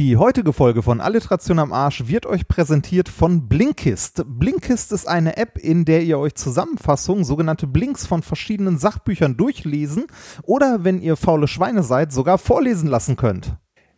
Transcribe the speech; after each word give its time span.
Die 0.00 0.16
heutige 0.16 0.54
Folge 0.54 0.82
von 0.82 1.02
Alliteration 1.02 1.58
am 1.58 1.74
Arsch 1.74 2.04
wird 2.06 2.24
euch 2.24 2.48
präsentiert 2.48 3.10
von 3.10 3.48
Blinkist. 3.50 4.22
Blinkist 4.26 4.92
ist 4.92 5.06
eine 5.06 5.36
App, 5.36 5.58
in 5.58 5.84
der 5.84 6.00
ihr 6.04 6.18
euch 6.18 6.36
Zusammenfassungen, 6.36 7.22
sogenannte 7.22 7.66
Blinks 7.66 8.06
von 8.06 8.22
verschiedenen 8.22 8.78
Sachbüchern 8.78 9.36
durchlesen 9.36 10.06
oder, 10.42 10.84
wenn 10.84 11.02
ihr 11.02 11.16
faule 11.16 11.46
Schweine 11.46 11.82
seid, 11.82 12.14
sogar 12.14 12.38
vorlesen 12.38 12.88
lassen 12.88 13.16
könnt. 13.16 13.56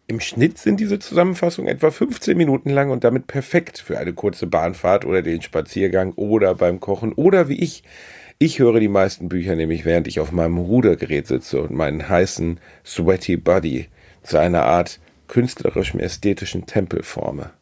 Im 0.08 0.18
Schnitt 0.18 0.58
sind 0.58 0.80
diese 0.80 0.98
Zusammenfassungen 0.98 1.72
etwa 1.72 1.92
15 1.92 2.36
Minuten 2.36 2.70
lang 2.70 2.90
und 2.90 3.04
damit 3.04 3.28
perfekt 3.28 3.78
für 3.78 3.96
eine 3.96 4.12
kurze 4.12 4.48
Bahnfahrt 4.48 5.04
oder 5.04 5.22
den 5.22 5.40
Spaziergang 5.40 6.14
oder 6.14 6.56
beim 6.56 6.80
Kochen 6.80 7.12
oder 7.12 7.48
wie 7.48 7.60
ich. 7.60 7.84
Ich 8.40 8.58
höre 8.58 8.80
die 8.80 8.88
meisten 8.88 9.28
Bücher 9.28 9.54
nämlich, 9.54 9.84
während 9.84 10.08
ich 10.08 10.18
auf 10.18 10.32
meinem 10.32 10.58
Rudergerät 10.58 11.28
sitze 11.28 11.62
und 11.62 11.70
meinen 11.70 12.08
heißen 12.08 12.58
Sweaty 12.84 13.36
Buddy 13.36 13.86
zu 14.24 14.38
einer 14.38 14.64
Art 14.64 14.98
künstlerischem 15.32 15.98
ästhetischen 15.98 16.66
Tempel 16.66 17.02
forme. 17.02 17.52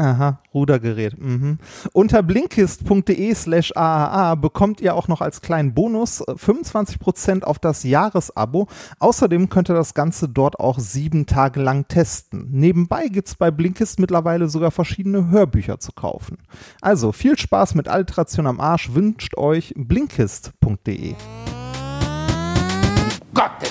Aha, 0.00 0.38
Rudergerät. 0.54 1.20
Mhm. 1.20 1.58
Unter 1.92 2.22
blinkist.de 2.22 3.34
slash 3.34 3.72
AAA 3.74 4.36
bekommt 4.36 4.80
ihr 4.80 4.94
auch 4.94 5.08
noch 5.08 5.20
als 5.20 5.40
kleinen 5.40 5.74
Bonus 5.74 6.22
25% 6.22 7.42
auf 7.42 7.58
das 7.58 7.82
Jahresabo. 7.82 8.68
Außerdem 9.00 9.48
könnt 9.48 9.68
ihr 9.68 9.74
das 9.74 9.94
Ganze 9.94 10.28
dort 10.28 10.60
auch 10.60 10.78
sieben 10.78 11.26
Tage 11.26 11.60
lang 11.60 11.88
testen. 11.88 12.46
Nebenbei 12.52 13.08
gibt 13.08 13.26
es 13.26 13.34
bei 13.34 13.50
Blinkist 13.50 13.98
mittlerweile 13.98 14.48
sogar 14.48 14.70
verschiedene 14.70 15.28
Hörbücher 15.30 15.80
zu 15.80 15.90
kaufen. 15.90 16.38
Also 16.80 17.10
viel 17.10 17.36
Spaß 17.36 17.74
mit 17.74 17.88
Alteration 17.88 18.46
am 18.46 18.60
Arsch 18.60 18.94
wünscht 18.94 19.36
euch 19.36 19.74
blinkist.de. 19.76 21.16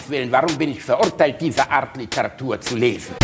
Gottes 0.07 0.09
Willen, 0.09 0.31
warum 0.31 0.57
bin 0.57 0.71
ich 0.71 0.81
verurteilt, 0.81 1.41
diese 1.41 1.69
Art 1.69 1.97
Literatur 1.97 2.59
zu 2.61 2.75
lesen? 2.75 3.15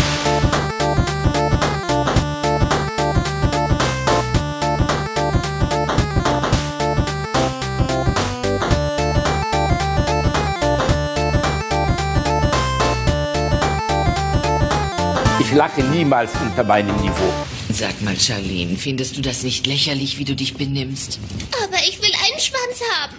Ich 15.40 15.52
lache 15.52 15.82
niemals 15.84 16.32
unter 16.42 16.64
meinem 16.64 16.96
Niveau. 16.96 17.12
Sag 17.70 18.00
mal, 18.02 18.18
Charlene, 18.18 18.76
findest 18.76 19.16
du 19.16 19.20
das 19.20 19.42
nicht 19.42 19.66
lächerlich, 19.66 20.18
wie 20.18 20.24
du 20.24 20.36
dich 20.36 20.54
benimmst? 20.54 21.18
Aber 21.64 21.78
ich 21.88 22.00
will 22.00 22.12
einen 22.12 22.40
Schwanz 22.40 22.80
haben. 22.98 23.16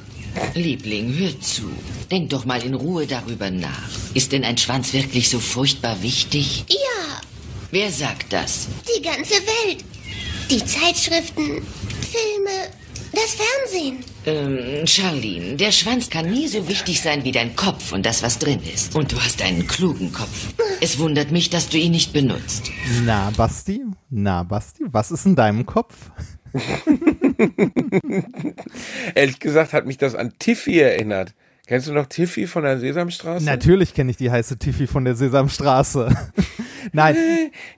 Liebling, 0.54 1.14
hör 1.18 1.40
zu. 1.40 1.64
Denk 2.12 2.30
doch 2.30 2.46
mal 2.46 2.62
in 2.64 2.74
Ruhe 2.74 3.08
darüber 3.08 3.50
nach. 3.52 3.90
Ist 4.14 4.32
denn 4.32 4.44
ein 4.44 4.58
Schwanz 4.58 4.94
wirklich 4.94 5.30
so 5.30 5.40
furchtbar 5.40 6.02
wichtig? 6.02 6.66
Ja, 6.70 7.22
Wer 7.72 7.92
sagt 7.92 8.32
das? 8.32 8.68
die 8.98 9.02
ganze 9.02 9.34
Welt. 9.34 9.84
Die 10.50 10.64
Zeitschriften, 10.64 11.62
Filme, 12.02 12.70
das 13.12 13.36
Fernsehen. 13.36 13.98
Ähm, 14.26 14.86
Charlene, 14.88 15.56
der 15.56 15.72
Schwanz 15.72 16.10
kann 16.10 16.30
nie 16.32 16.48
so 16.48 16.68
wichtig 16.68 17.02
sein 17.02 17.24
wie 17.24 17.32
dein 17.32 17.56
Kopf 17.56 17.92
und 17.92 18.06
das, 18.06 18.24
was 18.24 18.40
drin 18.40 18.62
ist. 18.74 18.96
Und 18.96 19.12
du 19.12 19.20
hast 19.20 19.42
einen 19.42 19.68
klugen 19.68 20.12
Kopf. 20.14 20.54
Es 20.82 21.00
wundert 21.00 21.32
mich, 21.32 21.50
dass 21.50 21.68
du 21.70 21.78
ihn 21.78 21.92
nicht 21.92 22.14
benutzt. 22.14 22.72
Na, 23.04 23.32
Basti? 23.36 23.82
Na, 24.10 24.44
Basti, 24.44 24.84
was 24.92 25.12
ist 25.12 25.26
in 25.26 25.36
deinem 25.36 25.66
Kopf? 25.66 25.96
Ehrlich 29.16 29.40
gesagt 29.40 29.74
hat 29.74 29.86
mich 29.86 29.98
das 29.98 30.16
an 30.16 30.34
Tiffy 30.40 30.80
erinnert. 30.80 31.34
Kennst 31.68 31.88
du 31.88 31.94
noch 31.94 32.06
Tiffy 32.06 32.46
von 32.48 32.64
der 32.64 32.80
Sesamstraße? 32.80 33.44
Natürlich 33.46 33.94
kenne 33.94 34.12
ich 34.12 34.18
die 34.18 34.30
heiße 34.30 34.58
Tiffy 34.58 34.86
von 34.88 35.04
der 35.04 35.16
Sesamstraße. 35.16 36.16
Nein, 36.94 37.16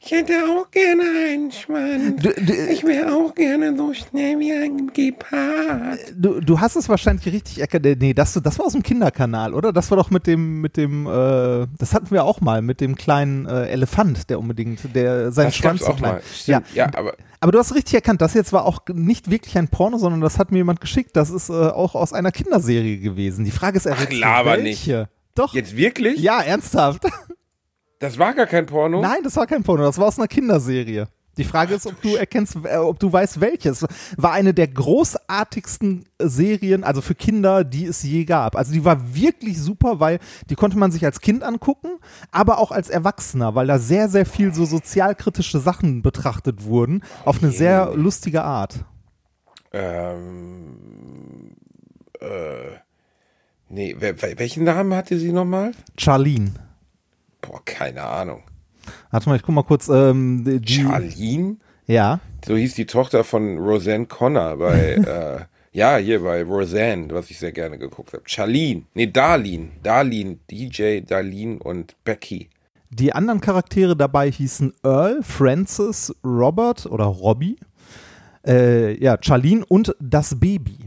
Ich 0.01 0.11
hätte 0.11 0.33
auch 0.45 0.69
gerne 0.71 1.03
einen 1.03 1.51
Schwanz. 1.51 2.21
Du- 2.21 2.33
du- 2.33 2.53
ich 2.71 2.83
wäre 2.83 3.13
auch 3.13 3.33
gerne 3.35 3.75
so 3.77 3.93
schnell 3.93 4.39
wie 4.39 4.51
ein 4.51 4.87
Gepard. 4.93 5.99
du, 6.15 6.39
du 6.41 6.59
hast 6.59 6.75
es 6.75 6.89
wahrscheinlich 6.89 7.25
richtig 7.33 7.59
erkannt. 7.59 7.85
äh, 7.85 7.95
Nee, 7.99 8.13
das, 8.13 8.33
das 8.33 8.59
war 8.59 8.65
aus 8.65 8.73
dem 8.73 8.83
Kinderkanal, 8.83 9.53
oder? 9.53 9.71
Das 9.73 9.89
war 9.91 9.97
doch 9.97 10.09
mit 10.09 10.27
dem, 10.27 10.61
mit 10.61 10.77
dem, 10.77 11.05
äh, 11.07 11.67
das 11.77 11.93
hatten 11.93 12.11
wir 12.11 12.23
auch 12.23 12.41
mal, 12.41 12.61
mit 12.61 12.81
dem 12.81 12.95
kleinen 12.95 13.45
äh, 13.45 13.67
Elefant, 13.67 14.29
der 14.29 14.39
unbedingt, 14.39 14.79
der 14.95 15.31
seinen 15.31 15.45
Das 15.47 15.55
Schwanz 15.55 15.83
auch 15.83 15.97
klein. 15.97 16.13
mal. 16.15 16.21
Stimmt. 16.33 16.65
Ja, 16.73 16.87
aber 16.95 17.13
Aber 17.39 17.51
du 17.51 17.59
hast 17.59 17.73
richtig 17.75 17.93
erkannt, 17.93 18.21
das 18.21 18.33
jetzt 18.33 18.51
war 18.53 18.65
auch 18.65 18.79
nicht 18.93 19.29
wirklich 19.29 19.57
ein 19.57 19.67
Porno, 19.67 19.97
sondern 19.97 20.21
das 20.21 20.39
hat 20.39 20.51
mir 20.51 20.57
jemand 20.57 20.81
geschickt. 20.81 21.11
Das 21.15 21.29
ist 21.29 21.49
äh, 21.49 21.53
auch 21.53 21.95
aus 21.95 22.13
einer 22.13 22.31
Kinderserie 22.31 22.97
gewesen. 22.97 23.45
Die 23.45 23.51
Frage 23.51 23.77
ist, 23.77 23.85
errätst 23.85 24.11
du 24.13 24.17
laber 24.17 24.57
welche? 24.57 25.09
Doch. 25.35 25.53
jetzt 25.53 25.75
wirklich? 25.77 26.19
Ja, 26.19 26.41
ernsthaft. 26.41 27.03
Das 27.99 28.17
war 28.19 28.33
gar 28.33 28.45
kein 28.45 28.65
Porno? 28.65 29.01
Nein, 29.01 29.23
das 29.23 29.35
war 29.35 29.47
kein 29.47 29.63
Porno, 29.63 29.83
das 29.83 29.97
war 29.97 30.07
aus 30.07 30.17
einer 30.17 30.27
Kinderserie. 30.27 31.07
Die 31.37 31.43
Frage 31.43 31.75
ist, 31.75 31.85
ob 31.85 32.01
du 32.01 32.15
erkennst, 32.15 32.57
äh, 32.63 32.77
ob 32.77 32.99
du 32.99 33.13
weißt, 33.13 33.39
welches. 33.39 33.85
War 34.17 34.31
eine 34.31 34.53
der 34.53 34.67
großartigsten 34.67 36.05
Serien, 36.19 36.83
also 36.83 37.01
für 37.01 37.13
Kinder, 37.15 37.63
die 37.63 37.85
es 37.85 38.01
je 38.01 38.25
gab. 38.25 38.55
Also 38.55 38.73
die 38.73 38.83
war 38.83 39.15
wirklich 39.15 39.59
super, 39.61 39.99
weil 39.99 40.19
die 40.49 40.55
konnte 40.55 40.77
man 40.77 40.91
sich 40.91 41.05
als 41.05 41.21
Kind 41.21 41.43
angucken, 41.43 41.99
aber 42.31 42.57
auch 42.59 42.71
als 42.71 42.89
Erwachsener, 42.89 43.53
weil 43.53 43.67
da 43.67 43.77
sehr, 43.77 44.09
sehr 44.09 44.25
viel 44.25 44.53
so 44.53 44.65
sozialkritische 44.65 45.59
Sachen 45.59 46.01
betrachtet 46.01 46.63
wurden, 46.63 47.03
auf 47.23 47.41
eine 47.41 47.51
sehr 47.51 47.93
lustige 47.93 48.43
Art. 48.43 48.83
Ähm, 49.73 51.51
äh, 52.19 52.77
nee, 53.69 53.95
welchen 53.99 54.63
Namen 54.63 54.95
hatte 54.95 55.19
sie 55.19 55.31
nochmal? 55.31 55.73
Charlene. 55.97 56.66
Boah, 57.47 57.61
keine 57.63 58.03
Ahnung. 58.03 58.43
Warte 59.09 59.29
mal, 59.29 59.37
ich 59.37 59.41
guck 59.41 59.55
mal 59.55 59.63
kurz. 59.63 59.87
Ähm, 59.87 60.43
die, 60.45 60.83
Charlene? 60.83 61.57
Ja. 61.85 62.19
So 62.45 62.57
hieß 62.57 62.75
die 62.75 62.85
Tochter 62.85 63.23
von 63.23 63.57
Roseanne 63.57 64.05
Connor 64.05 64.57
bei, 64.57 64.93
äh, 64.95 65.45
ja, 65.71 65.95
hier 65.97 66.21
bei 66.21 66.43
Roseanne, 66.43 67.07
was 67.11 67.29
ich 67.29 67.39
sehr 67.39 67.53
gerne 67.53 67.77
geguckt 67.77 68.13
habe. 68.13 68.23
Charlene, 68.25 68.83
nee, 68.93 69.07
Darlene, 69.07 69.69
Darlene, 69.81 70.39
DJ, 70.51 70.99
Darlene 71.01 71.59
und 71.59 71.95
Becky. 72.03 72.49
Die 72.89 73.13
anderen 73.13 73.39
Charaktere 73.39 73.95
dabei 73.95 74.29
hießen 74.29 74.73
Earl, 74.83 75.21
Francis, 75.23 76.13
Robert 76.23 76.85
oder 76.85 77.05
Robbie, 77.05 77.57
äh, 78.45 79.01
ja, 79.01 79.17
Charlene 79.21 79.65
und 79.65 79.95
das 79.99 80.37
Baby. 80.37 80.86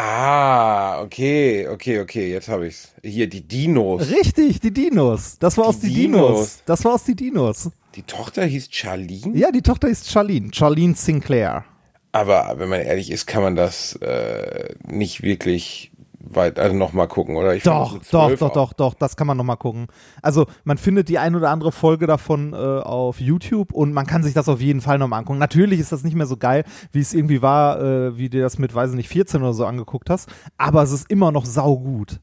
Ah, 0.00 1.02
okay, 1.02 1.66
okay, 1.66 1.98
okay, 1.98 2.30
jetzt 2.30 2.48
habe 2.48 2.68
ich's. 2.68 2.94
Hier, 3.02 3.28
die 3.28 3.40
Dinos. 3.40 4.08
Richtig, 4.12 4.60
die 4.60 4.70
Dinos. 4.70 5.38
Das 5.40 5.58
war 5.58 5.66
aus 5.66 5.80
Die 5.80 5.88
die 5.88 5.94
Dinos. 6.02 6.28
Dinos. 6.28 6.62
Das 6.66 6.84
war 6.84 6.94
aus 6.94 7.02
die 7.02 7.16
Dinos. 7.16 7.70
Die 7.96 8.04
Tochter 8.04 8.44
hieß 8.44 8.68
Charlene? 8.70 9.36
Ja, 9.36 9.50
die 9.50 9.60
Tochter 9.60 9.88
ist 9.88 10.08
Charlene, 10.08 10.50
Charlene 10.54 10.94
Sinclair. 10.94 11.64
Aber 12.12 12.54
wenn 12.58 12.68
man 12.68 12.80
ehrlich 12.80 13.10
ist, 13.10 13.26
kann 13.26 13.42
man 13.42 13.56
das 13.56 13.96
äh, 13.96 14.72
nicht 14.86 15.24
wirklich 15.24 15.90
weit, 16.34 16.58
also 16.58 16.76
nochmal 16.76 17.08
gucken, 17.08 17.36
oder? 17.36 17.54
Ich 17.54 17.62
Doch, 17.62 17.94
doch, 17.94 18.02
12 18.02 18.38
doch, 18.40 18.48
auch- 18.50 18.52
doch, 18.54 18.72
doch, 18.72 18.94
das 18.94 19.16
kann 19.16 19.26
man 19.26 19.36
nochmal 19.36 19.56
gucken. 19.56 19.86
Also 20.22 20.46
man 20.64 20.78
findet 20.78 21.08
die 21.08 21.18
ein 21.18 21.34
oder 21.34 21.50
andere 21.50 21.72
Folge 21.72 22.06
davon 22.06 22.52
äh, 22.52 22.56
auf 22.56 23.20
YouTube 23.20 23.72
und 23.72 23.92
man 23.92 24.06
kann 24.06 24.22
sich 24.22 24.34
das 24.34 24.48
auf 24.48 24.60
jeden 24.60 24.80
Fall 24.80 24.98
nochmal 24.98 25.20
angucken. 25.20 25.38
Natürlich 25.38 25.80
ist 25.80 25.92
das 25.92 26.04
nicht 26.04 26.14
mehr 26.16 26.26
so 26.26 26.36
geil, 26.36 26.64
wie 26.92 27.00
es 27.00 27.14
irgendwie 27.14 27.42
war, 27.42 27.80
äh, 27.80 28.16
wie 28.16 28.28
du 28.28 28.40
das 28.40 28.58
mit, 28.58 28.74
weiß 28.74 28.90
ich 28.90 28.96
nicht, 28.96 29.08
14 29.08 29.42
oder 29.42 29.54
so 29.54 29.64
angeguckt 29.66 30.10
hast, 30.10 30.28
aber 30.56 30.82
es 30.82 30.92
ist 30.92 31.10
immer 31.10 31.32
noch 31.32 31.44
saugut. 31.46 32.20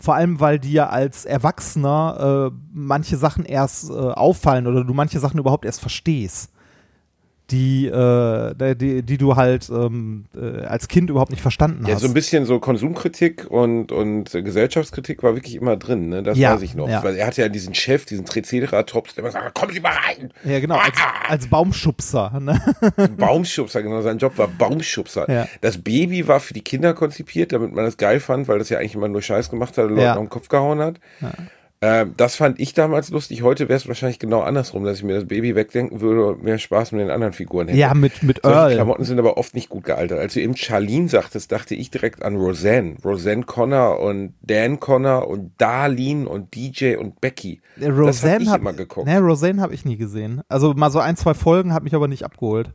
Vor 0.00 0.14
allem, 0.14 0.38
weil 0.38 0.60
dir 0.60 0.90
als 0.90 1.24
Erwachsener 1.24 2.50
äh, 2.52 2.56
manche 2.72 3.16
Sachen 3.16 3.44
erst 3.44 3.90
äh, 3.90 3.94
auffallen 3.94 4.66
oder 4.68 4.84
du 4.84 4.94
manche 4.94 5.18
Sachen 5.18 5.38
überhaupt 5.40 5.64
erst 5.64 5.80
verstehst. 5.80 6.52
Die, 7.50 7.86
äh, 7.86 8.74
die, 8.76 9.02
die 9.02 9.16
du 9.16 9.36
halt 9.36 9.70
ähm, 9.70 10.26
äh, 10.36 10.64
als 10.66 10.86
Kind 10.86 11.08
überhaupt 11.08 11.30
nicht 11.30 11.40
verstanden 11.40 11.86
Ja, 11.86 11.94
hast. 11.94 12.02
so 12.02 12.06
ein 12.08 12.12
bisschen 12.12 12.44
so 12.44 12.58
Konsumkritik 12.58 13.46
und, 13.50 13.90
und 13.90 14.30
Gesellschaftskritik 14.32 15.22
war 15.22 15.34
wirklich 15.34 15.54
immer 15.54 15.78
drin, 15.78 16.10
ne? 16.10 16.22
Das 16.22 16.36
Ja, 16.36 16.52
weiß 16.54 16.60
ich 16.62 16.74
noch. 16.74 16.88
ja. 16.90 17.02
Weil 17.02 17.16
er 17.16 17.26
hatte 17.26 17.40
ja 17.40 17.48
diesen 17.48 17.74
Chef, 17.74 18.04
diesen 18.04 18.26
Triceratops, 18.26 19.14
der 19.14 19.24
immer 19.24 19.30
sagt, 19.32 19.54
kommen 19.58 19.72
Sie 19.72 19.80
mal 19.80 19.92
rein. 19.94 20.30
ja, 20.44 20.60
genau, 20.60 20.76
als, 20.76 20.96
als 21.26 21.46
Baumschubser. 21.46 22.38
Ne? 22.38 22.60
Baumschubser, 23.16 23.82
genau, 23.82 24.02
sein 24.02 24.18
Job 24.18 24.36
war 24.36 24.48
Baumschubser. 24.48 25.30
Ja. 25.32 25.48
Das 25.62 25.78
Baby 25.78 26.28
war 26.28 26.40
für 26.40 26.52
die 26.52 26.60
Kinder 26.62 26.92
konzipiert, 26.92 27.52
damit 27.52 27.72
man 27.72 27.84
das 27.86 27.96
geil 27.96 28.20
fand, 28.20 28.48
weil 28.48 28.58
das 28.58 28.68
ja 28.68 28.78
eigentlich 28.78 28.94
immer 28.94 29.08
nur 29.08 29.22
Scheiß 29.22 29.48
gemacht 29.48 29.78
hat 29.78 29.84
und 29.86 29.90
Leuten 29.92 30.02
Ja. 30.02 30.12
auf 30.14 30.18
den 30.18 30.28
Kopf 30.28 30.48
gehauen 30.48 30.80
hat. 30.80 30.96
Ähm, 31.80 32.14
das 32.16 32.34
fand 32.34 32.58
ich 32.58 32.74
damals 32.74 33.10
lustig. 33.10 33.42
Heute 33.42 33.68
wäre 33.68 33.76
es 33.76 33.86
wahrscheinlich 33.86 34.18
genau 34.18 34.40
andersrum, 34.40 34.84
dass 34.84 34.98
ich 34.98 35.04
mir 35.04 35.14
das 35.14 35.26
Baby 35.28 35.54
wegdenken 35.54 36.00
würde 36.00 36.26
und 36.26 36.42
mehr 36.42 36.58
Spaß 36.58 36.90
mit 36.90 37.00
den 37.00 37.10
anderen 37.10 37.32
Figuren 37.32 37.68
hätte. 37.68 37.78
Ja, 37.78 37.94
mit, 37.94 38.24
mit 38.24 38.40
Solche 38.42 38.58
Earl. 38.58 38.74
Klamotten 38.74 39.04
sind 39.04 39.18
aber 39.20 39.36
oft 39.38 39.54
nicht 39.54 39.68
gut 39.68 39.84
gealtert. 39.84 40.18
Als 40.18 40.34
du 40.34 40.40
eben 40.40 40.56
Charlene 40.56 41.08
sagtest, 41.08 41.52
dachte 41.52 41.76
ich 41.76 41.90
direkt 41.92 42.22
an 42.22 42.34
Roseanne. 42.34 42.96
Roseanne 43.04 43.44
Connor 43.44 44.00
und 44.00 44.34
Dan 44.42 44.80
Connor 44.80 45.28
und 45.28 45.52
Darlene 45.58 46.28
und 46.28 46.56
DJ 46.56 46.96
und 46.96 47.20
Becky. 47.20 47.60
Äh, 47.76 47.82
das 47.82 47.88
hab 47.90 47.98
Roseanne 47.98 48.42
ich 48.42 48.50
hab, 48.50 48.76
geguckt. 48.76 49.06
Ne, 49.06 49.20
Roseanne 49.20 49.62
habe 49.62 49.72
ich 49.72 49.84
nie 49.84 49.96
gesehen. 49.96 50.42
Also 50.48 50.74
mal 50.74 50.90
so 50.90 50.98
ein, 50.98 51.16
zwei 51.16 51.34
Folgen 51.34 51.72
hat 51.72 51.84
mich 51.84 51.94
aber 51.94 52.08
nicht 52.08 52.24
abgeholt. 52.24 52.72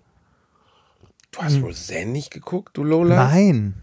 Du 1.31 1.41
hast 1.41 1.61
Roseanne 1.61 2.11
nicht 2.11 2.31
geguckt, 2.31 2.77
du 2.77 2.83
Lola? 2.83 3.15
Nein. 3.15 3.73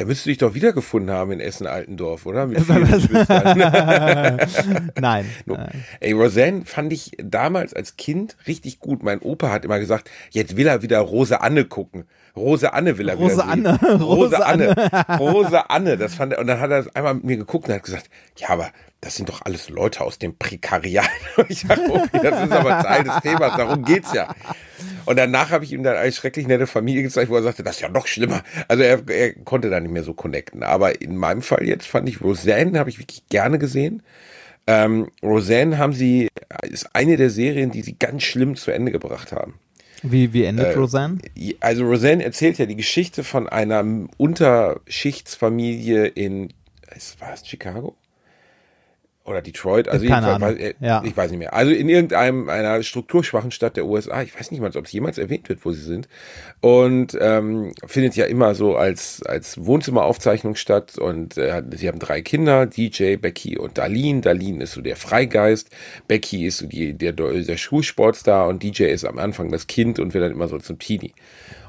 Der 0.00 0.06
müsste 0.06 0.30
dich 0.30 0.38
doch 0.38 0.54
wiedergefunden 0.54 1.14
haben 1.14 1.30
in 1.30 1.40
Essen-Altendorf, 1.40 2.24
oder? 2.24 2.46
Mit. 2.46 2.58
Nein. 4.98 5.26
No. 5.44 5.56
Nein. 5.56 5.84
Ey, 6.00 6.12
Roseanne 6.12 6.64
fand 6.64 6.90
ich 6.90 7.12
damals 7.22 7.74
als 7.74 7.98
Kind 7.98 8.38
richtig 8.46 8.80
gut. 8.80 9.02
Mein 9.02 9.20
Opa 9.20 9.50
hat 9.50 9.66
immer 9.66 9.78
gesagt, 9.78 10.10
jetzt 10.30 10.56
will 10.56 10.66
er 10.66 10.80
wieder 10.80 11.00
Rose 11.00 11.42
Anne 11.42 11.66
gucken. 11.66 12.04
Rose 12.36 12.72
Anne 12.72 12.98
will 12.98 13.08
er 13.08 13.16
Rose 13.16 13.34
wieder 13.34 13.52
sehen. 13.52 13.66
Anne. 13.66 14.02
Rose 14.02 14.36
Rose 14.36 14.46
Anne. 14.46 15.18
Rose 15.18 15.70
Anne. 15.70 15.96
Das 15.96 16.14
fand 16.14 16.32
er, 16.32 16.38
und 16.38 16.46
dann 16.46 16.60
hat 16.60 16.70
er 16.70 16.86
einmal 16.94 17.14
mit 17.14 17.24
mir 17.24 17.36
geguckt 17.36 17.68
und 17.68 17.74
hat 17.74 17.82
gesagt, 17.82 18.08
ja, 18.36 18.50
aber 18.50 18.70
das 19.00 19.16
sind 19.16 19.28
doch 19.28 19.42
alles 19.44 19.68
Leute 19.70 20.02
aus 20.02 20.18
dem 20.18 20.36
Prekariat. 20.36 21.08
Ich 21.48 21.60
sage, 21.60 21.82
okay, 21.90 22.20
das 22.22 22.44
ist 22.44 22.52
aber 22.52 22.82
Teil 22.82 23.04
des 23.04 23.20
Themas, 23.22 23.56
darum 23.56 23.84
geht's 23.84 24.12
ja. 24.12 24.34
Und 25.06 25.18
danach 25.18 25.50
habe 25.50 25.64
ich 25.64 25.72
ihm 25.72 25.82
dann 25.82 25.96
eine 25.96 26.12
schrecklich 26.12 26.46
nette 26.46 26.66
Familie 26.66 27.02
gezeigt, 27.02 27.30
wo 27.30 27.36
er 27.36 27.42
sagte, 27.42 27.62
das 27.62 27.76
ist 27.76 27.80
ja 27.80 27.88
noch 27.88 28.06
schlimmer. 28.06 28.42
Also 28.68 28.82
er, 28.82 29.08
er 29.08 29.32
konnte 29.32 29.70
da 29.70 29.80
nicht 29.80 29.92
mehr 29.92 30.04
so 30.04 30.14
connecten. 30.14 30.62
Aber 30.62 31.00
in 31.00 31.16
meinem 31.16 31.42
Fall 31.42 31.66
jetzt 31.66 31.86
fand 31.86 32.08
ich 32.08 32.20
Roseanne, 32.20 32.78
habe 32.78 32.90
ich 32.90 32.98
wirklich 32.98 33.26
gerne 33.28 33.58
gesehen. 33.58 34.02
Ähm, 34.66 35.10
Roseanne 35.22 35.78
haben 35.78 35.94
sie, 35.94 36.28
ist 36.62 36.94
eine 36.94 37.16
der 37.16 37.30
Serien, 37.30 37.70
die 37.70 37.82
sie 37.82 37.98
ganz 37.98 38.22
schlimm 38.22 38.54
zu 38.56 38.70
Ende 38.70 38.92
gebracht 38.92 39.32
haben. 39.32 39.54
Wie, 40.02 40.32
wie 40.32 40.44
endet 40.44 40.74
Äh, 40.74 40.78
Roseanne? 40.78 41.18
Also 41.60 41.84
Roseanne 41.84 42.24
erzählt 42.24 42.58
ja 42.58 42.66
die 42.66 42.76
Geschichte 42.76 43.24
von 43.24 43.48
einer 43.48 43.84
Unterschichtsfamilie 44.16 46.06
in, 46.06 46.52
war 47.18 47.32
es 47.34 47.46
Chicago? 47.46 47.96
Oder 49.30 49.42
Detroit, 49.42 49.88
also 49.88 50.04
jedenfalls, 50.04 50.58
äh, 50.58 50.74
Ja. 50.80 51.02
ich 51.04 51.16
weiß 51.16 51.30
nicht 51.30 51.38
mehr. 51.38 51.54
Also 51.54 51.72
in 51.72 51.88
irgendeinem 51.88 52.48
einer 52.48 52.82
strukturschwachen 52.82 53.50
Stadt 53.50 53.76
der 53.76 53.86
USA, 53.86 54.22
ich 54.22 54.38
weiß 54.38 54.50
nicht 54.50 54.60
mal, 54.60 54.74
ob 54.76 54.84
es 54.86 54.92
jemals 54.92 55.18
erwähnt 55.18 55.48
wird, 55.48 55.64
wo 55.64 55.72
sie 55.72 55.82
sind. 55.82 56.08
Und 56.60 57.16
ähm, 57.20 57.72
findet 57.86 58.16
ja 58.16 58.26
immer 58.26 58.54
so 58.54 58.76
als 58.76 59.22
als 59.22 59.64
Wohnzimmeraufzeichnung 59.64 60.56
statt. 60.56 60.98
Und 60.98 61.38
äh, 61.38 61.62
sie 61.76 61.88
haben 61.88 61.98
drei 61.98 62.22
Kinder, 62.22 62.66
DJ, 62.66 63.16
Becky 63.16 63.56
und 63.58 63.78
Darlene. 63.78 64.20
Darlene 64.20 64.64
ist 64.64 64.72
so 64.72 64.80
der 64.80 64.96
Freigeist, 64.96 65.70
Becky 66.08 66.46
ist 66.46 66.58
so 66.58 66.66
die 66.66 66.94
der 66.94 67.12
der 67.12 67.56
Schulsportstar 67.56 68.48
und 68.48 68.62
DJ 68.62 68.84
ist 68.84 69.04
am 69.04 69.18
Anfang 69.18 69.50
das 69.50 69.66
Kind 69.66 69.98
und 69.98 70.12
wird 70.12 70.24
dann 70.24 70.32
immer 70.32 70.48
so 70.48 70.58
zum 70.58 70.78
Teenie. 70.78 71.12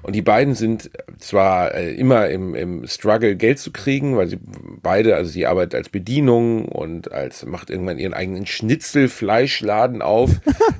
Und 0.03 0.13
die 0.15 0.21
beiden 0.21 0.55
sind 0.55 0.89
zwar 1.19 1.75
äh, 1.75 1.93
immer 1.93 2.29
im, 2.29 2.55
im 2.55 2.87
Struggle, 2.87 3.35
Geld 3.35 3.59
zu 3.59 3.71
kriegen, 3.71 4.17
weil 4.17 4.27
sie 4.27 4.39
beide, 4.81 5.15
also 5.15 5.29
sie 5.29 5.45
arbeitet 5.45 5.75
als 5.75 5.89
Bedienung 5.89 6.65
und 6.65 7.11
als 7.11 7.45
macht 7.45 7.69
irgendwann 7.69 7.99
ihren 7.99 8.13
eigenen 8.13 8.45
Schnitzelfleischladen 8.45 10.01
auf. 10.01 10.31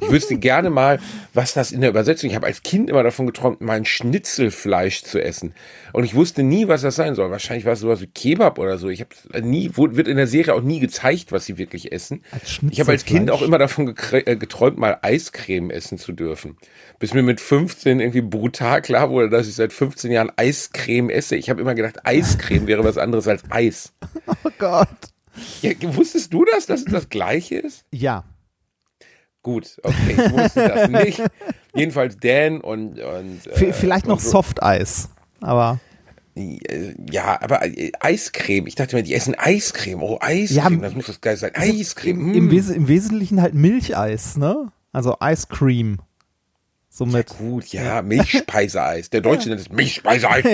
Ich 0.02 0.10
wüsste 0.10 0.38
gerne 0.38 0.70
mal, 0.70 1.00
was 1.34 1.54
das 1.54 1.72
in 1.72 1.82
der 1.82 1.92
Übersetzung. 1.92 2.30
Ich 2.30 2.36
habe 2.36 2.48
als 2.48 2.64
Kind 2.64 2.90
immer 2.90 3.04
davon 3.04 3.28
geträumt, 3.28 3.62
mal 3.62 3.78
ein 3.78 3.86
Schnitzelfleisch 3.86 5.04
zu 5.04 5.24
essen. 5.24 5.54
Und 5.94 6.04
ich 6.04 6.16
wusste 6.16 6.42
nie, 6.44 6.68
was 6.68 6.82
das 6.82 6.96
sein 6.96 7.16
soll. 7.16 7.30
Wahrscheinlich 7.30 7.66
war 7.66 7.74
es 7.74 7.80
sowas 7.80 8.02
wie 8.02 8.08
Kebab 8.08 8.58
oder 8.58 8.78
so. 8.78 8.90
Ich 8.90 9.02
habe 9.02 9.42
nie, 9.42 9.72
wird 9.76 10.08
in 10.08 10.18
der 10.18 10.28
Serie 10.28 10.56
auch 10.56 10.62
nie 10.62 10.80
gezeigt, 10.80 11.32
was 11.32 11.46
sie 11.46 11.58
wirklich 11.58 11.92
essen. 11.92 12.24
Ich 12.70 12.80
habe 12.80 12.92
als 12.92 13.06
Kind 13.06 13.30
auch 13.30 13.42
immer 13.42 13.58
davon 13.58 13.94
äh, 14.12 14.36
geträumt, 14.36 14.78
mal 14.78 14.98
Eiscreme 15.02 15.70
essen 15.70 15.98
zu 15.98 16.12
dürfen. 16.12 16.58
Bis 17.00 17.14
mir 17.14 17.24
mit 17.24 17.40
15 17.40 18.00
irgendwie 18.00 18.22
brutal 18.22 18.82
klar 18.82 19.11
wurde, 19.12 19.30
dass 19.30 19.48
ich 19.48 19.56
seit 19.56 19.74
15 19.74 20.12
Jahren 20.12 20.32
Eiscreme 20.36 21.10
esse. 21.10 21.36
Ich 21.36 21.50
habe 21.50 21.62
immer 21.62 21.76
gedacht, 21.76 22.06
Eiscreme 22.06 22.68
wäre 22.68 22.84
was 22.84 22.98
anderes 22.98 23.28
als 23.28 23.44
Eis. 23.50 23.94
Oh 24.44 24.50
Gott. 24.58 24.88
Ja, 25.62 25.72
wusstest 25.96 26.34
du 26.34 26.44
das, 26.46 26.66
dass 26.66 26.82
es 26.82 26.86
das 26.86 27.10
Gleiche 27.10 27.56
ist? 27.60 27.86
Ja. 27.92 28.24
Gut, 29.44 29.78
okay, 29.84 30.12
ich 30.18 30.32
wusste 30.32 30.68
das 30.68 30.90
nicht. 30.90 31.22
Jedenfalls 31.74 32.18
Dan 32.18 32.62
und, 32.62 33.00
und 33.00 33.48
äh, 33.48 33.74
vielleicht 33.74 34.06
noch 34.08 34.20
Softeis. 34.20 35.10
Aber 35.42 35.80
Äh, 36.36 36.94
Ja, 37.10 37.42
aber 37.42 37.66
äh, 37.66 37.92
Eiscreme. 38.00 38.68
Ich 38.68 38.76
dachte 38.76 38.96
mir, 38.96 39.04
die 39.04 39.14
essen 39.16 39.34
Eiscreme. 39.36 40.02
Oh, 40.04 40.18
Eiscreme, 40.22 40.76
Ja, 40.76 40.82
das 40.82 40.96
muss 40.96 41.08
das 41.08 41.22
geil 41.22 41.38
sein. 41.38 41.52
Eiscreme. 41.56 42.34
im. 42.34 42.52
Wes 42.52 42.70
im 42.70 42.88
Wesentlichen 42.88 43.42
halt 43.42 43.54
Milcheis, 43.56 44.38
ne? 44.38 44.72
Also 44.92 45.18
Ice 46.92 46.98
Cream. 46.98 47.12
Somit. 47.12 47.28
Gut, 47.38 47.68
ja, 47.68 48.02
Milchspeiseeis. 48.02 49.10
Der 49.10 49.22
Deutsche 49.22 49.50
nennt 49.50 49.62
es 49.62 49.70
Milchspeiseeis. 49.70 50.46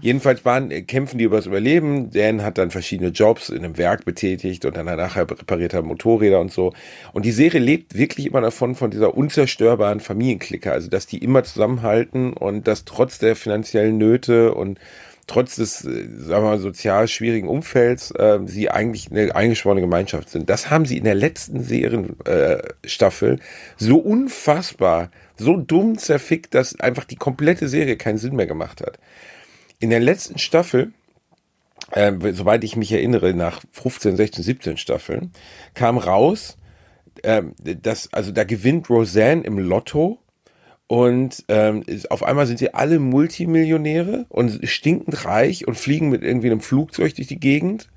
Jedenfalls 0.00 0.44
waren, 0.44 0.70
äh, 0.70 0.82
kämpfen 0.82 1.18
die 1.18 1.24
übers 1.24 1.46
Überleben. 1.46 2.10
Dan 2.10 2.42
hat 2.42 2.58
dann 2.58 2.70
verschiedene 2.70 3.10
Jobs 3.10 3.48
in 3.48 3.64
einem 3.64 3.76
Werk 3.76 4.04
betätigt 4.04 4.64
und 4.64 4.76
dann 4.76 4.86
nachher 4.86 5.28
repariert 5.28 5.74
er 5.74 5.82
Motorräder 5.82 6.40
und 6.40 6.52
so. 6.52 6.72
Und 7.12 7.24
die 7.24 7.32
Serie 7.32 7.60
lebt 7.60 7.96
wirklich 7.96 8.26
immer 8.26 8.40
davon, 8.40 8.74
von 8.74 8.90
dieser 8.90 9.16
unzerstörbaren 9.16 10.00
Familienklicke. 10.00 10.72
Also, 10.72 10.88
dass 10.88 11.06
die 11.06 11.18
immer 11.18 11.42
zusammenhalten 11.42 12.32
und 12.32 12.66
dass 12.66 12.84
trotz 12.84 13.18
der 13.18 13.36
finanziellen 13.36 13.98
Nöte 13.98 14.54
und 14.54 14.78
trotz 15.30 15.54
des, 15.54 15.84
äh, 15.84 16.08
sagen 16.18 16.44
wir 16.44 16.50
mal, 16.50 16.58
sozial 16.58 17.06
schwierigen 17.06 17.46
Umfelds, 17.46 18.10
äh, 18.10 18.40
sie 18.46 18.68
eigentlich 18.68 19.10
eine 19.10 19.34
eingeschworene 19.34 19.80
Gemeinschaft 19.80 20.28
sind. 20.28 20.50
Das 20.50 20.70
haben 20.70 20.86
sie 20.86 20.98
in 20.98 21.04
der 21.04 21.14
letzten 21.14 21.62
Serienstaffel 21.62 23.34
äh, 23.34 23.38
so 23.76 23.98
unfassbar, 23.98 25.10
so 25.36 25.56
dumm 25.56 25.98
zerfickt, 25.98 26.54
dass 26.54 26.78
einfach 26.80 27.04
die 27.04 27.16
komplette 27.16 27.68
Serie 27.68 27.96
keinen 27.96 28.18
Sinn 28.18 28.34
mehr 28.34 28.48
gemacht 28.48 28.80
hat. 28.80 28.98
In 29.78 29.90
der 29.90 30.00
letzten 30.00 30.38
Staffel, 30.38 30.92
äh, 31.92 32.12
soweit 32.32 32.64
ich 32.64 32.74
mich 32.74 32.90
erinnere, 32.90 33.32
nach 33.32 33.62
15, 33.70 34.16
16, 34.16 34.42
17 34.42 34.76
Staffeln, 34.78 35.30
kam 35.74 35.96
raus, 35.96 36.58
ähm, 37.22 37.54
dass, 37.60 38.12
also 38.12 38.32
da 38.32 38.42
gewinnt 38.42 38.90
Roseanne 38.90 39.44
im 39.44 39.58
Lotto 39.58 40.18
und 40.90 41.44
ähm, 41.46 41.84
auf 42.08 42.24
einmal 42.24 42.48
sind 42.48 42.58
sie 42.58 42.74
alle 42.74 42.98
Multimillionäre 42.98 44.26
und 44.28 44.68
stinkend 44.68 45.24
reich 45.24 45.68
und 45.68 45.76
fliegen 45.76 46.08
mit 46.08 46.24
irgendwie 46.24 46.48
einem 46.48 46.60
Flugzeug 46.60 47.14
durch 47.14 47.28
die 47.28 47.38
Gegend 47.38 47.88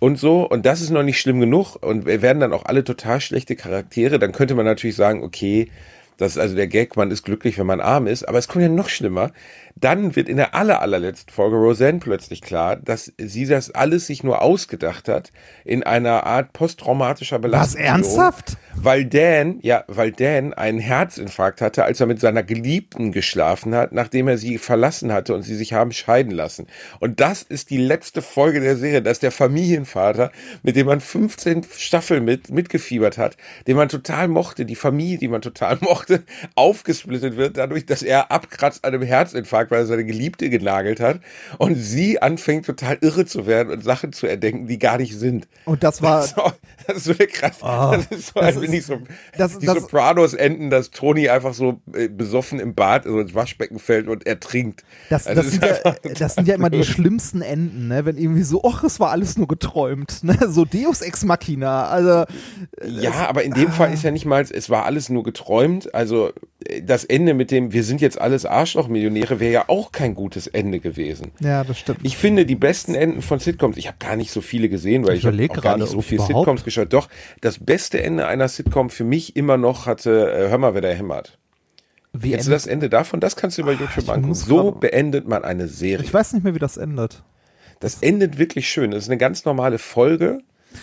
und 0.00 0.18
so. 0.18 0.42
Und 0.42 0.66
das 0.66 0.80
ist 0.80 0.90
noch 0.90 1.04
nicht 1.04 1.20
schlimm 1.20 1.38
genug. 1.38 1.76
Und 1.76 2.04
wir 2.04 2.22
werden 2.22 2.40
dann 2.40 2.52
auch 2.52 2.64
alle 2.64 2.82
total 2.82 3.20
schlechte 3.20 3.54
Charaktere. 3.54 4.18
Dann 4.18 4.32
könnte 4.32 4.56
man 4.56 4.64
natürlich 4.64 4.96
sagen, 4.96 5.22
okay, 5.22 5.68
das 6.16 6.32
ist 6.32 6.38
also 6.38 6.56
der 6.56 6.66
Gag, 6.66 6.96
man 6.96 7.12
ist 7.12 7.22
glücklich, 7.22 7.58
wenn 7.58 7.66
man 7.66 7.80
arm 7.80 8.08
ist. 8.08 8.26
Aber 8.28 8.38
es 8.38 8.48
kommt 8.48 8.64
ja 8.64 8.70
noch 8.70 8.88
schlimmer. 8.88 9.30
Dann 9.78 10.16
wird 10.16 10.30
in 10.30 10.38
der 10.38 10.54
aller, 10.54 10.80
allerletzten 10.80 11.32
Folge 11.32 11.56
Roseanne 11.56 11.98
plötzlich 11.98 12.40
klar, 12.40 12.76
dass 12.76 13.12
sie 13.18 13.44
das 13.44 13.70
alles 13.70 14.06
sich 14.06 14.24
nur 14.24 14.40
ausgedacht 14.40 15.06
hat 15.06 15.32
in 15.66 15.82
einer 15.82 16.24
Art 16.24 16.54
posttraumatischer 16.54 17.38
Belastung. 17.38 17.82
ernsthaft? 17.82 18.56
Weil 18.74 19.04
Dan, 19.04 19.58
ja, 19.60 19.84
weil 19.86 20.12
Dan 20.12 20.54
einen 20.54 20.78
Herzinfarkt 20.78 21.60
hatte, 21.60 21.84
als 21.84 22.00
er 22.00 22.06
mit 22.06 22.20
seiner 22.20 22.42
Geliebten 22.42 23.12
geschlafen 23.12 23.74
hat, 23.74 23.92
nachdem 23.92 24.28
er 24.28 24.38
sie 24.38 24.56
verlassen 24.56 25.12
hatte 25.12 25.34
und 25.34 25.42
sie 25.42 25.54
sich 25.54 25.74
haben 25.74 25.92
scheiden 25.92 26.32
lassen. 26.32 26.66
Und 26.98 27.20
das 27.20 27.42
ist 27.42 27.68
die 27.68 27.78
letzte 27.78 28.22
Folge 28.22 28.60
der 28.60 28.76
Serie, 28.76 29.02
dass 29.02 29.18
der 29.18 29.30
Familienvater, 29.30 30.30
mit 30.62 30.76
dem 30.76 30.86
man 30.86 31.00
15 31.00 31.64
Staffeln 31.76 32.24
mit, 32.24 32.50
mitgefiebert 32.50 33.18
hat, 33.18 33.36
den 33.66 33.76
man 33.76 33.88
total 33.88 34.28
mochte, 34.28 34.64
die 34.64 34.74
Familie, 34.74 35.18
die 35.18 35.28
man 35.28 35.42
total 35.42 35.76
mochte, 35.80 36.22
aufgesplittet 36.54 37.36
wird 37.36 37.58
dadurch, 37.58 37.84
dass 37.84 38.02
er 38.02 38.30
abkratzt 38.30 38.84
an 38.84 38.94
einem 38.94 39.02
Herzinfarkt, 39.02 39.65
weil 39.70 39.80
er 39.80 39.86
seine 39.86 40.04
Geliebte 40.04 40.48
genagelt 40.50 41.00
hat 41.00 41.20
und 41.58 41.74
sie 41.76 42.20
anfängt 42.22 42.66
total 42.66 42.98
irre 43.00 43.26
zu 43.26 43.46
werden 43.46 43.72
und 43.72 43.82
Sachen 43.84 44.12
zu 44.12 44.26
erdenken, 44.26 44.66
die 44.66 44.78
gar 44.78 44.98
nicht 44.98 45.16
sind. 45.18 45.48
Und 45.64 45.82
das 45.82 46.02
war. 46.02 46.22
So, 46.22 46.42
das 46.86 46.96
ist 46.98 47.04
so 47.04 47.14
krass. 47.14 47.58
das 47.60 48.06
ist 48.18 48.26
so, 48.28 48.32
das 48.34 48.42
als 48.44 48.56
ist- 48.56 48.62
wenn 48.62 48.72
ich 48.72 48.86
so, 48.86 48.98
das- 49.36 49.58
die 49.58 49.66
das- 49.66 49.76
Sopranos 49.80 50.34
enden, 50.34 50.70
dass 50.70 50.90
Toni 50.90 51.28
einfach 51.28 51.54
so 51.54 51.80
äh, 51.94 52.08
besoffen 52.08 52.60
im 52.60 52.74
Bad, 52.74 53.06
also 53.06 53.20
ins 53.20 53.34
Waschbecken 53.34 53.78
fällt 53.78 54.08
und 54.08 54.26
ertrinkt. 54.26 54.84
Das, 55.10 55.26
Also 55.26 55.42
das, 55.42 55.46
es 55.46 55.52
sind 55.60 55.64
ist 55.64 55.84
ja, 55.84 55.94
das 56.18 56.34
sind 56.34 56.48
ja 56.48 56.54
immer 56.54 56.70
die 56.70 56.84
schlimmsten 56.84 57.40
Enden, 57.42 57.88
ne? 57.88 58.04
Wenn 58.04 58.16
irgendwie 58.16 58.42
so, 58.42 58.62
ach, 58.64 58.84
es 58.84 59.00
war 59.00 59.10
alles 59.10 59.36
nur 59.38 59.48
geträumt, 59.48 60.22
ne? 60.22 60.36
So 60.48 60.64
Deus 60.64 61.00
Ex 61.02 61.24
Machina. 61.24 61.86
Also, 61.88 62.24
Ja, 62.84 63.28
aber 63.28 63.42
in 63.42 63.52
dem 63.52 63.70
Fall 63.72 63.92
ist 63.92 64.02
ja 64.04 64.10
nicht 64.10 64.26
mal, 64.26 64.42
es 64.48 64.70
war 64.70 64.84
alles 64.84 65.08
nur 65.08 65.22
geträumt. 65.22 65.94
Also 65.94 66.30
äh, 66.64 66.82
das 66.82 67.04
Ende 67.04 67.34
mit 67.34 67.50
dem, 67.50 67.72
wir 67.72 67.82
sind 67.84 68.00
jetzt 68.00 68.20
alles 68.20 68.44
Arschlochmillionäre, 68.44 69.40
wäre 69.40 69.52
ja 69.56 69.64
auch 69.68 69.92
kein 69.92 70.14
gutes 70.14 70.46
Ende 70.46 70.78
gewesen. 70.80 71.32
ja, 71.40 71.64
das 71.64 71.78
stimmt. 71.78 71.98
Ich 72.02 72.16
finde 72.16 72.46
die 72.46 72.54
besten 72.54 72.94
Enden 72.94 73.22
von 73.22 73.38
Sitcoms, 73.38 73.76
ich 73.76 73.86
habe 73.88 73.96
gar 73.98 74.16
nicht 74.16 74.30
so 74.30 74.40
viele 74.40 74.68
gesehen, 74.68 75.06
weil 75.06 75.16
Ich 75.16 75.24
ich, 75.24 75.50
auch 75.50 75.54
gar 75.54 75.62
gerade, 75.62 75.80
nicht 75.82 75.90
so 75.92 75.98
ob 75.98 76.04
viel 76.04 76.16
überhaupt. 76.16 76.36
Sitcoms 76.38 76.64
geschaut. 76.64 76.92
Doch, 76.92 77.08
das 77.40 77.58
beste 77.58 78.02
Ende 78.02 78.26
einer 78.26 78.48
Sitcom 78.48 78.90
für 78.90 79.04
mich 79.04 79.36
immer 79.36 79.56
noch 79.56 79.86
hatte, 79.86 80.30
äh, 80.32 80.48
hör 80.48 80.58
mal, 80.58 80.74
wer 80.74 80.80
da 80.82 80.88
hämmert. 80.88 81.38
Wie 82.12 82.30
Kennst 82.30 82.46
du 82.46 82.50
das 82.50 82.66
Ende 82.66 82.88
davon? 82.88 83.20
Das 83.20 83.36
kannst 83.36 83.58
du 83.58 83.62
über 83.62 83.72
YouTube 83.72 84.04
ich 84.04 84.08
angucken. 84.10 84.34
So 84.34 84.72
beendet 84.72 85.28
man 85.28 85.44
eine 85.44 85.68
Serie. 85.68 86.04
Ich 86.04 86.14
weiß 86.14 86.32
nicht 86.32 86.44
mehr, 86.44 86.54
wie 86.54 86.58
das 86.58 86.76
endet. 86.78 87.22
Das 87.80 87.96
endet 88.02 88.38
wirklich 88.38 88.68
schön. 88.70 88.90
Das 88.92 89.02
ist 89.04 89.10
eine 89.10 89.18
ganz 89.18 89.44
normale 89.44 89.78
Folge 89.78 90.38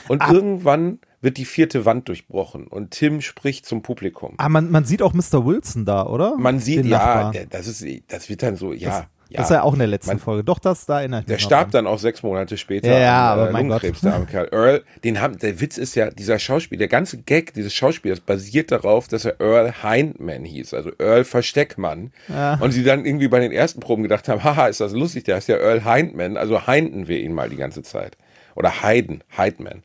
und 0.08 0.22
Ah. 0.22 0.32
irgendwann 0.32 1.00
wird 1.24 1.38
die 1.38 1.46
vierte 1.46 1.86
Wand 1.86 2.08
durchbrochen 2.10 2.68
und 2.68 2.92
Tim 2.92 3.22
spricht 3.22 3.66
zum 3.66 3.82
Publikum. 3.82 4.34
Ah, 4.38 4.50
man, 4.50 4.70
man 4.70 4.86
sieht 4.86 5.02
auch 5.02 5.14
Mr. 5.14 5.46
Wilson 5.46 5.86
da, 5.86 6.06
oder? 6.06 6.36
Man 6.38 6.60
sieht, 6.60 6.80
Den 6.80 6.88
ja, 6.88 6.98
Nachbarn. 6.98 7.32
der- 7.32 7.46
das 7.48 7.68
ist, 7.68 7.86
das 8.10 8.30
wird 8.30 8.44
dann 8.44 8.56
so, 8.58 8.74
ja. 8.74 9.08
Ja. 9.30 9.38
Das 9.40 9.50
ist 9.50 9.56
ja 9.56 9.64
auch 9.64 9.74
in 9.74 9.80
der 9.80 9.88
letzten 9.88 10.10
Man- 10.12 10.20
Folge. 10.20 10.44
Doch, 10.44 10.60
das, 10.60 10.86
da 10.86 11.00
Der 11.00 11.10
mich 11.10 11.28
noch 11.28 11.40
starb 11.40 11.72
dran. 11.72 11.86
dann 11.86 11.88
auch 11.94 11.98
sechs 11.98 12.22
Monate 12.22 12.56
später 12.56 12.90
Ja, 12.92 13.00
ja, 13.00 13.34
an 13.34 13.40
aber 13.40 13.50
äh, 13.50 13.52
mein 13.54 13.64
Lungenkrebs, 13.68 14.02
Gott. 14.02 14.04
der 14.04 14.14
arme 14.14 14.26
Kerl. 14.28 14.50
Earl, 14.52 14.84
den 15.04 15.22
haben, 15.22 15.40
der 15.40 15.60
Witz 15.60 15.80
ist 15.80 15.96
ja, 15.96 16.12
dieser 16.12 16.38
Schauspieler, 16.38 16.78
der 16.80 16.88
ganze 16.88 17.18
Gag 17.18 17.52
dieses 17.56 17.74
Schauspielers 17.74 18.20
basiert 18.20 18.70
darauf, 18.72 19.08
dass 19.08 19.26
er 19.26 19.40
Earl 19.42 19.74
Hindman 19.82 20.44
hieß, 20.46 20.76
also 20.76 20.92
Earl 21.00 21.24
Versteckmann. 21.24 22.12
Und 22.60 22.72
sie 22.74 22.84
dann 22.84 23.06
irgendwie 23.06 23.28
bei 23.28 23.40
den 23.40 23.52
ersten 23.52 23.80
Proben 23.80 24.04
gedacht 24.04 24.28
haben, 24.28 24.44
haha, 24.44 24.68
ist 24.68 24.82
das 24.82 24.92
lustig, 24.92 25.24
der 25.24 25.38
heißt 25.38 25.48
ja 25.48 25.56
Earl 25.56 25.84
Hindman, 25.84 26.38
also 26.38 26.68
hinden 26.68 27.08
wir 27.08 27.20
ihn 27.20 27.34
mal 27.34 27.50
die 27.50 27.56
ganze 27.58 27.82
Zeit. 27.82 28.18
Oder 28.56 28.84
Heiden, 28.84 29.24
Heidman 29.36 29.82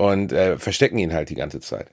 und 0.00 0.32
äh, 0.32 0.58
verstecken 0.58 0.98
ihn 0.98 1.12
halt 1.12 1.28
die 1.28 1.34
ganze 1.34 1.60
Zeit. 1.60 1.86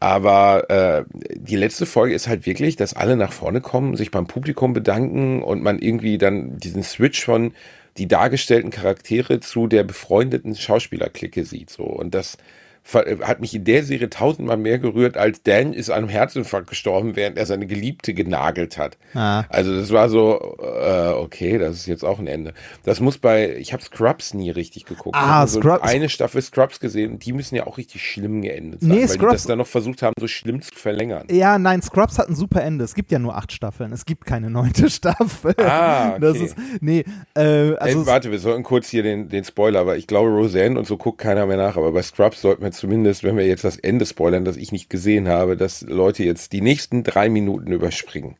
Aber 0.00 0.68
äh, 0.68 1.04
die 1.36 1.54
letzte 1.54 1.86
Folge 1.86 2.12
ist 2.12 2.26
halt 2.26 2.44
wirklich, 2.44 2.74
dass 2.74 2.92
alle 2.92 3.16
nach 3.16 3.32
vorne 3.32 3.60
kommen, 3.60 3.96
sich 3.96 4.10
beim 4.10 4.26
Publikum 4.26 4.72
bedanken 4.72 5.44
und 5.44 5.62
man 5.62 5.78
irgendwie 5.78 6.18
dann 6.18 6.58
diesen 6.58 6.82
Switch 6.82 7.24
von 7.24 7.54
die 7.98 8.08
dargestellten 8.08 8.70
Charaktere 8.70 9.38
zu 9.38 9.68
der 9.68 9.84
befreundeten 9.84 10.56
Schauspielerklicke 10.56 11.44
sieht. 11.44 11.70
So 11.70 11.84
und 11.84 12.14
das 12.16 12.36
hat 12.84 13.40
mich 13.40 13.54
in 13.54 13.64
der 13.64 13.84
Serie 13.84 14.10
tausendmal 14.10 14.56
mehr 14.56 14.78
gerührt, 14.78 15.16
als 15.16 15.42
Dan 15.42 15.72
ist 15.72 15.88
an 15.90 15.98
einem 15.98 16.08
Herzinfarkt 16.08 16.68
gestorben, 16.68 17.14
während 17.16 17.38
er 17.38 17.46
seine 17.46 17.66
Geliebte 17.66 18.12
genagelt 18.12 18.76
hat. 18.76 18.98
Ah. 19.14 19.44
Also 19.48 19.74
das 19.76 19.90
war 19.92 20.08
so, 20.08 20.56
äh, 20.60 21.10
okay, 21.12 21.58
das 21.58 21.76
ist 21.76 21.86
jetzt 21.86 22.04
auch 22.04 22.18
ein 22.18 22.26
Ende. 22.26 22.54
Das 22.84 23.00
muss 23.00 23.18
bei, 23.18 23.56
ich 23.56 23.72
habe 23.72 23.82
Scrubs 23.82 24.34
nie 24.34 24.50
richtig 24.50 24.84
geguckt. 24.84 25.16
Ah, 25.16 25.44
Ich 25.44 25.52
nur 25.54 25.62
so 25.62 25.68
Scrubs- 25.68 25.82
eine 25.82 26.08
Staffel 26.08 26.42
Scrubs 26.42 26.80
gesehen 26.80 27.12
und 27.12 27.24
die 27.24 27.32
müssen 27.32 27.54
ja 27.54 27.66
auch 27.66 27.78
richtig 27.78 28.02
schlimm 28.04 28.42
geendet 28.42 28.80
sein, 28.80 28.90
Nee, 28.90 28.96
weil 28.96 29.06
die 29.06 29.12
Scrubs- 29.12 29.32
das 29.32 29.44
dann 29.44 29.58
noch 29.58 29.66
versucht 29.68 30.02
haben, 30.02 30.14
so 30.18 30.26
schlimm 30.26 30.60
zu 30.60 30.74
verlängern. 30.74 31.26
Ja, 31.30 31.58
nein, 31.58 31.82
Scrubs 31.82 32.18
hat 32.18 32.28
ein 32.28 32.34
super 32.34 32.62
Ende. 32.62 32.84
Es 32.84 32.94
gibt 32.94 33.12
ja 33.12 33.18
nur 33.20 33.36
acht 33.36 33.52
Staffeln. 33.52 33.92
Es 33.92 34.04
gibt 34.04 34.24
keine 34.26 34.50
neunte 34.50 34.90
Staffel. 34.90 35.54
Ah, 35.58 36.18
Das 36.18 36.32
okay. 36.36 36.44
ist, 36.46 36.56
nee, 36.80 37.04
äh, 37.36 37.74
also 37.76 38.00
Ey, 38.00 38.06
warte, 38.06 38.30
wir 38.32 38.38
sollten 38.40 38.64
kurz 38.64 38.88
hier 38.88 39.02
den, 39.04 39.28
den 39.28 39.44
Spoiler, 39.44 39.80
aber 39.80 39.96
ich 39.96 40.06
glaube 40.06 40.30
Roseanne 40.30 40.78
und 40.78 40.86
so 40.86 40.96
guckt 40.96 41.18
keiner 41.18 41.46
mehr 41.46 41.56
nach, 41.56 41.76
aber 41.76 41.92
bei 41.92 42.02
Scrubs 42.02 42.40
sollten 42.40 42.62
wir 42.62 42.71
zumindest, 42.72 43.24
wenn 43.24 43.36
wir 43.36 43.46
jetzt 43.46 43.64
das 43.64 43.76
Ende 43.76 44.06
spoilern, 44.06 44.44
das 44.44 44.56
ich 44.56 44.72
nicht 44.72 44.90
gesehen 44.90 45.28
habe, 45.28 45.56
dass 45.56 45.82
Leute 45.82 46.24
jetzt 46.24 46.52
die 46.52 46.60
nächsten 46.60 47.04
drei 47.04 47.28
Minuten 47.28 47.72
überspringen. 47.72 48.36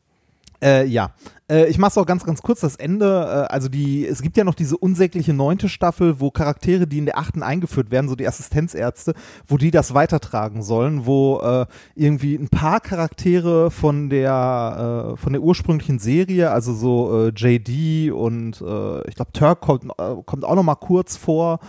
Äh, 0.63 0.85
ja, 0.85 1.11
äh, 1.51 1.65
ich 1.65 1.77
mach's 1.77 1.97
auch 1.97 2.05
ganz, 2.05 2.23
ganz 2.23 2.41
kurz. 2.41 2.61
Das 2.61 2.77
Ende, 2.77 3.05
äh, 3.05 3.53
also 3.53 3.67
die, 3.67 4.07
es 4.07 4.21
gibt 4.21 4.37
ja 4.37 4.45
noch 4.45 4.55
diese 4.55 4.77
unsägliche 4.77 5.33
neunte 5.33 5.67
Staffel, 5.67 6.21
wo 6.21 6.31
Charaktere, 6.31 6.87
die 6.87 6.99
in 6.99 7.05
der 7.05 7.17
achten 7.17 7.43
eingeführt 7.43 7.91
werden, 7.91 8.07
so 8.07 8.15
die 8.15 8.27
Assistenzärzte, 8.27 9.13
wo 9.45 9.57
die 9.57 9.71
das 9.71 9.93
weitertragen 9.93 10.63
sollen, 10.63 11.05
wo 11.05 11.41
äh, 11.41 11.65
irgendwie 11.95 12.35
ein 12.35 12.47
paar 12.47 12.79
Charaktere 12.79 13.71
von 13.71 14.09
der, 14.09 15.15
äh, 15.15 15.17
von 15.17 15.33
der 15.33 15.41
ursprünglichen 15.41 15.99
Serie, 15.99 16.51
also 16.51 16.73
so 16.73 17.27
äh, 17.27 17.31
JD 17.35 18.11
und 18.13 18.63
ich 19.07 19.15
glaube 19.15 19.31
Turk 19.33 19.61
kommt, 19.61 19.91
kommt 20.25 20.45
auch 20.45 20.55
noch 20.55 20.63
mal 20.63 20.75
kurz 20.75 21.17
vor. 21.17 21.59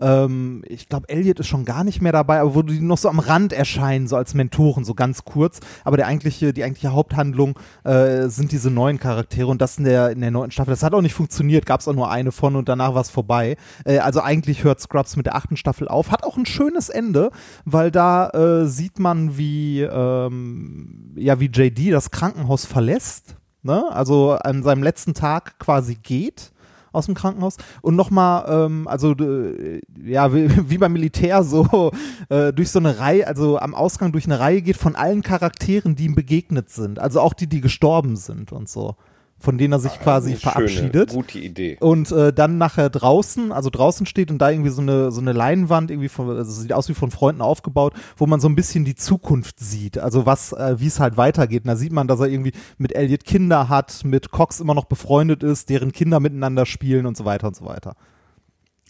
Ähm, 0.00 0.62
ich 0.66 0.88
glaube, 0.88 1.08
Elliot 1.08 1.40
ist 1.40 1.46
schon 1.46 1.64
gar 1.64 1.84
nicht 1.84 2.00
mehr 2.00 2.12
dabei, 2.12 2.40
aber 2.40 2.54
wo 2.54 2.62
die 2.62 2.80
noch 2.80 2.98
so 2.98 3.08
am 3.08 3.18
Rand 3.18 3.52
erscheinen, 3.52 4.06
so 4.08 4.16
als 4.16 4.34
Mentoren, 4.34 4.84
so 4.84 4.94
ganz 4.94 5.24
kurz. 5.24 5.60
Aber 5.84 5.96
der 5.96 6.06
eigentliche, 6.06 6.52
die 6.52 6.64
eigentliche 6.64 6.92
Haupthandlung 6.92 7.58
äh, 7.84 8.28
sind 8.28 8.52
diese 8.52 8.70
neuen 8.70 8.98
Charaktere 8.98 9.48
und 9.48 9.60
das 9.60 9.78
in 9.78 9.84
der, 9.84 10.10
in 10.10 10.20
der 10.20 10.30
neunten 10.30 10.52
Staffel. 10.52 10.70
Das 10.70 10.82
hat 10.82 10.94
auch 10.94 11.02
nicht 11.02 11.14
funktioniert, 11.14 11.66
gab 11.66 11.80
es 11.80 11.88
auch 11.88 11.94
nur 11.94 12.10
eine 12.10 12.32
von 12.32 12.56
und 12.56 12.68
danach 12.68 12.94
war 12.94 13.02
es 13.02 13.10
vorbei. 13.10 13.56
Äh, 13.84 13.98
also 13.98 14.20
eigentlich 14.20 14.64
hört 14.64 14.80
Scrubs 14.80 15.16
mit 15.16 15.26
der 15.26 15.36
achten 15.36 15.56
Staffel 15.56 15.88
auf. 15.88 16.10
Hat 16.10 16.24
auch 16.24 16.36
ein 16.36 16.46
schönes 16.46 16.88
Ende, 16.88 17.30
weil 17.64 17.90
da 17.90 18.30
äh, 18.30 18.66
sieht 18.66 18.98
man, 18.98 19.36
wie, 19.36 19.82
ähm, 19.82 21.14
ja, 21.16 21.40
wie 21.40 21.46
JD 21.46 21.92
das 21.92 22.10
Krankenhaus 22.10 22.64
verlässt. 22.64 23.36
Ne? 23.62 23.84
Also 23.90 24.32
an 24.32 24.62
seinem 24.62 24.82
letzten 24.82 25.14
Tag 25.14 25.58
quasi 25.58 25.94
geht 25.94 26.52
aus 26.92 27.06
dem 27.06 27.14
Krankenhaus. 27.14 27.56
Und 27.82 27.96
nochmal, 27.96 28.44
ähm, 28.48 28.88
also 28.88 29.12
äh, 29.12 29.80
ja, 30.04 30.34
wie, 30.34 30.48
wie 30.70 30.78
beim 30.78 30.92
Militär 30.92 31.42
so 31.42 31.92
äh, 32.28 32.52
durch 32.52 32.70
so 32.70 32.78
eine 32.78 32.98
Reihe, 32.98 33.26
also 33.26 33.58
am 33.58 33.74
Ausgang 33.74 34.12
durch 34.12 34.26
eine 34.26 34.40
Reihe 34.40 34.62
geht 34.62 34.76
von 34.76 34.96
allen 34.96 35.22
Charakteren, 35.22 35.96
die 35.96 36.06
ihm 36.06 36.14
begegnet 36.14 36.70
sind, 36.70 36.98
also 36.98 37.20
auch 37.20 37.34
die, 37.34 37.46
die 37.46 37.60
gestorben 37.60 38.16
sind 38.16 38.52
und 38.52 38.68
so, 38.68 38.96
von 39.40 39.56
denen 39.58 39.72
er 39.72 39.78
sich 39.78 39.98
quasi 40.00 40.30
Eine 40.30 40.38
verabschiedet. 40.38 41.10
Schöne, 41.10 41.22
gute 41.22 41.38
Idee. 41.38 41.76
Und 41.80 42.12
äh, 42.12 42.32
dann 42.32 42.58
nachher 42.58 42.90
draußen, 42.90 43.50
also 43.52 43.70
draußen 43.70 44.04
steht 44.06 44.30
und 44.30 44.38
da 44.38 44.50
irgendwie 44.50 44.70
so 44.70 44.82
eine, 44.82 45.10
so 45.10 45.20
eine 45.20 45.32
Leinwand, 45.32 45.90
irgendwie 45.90 46.08
von, 46.10 46.28
also 46.36 46.50
sieht 46.52 46.72
aus 46.74 46.88
wie 46.90 46.94
von 46.94 47.10
Freunden 47.10 47.40
aufgebaut, 47.40 47.94
wo 48.16 48.26
man 48.26 48.38
so 48.38 48.48
ein 48.48 48.54
bisschen 48.54 48.84
die 48.84 48.94
Zukunft 48.94 49.58
sieht. 49.58 49.98
Also 49.98 50.26
was, 50.26 50.52
äh, 50.52 50.76
wie 50.78 50.86
es 50.86 51.00
halt 51.00 51.16
weitergeht. 51.16 51.64
Und 51.64 51.68
da 51.68 51.76
sieht 51.76 51.92
man, 51.92 52.06
dass 52.06 52.20
er 52.20 52.26
irgendwie 52.28 52.52
mit 52.78 52.94
Elliot 52.94 53.24
Kinder 53.24 53.68
hat, 53.70 54.04
mit 54.04 54.30
Cox 54.30 54.60
immer 54.60 54.74
noch 54.74 54.84
befreundet 54.84 55.42
ist, 55.42 55.70
deren 55.70 55.92
Kinder 55.92 56.20
miteinander 56.20 56.66
spielen 56.66 57.06
und 57.06 57.16
so 57.16 57.24
weiter 57.24 57.46
und 57.48 57.56
so 57.56 57.64
weiter. 57.64 57.96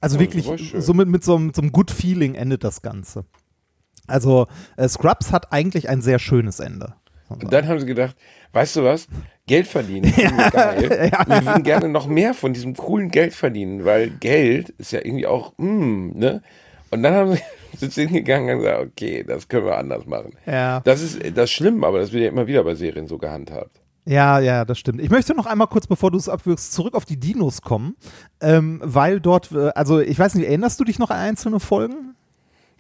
Also 0.01 0.17
Oh, 0.17 0.21
wirklich, 0.21 0.51
so 0.79 0.95
mit, 0.95 1.09
mit, 1.09 1.23
so, 1.23 1.37
einem- 1.37 1.53
so 1.55 1.63
einem 1.63 1.73
Good 1.73 1.91
Feeling 1.91 2.35
endet 2.35 2.65
das 2.65 2.83
Ganze. 2.83 3.25
Also 4.07 4.49
äh, 4.77 4.89
Scrubs 4.89 5.31
hat 5.33 5.53
eigentlich 5.53 5.89
ein 5.89 6.01
sehr 6.03 6.19
schönes 6.19 6.59
Ende. 6.59 6.95
Und 7.29 7.53
dann 7.53 7.69
haben 7.69 7.79
sie 7.79 7.87
gedacht, 7.87 8.17
weißt 8.53 8.75
du 8.77 8.83
was? 8.85 9.07
Geld 9.51 9.67
verdienen, 9.67 10.05
wir 10.17 10.51
geil. 10.51 11.11
Wir 11.27 11.45
würden 11.45 11.65
gerne 11.65 11.89
noch 11.89 12.07
mehr 12.07 12.35
von 12.35 12.53
diesem 12.53 12.77
coolen 12.77 13.11
Geld 13.11 13.35
verdienen, 13.35 13.85
weil 13.85 14.09
Geld 14.09 14.69
ist 14.79 14.93
ja 14.93 15.01
irgendwie 15.01 15.27
auch, 15.27 15.53
mm, 15.59 16.11
ne? 16.17 16.41
Und 16.91 17.03
dann 17.03 17.15
haben 17.15 17.33
sie, 17.33 17.43
sind 17.77 17.93
sie 17.93 18.07
hingegangen 18.07 18.55
und 18.55 18.63
gesagt, 18.63 18.81
okay, 18.81 19.25
das 19.27 19.49
können 19.49 19.67
wir 19.67 19.77
anders 19.77 20.07
machen. 20.07 20.35
Ja. 20.47 20.81
Das 20.85 21.03
ist 21.03 21.19
das 21.37 21.51
Schlimme, 21.51 21.85
aber 21.85 21.99
das 21.99 22.13
wird 22.13 22.23
ja 22.23 22.29
immer 22.29 22.47
wieder 22.47 22.63
bei 22.63 22.77
Serien 22.77 23.09
so 23.09 23.19
gehandhabt. 23.19 23.81
Ja, 24.05 24.39
ja, 24.39 24.65
das 24.65 24.79
stimmt. 24.79 25.01
Ich 25.01 25.11
möchte 25.11 25.35
noch 25.35 25.47
einmal 25.47 25.67
kurz, 25.67 25.89
bevor 25.89 26.13
du 26.13 26.19
es 26.19 26.29
abwirkst, 26.29 26.73
zurück 26.73 26.95
auf 26.95 27.05
die 27.05 27.19
Dinos 27.19 27.61
kommen, 27.61 27.97
ähm, 28.41 28.81
weil 28.85 29.21
dort, 29.21 29.51
äh, 29.51 29.71
also 29.75 29.99
ich 29.99 30.19
weiß 30.19 30.37
nicht, 30.37 30.47
erinnerst 30.47 30.79
du 30.79 30.85
dich 30.85 31.01
noch 31.01 31.11
an 31.11 31.19
einzelne 31.19 31.59
Folgen? 31.59 32.15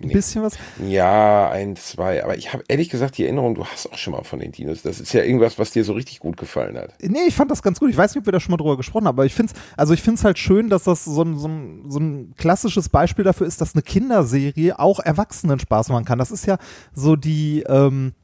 Ein 0.03 0.09
bisschen 0.09 0.43
was? 0.43 0.55
Ja, 0.83 1.51
ein, 1.51 1.77
zwei. 1.77 2.25
Aber 2.25 2.37
ich 2.37 2.53
habe 2.53 2.65
ehrlich 2.69 2.89
gesagt 2.89 3.19
die 3.19 3.25
Erinnerung, 3.25 3.55
du 3.55 3.67
hast 3.67 3.93
auch 3.93 3.99
schon 3.99 4.13
mal 4.15 4.25
von 4.25 4.39
den 4.39 4.51
Dinos. 4.51 4.81
Das 4.83 4.99
ist 4.99 5.13
ja 5.13 5.23
irgendwas, 5.23 5.59
was 5.59 5.73
dir 5.73 5.85
so 5.85 5.93
richtig 5.93 6.21
gut 6.21 6.39
gefallen 6.39 6.77
hat. 6.79 6.95
Nee, 7.03 7.25
ich 7.29 7.35
fand 7.35 7.51
das 7.51 7.63
ganz 7.63 7.79
gut. 7.81 7.91
Ich 7.91 7.97
weiß 7.97 8.15
nicht, 8.15 8.23
ob 8.23 8.27
wir 8.27 8.33
da 8.33 8.41
schon 8.41 8.53
mal 8.53 8.57
drüber 8.57 8.79
gesprochen 8.79 9.07
haben, 9.07 9.17
aber 9.17 9.27
ich 9.27 9.35
finde 9.35 9.53
es 9.55 9.61
also 9.77 9.93
ich 9.93 10.03
find's 10.03 10.25
halt 10.25 10.39
schön, 10.39 10.71
dass 10.71 10.85
das 10.85 11.05
so 11.05 11.23
ein, 11.23 11.39
so, 11.39 11.49
ein, 11.49 11.85
so 11.89 11.99
ein 11.99 12.35
klassisches 12.37 12.89
Beispiel 12.89 13.25
dafür 13.25 13.47
ist, 13.47 13.61
dass 13.61 13.75
eine 13.75 13.83
Kinderserie 13.83 14.79
auch 14.79 15.01
Erwachsenen 15.01 15.59
Spaß 15.59 15.91
machen 15.91 16.05
kann. 16.05 16.19
Das 16.19 16.31
ist 16.31 16.47
ja 16.47 16.59
so 16.95 17.17
die, 17.17 17.65
ähm, 17.69 18.15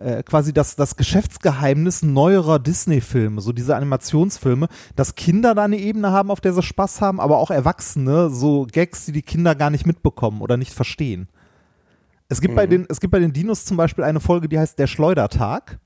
äh, 0.00 0.22
quasi 0.22 0.52
das, 0.52 0.76
das 0.76 0.96
Geschäftsgeheimnis 0.96 2.02
neuerer 2.02 2.58
Disney-Filme, 2.58 3.40
so 3.40 3.52
diese 3.52 3.76
Animationsfilme, 3.76 4.68
dass 4.96 5.14
Kinder 5.14 5.54
da 5.54 5.64
eine 5.64 5.78
Ebene 5.78 6.10
haben, 6.10 6.30
auf 6.30 6.40
der 6.40 6.52
sie 6.52 6.62
Spaß 6.62 7.00
haben, 7.00 7.20
aber 7.20 7.38
auch 7.38 7.50
Erwachsene, 7.50 8.30
so 8.30 8.66
Gags, 8.70 9.06
die 9.06 9.12
die 9.12 9.22
Kinder 9.22 9.54
gar 9.54 9.70
nicht 9.70 9.86
mitbekommen 9.86 10.40
oder 10.40 10.56
nicht 10.56 10.72
verstehen. 10.72 11.28
Es 12.28 12.40
gibt, 12.40 12.54
bei 12.54 12.66
den, 12.66 12.86
es 12.88 13.00
gibt 13.00 13.10
bei 13.10 13.18
den 13.18 13.32
Dinos 13.32 13.64
zum 13.64 13.76
Beispiel 13.76 14.04
eine 14.04 14.20
Folge, 14.20 14.48
die 14.48 14.58
heißt 14.58 14.78
Der 14.78 14.86
Schleudertag. 14.86 15.80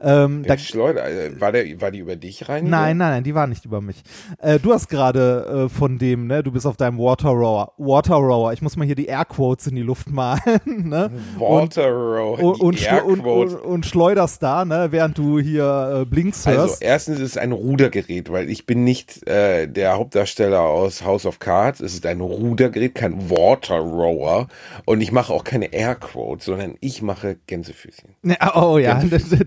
Ähm, 0.00 0.44
da, 0.44 0.54
Der 0.54 0.58
Schleuder, 0.58 1.08
äh, 1.10 1.40
war, 1.40 1.50
der, 1.50 1.80
war 1.80 1.90
die 1.90 1.98
über 1.98 2.14
dich 2.14 2.48
rein? 2.48 2.68
Nein, 2.70 2.96
nein, 2.98 3.10
nein, 3.10 3.24
die 3.24 3.34
war 3.34 3.46
nicht 3.48 3.64
über 3.64 3.80
mich. 3.80 4.02
Äh, 4.40 4.60
du 4.60 4.72
hast 4.72 4.88
gerade 4.88 5.64
äh, 5.66 5.68
von 5.68 5.98
dem, 5.98 6.28
ne, 6.28 6.42
du 6.44 6.52
bist 6.52 6.66
auf 6.66 6.76
deinem 6.76 6.98
Water 6.98 7.30
Rower. 7.30 7.72
Water 7.78 8.14
Rower. 8.14 8.52
Ich 8.52 8.62
muss 8.62 8.76
mal 8.76 8.84
hier 8.84 8.94
die 8.94 9.06
Airquotes 9.06 9.66
in 9.66 9.74
die 9.74 9.82
Luft 9.82 10.08
malen, 10.10 10.40
ne? 10.66 11.10
Water 11.36 11.90
Row, 11.90 12.38
Und, 12.38 12.60
und, 12.60 12.92
und, 13.04 13.20
und, 13.26 13.54
und 13.56 13.86
schleuderst 13.86 14.40
da, 14.42 14.64
ne, 14.64 14.88
während 14.90 15.18
du 15.18 15.40
hier 15.40 16.02
äh, 16.02 16.04
blinkst 16.04 16.46
Also 16.46 16.60
hörst. 16.60 16.82
erstens 16.82 17.18
ist 17.18 17.30
es 17.32 17.36
ein 17.36 17.50
Rudergerät, 17.50 18.30
weil 18.30 18.48
ich 18.50 18.66
bin 18.66 18.84
nicht 18.84 19.26
äh, 19.26 19.66
der 19.66 19.96
Hauptdarsteller 19.96 20.60
aus 20.60 21.04
House 21.04 21.26
of 21.26 21.40
Cards. 21.40 21.80
Es 21.80 21.94
ist 21.94 22.06
ein 22.06 22.20
Rudergerät, 22.20 22.94
kein 22.94 23.30
Water 23.30 23.78
Rower. 23.78 24.46
Und 24.84 25.00
ich 25.00 25.10
mache 25.10 25.32
auch 25.32 25.42
keine 25.42 25.72
Airquotes, 25.72 26.44
sondern 26.46 26.76
ich 26.80 27.02
mache 27.02 27.36
Gänsefüßchen. 27.48 28.10
Ne, 28.22 28.36
oh 28.54 28.78
ja, 28.78 29.02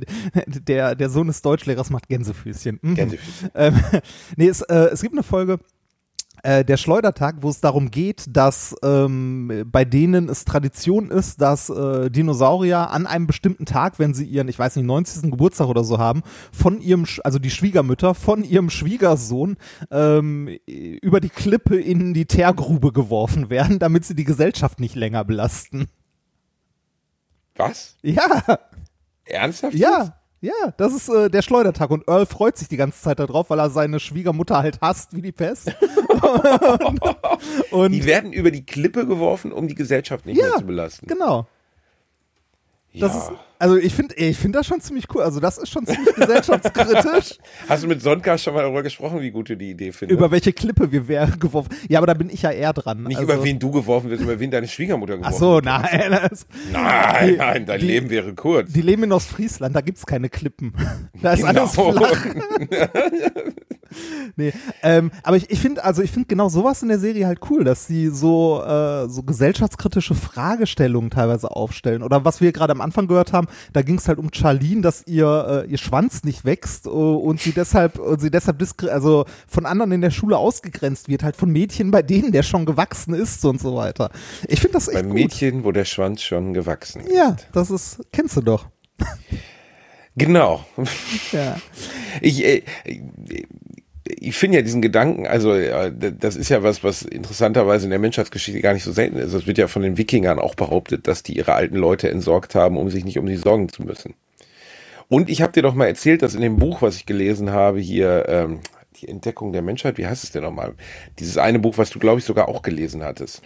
der, 0.67 0.95
der 0.95 1.09
Sohn 1.09 1.27
des 1.27 1.41
Deutschlehrers 1.41 1.89
macht 1.89 2.07
Gänsefüßchen. 2.07 2.79
Mhm. 2.81 2.95
Gänsefüßchen. 2.95 3.49
Ähm, 3.55 3.79
nee, 4.37 4.47
es, 4.47 4.61
äh, 4.61 4.89
es 4.91 5.01
gibt 5.01 5.13
eine 5.13 5.23
Folge, 5.23 5.59
äh, 6.43 6.65
der 6.65 6.77
Schleudertag, 6.77 7.37
wo 7.41 7.49
es 7.49 7.61
darum 7.61 7.91
geht, 7.91 8.25
dass 8.27 8.75
ähm, 8.83 9.63
bei 9.67 9.85
denen 9.85 10.27
es 10.27 10.43
Tradition 10.43 11.11
ist, 11.11 11.39
dass 11.39 11.69
äh, 11.69 12.09
Dinosaurier 12.09 12.89
an 12.89 13.05
einem 13.05 13.27
bestimmten 13.27 13.65
Tag, 13.65 13.99
wenn 13.99 14.15
sie 14.15 14.25
ihren, 14.25 14.47
ich 14.47 14.57
weiß 14.57 14.75
nicht, 14.75 14.85
90. 14.85 15.29
Geburtstag 15.29 15.67
oder 15.67 15.83
so 15.83 15.99
haben, 15.99 16.23
von 16.51 16.81
ihrem, 16.81 17.05
also 17.23 17.37
die 17.37 17.51
Schwiegermütter, 17.51 18.15
von 18.15 18.43
ihrem 18.43 18.71
Schwiegersohn 18.71 19.57
ähm, 19.91 20.47
über 20.65 21.19
die 21.19 21.29
Klippe 21.29 21.79
in 21.79 22.15
die 22.15 22.25
Teergrube 22.25 22.91
geworfen 22.91 23.51
werden, 23.51 23.77
damit 23.77 24.05
sie 24.05 24.15
die 24.15 24.23
Gesellschaft 24.23 24.79
nicht 24.79 24.95
länger 24.95 25.23
belasten. 25.23 25.89
Was? 27.55 27.97
Ja, 28.01 28.59
Ernsthaft? 29.25 29.75
ja. 29.75 30.20
Ja, 30.43 30.73
das 30.77 30.93
ist 30.93 31.07
äh, 31.07 31.29
der 31.29 31.43
Schleudertag 31.43 31.91
und 31.91 32.07
Earl 32.07 32.25
freut 32.25 32.57
sich 32.57 32.67
die 32.67 32.77
ganze 32.77 32.99
Zeit 32.99 33.19
darauf, 33.19 33.51
weil 33.51 33.59
er 33.59 33.69
seine 33.69 33.99
Schwiegermutter 33.99 34.57
halt 34.57 34.81
hasst 34.81 35.15
wie 35.15 35.21
die 35.21 35.31
Pest. 35.31 35.71
und 37.71 37.91
Die 37.91 38.05
werden 38.05 38.33
über 38.33 38.49
die 38.49 38.65
Klippe 38.65 39.05
geworfen, 39.05 39.51
um 39.51 39.67
die 39.67 39.75
Gesellschaft 39.75 40.25
nicht 40.25 40.37
Ja, 40.39 40.47
mehr 40.47 40.57
zu 40.57 40.65
belasten. 40.65 41.05
genau. 41.07 41.45
Das 42.93 43.13
Ja. 43.13 43.19
ist, 43.19 43.31
also 43.57 43.77
ich 43.77 43.93
finde 43.93 44.15
ich 44.15 44.37
find 44.37 44.53
das 44.53 44.65
schon 44.67 44.81
ziemlich 44.81 45.05
cool. 45.15 45.21
Also 45.21 45.39
das 45.39 45.57
ist 45.57 45.69
schon 45.69 45.85
ziemlich 45.85 46.13
gesellschaftskritisch, 46.13 47.37
Hast 47.69 47.83
du 47.83 47.87
mit 47.87 48.01
Sonka 48.01 48.37
schon 48.37 48.53
mal 48.53 48.63
darüber 48.63 48.83
gesprochen, 48.83 49.21
wie 49.21 49.31
gut 49.31 49.49
du 49.49 49.55
die 49.55 49.69
Idee 49.69 49.91
findest? 49.93 50.17
über 50.19 50.29
welche 50.31 50.51
Klippe 50.51 50.91
wir 50.91 51.07
wer 51.07 51.27
geworfen. 51.27 51.69
Ja, 51.87 51.99
aber 51.99 52.07
da 52.07 52.13
bin 52.15 52.29
ich 52.29 52.41
ja 52.41 52.51
eher 52.51 52.73
dran. 52.73 53.03
Nicht 53.03 53.17
also, 53.17 53.31
über 53.31 53.43
wen 53.43 53.59
du 53.59 53.71
geworfen 53.71 54.09
wirst, 54.09 54.23
über 54.23 54.37
wen 54.39 54.51
deine 54.51 54.67
Schwiegermutter 54.67 55.13
Ach 55.21 55.31
geworfen 55.31 55.39
so, 55.39 55.53
wird. 55.55 55.65
nein. 55.65 56.19
Das, 56.29 56.45
Nein, 56.73 57.27
Die- 57.29 57.37
nein, 57.37 57.65
dein 57.65 57.79
die- 57.79 57.85
Leben 57.85 58.09
wäre 58.09 58.33
kurz. 58.33 58.73
die 58.73 58.81
leben 58.81 59.03
in 59.03 59.11
Ostfriesland, 59.13 59.73
da 59.75 59.79
gibt's 59.81 60.05
keine 60.05 60.27
Klippen. 60.29 60.73
Da 61.21 61.33
ist 61.33 61.45
Genau. 61.45 61.61
alles 61.61 61.73
flach. 61.73 62.25
nee, 64.35 64.53
ähm, 64.83 65.11
aber 65.23 65.37
ich, 65.37 65.49
ich 65.49 65.59
finde, 65.59 65.83
also 65.83 66.01
ich 66.01 66.11
finde 66.11 66.27
genau 66.27 66.49
sowas 66.49 66.81
in 66.81 66.89
der 66.89 66.99
Serie 66.99 67.27
halt 67.27 67.39
cool, 67.49 67.63
dass 67.63 67.87
sie 67.87 68.09
so 68.09 68.63
äh, 68.63 69.07
so 69.09 69.23
gesellschaftskritische 69.23 70.15
Fragestellungen 70.15 71.09
teilweise 71.09 71.51
aufstellen. 71.51 72.03
Oder 72.03 72.25
was 72.25 72.41
wir 72.41 72.51
gerade 72.51 72.71
am 72.71 72.81
Anfang 72.81 73.07
gehört 73.07 73.33
haben, 73.33 73.47
da 73.73 73.81
ging 73.81 73.97
es 73.97 74.07
halt 74.07 74.19
um 74.19 74.29
Charlene, 74.33 74.81
dass 74.81 75.05
ihr 75.07 75.65
äh, 75.65 75.71
ihr 75.71 75.77
Schwanz 75.77 76.23
nicht 76.23 76.45
wächst 76.45 76.85
äh, 76.85 76.89
und 76.89 77.39
sie 77.39 77.51
deshalb 77.51 77.99
und 77.99 78.21
sie 78.21 78.31
deshalb 78.31 78.61
also 78.89 79.25
von 79.47 79.65
anderen 79.65 79.91
in 79.91 80.01
der 80.01 80.11
Schule 80.11 80.37
ausgegrenzt 80.37 81.09
wird, 81.09 81.23
halt 81.23 81.35
von 81.35 81.51
Mädchen, 81.51 81.91
bei 81.91 82.01
denen 82.01 82.31
der 82.31 82.43
schon 82.43 82.65
gewachsen 82.65 83.13
ist 83.13 83.43
und 83.45 83.59
so 83.59 83.75
weiter. 83.75 84.09
Ich 84.47 84.59
finde 84.59 84.73
das 84.73 84.87
echt 84.87 85.03
gut. 85.03 85.13
Mädchen, 85.13 85.63
wo 85.63 85.71
der 85.71 85.85
Schwanz 85.85 86.21
schon 86.21 86.53
gewachsen 86.53 87.01
ist. 87.01 87.13
Ja, 87.13 87.35
das 87.53 87.71
ist 87.71 88.01
kennst 88.11 88.37
du 88.37 88.41
doch. 88.41 88.67
Genau. 90.15 90.65
Ja. 91.31 91.55
Ich, 92.19 92.43
äh, 92.43 92.63
ich 94.03 94.35
finde 94.35 94.57
ja 94.57 94.63
diesen 94.63 94.81
Gedanken, 94.81 95.27
also 95.27 95.53
äh, 95.53 95.91
das 96.17 96.35
ist 96.35 96.49
ja 96.49 96.63
was, 96.63 96.83
was 96.83 97.03
interessanterweise 97.03 97.85
in 97.85 97.91
der 97.91 97.99
Menschheitsgeschichte 97.99 98.61
gar 98.61 98.73
nicht 98.73 98.83
so 98.83 98.91
selten 98.91 99.17
ist. 99.17 99.33
Es 99.33 99.47
wird 99.47 99.57
ja 99.57 99.67
von 99.67 99.83
den 99.83 99.97
Wikingern 99.97 100.39
auch 100.39 100.55
behauptet, 100.55 101.07
dass 101.07 101.23
die 101.23 101.37
ihre 101.37 101.53
alten 101.53 101.75
Leute 101.75 102.09
entsorgt 102.09 102.55
haben, 102.55 102.77
um 102.77 102.89
sich 102.89 103.05
nicht 103.05 103.19
um 103.19 103.27
sie 103.27 103.35
sorgen 103.35 103.69
zu 103.69 103.83
müssen. 103.83 104.15
Und 105.07 105.29
ich 105.29 105.41
habe 105.41 105.51
dir 105.51 105.61
doch 105.61 105.75
mal 105.75 105.87
erzählt, 105.87 106.21
dass 106.21 106.35
in 106.35 106.41
dem 106.41 106.57
Buch, 106.57 106.81
was 106.81 106.95
ich 106.95 107.05
gelesen 107.05 107.51
habe, 107.51 107.79
hier 107.79 108.25
ähm, 108.29 108.61
die 109.01 109.07
Entdeckung 109.07 109.51
der 109.51 109.61
Menschheit, 109.61 109.97
wie 109.97 110.07
heißt 110.07 110.23
es 110.23 110.31
denn 110.31 110.43
nochmal? 110.43 110.73
Dieses 111.19 111.37
eine 111.37 111.59
Buch, 111.59 111.77
was 111.77 111.89
du, 111.89 111.99
glaube 111.99 112.19
ich, 112.19 112.25
sogar 112.25 112.47
auch 112.47 112.61
gelesen 112.61 113.03
hattest. 113.03 113.41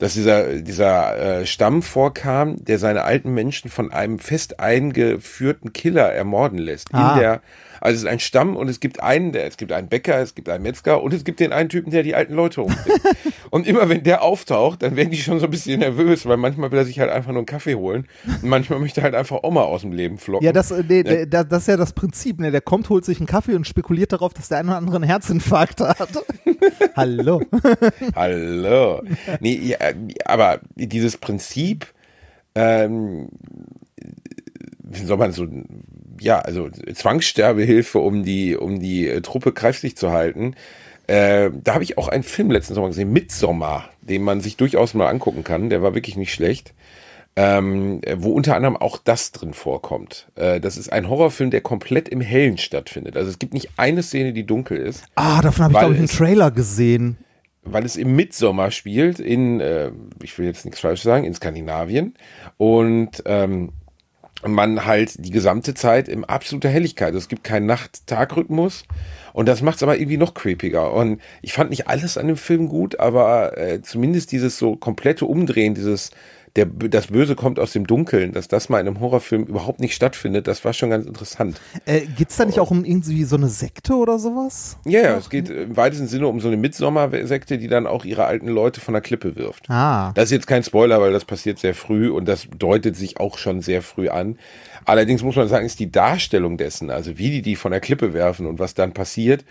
Dass 0.00 0.14
dieser, 0.14 0.60
dieser 0.60 1.40
äh, 1.40 1.46
Stamm 1.46 1.82
vorkam, 1.82 2.62
der 2.64 2.80
seine 2.80 3.04
alten 3.04 3.32
Menschen 3.32 3.70
von 3.70 3.92
einem 3.92 4.18
fest 4.18 4.58
eingeführten 4.58 5.72
Killer 5.72 6.12
ermorden 6.12 6.58
lässt. 6.58 6.88
Ah. 6.92 7.14
In 7.14 7.20
der, 7.20 7.42
also 7.84 7.96
es 7.96 8.02
ist 8.04 8.08
ein 8.08 8.18
Stamm 8.18 8.56
und 8.56 8.68
es 8.68 8.80
gibt 8.80 9.02
einen, 9.02 9.32
der, 9.32 9.46
es 9.46 9.58
gibt 9.58 9.70
einen 9.70 9.88
Bäcker, 9.88 10.18
es 10.18 10.34
gibt 10.34 10.48
einen 10.48 10.62
Metzger 10.62 11.02
und 11.02 11.12
es 11.12 11.22
gibt 11.22 11.38
den 11.38 11.52
einen 11.52 11.68
Typen, 11.68 11.90
der 11.90 12.02
die 12.02 12.14
alten 12.14 12.32
Leute 12.32 12.62
umbringt. 12.62 12.98
und 13.50 13.66
immer 13.66 13.90
wenn 13.90 14.02
der 14.02 14.22
auftaucht, 14.22 14.82
dann 14.82 14.96
werden 14.96 15.10
die 15.10 15.18
schon 15.18 15.38
so 15.38 15.44
ein 15.44 15.50
bisschen 15.50 15.80
nervös, 15.80 16.24
weil 16.24 16.38
manchmal 16.38 16.72
will 16.72 16.78
er 16.78 16.86
sich 16.86 16.98
halt 16.98 17.10
einfach 17.10 17.32
nur 17.32 17.40
einen 17.40 17.46
Kaffee 17.46 17.74
holen 17.74 18.06
und 18.24 18.48
manchmal 18.48 18.78
möchte 18.78 19.02
er 19.02 19.04
halt 19.04 19.14
einfach 19.14 19.40
Oma 19.42 19.60
aus 19.60 19.82
dem 19.82 19.92
Leben 19.92 20.16
flocken. 20.16 20.46
Ja, 20.46 20.52
das, 20.52 20.70
äh, 20.70 20.82
nee, 20.88 21.02
der, 21.02 21.26
der, 21.26 21.44
das 21.44 21.64
ist 21.64 21.68
ja 21.68 21.76
das 21.76 21.92
Prinzip. 21.92 22.40
Ne? 22.40 22.50
Der 22.50 22.62
kommt, 22.62 22.88
holt 22.88 23.04
sich 23.04 23.18
einen 23.18 23.26
Kaffee 23.26 23.54
und 23.54 23.66
spekuliert 23.66 24.14
darauf, 24.14 24.32
dass 24.32 24.48
der 24.48 24.58
eine 24.58 24.68
oder 24.68 24.78
andere 24.78 24.96
einen 24.96 25.04
Herzinfarkt 25.04 25.80
hat. 25.80 26.08
Hallo. 26.96 27.42
Hallo. 28.16 29.02
Nee, 29.40 29.56
ja, 29.56 29.76
aber 30.24 30.60
dieses 30.74 31.18
Prinzip, 31.18 31.86
ähm, 32.54 33.28
wie 34.78 35.04
soll 35.04 35.18
man 35.18 35.32
so, 35.32 35.46
ja, 36.20 36.38
also 36.38 36.68
Zwangssterbehilfe, 36.70 37.98
um 37.98 38.22
die, 38.24 38.56
um 38.56 38.80
die 38.80 39.08
äh, 39.08 39.20
Truppe 39.20 39.52
kräftig 39.52 39.96
zu 39.96 40.12
halten. 40.12 40.54
Äh, 41.06 41.50
da 41.62 41.74
habe 41.74 41.84
ich 41.84 41.98
auch 41.98 42.08
einen 42.08 42.22
Film 42.22 42.50
letzten 42.50 42.74
Sommer 42.74 42.88
gesehen, 42.88 43.12
Midsommar, 43.12 43.90
den 44.00 44.22
man 44.22 44.40
sich 44.40 44.56
durchaus 44.56 44.94
mal 44.94 45.08
angucken 45.08 45.44
kann. 45.44 45.68
Der 45.68 45.82
war 45.82 45.94
wirklich 45.94 46.16
nicht 46.16 46.32
schlecht. 46.32 46.72
Ähm, 47.36 48.00
äh, 48.02 48.14
wo 48.18 48.30
unter 48.30 48.54
anderem 48.54 48.76
auch 48.76 48.96
das 48.96 49.32
drin 49.32 49.54
vorkommt. 49.54 50.28
Äh, 50.36 50.60
das 50.60 50.76
ist 50.76 50.92
ein 50.92 51.08
Horrorfilm, 51.08 51.50
der 51.50 51.62
komplett 51.62 52.08
im 52.08 52.20
Hellen 52.20 52.58
stattfindet. 52.58 53.16
Also 53.16 53.28
es 53.28 53.40
gibt 53.40 53.54
nicht 53.54 53.70
eine 53.76 54.04
Szene, 54.04 54.32
die 54.32 54.46
dunkel 54.46 54.78
ist. 54.78 55.04
Ah, 55.16 55.42
davon 55.42 55.64
habe 55.64 55.72
ich, 55.72 55.78
glaube 55.80 55.94
ich, 55.94 55.98
einen 55.98 56.08
Trailer 56.08 56.50
gesehen. 56.52 57.16
weil 57.64 57.84
es 57.84 57.96
im 57.96 58.14
Mitsommer 58.14 58.70
spielt, 58.70 59.18
in, 59.18 59.60
äh, 59.60 59.90
ich 60.22 60.38
will 60.38 60.46
jetzt 60.46 60.64
nichts 60.64 60.80
falsch 60.80 61.02
sagen, 61.02 61.24
in 61.24 61.34
Skandinavien. 61.34 62.14
Und 62.56 63.22
ähm, 63.26 63.72
man 64.52 64.84
halt 64.84 65.24
die 65.24 65.30
gesamte 65.30 65.74
Zeit 65.74 66.08
in 66.08 66.24
absoluter 66.24 66.68
Helligkeit. 66.68 67.14
Es 67.14 67.28
gibt 67.28 67.44
keinen 67.44 67.66
Nacht-Tag-Rhythmus. 67.66 68.84
Und 69.32 69.48
das 69.48 69.62
macht 69.62 69.76
es 69.76 69.82
aber 69.82 69.98
irgendwie 69.98 70.16
noch 70.16 70.34
creepiger. 70.34 70.92
Und 70.92 71.20
ich 71.42 71.52
fand 71.52 71.70
nicht 71.70 71.88
alles 71.88 72.18
an 72.18 72.28
dem 72.28 72.36
Film 72.36 72.68
gut, 72.68 73.00
aber 73.00 73.58
äh, 73.58 73.82
zumindest 73.82 74.32
dieses 74.32 74.58
so 74.58 74.76
komplette 74.76 75.26
Umdrehen, 75.26 75.74
dieses 75.74 76.10
der, 76.56 76.66
das 76.66 77.08
Böse 77.08 77.34
kommt 77.34 77.58
aus 77.58 77.72
dem 77.72 77.86
Dunkeln, 77.86 78.32
dass 78.32 78.46
das 78.46 78.68
mal 78.68 78.78
in 78.78 78.86
einem 78.86 79.00
Horrorfilm 79.00 79.44
überhaupt 79.44 79.80
nicht 79.80 79.94
stattfindet, 79.94 80.46
das 80.46 80.64
war 80.64 80.72
schon 80.72 80.90
ganz 80.90 81.04
interessant. 81.04 81.60
Äh, 81.84 82.02
geht's 82.16 82.36
da 82.36 82.44
nicht 82.44 82.60
auch 82.60 82.70
um 82.70 82.84
irgendwie 82.84 83.24
so 83.24 83.36
eine 83.36 83.48
Sekte 83.48 83.94
oder 83.94 84.20
sowas? 84.20 84.76
Ja, 84.84 85.00
ja, 85.00 85.16
es 85.16 85.30
geht 85.30 85.48
im 85.48 85.76
weitesten 85.76 86.06
Sinne 86.06 86.28
um 86.28 86.40
so 86.40 86.46
eine 86.48 86.56
Midsommersekte, 86.56 87.58
die 87.58 87.66
dann 87.66 87.88
auch 87.88 88.04
ihre 88.04 88.26
alten 88.26 88.48
Leute 88.48 88.80
von 88.80 88.94
der 88.94 89.00
Klippe 89.00 89.34
wirft. 89.34 89.68
Ah. 89.68 90.12
Das 90.14 90.26
ist 90.26 90.30
jetzt 90.30 90.46
kein 90.46 90.62
Spoiler, 90.62 91.00
weil 91.00 91.12
das 91.12 91.24
passiert 91.24 91.58
sehr 91.58 91.74
früh 91.74 92.08
und 92.08 92.26
das 92.26 92.46
deutet 92.56 92.94
sich 92.94 93.18
auch 93.18 93.36
schon 93.36 93.60
sehr 93.60 93.82
früh 93.82 94.08
an. 94.08 94.38
Allerdings 94.84 95.24
muss 95.24 95.34
man 95.34 95.48
sagen, 95.48 95.66
ist 95.66 95.80
die 95.80 95.90
Darstellung 95.90 96.56
dessen, 96.56 96.90
also 96.90 97.18
wie 97.18 97.30
die 97.30 97.42
die 97.42 97.56
von 97.56 97.72
der 97.72 97.80
Klippe 97.80 98.12
werfen 98.12 98.46
und 98.46 98.60
was 98.60 98.74
dann 98.74 98.92
passiert, 98.92 99.44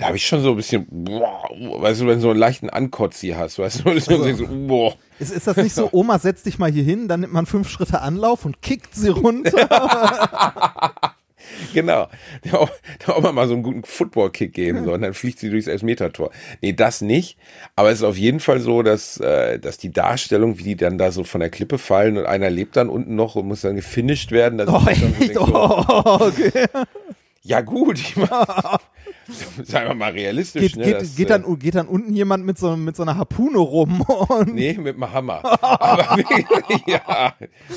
da 0.00 0.06
habe 0.06 0.16
ich 0.16 0.26
schon 0.26 0.40
so 0.40 0.52
ein 0.52 0.56
bisschen, 0.56 0.86
boah, 0.88 1.50
weißt 1.50 2.00
du, 2.00 2.06
wenn 2.06 2.14
du 2.14 2.20
so 2.22 2.30
einen 2.30 2.38
leichten 2.38 2.70
Ankotzi 2.70 3.34
hast, 3.36 3.58
weißt 3.58 3.84
du, 3.84 4.00
so, 4.00 4.32
so, 4.32 4.46
boah. 4.48 4.94
Ist, 5.18 5.30
ist 5.30 5.46
das 5.46 5.58
nicht 5.58 5.74
so, 5.74 5.90
Oma, 5.92 6.18
setz 6.18 6.42
dich 6.42 6.58
mal 6.58 6.72
hier 6.72 6.84
hin, 6.84 7.06
dann 7.06 7.20
nimmt 7.20 7.34
man 7.34 7.44
fünf 7.44 7.68
Schritte 7.68 8.00
Anlauf 8.00 8.46
und 8.46 8.62
kickt 8.62 8.94
sie 8.94 9.10
runter? 9.10 9.68
Genau. 11.72 12.08
Der 12.44 13.16
Oma 13.16 13.32
mal 13.32 13.48
so 13.48 13.54
einen 13.54 13.62
guten 13.62 13.82
Football-Kick 13.82 14.52
geben 14.52 14.84
soll 14.84 14.94
und 14.94 15.02
dann 15.02 15.14
fliegt 15.14 15.38
sie 15.38 15.50
durchs 15.50 15.66
Elfmetertor. 15.66 16.30
Nee, 16.60 16.72
das 16.72 17.00
nicht. 17.00 17.38
Aber 17.76 17.90
es 17.90 17.98
ist 17.98 18.04
auf 18.04 18.16
jeden 18.16 18.40
Fall 18.40 18.60
so, 18.60 18.82
dass, 18.82 19.18
äh, 19.18 19.58
dass 19.58 19.78
die 19.78 19.90
Darstellung, 19.90 20.58
wie 20.58 20.62
die 20.62 20.76
dann 20.76 20.98
da 20.98 21.12
so 21.12 21.24
von 21.24 21.40
der 21.40 21.50
Klippe 21.50 21.78
fallen 21.78 22.18
und 22.18 22.26
einer 22.26 22.50
lebt 22.50 22.76
dann 22.76 22.88
unten 22.88 23.14
noch 23.14 23.36
und 23.36 23.48
muss 23.48 23.62
dann 23.62 23.76
gefinisht 23.76 24.32
werden. 24.32 24.58
Das 24.58 24.68
oh, 24.68 24.82
ist 24.88 25.02
dann 25.02 25.34
so, 25.34 25.40
Oh, 25.52 26.18
okay. 26.20 26.66
Ja 27.42 27.62
gut, 27.62 27.98
ich 27.98 28.14
sagen 29.64 29.88
wir 29.88 29.94
mal 29.94 30.12
realistisch. 30.12 30.60
Geht, 30.60 30.76
ne, 30.76 30.84
geht, 30.84 31.00
das, 31.00 31.16
geht, 31.16 31.30
äh, 31.30 31.38
dann, 31.40 31.58
geht 31.58 31.74
dann 31.74 31.86
unten 31.86 32.12
jemand 32.14 32.44
mit 32.44 32.58
so, 32.58 32.76
mit 32.76 32.96
so 32.96 33.02
einer 33.02 33.16
Harpune 33.16 33.58
rum 33.58 34.00
und 34.28 34.54
Nee, 34.54 34.74
mit 34.74 34.96
dem 34.96 35.10
Hammer. 35.10 35.40
Aber 35.62 36.18
ja. 36.86 37.34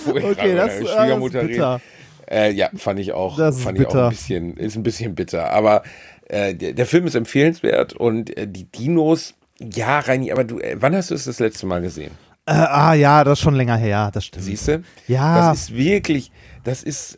Okay, 0.08 0.22
das- 0.36 0.38
mit 0.38 0.58
das 0.58 0.76
ist 0.80 0.90
Schwiegermutter 0.90 1.44
bitter. 1.44 1.82
Äh, 2.30 2.52
ja, 2.52 2.70
fand 2.76 3.00
ich 3.00 3.12
auch, 3.14 3.38
Das 3.38 3.58
ist 3.58 3.64
fand 3.64 3.80
ich 3.80 3.86
auch 3.86 3.92
bitter. 3.92 4.04
ein 4.06 4.10
bisschen, 4.12 4.58
ist 4.58 4.76
ein 4.76 4.84
bisschen 4.84 5.16
bitter. 5.16 5.52
Aber 5.52 5.84
äh, 6.28 6.54
der, 6.56 6.74
der 6.74 6.86
Film 6.86 7.06
ist 7.06 7.16
empfehlenswert 7.16 7.94
und 7.94 8.36
äh, 8.38 8.48
die 8.48 8.66
Dinos, 8.66 9.34
ja, 9.60 10.00
Reini, 10.00 10.32
aber 10.32 10.44
du, 10.44 10.60
äh, 10.60 10.76
wann 10.80 10.96
hast 10.96 11.12
du 11.12 11.16
es 11.16 11.26
das 11.26 11.40
letzte 11.40 11.66
Mal 11.68 11.82
gesehen? 11.82 12.12
Äh, 12.46 12.52
ah 12.54 12.94
ja, 12.94 13.24
das 13.24 13.40
ist 13.40 13.44
schon 13.44 13.56
länger 13.56 13.78
her, 13.78 14.10
das 14.14 14.26
stimmt. 14.26 14.44
Siehst 14.44 14.68
du? 14.68 14.84
Ja. 15.08 15.50
Das 15.52 15.58
ist 15.70 15.76
wirklich, 15.76 16.32
das 16.66 16.84
ist, 16.84 17.18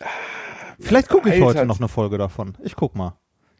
Vielleicht 0.79 1.09
gucke 1.09 1.29
ich 1.29 1.35
Alter. 1.35 1.45
heute 1.45 1.65
noch 1.65 1.79
eine 1.79 1.87
Folge 1.87 2.17
davon. 2.17 2.57
Ich 2.63 2.75
guck 2.75 2.95
mal. 2.95 3.17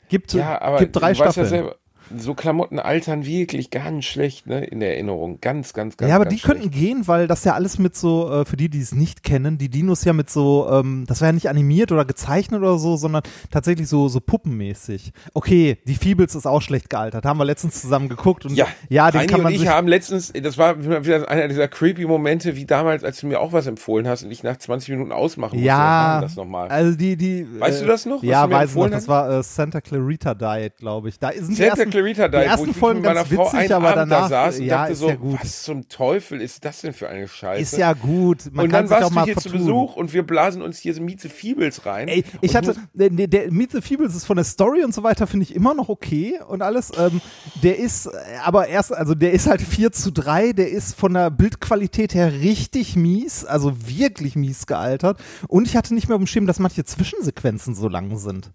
Gibt, 0.10 0.34
ja, 0.34 0.62
aber 0.62 0.78
gibt 0.78 0.96
drei 0.96 1.14
Staffeln. 1.14 1.46
Ja 1.46 1.50
selber, 1.50 1.76
so 2.18 2.34
Klamotten 2.34 2.80
altern 2.80 3.26
wirklich 3.26 3.70
ganz 3.72 4.06
schlecht, 4.06 4.48
ne, 4.48 4.64
in 4.66 4.80
der 4.80 4.94
Erinnerung. 4.94 5.40
Ganz, 5.42 5.74
ganz, 5.74 5.98
ganz 5.98 6.10
ja, 6.10 6.16
aber 6.16 6.26
ganz 6.26 6.36
die 6.36 6.42
könnten 6.42 6.64
schlecht. 6.64 6.76
gehen, 6.78 7.08
weil 7.08 7.28
das 7.28 7.44
ja 7.44 7.54
alles 7.54 7.80
mit 7.80 7.96
so, 7.96 8.32
äh, 8.32 8.46
für 8.46 8.58
die, 8.58 8.70
die 8.70 8.80
es 8.82 8.94
nicht 8.94 9.24
kennen, 9.24 9.58
die 9.58 9.70
Dinos 9.70 10.04
ja 10.04 10.14
mit 10.14 10.30
so, 10.30 10.68
ähm, 10.72 11.06
das 11.08 11.22
war 11.22 11.30
ja 11.30 11.32
nicht 11.34 11.50
animiert 11.50 11.92
oder 11.92 12.06
gezeichnet 12.06 12.62
oder 12.62 12.78
so, 12.78 12.96
sondern 12.98 13.24
tatsächlich 13.52 13.88
so, 13.88 14.08
so 14.08 14.20
puppenmäßig. 14.20 15.12
Okay, 15.34 15.78
die 15.88 15.96
Feebles 15.96 16.36
ist 16.36 16.46
auch 16.46 16.62
schlecht 16.62 16.90
gealtert. 16.90 17.26
Haben 17.26 17.40
wir 17.40 17.46
letztens 17.46 17.82
zusammen 17.82 18.10
geguckt 18.10 18.46
und 18.46 18.56
Ja, 18.56 18.68
ja 18.90 19.10
den 19.12 19.20
Reini 19.22 19.32
kann 19.32 19.42
man 19.42 19.54
und 19.54 19.62
ich 19.62 19.68
haben 19.68 19.88
letztens, 19.88 20.32
das 20.34 20.58
war 20.58 20.84
wieder 20.84 21.30
einer 21.30 21.48
dieser 21.48 21.68
creepy 21.68 22.06
Momente, 22.06 22.56
wie 22.56 22.66
damals, 22.66 23.04
als 23.04 23.20
du 23.20 23.28
mir 23.28 23.40
auch 23.40 23.54
was 23.54 23.68
empfohlen 23.68 24.08
hast 24.08 24.24
und 24.24 24.32
ich 24.32 24.44
nach 24.44 24.58
20 24.58 24.90
Minuten 24.90 25.12
ausmachen 25.12 25.56
musste. 25.56 25.68
Ja, 25.68 26.22
das 26.22 26.36
nochmal? 26.36 26.68
also 26.70 26.96
die, 26.98 27.16
die. 27.18 27.48
Weißt 27.60 27.82
du 27.82 27.86
das 27.86 28.06
noch, 28.06 28.24
Ja, 28.24 28.42
weiß 28.44 28.48
ich 28.48 28.52
noch. 28.52 28.62
empfohlen 28.62 28.92
Das 28.92 29.02
hast? 29.04 29.08
war 29.08 29.30
äh, 29.40 29.44
Santa 29.44 29.82
Clarita 29.82 30.34
Diet, 30.34 30.78
glaube 30.78 31.10
ich. 31.10 31.20
Da 31.20 31.32
sind 31.32 31.50
die 31.50 31.54
Santa 31.56 31.70
ersten, 31.78 31.92
Clarita 31.96 32.28
die 32.28 32.38
Diet, 32.38 32.48
ersten 32.48 32.68
wo 32.68 32.72
ich 32.72 32.78
Folgen 32.78 33.02
mit 33.02 33.10
meiner 33.10 33.24
ganz 33.24 33.34
Frau 33.34 33.54
witzig, 33.54 33.74
aber 33.74 33.88
Abend 33.88 34.12
danach, 34.12 34.30
da 34.30 34.46
saß 34.46 34.60
und 34.60 34.66
ja, 34.66 34.82
dachte 34.82 34.96
so, 34.96 35.10
ja 35.10 35.18
was 35.22 35.64
zum 35.64 35.88
Teufel 35.88 36.42
ist 36.42 36.66
das 36.66 36.82
denn 36.82 36.94
für 36.94 37.08
eine 37.08 37.28
Scheiße? 37.28 37.62
Ist 37.62 37.78
ja 37.78 37.94
gut. 37.94 38.50
Man 38.52 38.66
und 38.66 38.72
kann 38.72 38.88
dann 38.88 39.02
warst 39.02 39.16
du 39.16 39.24
hier 39.24 39.36
zu 39.36 39.50
vertun. 39.50 39.60
Besuch 39.60 39.96
und 39.96 40.14
wir 40.14 40.24
blasen 40.24 40.62
uns 40.62 40.80
hier 40.80 40.94
so 40.94 41.02
Mieze 41.02 41.30
Fiebels 41.30 41.86
rein. 41.86 42.08
Ey, 42.08 42.24
ich 42.42 42.56
hatte, 42.56 42.76
der, 42.94 43.10
der 43.10 43.52
Meet 43.52 43.72
the 43.72 43.82
Feebles 43.82 44.16
ist 44.16 44.26
von 44.26 44.36
der 44.36 44.46
Story 44.46 44.84
und 44.84 44.94
so 44.94 45.04
weiter, 45.04 45.28
finde 45.28 45.44
ich 45.44 45.56
immer 45.56 45.74
noch 45.74 45.90
okay 45.90 46.40
und 46.48 46.62
alles. 46.62 46.92
Ähm, 46.98 47.22
der 47.64 47.80
ist, 47.80 48.08
äh, 48.08 48.12
aber 48.44 48.68
erst, 48.68 48.94
also 48.94 49.16
der 49.16 49.32
ist 49.32 49.48
halt 49.48 49.62
4 49.62 49.92
zu 49.92 50.12
3, 50.12 50.54
der 50.54 50.70
ist 50.70 50.96
von 50.96 51.14
der 51.14 51.32
Bildqualität 51.32 52.14
her 52.14 52.32
richtig 52.34 52.96
mies, 52.96 53.46
also 53.46 53.74
wirklich 53.88 54.36
mies 54.36 54.68
gealtert. 54.68 55.20
Und 55.48 55.68
ich 55.68 55.76
hatte 55.76 55.94
nicht 55.94 56.08
mehr 56.08 56.16
auf 56.16 56.22
dem 56.22 56.28
Schirm, 56.28 56.48
dass 56.48 56.60
manche 56.60 56.84
Zwischensequenzen 56.84 57.76
so 57.76 57.88
lang 57.88 58.18
sind. 58.18 58.52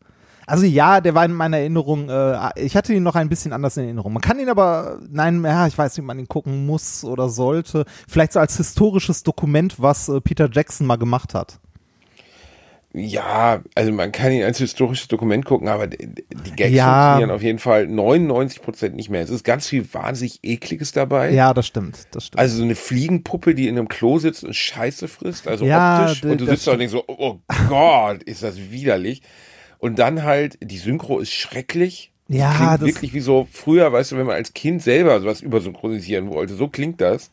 Also 0.46 0.66
ja, 0.66 1.00
der 1.00 1.14
war 1.14 1.24
in 1.24 1.33
meiner 1.33 1.59
Erinnerung, 1.59 2.09
äh, 2.09 2.50
ich 2.57 2.76
hatte 2.76 2.92
ihn 2.92 3.03
noch 3.03 3.14
ein 3.14 3.29
bisschen 3.29 3.53
anders 3.53 3.76
in 3.76 3.85
Erinnerung. 3.85 4.12
Man 4.12 4.22
kann 4.22 4.40
ihn 4.40 4.48
aber, 4.48 4.98
nein, 5.09 5.42
ja, 5.44 5.66
ich 5.66 5.79
weiß 5.79 5.92
nicht, 5.96 6.03
ob 6.03 6.07
man 6.07 6.18
ihn 6.18 6.29
gucken 6.29 6.66
muss 6.66 7.05
oder 7.05 7.29
sollte. 7.29 7.85
Vielleicht 8.09 8.33
so 8.33 8.40
als 8.40 8.57
historisches 8.57 9.22
Dokument, 9.22 9.81
was 9.81 10.09
äh, 10.09 10.20
Peter 10.20 10.48
Jackson 10.50 10.87
mal 10.87 10.96
gemacht 10.96 11.35
hat. 11.35 11.61
Ja, 12.92 13.62
also 13.76 13.92
man 13.92 14.11
kann 14.11 14.33
ihn 14.33 14.42
als 14.42 14.59
historisches 14.59 15.07
Dokument 15.07 15.44
gucken, 15.44 15.68
aber 15.68 15.87
die 15.87 16.50
Gags 16.57 16.74
Ja. 16.74 16.87
funktionieren 17.12 17.31
auf 17.31 17.42
jeden 17.42 17.61
Fall 17.61 17.87
99 17.87 18.62
Prozent 18.62 18.96
nicht 18.96 19.11
mehr. 19.11 19.22
Es 19.22 19.31
ist 19.31 19.44
ganz 19.44 19.68
viel 19.68 19.87
wahnsinnig 19.94 20.40
ekliges 20.42 20.90
dabei. 20.90 21.31
Ja, 21.31 21.55
das 21.55 21.68
stimmt, 21.68 22.09
das 22.11 22.26
stimmt. 22.26 22.40
Also 22.40 22.57
so 22.57 22.64
eine 22.64 22.74
Fliegenpuppe, 22.74 23.55
die 23.55 23.68
in 23.68 23.79
einem 23.79 23.87
Klo 23.87 24.18
sitzt 24.18 24.42
und 24.42 24.57
Scheiße 24.57 25.07
frisst, 25.07 25.46
also 25.46 25.66
Ja, 25.66 26.03
optisch. 26.03 26.24
Und 26.24 26.40
du 26.40 26.46
sitzt 26.46 26.66
da 26.66 26.72
und 26.72 26.79
denkst 26.81 26.92
so, 26.92 27.05
oh 27.07 27.38
Gott, 27.68 28.24
ist 28.24 28.42
das 28.42 28.57
widerlich. 28.59 29.22
Und 29.81 29.99
dann 29.99 30.23
halt, 30.23 30.59
die 30.62 30.79
Synchro 30.79 31.19
ist 31.19 31.33
schrecklich. 31.33 32.12
Das 32.29 32.37
Ja, 32.38 32.55
klingt 32.55 32.73
das- 32.73 32.81
wirklich 32.83 33.12
wie 33.14 33.21
so 33.21 33.49
früher, 33.51 33.93
weißt 33.93 34.12
du, 34.12 34.16
wenn 34.16 34.27
man 34.27 34.37
als 34.37 34.55
Kind 34.55 34.83
selber 34.83 35.21
sowas 35.21 35.40
übersynchronisieren 35.40 36.29
wollte. 36.31 36.55
So 36.55 36.69
klingt 36.69 37.01
das. 37.01 37.31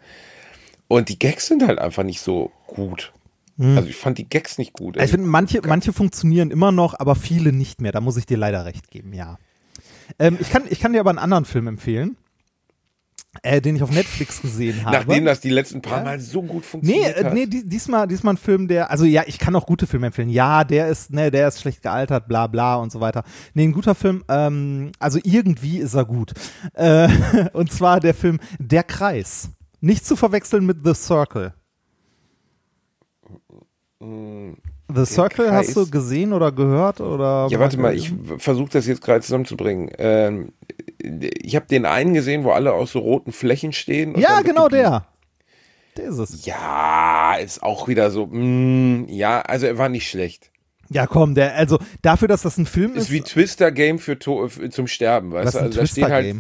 Und 0.87 1.09
die 1.09 1.19
Gags 1.19 1.47
sind 1.47 1.67
halt 1.67 1.77
einfach 1.79 2.03
nicht 2.03 2.21
so 2.21 2.51
gut. 2.65 3.11
Also 3.59 3.89
ich 3.89 3.95
fand 3.95 4.19
die 4.19 4.29
Gags 4.29 4.59
nicht 4.59 4.71
gut. 4.73 4.95
Hm. 4.97 5.03
ich 5.03 5.09
finde, 5.11 5.25
manche, 5.27 5.61
manche 5.65 5.91
funktionieren 5.91 6.51
immer 6.51 6.71
noch, 6.71 6.93
aber 6.99 7.15
viele 7.15 7.51
nicht 7.51 7.81
mehr. 7.81 7.91
Da 7.91 8.01
muss 8.01 8.15
ich 8.15 8.27
dir 8.27 8.37
leider 8.37 8.65
recht 8.65 8.91
geben, 8.91 9.13
ja. 9.13 9.39
Ähm, 10.19 10.37
ich, 10.39 10.51
kann, 10.51 10.63
ich 10.69 10.79
kann 10.79 10.93
dir 10.93 10.99
aber 10.99 11.09
einen 11.09 11.17
anderen 11.19 11.43
Film 11.45 11.65
empfehlen, 11.67 12.17
äh, 13.43 13.61
den 13.61 13.75
ich 13.75 13.83
auf 13.83 13.91
Netflix 13.91 14.41
gesehen 14.41 14.83
habe. 14.85 14.95
Nachdem 14.97 15.25
das 15.25 15.39
die 15.41 15.49
letzten 15.49 15.81
paar 15.81 15.99
Ja. 15.99 16.03
Mal 16.03 16.19
so 16.19 16.41
gut 16.41 16.63
Nee, 16.63 16.69
funktioniert 16.69 17.17
äh, 17.17 17.23
hat. 17.25 17.33
nee, 17.33 17.45
dies- 17.45 17.63
diesmal, 17.67 18.07
diesmal 18.07 18.33
ein 18.33 18.37
Film, 18.37 18.67
der, 18.67 18.91
also 18.91 19.05
ja, 19.05 19.23
ich 19.27 19.39
kann 19.39 19.55
auch 19.55 19.65
gute 19.65 19.87
Filme 19.87 20.07
empfehlen. 20.07 20.29
Ja, 20.29 20.63
der 20.63 20.87
ist, 20.87 21.11
ne, 21.11 21.31
der 21.31 21.47
ist 21.47 21.61
schlecht 21.61 21.81
gealtert, 21.81 22.27
bla 22.27 22.47
bla 22.47 22.75
und 22.75 22.91
so 22.91 22.99
weiter. 22.99 23.23
Nee, 23.53 23.63
ein 23.65 23.71
guter 23.73 23.95
Film, 23.95 24.23
ähm, 24.29 24.91
also 24.99 25.19
irgendwie 25.23 25.77
ist 25.79 25.93
er 25.93 26.05
gut. 26.05 26.33
Äh, 26.73 27.07
und 27.53 27.71
zwar 27.71 27.99
der 27.99 28.13
Film 28.13 28.39
Der 28.59 28.83
Kreis. 28.83 29.49
Nicht 29.79 30.05
zu 30.05 30.15
verwechseln 30.15 30.65
mit 30.65 30.77
The 30.83 30.93
Circle. 30.93 31.53
The 34.93 35.05
Circle 35.05 35.47
Kreis. 35.47 35.67
hast 35.67 35.75
du 35.75 35.89
gesehen 35.89 36.33
oder 36.33 36.51
gehört 36.51 37.01
oder? 37.01 37.47
Ja, 37.49 37.59
warte 37.59 37.77
mal, 37.77 37.93
ich 37.93 38.13
versuche 38.37 38.69
das 38.71 38.87
jetzt 38.87 39.01
gerade 39.01 39.21
zusammenzubringen. 39.21 39.91
Ähm, 39.97 40.53
ich 40.99 41.55
habe 41.55 41.67
den 41.67 41.85
einen 41.85 42.13
gesehen, 42.13 42.43
wo 42.43 42.51
alle 42.51 42.73
aus 42.73 42.91
so 42.91 42.99
roten 42.99 43.31
Flächen 43.31 43.73
stehen. 43.73 44.17
Ja, 44.17 44.41
genau 44.41 44.69
der. 44.69 45.05
Der 45.97 46.09
ist 46.09 46.17
es. 46.19 46.45
Ja, 46.45 47.35
ist 47.35 47.63
auch 47.63 47.87
wieder 47.87 48.11
so, 48.11 48.27
mm, 48.27 49.07
ja, 49.09 49.41
also 49.41 49.65
er 49.65 49.77
war 49.77 49.89
nicht 49.89 50.09
schlecht. 50.09 50.51
Ja, 50.89 51.05
komm, 51.05 51.35
der, 51.35 51.55
also 51.55 51.79
dafür, 52.01 52.27
dass 52.27 52.43
das 52.43 52.57
ein 52.57 52.65
Film 52.65 52.93
ist. 52.93 53.05
Ist 53.05 53.11
wie 53.11 53.21
Twister 53.21 53.71
Game 53.71 53.99
für 53.99 54.17
to 54.17 54.47
für, 54.47 54.69
zum 54.69 54.87
Sterben, 54.87 55.33
weißt 55.33 55.47
was 55.47 55.53
du? 55.53 55.59
Also 55.59 55.79
da 55.81 55.85
stehen 55.85 56.11
halt? 56.11 56.35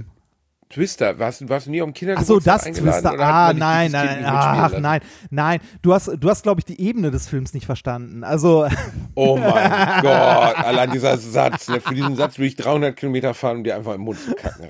Twister. 0.69 1.17
Warst, 1.17 1.41
du- 1.41 1.49
warst 1.49 1.67
du 1.67 1.71
nie 1.71 1.81
am 1.81 1.89
Ach 1.89 1.93
Kindergeburtstag 1.93 2.27
so, 2.27 2.39
das 2.51 2.65
eingeladen 2.65 3.01
Twister. 3.01 3.19
Ah, 3.25 3.47
man 3.47 3.57
nein, 3.57 3.91
nein, 3.91 4.07
nein. 4.21 4.25
Ach, 4.27 4.61
lassen? 4.71 4.81
nein, 4.81 5.01
nein. 5.29 5.59
Du 5.81 5.93
hast, 5.93 6.11
du 6.19 6.29
hast, 6.29 6.43
glaube 6.43 6.59
ich, 6.61 6.65
die 6.65 6.81
Ebene 6.81 7.09
des 7.09 7.27
Films 7.27 7.53
nicht 7.53 7.65
verstanden. 7.65 8.23
Also, 8.23 8.67
Oh 9.15 9.37
mein 9.37 10.01
Gott, 10.01 10.57
allein 10.57 10.91
dieser 10.91 11.17
Satz. 11.17 11.67
Ne? 11.69 11.79
Für 11.81 11.93
diesen 11.95 12.15
Satz 12.15 12.37
würde 12.37 12.47
ich 12.47 12.55
300 12.57 12.95
Kilometer 12.95 13.33
fahren, 13.33 13.57
um 13.57 13.63
dir 13.63 13.75
einfach 13.75 13.95
im 13.95 14.01
Mund 14.01 14.19
zu 14.19 14.33
kacken. 14.35 14.67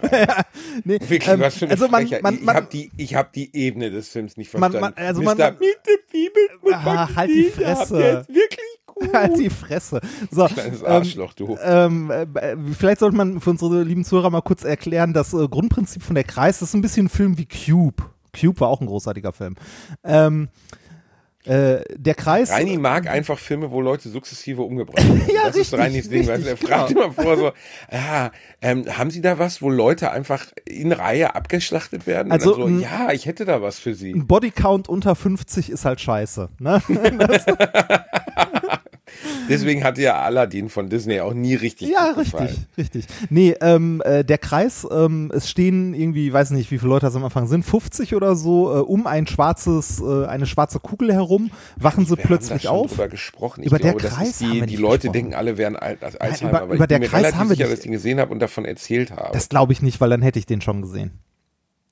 Nee, 0.83 0.99
Wirklich, 0.99 1.27
ähm, 1.27 1.39
was 1.39 1.57
für 1.57 1.65
eine 1.65 1.73
also 1.73 1.87
man, 1.87 2.07
man, 2.21 2.33
ich 2.35 2.41
man, 2.43 2.55
habe 2.55 2.67
die, 2.71 2.91
ich 2.97 3.15
hab 3.15 3.33
die 3.33 3.55
Ebene 3.55 3.89
des 3.91 4.09
Films 4.09 4.37
nicht 4.37 4.53
Man- 4.53 4.71
verstanden. 4.71 4.93
man- 4.97 5.05
also 5.07 5.21
Mr. 5.21 5.35
man- 5.35 5.57
Meet 5.59 5.77
the 5.85 5.97
People 6.11 6.69
und 6.69 6.73
Ah, 6.73 7.09
halt 7.15 7.29
die 7.29 7.51
habt 7.51 7.59
ihr 7.59 7.65
Fresse. 7.75 7.99
jetzt 8.01 8.29
wirklich. 8.29 8.76
halt 9.13 9.37
die 9.37 9.49
Fresse. 9.49 10.01
So, 10.31 10.45
Kleines 10.47 10.81
ähm, 10.81 10.87
Arschloch, 10.87 11.33
du. 11.33 11.57
ähm, 11.63 12.11
äh, 12.11 12.23
äh, 12.23 12.57
vielleicht 12.77 12.99
sollte 12.99 13.15
man 13.15 13.39
für 13.41 13.51
unsere 13.51 13.83
lieben 13.83 14.03
Zuhörer 14.03 14.29
mal 14.29 14.41
kurz 14.41 14.63
erklären, 14.63 15.13
das 15.13 15.33
äh, 15.33 15.47
Grundprinzip 15.47 16.03
von 16.03 16.15
der 16.15 16.23
Kreis 16.23 16.59
das 16.59 16.69
ist 16.69 16.73
ein 16.75 16.81
bisschen 16.81 17.05
ein 17.05 17.09
Film 17.09 17.37
wie 17.37 17.45
Cube. 17.45 18.03
Cube 18.39 18.59
war 18.59 18.69
auch 18.69 18.81
ein 18.81 18.87
großartiger 18.87 19.31
Film. 19.31 19.55
Ähm, 20.03 20.49
äh, 21.47 21.83
der 21.95 22.13
Kreis. 22.13 22.51
Reini 22.51 22.77
mag 22.77 23.07
einfach 23.07 23.39
Filme, 23.39 23.71
wo 23.71 23.79
Leute 23.79 24.09
sukzessive 24.09 24.61
umgebracht 24.61 25.07
werden. 25.07 25.21
Ja, 25.33 25.47
das 25.47 25.55
ist 25.55 25.71
richtig, 25.73 25.79
Reinis 25.79 26.09
Ding. 26.09 26.25
Du? 26.25 26.31
er 26.31 26.37
richtig, 26.39 26.67
fragt 26.67 26.89
genau. 26.89 27.05
immer 27.05 27.13
vor 27.13 27.37
so, 27.37 27.51
ja, 27.91 28.31
ähm, 28.61 28.85
haben 28.97 29.11
Sie 29.11 29.21
da 29.21 29.39
was, 29.39 29.61
wo 29.61 29.69
Leute 29.69 30.11
einfach 30.11 30.45
in 30.65 30.91
Reihe 30.91 31.35
abgeschlachtet 31.35 32.05
werden? 32.05 32.33
Also, 32.33 32.55
so, 32.55 32.67
ja, 32.67 33.13
ich 33.13 33.27
hätte 33.27 33.45
da 33.45 33.61
was 33.61 33.79
für 33.79 33.93
Sie. 33.93 34.11
ein 34.11 34.27
Bodycount 34.27 34.89
unter 34.89 35.15
50 35.15 35.69
ist 35.69 35.85
halt 35.85 36.01
scheiße. 36.01 36.49
Ne? 36.59 36.81
Deswegen 39.49 39.83
hatte 39.83 40.01
ja 40.01 40.21
Aladdin 40.21 40.69
von 40.69 40.89
Disney 40.89 41.19
auch 41.21 41.33
nie 41.33 41.55
richtig 41.55 41.89
Ja, 41.89 42.11
gefallen. 42.11 42.47
richtig, 42.77 43.05
richtig. 43.05 43.05
Nee, 43.29 43.55
ähm, 43.61 44.01
äh, 44.05 44.23
der 44.23 44.37
Kreis, 44.37 44.85
ähm, 44.91 45.31
es 45.33 45.49
stehen 45.49 45.93
irgendwie, 45.93 46.31
weiß 46.31 46.51
nicht, 46.51 46.69
wie 46.71 46.77
viele 46.77 46.89
Leute 46.89 47.05
das 47.05 47.15
am 47.15 47.23
Anfang 47.23 47.47
sind, 47.47 47.63
50 47.63 48.15
oder 48.15 48.35
so, 48.35 48.75
äh, 48.75 48.79
um 48.79 49.07
ein 49.07 49.27
schwarzes, 49.27 50.01
äh, 50.01 50.25
eine 50.25 50.45
schwarze 50.45 50.79
Kugel 50.79 51.13
herum, 51.13 51.51
wachen 51.77 52.05
sie 52.05 52.11
Wir 52.11 52.17
haben 52.17 52.21
da 52.23 52.27
plötzlich 52.27 52.61
schon 52.63 52.71
auf. 52.71 52.91
drüber 52.91 53.07
gesprochen. 53.07 53.61
Ich 53.61 53.67
Über 53.67 53.79
der 53.79 53.91
glaube, 53.91 54.03
das 54.03 54.13
Kreis 54.15 54.29
ist 54.29 54.41
haben 54.43 54.51
die, 54.53 54.59
wir 54.61 54.67
die 54.67 54.75
Leute 54.75 54.97
gesprochen. 55.07 55.13
denken, 55.13 55.33
alle 55.35 55.57
wären 55.57 55.75
alt, 55.75 56.03
als 56.03 56.15
Alzheimer, 56.17 56.49
über- 56.51 56.61
aber 56.63 56.75
über 56.75 56.83
ich 56.83 56.87
der 56.87 56.99
Kreis 56.99 57.35
haben 57.35 57.49
wir 57.49 57.55
sicher, 57.55 57.63
nicht. 57.65 57.71
dass 57.73 57.79
ich 57.79 57.83
den 57.83 57.91
gesehen 57.93 58.19
habe 58.19 58.31
und 58.31 58.39
davon 58.39 58.65
erzählt 58.65 59.11
habe. 59.11 59.29
Das 59.33 59.49
glaube 59.49 59.73
ich 59.73 59.81
nicht, 59.81 59.99
weil 60.01 60.09
dann 60.09 60.21
hätte 60.21 60.39
ich 60.39 60.45
den 60.45 60.61
schon 60.61 60.81
gesehen. 60.81 61.11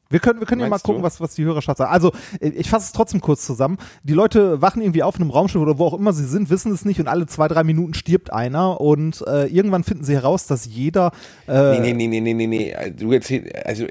Wir 0.09 0.19
können, 0.19 0.39
wir 0.39 0.47
können 0.47 0.61
ja 0.61 0.67
mal 0.67 0.79
gucken, 0.79 1.01
du? 1.01 1.05
was, 1.05 1.19
was 1.19 1.35
die 1.35 1.43
Hörerschaft 1.43 1.79
sagt. 1.79 1.91
Also, 1.91 2.11
ich 2.39 2.69
fasse 2.69 2.85
es 2.85 2.91
trotzdem 2.91 3.21
kurz 3.21 3.45
zusammen. 3.45 3.77
Die 4.03 4.13
Leute 4.13 4.61
wachen 4.61 4.81
irgendwie 4.81 5.03
auf 5.03 5.15
in 5.15 5.21
einem 5.21 5.31
Raumschiff 5.31 5.61
oder 5.61 5.79
wo 5.79 5.85
auch 5.85 5.93
immer 5.93 6.13
sie 6.13 6.25
sind, 6.25 6.49
wissen 6.49 6.71
es 6.71 6.85
nicht 6.85 6.99
und 6.99 7.07
alle 7.07 7.25
zwei, 7.25 7.47
drei 7.47 7.63
Minuten 7.63 7.93
stirbt 7.93 8.31
einer 8.31 8.79
und 8.79 9.23
äh, 9.27 9.47
irgendwann 9.47 9.83
finden 9.83 10.03
sie 10.03 10.13
heraus, 10.13 10.45
dass 10.47 10.65
jeder 10.65 11.11
äh, 11.47 11.79
Nee, 11.79 11.93
nee, 11.93 12.07
nee, 12.07 12.21
nee, 12.21 12.33
nee, 12.33 12.33
nee, 12.33 12.47
nee. 12.47 12.91
Du 12.91 13.11
erzählst, 13.11 13.53
also 13.65 13.87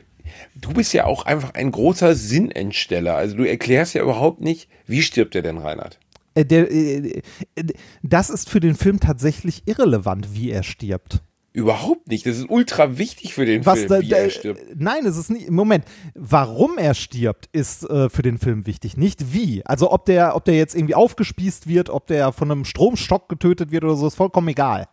du 0.55 0.72
bist 0.72 0.92
ja 0.92 1.05
auch 1.05 1.27
einfach 1.27 1.55
ein 1.55 1.70
großer 1.70 2.14
Sinnentsteller. 2.14 3.16
Also 3.16 3.37
du 3.37 3.44
erklärst 3.44 3.94
ja 3.94 4.03
überhaupt 4.03 4.40
nicht, 4.40 4.68
wie 4.87 5.03
stirbt 5.03 5.35
der 5.35 5.42
denn, 5.42 5.59
Reinhard? 5.59 5.98
Äh, 6.35 6.44
der, 6.44 6.70
äh, 6.70 7.22
äh, 7.55 7.64
das 8.03 8.31
ist 8.31 8.50
für 8.50 8.61
den 8.61 8.74
Film 8.74 9.00
tatsächlich 9.00 9.62
irrelevant, 9.66 10.35
wie 10.35 10.50
er 10.50 10.62
stirbt. 10.62 11.22
Überhaupt 11.55 12.09
nicht. 12.09 12.27
Das 12.27 12.37
ist 12.37 12.51
ultra 12.51 12.99
wichtig 12.99 13.33
für 13.33 13.47
den 13.47 13.64
Was 13.64 13.79
Film, 13.79 13.88
da, 13.88 14.01
wie 14.01 14.09
da, 14.09 14.17
er 14.17 14.31
stirbt. 14.31 14.61
Nein, 14.75 15.07
es 15.07 15.17
ist 15.17 15.31
nicht. 15.31 15.49
Moment, 15.51 15.85
warum 16.17 16.79
er 16.79 16.95
stirbt, 16.95 17.49
ist 17.53 17.88
äh, 17.88 18.11
für 18.11 18.23
den 18.23 18.38
Film 18.38 18.67
wichtig, 18.67 18.97
nicht 18.97 19.33
wie. 19.33 19.64
Also 19.64 19.93
ob 19.93 20.05
der, 20.05 20.35
ob 20.35 20.45
der 20.45 20.57
jetzt 20.57 20.75
irgendwie 20.75 20.97
aufgespießt 20.97 21.69
wird, 21.69 21.90
ob 21.90 22.09
der 22.09 22.33
von 22.33 22.51
einem 22.51 22.64
Stromstock 22.64 23.29
getötet 23.29 23.71
wird 23.71 23.85
oder 23.85 23.95
so, 23.95 24.09
ist 24.09 24.17
vollkommen 24.17 24.49
egal. 24.49 24.88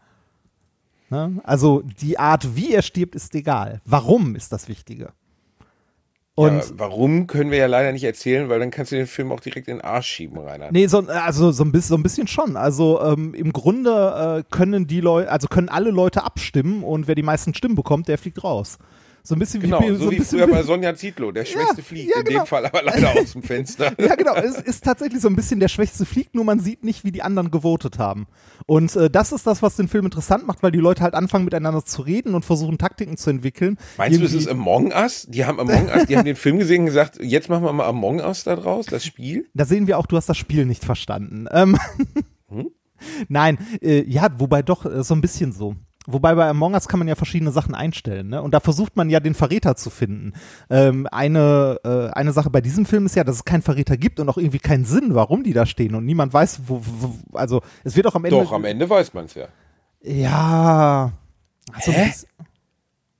Ne? 1.10 1.41
Also 1.43 1.82
die 1.82 2.19
Art, 2.19 2.56
wie 2.56 2.76
er 2.76 2.84
stirbt, 2.84 3.15
ist 3.15 3.34
egal. 3.34 3.82
Warum 3.84 4.36
ist 4.36 4.52
das 4.54 4.67
Wichtige? 4.67 5.13
Und 6.41 6.58
ja, 6.58 6.65
warum 6.77 7.27
können 7.27 7.51
wir 7.51 7.58
ja 7.60 7.67
leider 7.67 7.91
nicht 7.91 8.04
erzählen, 8.04 8.49
weil 8.49 8.60
dann 8.60 8.71
kannst 8.71 8.91
du 8.91 8.95
den 8.95 9.08
Film 9.08 9.32
auch 9.32 9.39
direkt 9.39 9.67
in 9.67 9.77
den 9.77 9.82
Arsch 9.82 10.08
schieben, 10.08 10.39
Reinhard. 10.39 10.71
Nee, 10.71 10.88
so, 10.88 10.99
also 10.99 11.51
so 11.51 11.63
ein, 11.63 11.71
bisschen, 11.71 11.89
so 11.89 11.95
ein 11.95 12.04
bisschen 12.04 12.27
schon. 12.27 12.58
Also 12.58 13.01
ähm, 13.01 13.34
im 13.34 13.54
Grunde 13.54 14.39
äh, 14.39 14.56
können 14.56 14.88
die 14.88 15.01
Leute, 15.01 15.32
also 15.32 15.47
können 15.47 15.69
alle 15.69 15.91
Leute 15.91 16.23
abstimmen 16.23 16.84
und 16.84 17.08
wer 17.08 17.15
die 17.15 17.23
meisten 17.23 17.54
Stimmen 17.54 17.75
bekommt, 17.75 18.08
der 18.08 18.17
fliegt 18.17 18.43
raus. 18.43 18.77
So 19.23 19.36
ein 19.36 19.39
bisschen 19.39 19.62
Genau, 19.62 19.81
wie 19.81 19.95
so, 19.95 20.05
ein 20.05 20.12
wie 20.12 20.19
früher 20.19 20.47
bei 20.47 20.63
Sonja 20.63 20.95
Zietlow. 20.95 21.31
Der 21.31 21.45
Schwächste 21.45 21.84
fliegt, 21.84 22.10
ja, 22.10 22.19
in 22.19 22.25
genau. 22.25 22.39
dem 22.43 22.47
Fall 22.47 22.65
aber 22.65 22.81
leider 22.81 23.12
aus 23.21 23.34
dem 23.34 23.43
Fenster. 23.43 23.93
Ja, 23.99 24.15
genau. 24.15 24.36
Es 24.36 24.55
ist 24.57 24.84
tatsächlich 24.84 25.21
so 25.21 25.27
ein 25.27 25.36
bisschen 25.36 25.60
der 25.60 25.67
Schwächste 25.67 26.05
fliegt, 26.05 26.34
nur 26.34 26.43
man 26.43 26.60
sieht 26.60 26.84
nicht, 26.84 27.03
wie 27.03 27.12
die 27.12 27.21
anderen 27.21 27.51
gewotet 27.51 27.99
haben. 27.99 28.25
Und 28.65 28.95
äh, 28.95 29.10
das 29.10 29.31
ist 29.31 29.45
das, 29.45 29.62
was 29.62 29.75
den 29.75 29.88
Film 29.88 30.05
interessant 30.05 30.47
macht, 30.47 30.63
weil 30.63 30.71
die 30.71 30.79
Leute 30.79 31.03
halt 31.03 31.13
anfangen, 31.13 31.45
miteinander 31.45 31.86
zu 31.86 32.01
reden 32.01 32.34
und 32.34 32.45
versuchen, 32.45 32.77
Taktiken 32.77 33.17
zu 33.17 33.29
entwickeln. 33.29 33.77
Meinst 33.97 34.19
du, 34.19 34.25
es 34.25 34.31
Irgendwie- 34.34 34.45
ist 34.45 34.51
Among 34.51 34.91
Us? 34.91 35.27
Die 35.29 35.45
haben 35.45 35.60
Among 35.60 35.89
Us, 35.89 36.05
die 36.07 36.17
haben 36.17 36.25
den 36.25 36.36
Film 36.36 36.57
gesehen 36.60 36.81
und 36.81 36.86
gesagt, 36.88 37.19
jetzt 37.21 37.49
machen 37.49 37.63
wir 37.63 37.73
mal 37.73 37.86
Among 37.88 38.19
Us 38.21 38.43
da 38.43 38.55
draus, 38.55 38.88
das 38.88 39.05
Spiel. 39.05 39.47
Da 39.53 39.65
sehen 39.65 39.86
wir 39.88 39.99
auch, 39.99 40.05
du 40.07 40.17
hast 40.17 40.29
das 40.29 40.38
Spiel 40.38 40.65
nicht 40.65 40.84
verstanden. 40.84 41.47
Ähm, 41.51 41.77
Hm? 42.49 42.69
Nein, 43.29 43.57
äh, 43.81 44.03
ja, 44.07 44.29
wobei 44.38 44.62
doch 44.62 44.86
äh, 44.86 45.03
so 45.03 45.13
ein 45.15 45.21
bisschen 45.21 45.51
so. 45.51 45.75
Wobei 46.07 46.33
bei 46.33 46.47
Among 46.49 46.73
Us 46.73 46.87
kann 46.87 46.97
man 46.99 47.07
ja 47.07 47.13
verschiedene 47.15 47.51
Sachen 47.51 47.75
einstellen, 47.75 48.29
ne? 48.29 48.41
Und 48.41 48.53
da 48.55 48.59
versucht 48.59 48.95
man 48.95 49.09
ja 49.11 49.19
den 49.19 49.35
Verräter 49.35 49.75
zu 49.75 49.89
finden. 49.91 50.33
Ähm, 50.69 51.07
eine, 51.11 51.79
äh, 51.83 52.09
eine 52.17 52.31
Sache 52.33 52.49
bei 52.49 52.59
diesem 52.59 52.85
Film 52.87 53.05
ist 53.05 53.15
ja, 53.15 53.23
dass 53.23 53.35
es 53.35 53.45
keinen 53.45 53.61
Verräter 53.61 53.97
gibt 53.97 54.19
und 54.19 54.27
auch 54.27 54.37
irgendwie 54.37 54.57
keinen 54.59 54.83
Sinn, 54.85 55.13
warum 55.13 55.43
die 55.43 55.53
da 55.53 55.65
stehen 55.67 55.93
und 55.93 56.05
niemand 56.05 56.33
weiß, 56.33 56.61
wo, 56.65 56.81
wo 56.83 57.15
also 57.37 57.61
es 57.83 57.95
wird 57.95 58.07
auch 58.07 58.15
am 58.15 58.25
Ende. 58.25 58.37
Doch, 58.37 58.51
am 58.51 58.65
Ende 58.65 58.89
weiß 58.89 59.13
man 59.13 59.25
es 59.25 59.35
ja. 59.35 59.47
Ja. 60.03 61.11
Also, 61.71 61.91
Hä? 61.91 62.05
bis- 62.07 62.27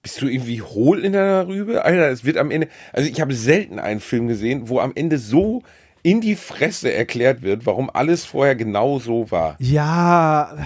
Bist 0.02 0.22
du 0.22 0.28
irgendwie 0.28 0.63
hohl 0.63 1.06
in 1.06 1.13
deiner 1.13 1.48
Rübe? 1.48 1.86
Alter, 1.86 2.10
es 2.10 2.26
wird 2.26 2.38
am 2.38 2.50
Ende, 2.50 2.67
also 2.91 3.08
ich 3.08 3.22
habe 3.22 3.36
selten 3.36 3.78
einen 3.78 4.00
Film 4.00 4.28
gesehen, 4.28 4.67
wo 4.67 4.80
am 4.80 4.91
Ende 4.96 5.20
so 5.20 5.62
in 6.04 6.20
die 6.22 6.36
Fresse 6.36 6.92
erklärt 6.94 7.42
wird, 7.44 7.66
warum 7.66 7.90
alles 7.92 8.26
vorher 8.26 8.56
genau 8.56 9.00
so 9.00 9.30
war. 9.32 9.56
Ja, 9.60 10.58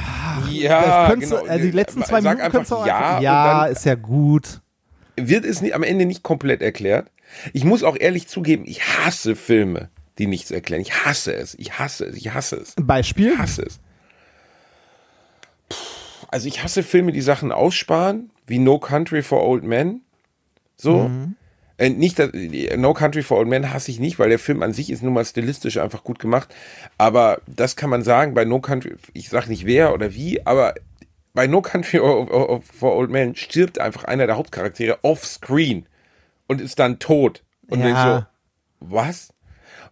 Ja, 0.52 1.08
könntest 1.10 1.32
du- 1.34 1.38
genau. 1.38 1.50
also 1.50 1.65
die 1.65 1.71
letzten 1.71 2.04
zwei 2.04 2.21
Sag 2.21 2.38
Minuten 2.38 2.58
einfach 2.58 2.78
auch 2.78 2.86
ja 2.88 3.19
ja, 3.19 3.65
ist 3.65 3.86
ja 3.86 3.95
gut. 3.95 4.62
Wird 5.17 5.45
es 5.45 5.62
nicht, 5.62 5.76
am 5.76 5.84
Ende 5.84 6.06
nicht 6.06 6.24
komplett 6.24 6.62
erklärt? 6.62 7.12
Ich 7.54 7.63
muss 7.65 7.84
auch 7.84 7.95
ehrlich 8.00 8.28
zugeben, 8.28 8.63
ich 8.65 8.84
hasse 8.84 9.36
Filme, 9.36 9.89
die 10.17 10.28
nichts 10.28 10.52
erklären. 10.52 10.82
Ich 10.82 11.06
hasse 11.06 11.34
es, 11.34 11.56
ich 11.56 11.80
hasse 11.80 12.06
es, 12.06 12.15
ich 12.15 12.34
hasse 12.34 12.56
es. 12.58 12.74
Beispiel? 12.82 13.34
Ich 13.34 13.38
hasse 13.38 13.63
es. 13.63 13.80
Puh, 15.69 15.76
Also 16.30 16.48
ich 16.48 16.63
hasse 16.63 16.84
Filme, 16.84 17.12
die 17.12 17.21
Sachen 17.21 17.52
aussparen, 17.52 18.30
wie 18.48 18.60
No 18.60 18.80
Country 18.80 19.21
for 19.24 19.43
Old 19.45 19.63
Men. 19.63 20.02
So. 20.78 21.08
Mhm. 21.10 21.36
Äh, 21.78 21.90
nicht, 21.90 22.20
No 22.78 22.94
Country 22.94 23.22
for 23.22 23.38
Old 23.38 23.48
Men 23.50 23.74
hasse 23.74 23.92
ich 23.92 24.00
nicht, 24.00 24.18
weil 24.18 24.30
der 24.30 24.40
Film 24.40 24.64
an 24.64 24.74
sich 24.74 24.90
ist 24.90 25.04
nun 25.04 25.14
mal 25.14 25.26
stilistisch 25.26 25.78
einfach 25.78 26.04
gut 26.04 26.20
gemacht. 26.20 26.54
Aber 26.98 27.42
das 27.48 27.76
kann 27.76 27.90
man 27.90 28.04
sagen 28.04 28.34
bei 28.34 28.46
No 28.46 28.60
Country, 28.60 28.96
ich 29.14 29.30
sag 29.30 29.48
nicht 29.48 29.66
wer 29.66 29.94
oder 29.94 30.14
wie, 30.14 30.46
aber 30.46 30.76
bei 31.34 31.48
No 31.48 31.62
Country 31.62 31.98
for 32.80 32.96
Old 32.96 33.10
Men 33.12 33.36
stirbt 33.36 33.80
einfach 33.80 34.06
einer 34.06 34.26
der 34.26 34.38
Hauptcharaktere 34.38 35.00
offscreen 35.04 35.86
und 36.48 36.62
ist 36.62 36.80
dann 36.80 37.00
tot. 37.00 37.44
Und 37.68 37.80
Ja. 37.80 37.86
denkst 37.86 38.02
so, 38.02 38.26
was? 38.80 39.34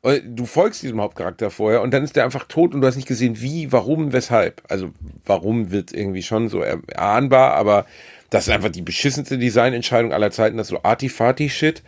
Und 0.02 0.36
du 0.36 0.46
folgst 0.46 0.84
diesem 0.84 1.02
Hauptcharakter 1.02 1.50
vorher 1.50 1.82
und 1.82 1.92
dann 1.94 2.04
ist 2.04 2.16
der 2.16 2.26
einfach 2.26 2.46
tot 2.46 2.74
und 2.74 2.82
du 2.82 2.88
hast 2.88 2.96
nicht 2.98 3.08
gesehen, 3.08 3.42
wie, 3.42 3.72
warum, 3.72 4.12
weshalb. 4.14 4.62
Also, 4.70 4.92
warum 5.26 5.72
wird 5.72 5.94
irgendwie 5.94 6.24
schon 6.24 6.50
so 6.50 6.62
erahnbar, 6.62 7.54
aber 7.54 7.86
das 8.34 8.48
ist 8.48 8.54
einfach 8.54 8.70
die 8.70 8.82
beschissenste 8.82 9.38
Designentscheidung 9.38 10.12
aller 10.12 10.32
Zeiten, 10.32 10.58
das 10.58 10.68
ist 10.68 10.72
so 10.72 10.84
Artifati-Shit. 10.84 11.84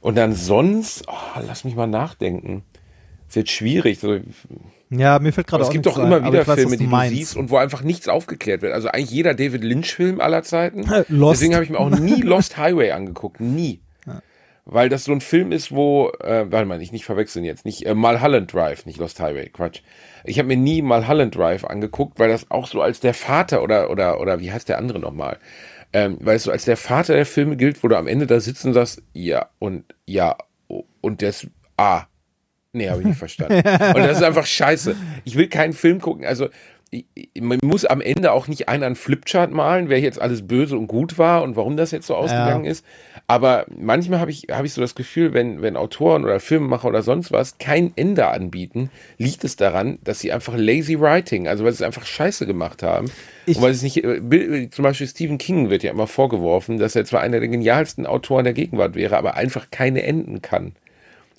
Und 0.00 0.16
dann 0.16 0.32
sonst, 0.34 1.04
oh, 1.08 1.40
lass 1.46 1.64
mich 1.64 1.74
mal 1.74 1.86
nachdenken. 1.86 2.62
Ist 3.28 3.36
jetzt 3.36 3.50
schwierig. 3.50 3.98
So, 3.98 4.18
Ja, 4.88 5.18
mir 5.18 5.32
fällt 5.32 5.46
gerade 5.46 5.62
aber 5.62 5.68
es 5.68 5.72
gibt 5.72 5.86
doch 5.86 5.98
ein, 5.98 6.06
immer 6.06 6.16
aber 6.16 6.32
wieder 6.32 6.46
weiß, 6.46 6.54
Filme, 6.54 6.76
die 6.76 6.84
du 6.84 6.90
du 6.90 6.90
meinst. 6.90 7.16
siehst 7.16 7.36
und 7.36 7.50
wo 7.50 7.56
einfach 7.56 7.82
nichts 7.82 8.08
aufgeklärt 8.08 8.62
wird. 8.62 8.72
Also 8.72 8.88
eigentlich 8.88 9.10
jeder 9.10 9.34
David 9.34 9.62
Lynch-Film 9.62 10.20
aller 10.20 10.42
Zeiten. 10.42 10.84
Lost. 11.08 11.40
Deswegen 11.40 11.54
habe 11.54 11.64
ich 11.64 11.70
mir 11.70 11.78
auch 11.78 11.90
nie 11.90 12.20
Lost 12.22 12.56
Highway 12.56 12.92
angeguckt. 12.92 13.40
Nie. 13.40 13.80
Weil 14.66 14.88
das 14.88 15.04
so 15.04 15.12
ein 15.12 15.20
Film 15.20 15.50
ist, 15.52 15.72
wo, 15.72 16.10
äh, 16.20 16.46
warte 16.50 16.66
mal, 16.66 16.80
ich 16.80 16.92
nicht 16.92 17.04
verwechseln 17.04 17.44
jetzt, 17.44 17.64
nicht 17.64 17.86
äh, 17.86 17.94
Mulholland 17.94 18.52
Drive, 18.52 18.86
nicht 18.86 18.98
Lost 18.98 19.18
Highway, 19.18 19.48
Quatsch. 19.48 19.80
Ich 20.24 20.38
habe 20.38 20.46
mir 20.46 20.56
nie 20.56 20.80
Mulholland 20.80 21.34
Drive 21.34 21.64
angeguckt, 21.64 22.18
weil 22.20 22.28
das 22.28 22.50
auch 22.50 22.66
so 22.68 22.80
als 22.80 23.00
der 23.00 23.14
Vater 23.14 23.62
oder 23.62 23.90
oder 23.90 24.20
oder 24.20 24.38
wie 24.38 24.52
heißt 24.52 24.68
der 24.68 24.78
andere 24.78 25.00
nochmal? 25.00 25.38
Ähm, 25.92 26.18
es 26.24 26.44
so 26.44 26.52
als 26.52 26.64
der 26.64 26.76
Vater 26.76 27.14
der 27.14 27.26
Filme 27.26 27.56
gilt, 27.56 27.82
wo 27.82 27.88
du 27.88 27.96
am 27.96 28.06
Ende 28.06 28.26
da 28.26 28.38
sitzt 28.40 28.64
und 28.64 28.74
sagst, 28.74 29.02
ja 29.12 29.48
und 29.58 29.84
ja 30.06 30.36
und 31.00 31.22
das 31.22 31.46
ah, 31.76 32.04
nee, 32.72 32.88
habe 32.88 33.00
ich 33.00 33.08
nicht 33.08 33.18
verstanden. 33.18 33.56
und 33.94 33.96
das 33.96 34.18
ist 34.18 34.22
einfach 34.22 34.46
scheiße. 34.46 34.94
Ich 35.24 35.36
will 35.36 35.48
keinen 35.48 35.72
Film 35.72 36.00
gucken, 36.00 36.24
also 36.24 36.48
man 37.38 37.58
muss 37.62 37.84
am 37.84 38.00
Ende 38.00 38.32
auch 38.32 38.48
nicht 38.48 38.68
einen 38.68 38.82
an 38.82 38.96
Flipchart 38.96 39.52
malen, 39.52 39.88
wer 39.88 40.00
jetzt 40.00 40.20
alles 40.20 40.46
böse 40.48 40.76
und 40.76 40.88
gut 40.88 41.18
war 41.18 41.42
und 41.42 41.54
warum 41.54 41.76
das 41.76 41.92
jetzt 41.92 42.06
so 42.08 42.16
ausgegangen 42.16 42.64
ist. 42.64 42.84
Aber 43.28 43.64
manchmal 43.68 44.18
habe 44.18 44.32
ich, 44.32 44.48
habe 44.50 44.66
ich 44.66 44.72
so 44.72 44.80
das 44.80 44.96
Gefühl, 44.96 45.32
wenn, 45.32 45.62
wenn 45.62 45.76
Autoren 45.76 46.24
oder 46.24 46.40
Filmemacher 46.40 46.88
oder 46.88 47.02
sonst 47.02 47.30
was 47.30 47.58
kein 47.58 47.92
Ende 47.94 48.26
anbieten, 48.26 48.90
liegt 49.18 49.44
es 49.44 49.54
daran, 49.54 49.98
dass 50.02 50.18
sie 50.18 50.32
einfach 50.32 50.56
lazy 50.56 50.98
writing, 51.00 51.46
also 51.46 51.64
weil 51.64 51.70
sie 51.70 51.76
es 51.76 51.86
einfach 51.86 52.04
scheiße 52.06 52.44
gemacht 52.44 52.82
haben. 52.82 53.08
Ich- 53.46 53.56
und 53.56 53.62
weil 53.62 53.70
es 53.70 53.82
nicht, 53.82 54.02
äh, 54.02 54.18
Bill- 54.20 54.70
zum 54.70 54.82
Beispiel 54.82 55.06
Stephen 55.06 55.38
King 55.38 55.70
wird 55.70 55.84
ja 55.84 55.92
immer 55.92 56.08
vorgeworfen, 56.08 56.78
dass 56.78 56.96
er 56.96 57.04
zwar 57.04 57.20
einer 57.20 57.38
der 57.38 57.48
genialsten 57.48 58.04
Autoren 58.04 58.44
der 58.44 58.52
Gegenwart 58.52 58.96
wäre, 58.96 59.16
aber 59.16 59.36
einfach 59.36 59.70
keine 59.70 60.02
enden 60.02 60.42
kann. 60.42 60.72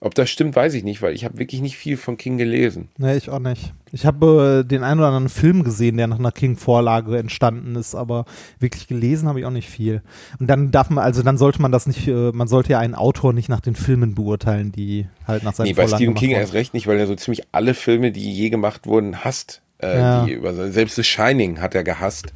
Ob 0.03 0.15
das 0.15 0.31
stimmt, 0.31 0.55
weiß 0.55 0.73
ich 0.73 0.83
nicht, 0.83 1.03
weil 1.03 1.13
ich 1.13 1.25
habe 1.25 1.37
wirklich 1.37 1.61
nicht 1.61 1.77
viel 1.77 1.95
von 1.95 2.17
King 2.17 2.39
gelesen. 2.39 2.89
Nee, 2.97 3.17
ich 3.17 3.29
auch 3.29 3.37
nicht. 3.37 3.71
Ich 3.91 4.03
habe 4.07 4.63
äh, 4.65 4.67
den 4.67 4.81
einen 4.83 4.99
oder 4.99 5.09
anderen 5.09 5.29
Film 5.29 5.63
gesehen, 5.63 5.95
der 5.97 6.07
nach 6.07 6.17
einer 6.17 6.31
King-Vorlage 6.31 7.19
entstanden 7.19 7.75
ist, 7.75 7.93
aber 7.93 8.25
wirklich 8.59 8.87
gelesen 8.87 9.27
habe 9.29 9.39
ich 9.39 9.45
auch 9.45 9.51
nicht 9.51 9.69
viel. 9.69 10.01
Und 10.39 10.47
dann 10.47 10.71
darf 10.71 10.89
man, 10.89 11.03
also 11.03 11.21
dann 11.21 11.37
sollte 11.37 11.61
man 11.61 11.71
das 11.71 11.85
nicht, 11.85 12.07
äh, 12.07 12.31
man 12.31 12.47
sollte 12.47 12.71
ja 12.71 12.79
einen 12.79 12.95
Autor 12.95 13.31
nicht 13.31 13.47
nach 13.47 13.59
den 13.61 13.75
Filmen 13.75 14.15
beurteilen, 14.15 14.71
die 14.71 15.05
halt 15.27 15.43
nach 15.43 15.53
seinen 15.53 15.67
Nee, 15.67 15.73
bei 15.73 15.83
Vorlagen 15.83 15.97
Stephen 15.97 16.13
gemacht 16.15 16.19
King 16.19 16.29
wurden. 16.31 16.41
erst 16.41 16.53
recht 16.55 16.73
nicht, 16.73 16.87
weil 16.87 16.97
er 16.97 17.05
so 17.05 17.13
ziemlich 17.15 17.43
alle 17.51 17.75
Filme, 17.75 18.11
die 18.11 18.33
je 18.33 18.49
gemacht 18.49 18.87
wurden, 18.87 19.23
hasst. 19.23 19.61
Äh, 19.77 19.97
Ja. 19.99 20.25
die 20.25 20.31
über, 20.33 20.71
selbst 20.71 20.95
The 20.95 21.03
Shining 21.03 21.59
hat 21.61 21.75
er 21.75 21.83
gehasst. 21.83 22.33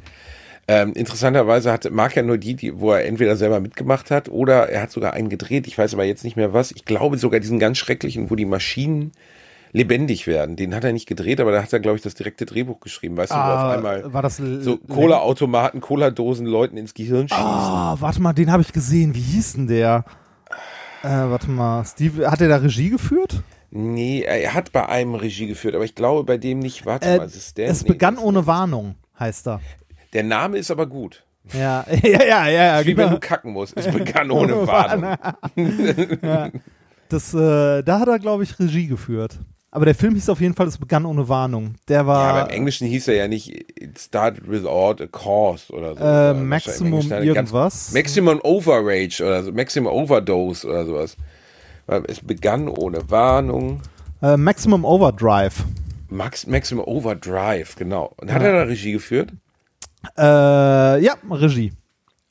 Ähm, 0.68 0.92
interessanterweise 0.94 1.70
hat, 1.72 1.88
mag 1.92 2.16
er 2.16 2.24
nur 2.24 2.38
die, 2.38 2.54
die, 2.54 2.80
wo 2.80 2.90
er 2.92 3.04
entweder 3.06 3.36
selber 3.36 3.60
mitgemacht 3.60 4.10
hat 4.10 4.28
oder 4.28 4.68
er 4.68 4.82
hat 4.82 4.90
sogar 4.90 5.12
einen 5.12 5.28
gedreht. 5.28 5.66
Ich 5.68 5.78
weiß 5.78 5.94
aber 5.94 6.04
jetzt 6.04 6.24
nicht 6.24 6.36
mehr 6.36 6.52
was. 6.52 6.72
Ich 6.72 6.84
glaube 6.84 7.18
sogar 7.18 7.38
diesen 7.38 7.58
ganz 7.60 7.78
schrecklichen, 7.78 8.30
wo 8.30 8.34
die 8.34 8.46
Maschinen 8.46 9.12
lebendig 9.72 10.26
werden. 10.26 10.56
Den 10.56 10.74
hat 10.74 10.82
er 10.84 10.92
nicht 10.92 11.06
gedreht, 11.06 11.40
aber 11.40 11.52
da 11.52 11.62
hat 11.62 11.72
er, 11.72 11.78
glaube 11.80 11.96
ich, 11.96 12.02
das 12.02 12.14
direkte 12.14 12.46
Drehbuch 12.46 12.80
geschrieben. 12.80 13.16
Weißt 13.16 13.30
du, 13.30 13.36
wo 13.36 13.38
Ah, 13.40 13.68
auf 13.68 13.76
einmal 13.76 14.12
war 14.12 14.22
das 14.22 14.38
so 14.38 14.78
Cola-Automaten, 14.78 15.80
Cola-Dosen 15.80 16.46
Leuten 16.46 16.76
ins 16.76 16.94
Gehirn 16.94 17.28
schießen. 17.28 17.44
Ah, 17.44 17.96
warte 18.00 18.20
mal, 18.20 18.32
den 18.32 18.50
habe 18.50 18.62
ich 18.62 18.72
gesehen. 18.72 19.14
Wie 19.14 19.20
hieß 19.20 19.54
denn 19.54 19.66
der? 19.68 20.04
Äh, 21.02 21.08
warte 21.08 21.50
mal, 21.50 21.84
Steve, 21.84 22.28
hat 22.30 22.40
er 22.40 22.48
da 22.48 22.56
Regie 22.56 22.90
geführt? 22.90 23.42
Nee, 23.70 24.22
er 24.22 24.54
hat 24.54 24.72
bei 24.72 24.88
einem 24.88 25.14
Regie 25.14 25.46
geführt, 25.46 25.74
aber 25.74 25.84
ich 25.84 25.94
glaube 25.94 26.24
bei 26.24 26.38
dem 26.38 26.58
nicht. 26.58 26.86
Warte 26.86 27.06
Äh, 27.08 27.18
mal, 27.18 27.26
ist 27.26 27.36
es 27.36 27.54
der? 27.54 27.68
es 27.68 27.84
begann 27.84 28.16
ohne 28.18 28.46
Warnung, 28.46 28.94
heißt 29.20 29.46
er. 29.48 29.60
Der 30.12 30.22
Name 30.22 30.58
ist 30.58 30.70
aber 30.70 30.86
gut. 30.86 31.22
Ja, 31.52 31.84
ja, 32.02 32.24
ja, 32.24 32.48
ja, 32.48 32.48
ja 32.48 32.80
Wie 32.82 32.88
wenn 32.88 32.96
genau. 32.96 33.10
du 33.14 33.20
kacken 33.20 33.52
musst. 33.52 33.76
Es 33.76 33.86
begann 33.90 34.30
ohne 34.30 34.66
Warnung. 34.66 35.16
Das, 37.08 37.32
äh, 37.34 37.82
da 37.82 38.00
hat 38.00 38.08
er, 38.08 38.18
glaube 38.18 38.42
ich, 38.42 38.58
Regie 38.58 38.86
geführt. 38.88 39.38
Aber 39.70 39.84
der 39.84 39.94
Film 39.94 40.14
hieß 40.14 40.28
auf 40.30 40.40
jeden 40.40 40.54
Fall, 40.54 40.66
es 40.68 40.78
begann 40.78 41.04
ohne 41.04 41.28
Warnung. 41.28 41.74
Der 41.88 41.98
Ja, 41.98 42.06
war 42.06 42.34
aber 42.34 42.50
im 42.50 42.56
Englischen 42.56 42.86
hieß 42.88 43.08
er 43.08 43.14
ja 43.16 43.28
nicht 43.28 43.48
It 43.80 43.98
started 43.98 44.50
without 44.50 45.02
a 45.02 45.06
cause 45.06 45.70
oder 45.72 45.94
so. 45.94 46.00
äh, 46.00 46.02
Sondern 46.02 46.48
Maximum 46.48 47.00
eine 47.00 47.08
ganz- 47.08 47.24
irgendwas. 47.26 47.92
Maximum 47.92 48.40
Overrage 48.42 49.22
oder 49.22 49.42
so. 49.44 49.52
Maximum 49.52 49.92
Overdose 49.92 50.66
oder 50.66 50.84
sowas. 50.86 51.16
Es 52.08 52.20
begann 52.20 52.68
ohne 52.68 53.08
Warnung. 53.10 53.82
Äh, 54.22 54.36
Maximum 54.36 54.84
Overdrive. 54.84 55.64
Max, 56.08 56.46
Maximum 56.46 56.84
Overdrive, 56.84 57.76
genau. 57.76 58.12
Und 58.16 58.32
hat 58.32 58.42
er 58.42 58.52
da 58.52 58.62
Regie 58.62 58.92
geführt? 58.92 59.30
Äh, 60.16 61.02
ja, 61.04 61.14
Regie. 61.30 61.72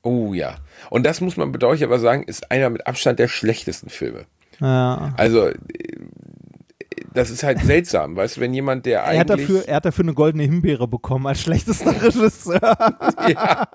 Oh 0.01 0.33
ja. 0.33 0.55
Und 0.89 1.05
das 1.05 1.21
muss 1.21 1.37
man 1.37 1.51
bedauerlich 1.51 1.83
aber 1.83 1.99
sagen, 1.99 2.23
ist 2.23 2.51
einer 2.51 2.69
mit 2.69 2.85
Abstand 2.85 3.19
der 3.19 3.27
schlechtesten 3.27 3.89
Filme. 3.89 4.25
Ja. 4.59 5.13
Also, 5.17 5.51
das 7.15 7.29
ist 7.29 7.43
halt 7.43 7.59
seltsam, 7.59 8.15
weißt 8.15 8.37
du, 8.37 8.41
wenn 8.41 8.53
jemand, 8.53 8.85
der 8.85 8.99
Er 8.99 9.19
hat, 9.19 9.31
eigentlich. 9.31 9.47
dafür, 9.47 9.67
er 9.67 9.75
hat 9.77 9.85
dafür 9.85 10.03
eine 10.05 10.13
goldene 10.13 10.43
Himbeere 10.43 10.87
bekommen 10.87 11.25
als 11.25 11.41
schlechtester 11.41 11.91
Regisseur. 12.03 12.59
ja, 13.27 13.67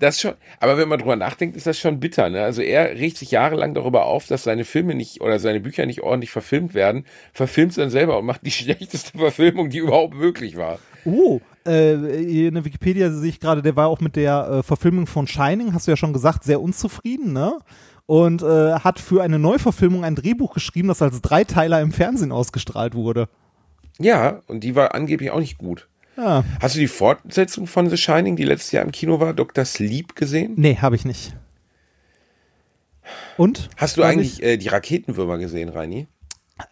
das 0.00 0.20
schon. 0.20 0.32
Aber 0.58 0.76
wenn 0.78 0.88
man 0.88 0.98
drüber 0.98 1.16
nachdenkt, 1.16 1.56
ist 1.56 1.66
das 1.66 1.78
schon 1.78 2.00
bitter. 2.00 2.30
Ne? 2.30 2.42
Also 2.42 2.62
er 2.62 2.90
regt 2.90 3.18
sich 3.18 3.30
jahrelang 3.30 3.74
darüber 3.74 4.06
auf, 4.06 4.26
dass 4.26 4.44
seine 4.44 4.64
Filme 4.64 4.94
nicht 4.94 5.20
oder 5.20 5.38
seine 5.38 5.60
Bücher 5.60 5.86
nicht 5.86 6.00
ordentlich 6.00 6.30
verfilmt 6.30 6.74
werden, 6.74 7.04
verfilmt 7.32 7.70
es 7.70 7.76
dann 7.76 7.90
selber 7.90 8.18
und 8.18 8.24
macht 8.24 8.44
die 8.44 8.50
schlechteste 8.50 9.16
Verfilmung, 9.16 9.70
die 9.70 9.78
überhaupt 9.78 10.14
möglich 10.14 10.56
war. 10.56 10.78
Oh, 11.04 11.40
äh, 11.66 12.46
in 12.46 12.54
der 12.54 12.64
Wikipedia 12.64 13.10
sehe 13.10 13.28
ich 13.28 13.40
gerade, 13.40 13.62
der 13.62 13.76
war 13.76 13.88
auch 13.88 14.00
mit 14.00 14.16
der 14.16 14.48
äh, 14.50 14.62
Verfilmung 14.62 15.06
von 15.06 15.26
Shining, 15.26 15.74
hast 15.74 15.86
du 15.86 15.92
ja 15.92 15.96
schon 15.96 16.12
gesagt, 16.12 16.44
sehr 16.44 16.60
unzufrieden, 16.60 17.32
ne? 17.32 17.58
Und 18.10 18.42
äh, 18.42 18.72
hat 18.72 18.98
für 18.98 19.22
eine 19.22 19.38
Neuverfilmung 19.38 20.02
ein 20.02 20.16
Drehbuch 20.16 20.52
geschrieben, 20.52 20.88
das 20.88 21.00
als 21.00 21.22
Dreiteiler 21.22 21.80
im 21.80 21.92
Fernsehen 21.92 22.32
ausgestrahlt 22.32 22.96
wurde. 22.96 23.28
Ja, 24.00 24.42
und 24.48 24.64
die 24.64 24.74
war 24.74 24.96
angeblich 24.96 25.30
auch 25.30 25.38
nicht 25.38 25.58
gut. 25.58 25.86
Ja. 26.16 26.42
Hast 26.60 26.74
du 26.74 26.80
die 26.80 26.88
Fortsetzung 26.88 27.68
von 27.68 27.88
The 27.88 27.96
Shining, 27.96 28.34
die 28.34 28.42
letztes 28.42 28.72
Jahr 28.72 28.84
im 28.84 28.90
Kino 28.90 29.20
war, 29.20 29.32
Dr. 29.32 29.64
Sleep 29.64 30.16
gesehen? 30.16 30.54
Nee, 30.56 30.78
habe 30.78 30.96
ich 30.96 31.04
nicht. 31.04 31.36
Und? 33.36 33.70
Hast 33.76 33.96
du 33.96 34.02
eigentlich 34.02 34.42
äh, 34.42 34.56
die 34.56 34.66
Raketenwürmer 34.66 35.38
gesehen, 35.38 35.68
Reini? 35.68 36.08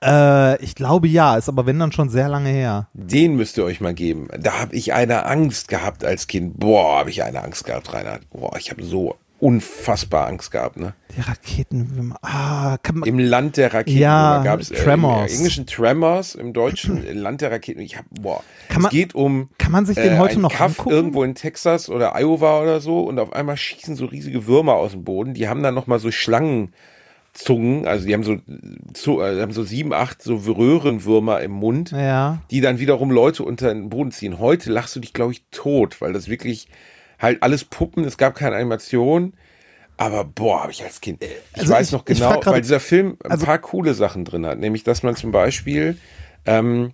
Äh, 0.03 0.61
ich 0.61 0.75
glaube 0.75 1.07
ja, 1.07 1.37
ist 1.37 1.49
aber 1.49 1.67
wenn 1.67 1.79
dann 1.79 1.93
schon 1.93 2.09
sehr 2.09 2.29
lange 2.29 2.51
her. 2.51 2.89
Den 2.95 3.37
müsst 3.37 3.57
ihr 3.59 3.65
euch 3.65 3.81
mal 3.81 3.95
geben. 3.95 4.27
Da 4.37 4.59
habe 4.59 4.75
ich 4.75 4.93
eine 4.93 5.25
Angst 5.27 5.69
gehabt 5.69 6.05
als 6.05 6.27
Kind. 6.27 6.59
Boah, 6.59 6.99
habe 6.99 7.11
ich 7.11 7.23
eine 7.23 7.45
Angst 7.45 7.65
gehabt, 7.65 7.93
Reinhard. 7.93 8.29
Boah, 8.31 8.57
ich 8.59 8.73
habe 8.73 8.83
so 8.83 9.15
unfassbar 9.41 10.27
Angst 10.27 10.51
gehabt. 10.51 10.77
Ne? 10.79 10.95
Die 11.17 11.21
Raketen. 11.21 12.15
Ah, 12.23 12.77
kann 12.83 12.99
man. 12.99 13.09
Im 13.09 13.19
Land 13.19 13.57
der 13.57 13.73
Raketen 13.73 13.99
Ja, 13.99 14.43
gab 14.43 14.61
es 14.61 14.71
äh, 14.71 14.77
Tremors. 14.77 15.31
im 15.33 15.37
englischen 15.39 15.67
Tremors, 15.67 16.35
im 16.35 16.53
deutschen 16.53 17.07
äh, 17.07 17.13
Land 17.15 17.41
der 17.41 17.51
Raketen. 17.51 17.81
Ich 17.81 17.97
hab, 17.97 18.05
boah, 18.11 18.43
Kann 18.69 18.79
es 18.79 18.83
man- 18.85 18.91
geht 18.91 19.15
um 19.15 19.49
kann 19.59 19.73
man 19.73 19.87
sich 19.87 19.97
den 19.97 20.19
heute 20.19 20.37
ein 20.37 20.43
noch 20.43 20.53
Kaff 20.53 20.79
angucken? 20.79 20.91
irgendwo 20.97 21.25
in 21.25 21.35
Texas 21.35 21.89
oder 21.89 22.15
Iowa 22.17 22.61
oder 22.63 22.81
so 22.81 23.01
und 23.01 23.19
auf 23.19 23.33
einmal 23.33 23.57
schießen 23.57 23.97
so 23.97 24.07
riesige 24.07 24.47
Würmer 24.47 24.75
aus 24.75 24.93
dem 24.93 25.05
Boden. 25.05 25.35
Die 25.35 25.49
haben 25.49 25.63
dann 25.63 25.75
noch 25.75 25.87
mal 25.87 25.99
so 25.99 26.11
Schlangenzungen, 26.11 27.87
also 27.87 28.07
die 28.07 28.15
haben 28.15 28.25
so, 28.25 28.37
so 28.97 29.23
äh, 29.23 29.41
haben 29.41 29.53
so 29.53 29.63
sieben, 29.63 29.93
acht 29.93 30.23
so 30.23 30.37
Röhrenwürmer 30.37 31.41
im 31.41 31.53
Mund 31.53 31.91
Ja. 31.93 32.41
die 32.51 32.61
dann 32.61 32.79
wiederum 32.79 33.11
Leute 33.11 33.43
unter 33.45 33.69
den 33.73 33.89
Boden 33.89 34.11
ziehen. 34.11 34.39
Heute 34.39 34.73
lachst 34.73 34.97
du 34.97 35.01
dich, 35.01 35.13
glaube 35.13 35.33
ich, 35.33 35.43
tot, 35.51 36.01
weil 36.01 36.13
das 36.13 36.29
wirklich 36.29 36.69
halt 37.19 37.43
alles 37.43 37.65
Puppen, 37.65 38.05
es 38.05 38.17
gab 38.19 38.35
keine 38.35 38.57
Animation. 38.57 39.33
Aber 39.97 40.25
boah, 40.25 40.63
habe 40.63 40.71
ich 40.73 40.83
als 40.85 41.01
Kind. 41.01 41.23
Ich 41.25 41.31
Also 41.61 41.73
weiß 41.75 41.87
ich- 41.89 41.93
noch 41.93 42.05
genau, 42.05 42.31
grad- 42.41 42.47
weil 42.47 42.61
dieser 42.61 42.79
Film 42.81 43.17
ein 43.25 43.33
also- 43.33 43.47
paar 43.47 43.59
coole 43.59 43.95
Sachen 43.95 44.25
drin 44.25 44.47
hat. 44.47 44.59
Nämlich, 44.59 44.85
dass 44.85 45.03
man 45.03 45.17
zum 45.17 45.33
Beispiel 45.33 45.97
ähm, 46.47 46.93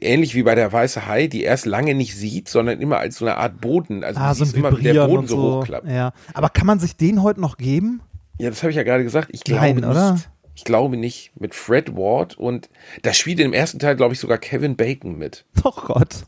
ähnlich 0.00 0.34
wie 0.34 0.42
bei 0.42 0.54
der 0.54 0.72
Weiße 0.72 1.06
Hai, 1.06 1.26
die 1.28 1.42
erst 1.42 1.66
lange 1.66 1.94
nicht 1.94 2.16
sieht, 2.16 2.48
sondern 2.48 2.80
immer 2.80 2.98
als 2.98 3.16
so 3.18 3.24
eine 3.26 3.36
Art 3.36 3.60
Boden. 3.60 4.02
Also 4.04 4.20
Ah, 4.20 4.34
so 4.34 4.44
immer, 4.56 4.76
wie 4.78 4.82
der 4.82 5.06
Boden 5.06 5.26
so, 5.26 5.36
so. 5.36 5.58
hochklappt. 5.60 5.88
Ja. 5.88 6.12
Aber 6.32 6.48
kann 6.48 6.66
man 6.66 6.78
sich 6.80 6.96
den 6.96 7.22
heute 7.22 7.40
noch 7.40 7.56
geben? 7.56 8.00
Ja, 8.38 8.50
das 8.50 8.62
habe 8.62 8.70
ich 8.70 8.76
ja 8.76 8.82
gerade 8.82 9.04
gesagt. 9.04 9.28
Ich 9.32 9.44
glaube 9.44 9.60
Nein, 9.62 9.76
nicht. 9.76 9.84
oder? 9.86 10.18
Ich 10.56 10.64
glaube 10.64 10.96
nicht. 10.96 11.32
Mit 11.38 11.54
Fred 11.54 11.94
Ward 11.96 12.36
und 12.38 12.68
da 13.02 13.12
spielt 13.12 13.38
im 13.40 13.52
ersten 13.52 13.78
Teil, 13.78 13.96
glaube 13.96 14.14
ich, 14.14 14.20
sogar 14.20 14.38
Kevin 14.38 14.76
Bacon 14.76 15.16
mit. 15.16 15.44
Doch 15.62 15.84
Gott. 15.86 16.24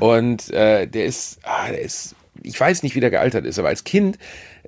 Und 0.00 0.50
äh, 0.50 0.86
der 0.86 1.06
ist, 1.06 1.38
ah, 1.42 1.68
der 1.68 1.80
ist, 1.80 2.14
ich 2.42 2.58
weiß 2.58 2.82
nicht, 2.82 2.94
wie 2.94 3.00
der 3.00 3.10
gealtert 3.10 3.46
ist, 3.46 3.58
aber 3.58 3.68
als 3.68 3.84
Kind, 3.84 4.18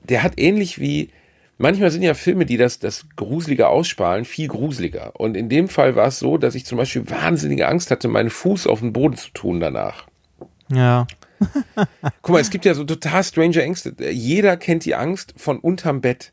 der 0.03 0.23
hat 0.23 0.39
ähnlich 0.39 0.79
wie, 0.81 1.11
manchmal 1.59 1.91
sind 1.91 2.03
ja 2.03 2.15
Filme, 2.15 2.47
die 2.47 2.57
das, 2.57 2.79
das 2.79 3.07
Gruselige 3.17 3.69
aussparen, 3.69 4.25
viel 4.25 4.49
gruseliger. 4.49 5.13
Und 5.19 5.37
in 5.37 5.49
dem 5.49 5.69
Fall 5.69 5.97
war 5.97 6.09
es 6.09 6.19
so, 6.19 6.39
dass 6.39 6.55
ich 6.55 6.65
zum 6.65 6.79
Beispiel 6.79 7.09
wahnsinnige 7.09 7.69
Angst 7.69 7.91
hatte, 7.91 8.09
meinen 8.09 8.31
Fuß 8.31 8.67
auf 8.67 8.81
den 8.81 8.93
Boden 8.93 9.17
zu 9.17 9.31
tun 9.31 9.61
danach. 9.61 10.07
Ja. 10.73 11.07
Guck 12.23 12.33
mal, 12.33 12.41
es 12.41 12.51
gibt 12.51 12.65
ja 12.65 12.75
so 12.75 12.85
total 12.85 13.23
strange 13.23 13.63
Ängste. 13.63 13.95
Jeder 14.11 14.57
kennt 14.57 14.85
die 14.85 14.95
Angst 14.95 15.35
von 15.37 15.59
unterm 15.59 16.01
Bett. 16.01 16.33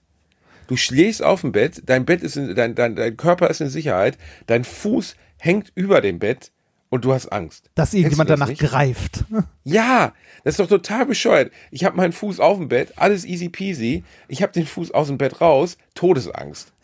Du 0.68 0.78
schläfst 0.78 1.24
auf 1.24 1.42
dem 1.42 1.52
Bett, 1.52 1.84
dein 1.86 2.06
Bett 2.06 2.24
ist 2.24 2.38
in, 2.38 2.56
dein, 2.56 2.74
dein, 2.74 2.96
dein 2.96 3.18
Körper 3.18 3.50
ist 3.50 3.62
in 3.62 3.70
Sicherheit, 3.70 4.18
dein 4.48 4.64
Fuß 4.64 5.16
hängt 5.38 5.72
über 5.76 6.02
dem 6.02 6.18
Bett 6.18 6.52
und 6.90 7.04
du 7.06 7.14
hast 7.14 7.28
Angst. 7.32 7.70
Dass 7.76 7.94
irgendjemand 7.94 8.30
das 8.30 8.40
danach 8.40 8.50
nicht? 8.50 8.62
greift. 8.62 9.26
Ja, 9.64 10.14
das 10.44 10.54
ist 10.54 10.60
doch 10.60 10.68
total 10.68 11.06
bescheuert. 11.08 11.52
Ich 11.72 11.84
habe 11.86 11.98
meinen 11.98 12.14
Fuß 12.14 12.40
auf 12.40 12.58
dem 12.60 12.68
Bett, 12.68 12.94
alles 12.98 13.26
easy 13.26 13.50
peasy. 13.50 14.04
Ich 14.28 14.44
habe 14.44 14.52
den 14.54 14.66
Fuß 14.68 14.92
aus 14.92 15.08
dem 15.08 15.18
Bett 15.18 15.42
raus, 15.42 15.78
Todesangst. 15.96 16.72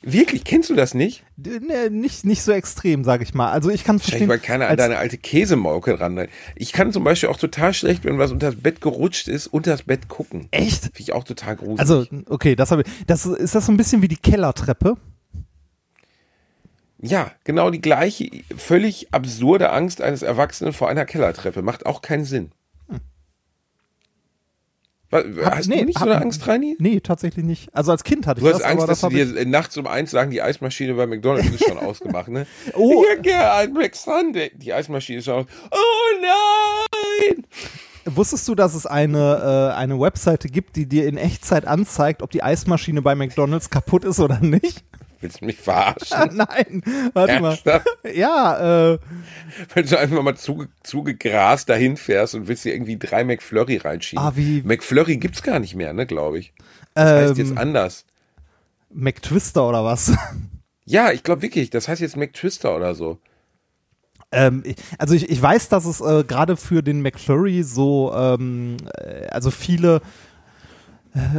Wirklich, 0.00 0.44
kennst 0.44 0.70
du 0.70 0.74
das 0.74 0.94
nicht? 0.94 1.24
D- 1.36 1.58
Ne, 1.60 1.90
nicht, 1.90 2.24
nicht 2.24 2.42
so 2.42 2.52
extrem, 2.52 3.02
sage 3.04 3.24
ich 3.24 3.34
mal. 3.34 3.50
Also 3.50 3.68
ich 3.68 3.82
kann 3.84 3.98
verstehen. 3.98 4.28
weil 4.28 4.38
keiner 4.38 4.68
an 4.68 4.76
deine 4.76 4.96
alte 4.96 5.18
Käsemauke 5.18 5.98
ran. 6.00 6.28
Ich 6.54 6.72
kann 6.72 6.92
zum 6.92 7.02
Beispiel 7.04 7.28
auch 7.28 7.36
total 7.36 7.74
schlecht, 7.74 8.04
wenn 8.04 8.16
was 8.16 8.30
unter 8.30 8.52
das 8.52 8.60
Bett 8.60 8.80
gerutscht 8.80 9.26
ist, 9.28 9.48
unter 9.48 9.72
das 9.72 9.82
Bett 9.82 10.08
gucken. 10.08 10.46
Echt? 10.52 10.82
Finde 10.84 11.00
ich 11.00 11.12
auch 11.12 11.24
total 11.24 11.56
gruselig. 11.56 11.80
Also, 11.80 12.06
okay, 12.28 12.54
das 12.54 12.70
habe 12.70 12.82
ich. 12.82 13.06
Das, 13.06 13.26
ist 13.26 13.54
das 13.56 13.66
so 13.66 13.72
ein 13.72 13.76
bisschen 13.76 14.00
wie 14.00 14.08
die 14.08 14.16
Kellertreppe? 14.16 14.96
Ja, 17.00 17.30
genau 17.44 17.70
die 17.70 17.80
gleiche, 17.80 18.28
völlig 18.56 19.12
absurde 19.12 19.70
Angst 19.70 20.00
eines 20.00 20.22
Erwachsenen 20.22 20.72
vor 20.72 20.88
einer 20.88 21.04
Kellertreppe. 21.04 21.62
Macht 21.62 21.86
auch 21.86 22.02
keinen 22.02 22.24
Sinn. 22.24 22.52
Was, 25.10 25.24
Hab- 25.42 25.56
hast 25.56 25.68
nee, 25.68 25.78
du 25.78 25.84
nicht 25.86 25.98
so 25.98 26.04
hab- 26.04 26.10
eine 26.12 26.20
Angst, 26.20 26.46
Reini? 26.46 26.76
Nee, 26.78 27.00
tatsächlich 27.00 27.42
nicht. 27.44 27.74
Also 27.74 27.92
als 27.92 28.04
Kind 28.04 28.26
hatte 28.26 28.40
ich 28.40 28.44
Du 28.46 28.52
hast 28.52 28.60
das, 28.60 28.66
Angst, 28.70 28.88
dass 28.88 29.00
das 29.00 29.10
sie 29.10 29.16
dir 29.34 29.46
nachts 29.46 29.76
um 29.78 29.86
eins 29.86 30.10
sagen, 30.10 30.30
die 30.30 30.42
Eismaschine 30.42 30.92
bei 30.94 31.06
McDonalds 31.06 31.48
ist 31.48 31.64
schon 31.66 31.78
ausgemacht, 31.78 32.28
ne? 32.28 32.46
Oh. 32.74 33.02
Gerne 33.22 33.52
ein 33.52 33.72
McSunday. 33.72 34.50
Die 34.54 34.72
Eismaschine 34.74 35.20
ist 35.20 35.24
schon 35.24 35.34
aus. 35.34 35.46
Oh 35.70 36.20
nein! 37.30 37.46
Wusstest 38.04 38.46
du, 38.48 38.54
dass 38.54 38.74
es 38.74 38.84
eine, 38.86 39.72
äh, 39.72 39.76
eine 39.78 39.98
Webseite 39.98 40.48
gibt, 40.48 40.76
die 40.76 40.86
dir 40.86 41.06
in 41.06 41.16
Echtzeit 41.16 41.66
anzeigt, 41.66 42.22
ob 42.22 42.30
die 42.30 42.42
Eismaschine 42.42 43.00
bei 43.00 43.14
McDonalds 43.14 43.70
kaputt 43.70 44.04
ist 44.04 44.20
oder 44.20 44.40
nicht? 44.40 44.84
Willst 45.20 45.40
du 45.40 45.46
mich 45.46 45.56
verarschen? 45.58 46.30
Nein, 46.36 46.82
warte 47.12 47.40
mal. 47.40 47.50
Ernsthaft? 47.50 47.86
Ja, 48.14 48.92
äh, 48.92 48.98
Wenn 49.74 49.86
du 49.86 49.98
einfach 49.98 50.22
mal 50.22 50.36
zuge 50.36 50.68
zugegrast 50.82 51.68
dahin 51.68 51.96
fährst 51.96 52.34
und 52.34 52.46
willst 52.48 52.64
dir 52.64 52.72
irgendwie 52.74 52.98
drei 52.98 53.24
McFlurry 53.24 53.78
reinschieben. 53.78 54.24
Ah, 54.24 54.32
wie- 54.36 54.62
McFlurry 54.62 55.16
gibt's 55.16 55.42
gar 55.42 55.58
nicht 55.58 55.74
mehr, 55.74 55.92
ne, 55.92 56.06
glaube 56.06 56.38
ich. 56.38 56.52
Das 56.94 57.10
heißt 57.30 57.38
jetzt 57.38 57.50
ähm, 57.50 57.58
anders. 57.58 58.04
McTwister 58.92 59.68
oder 59.68 59.84
was? 59.84 60.12
Ja, 60.90 61.12
ich 61.12 61.22
glaube 61.22 61.42
wirklich, 61.42 61.68
das 61.68 61.86
heißt 61.86 62.00
jetzt 62.00 62.16
McTwister 62.16 62.74
oder 62.74 62.94
so. 62.94 63.18
Ähm, 64.32 64.62
also 64.96 65.14
ich, 65.14 65.28
ich 65.28 65.42
weiß, 65.42 65.68
dass 65.68 65.84
es 65.84 66.00
äh, 66.00 66.24
gerade 66.24 66.56
für 66.56 66.82
den 66.82 67.02
McFlurry 67.02 67.62
so, 67.62 68.10
ähm, 68.16 68.78
äh, 68.96 69.26
also 69.26 69.50
viele 69.50 70.00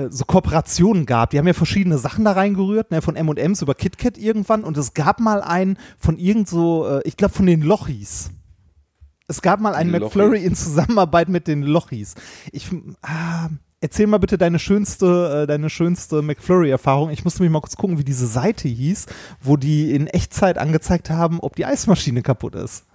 so 0.10 0.26
Kooperationen 0.26 1.06
gab. 1.06 1.30
Die 1.32 1.38
haben 1.38 1.48
ja 1.48 1.54
verschiedene 1.54 1.98
Sachen 1.98 2.26
da 2.26 2.34
reingerührt, 2.34 2.92
ne, 2.92 3.02
von 3.02 3.16
M&M's 3.16 3.62
über 3.62 3.76
KitKat 3.76 4.18
irgendwann 4.18 4.64
und 4.64 4.78
es 4.78 4.94
gab 4.94 5.20
mal 5.20 5.42
einen 5.42 5.78
von 5.98 6.18
irgend 6.18 6.48
so, 6.48 6.88
äh, 6.88 7.02
ich 7.06 7.18
glaube 7.18 7.34
von 7.34 7.46
den 7.46 7.62
Lochis. 7.62 8.32
Es 9.28 9.42
gab 9.42 9.60
mal 9.60 9.76
einen 9.76 9.92
McFlurry 9.92 10.44
in 10.44 10.56
Zusammenarbeit 10.56 11.30
mit 11.30 11.48
den 11.48 11.62
Lochis. 11.62 12.16
Ich, 12.52 12.68
ah, 13.04 13.50
erzähl 13.80 14.08
mal 14.08 14.18
bitte 14.18 14.38
deine 14.38 14.58
schönste, 14.58 15.44
äh, 15.44 15.48
deine 15.48 15.70
schönste 15.70 16.22
McFlurry-Erfahrung. 16.22 17.12
Ich 17.12 17.24
musste 17.24 17.44
mich 17.44 17.52
mal 17.52 17.62
kurz 17.62 17.76
gucken, 17.76 18.00
wie 18.00 18.04
diese 18.04 18.26
Seite 18.28 18.68
hieß, 18.68 19.06
wo 19.42 19.56
die 19.56 19.94
in 19.94 20.08
Echtzeit 20.08 20.58
angezeigt 20.58 21.12
haben, 21.12 21.40
ob 21.40 21.56
die 21.56 21.66
Eismaschine 21.66 22.24
kaputt 22.24 22.56
ist. 22.56 22.86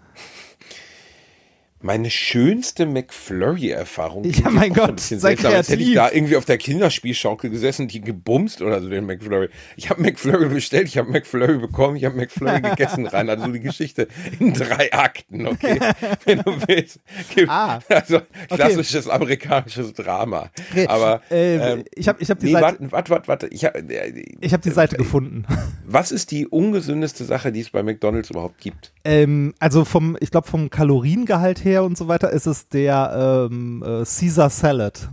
Meine 1.84 2.08
schönste 2.08 2.86
McFlurry-Erfahrung. 2.86 4.24
Ja, 4.24 4.48
mein 4.48 4.70
ein 4.70 4.72
Gott, 4.72 4.96
bisschen 4.96 5.20
sei 5.20 5.36
seltsam, 5.36 5.52
als 5.52 5.68
hätte 5.68 5.82
ich 5.82 5.92
kreativ. 5.92 6.12
da 6.12 6.16
irgendwie 6.16 6.36
auf 6.36 6.46
der 6.46 6.56
Kinderspielschaukel 6.56 7.50
gesessen, 7.50 7.88
die 7.88 8.00
gebumst 8.00 8.62
oder 8.62 8.80
so 8.80 8.88
den 8.88 9.04
McFlurry. 9.04 9.50
Ich 9.76 9.90
habe 9.90 10.00
McFlurry 10.00 10.48
bestellt, 10.48 10.88
ich 10.88 10.96
habe 10.96 11.10
McFlurry 11.10 11.58
bekommen, 11.58 11.96
ich 11.96 12.06
habe 12.06 12.16
McFlurry 12.16 12.60
gegessen 12.70 13.06
rein. 13.06 13.28
Also 13.28 13.48
die 13.48 13.60
Geschichte 13.60 14.08
in 14.40 14.54
drei 14.54 14.94
Akten, 14.94 15.46
okay? 15.46 15.78
Wenn 16.24 16.38
du 16.38 16.56
willst. 16.66 17.00
Ah, 17.48 17.80
also 17.90 18.22
klassisches 18.48 19.06
amerikanisches 19.06 19.92
Drama. 19.92 20.50
Okay, 20.70 20.86
Aber 20.86 21.20
äh, 21.30 21.56
ähm, 21.56 21.84
ich 21.94 22.08
habe 22.08 22.22
ich 22.22 22.30
hab 22.30 22.38
die 22.38 22.46
nee, 22.46 22.52
Seite, 22.52 22.78
warte, 22.92 23.10
warte, 23.10 23.28
warte. 23.28 23.46
Ich 23.48 23.62
hab, 23.66 23.76
äh, 23.76 24.24
ich 24.40 24.54
hab 24.54 24.62
die 24.62 24.70
Seite 24.70 24.96
gefunden. 24.96 25.44
was 25.86 26.12
ist 26.12 26.30
die 26.30 26.46
ungesündeste 26.46 27.26
Sache, 27.26 27.52
die 27.52 27.60
es 27.60 27.68
bei 27.68 27.82
McDonalds 27.82 28.30
überhaupt 28.30 28.58
gibt? 28.62 28.94
Ähm, 29.04 29.52
also 29.58 29.84
vom, 29.84 30.16
ich 30.20 30.30
glaube 30.30 30.48
vom 30.48 30.70
Kaloriengehalt 30.70 31.62
her 31.62 31.73
und 31.82 31.98
so 31.98 32.08
weiter 32.08 32.30
ist 32.30 32.46
es 32.46 32.68
der 32.68 33.48
ähm, 33.50 33.82
äh, 33.82 34.04
Caesar 34.04 34.50
Salad. 34.50 35.08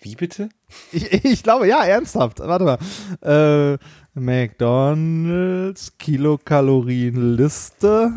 Wie 0.00 0.16
bitte? 0.16 0.48
Ich, 0.90 1.12
ich 1.24 1.42
glaube, 1.42 1.68
ja, 1.68 1.84
ernsthaft. 1.84 2.40
Warte 2.40 2.64
mal. 2.64 2.78
Äh, 3.22 3.76
McDonalds 4.14 5.96
Kilokalorienliste. 5.98 8.12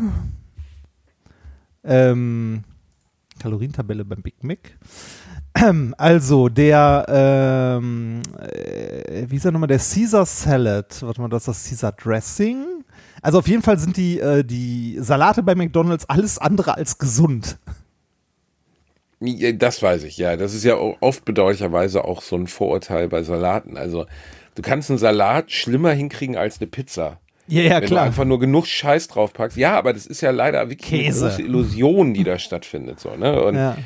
Ähm, 1.84 2.64
Kalorientabelle 3.38 4.04
beim 4.04 4.22
Big 4.22 4.42
Mac. 4.42 4.58
Also 5.96 6.50
der, 6.50 7.06
ähm, 7.08 8.20
äh, 8.38 9.24
wie 9.26 9.36
ist 9.36 9.46
er 9.46 9.52
nochmal, 9.52 9.68
der 9.68 9.78
Caesar 9.78 10.26
Salad. 10.26 11.00
Warte 11.00 11.22
mal, 11.22 11.28
das 11.28 11.44
ist 11.44 11.48
das 11.48 11.66
Caesar 11.70 11.92
Dressing. 11.92 12.84
Also 13.22 13.38
auf 13.38 13.48
jeden 13.48 13.62
Fall 13.62 13.78
sind 13.78 13.96
die, 13.96 14.20
äh, 14.20 14.44
die 14.44 14.96
Salate 15.00 15.42
bei 15.42 15.54
McDonalds 15.54 16.08
alles 16.08 16.38
andere 16.38 16.74
als 16.76 16.98
gesund. 16.98 17.58
Das 19.20 19.82
weiß 19.82 20.04
ich, 20.04 20.18
ja. 20.18 20.36
Das 20.36 20.54
ist 20.54 20.64
ja 20.64 20.76
oft 20.76 21.24
bedauerlicherweise 21.24 22.04
auch 22.04 22.20
so 22.20 22.36
ein 22.36 22.46
Vorurteil 22.46 23.08
bei 23.08 23.22
Salaten. 23.22 23.76
Also, 23.78 24.06
du 24.54 24.62
kannst 24.62 24.90
einen 24.90 24.98
Salat 24.98 25.50
schlimmer 25.50 25.92
hinkriegen 25.92 26.36
als 26.36 26.60
eine 26.60 26.66
Pizza. 26.66 27.18
Ja, 27.48 27.62
ja, 27.62 27.80
Wenn 27.80 27.88
du 27.88 28.00
einfach 28.00 28.24
nur 28.24 28.40
genug 28.40 28.66
Scheiß 28.66 29.08
draufpackst. 29.08 29.56
Ja, 29.56 29.78
aber 29.78 29.92
das 29.92 30.06
ist 30.06 30.20
ja 30.20 30.32
leider 30.32 30.68
wirklich 30.68 30.88
Käse. 30.90 31.26
eine 31.26 31.30
große 31.30 31.42
Illusion, 31.42 32.12
die 32.12 32.24
da 32.24 32.38
stattfindet. 32.38 33.00
So, 33.00 33.14
ne? 33.14 33.40
Und 33.42 33.54
Ja. 33.54 33.76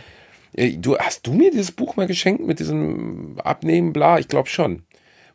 äh, 0.54 0.76
du, 0.76 0.96
hast 0.98 1.26
du 1.26 1.34
mir 1.34 1.50
dieses 1.50 1.70
Buch 1.70 1.96
mal 1.96 2.06
geschenkt 2.06 2.44
mit 2.44 2.58
diesem 2.58 3.38
Abnehmen, 3.44 3.92
bla? 3.92 4.18
Ich 4.18 4.28
glaube 4.28 4.48
schon. 4.48 4.82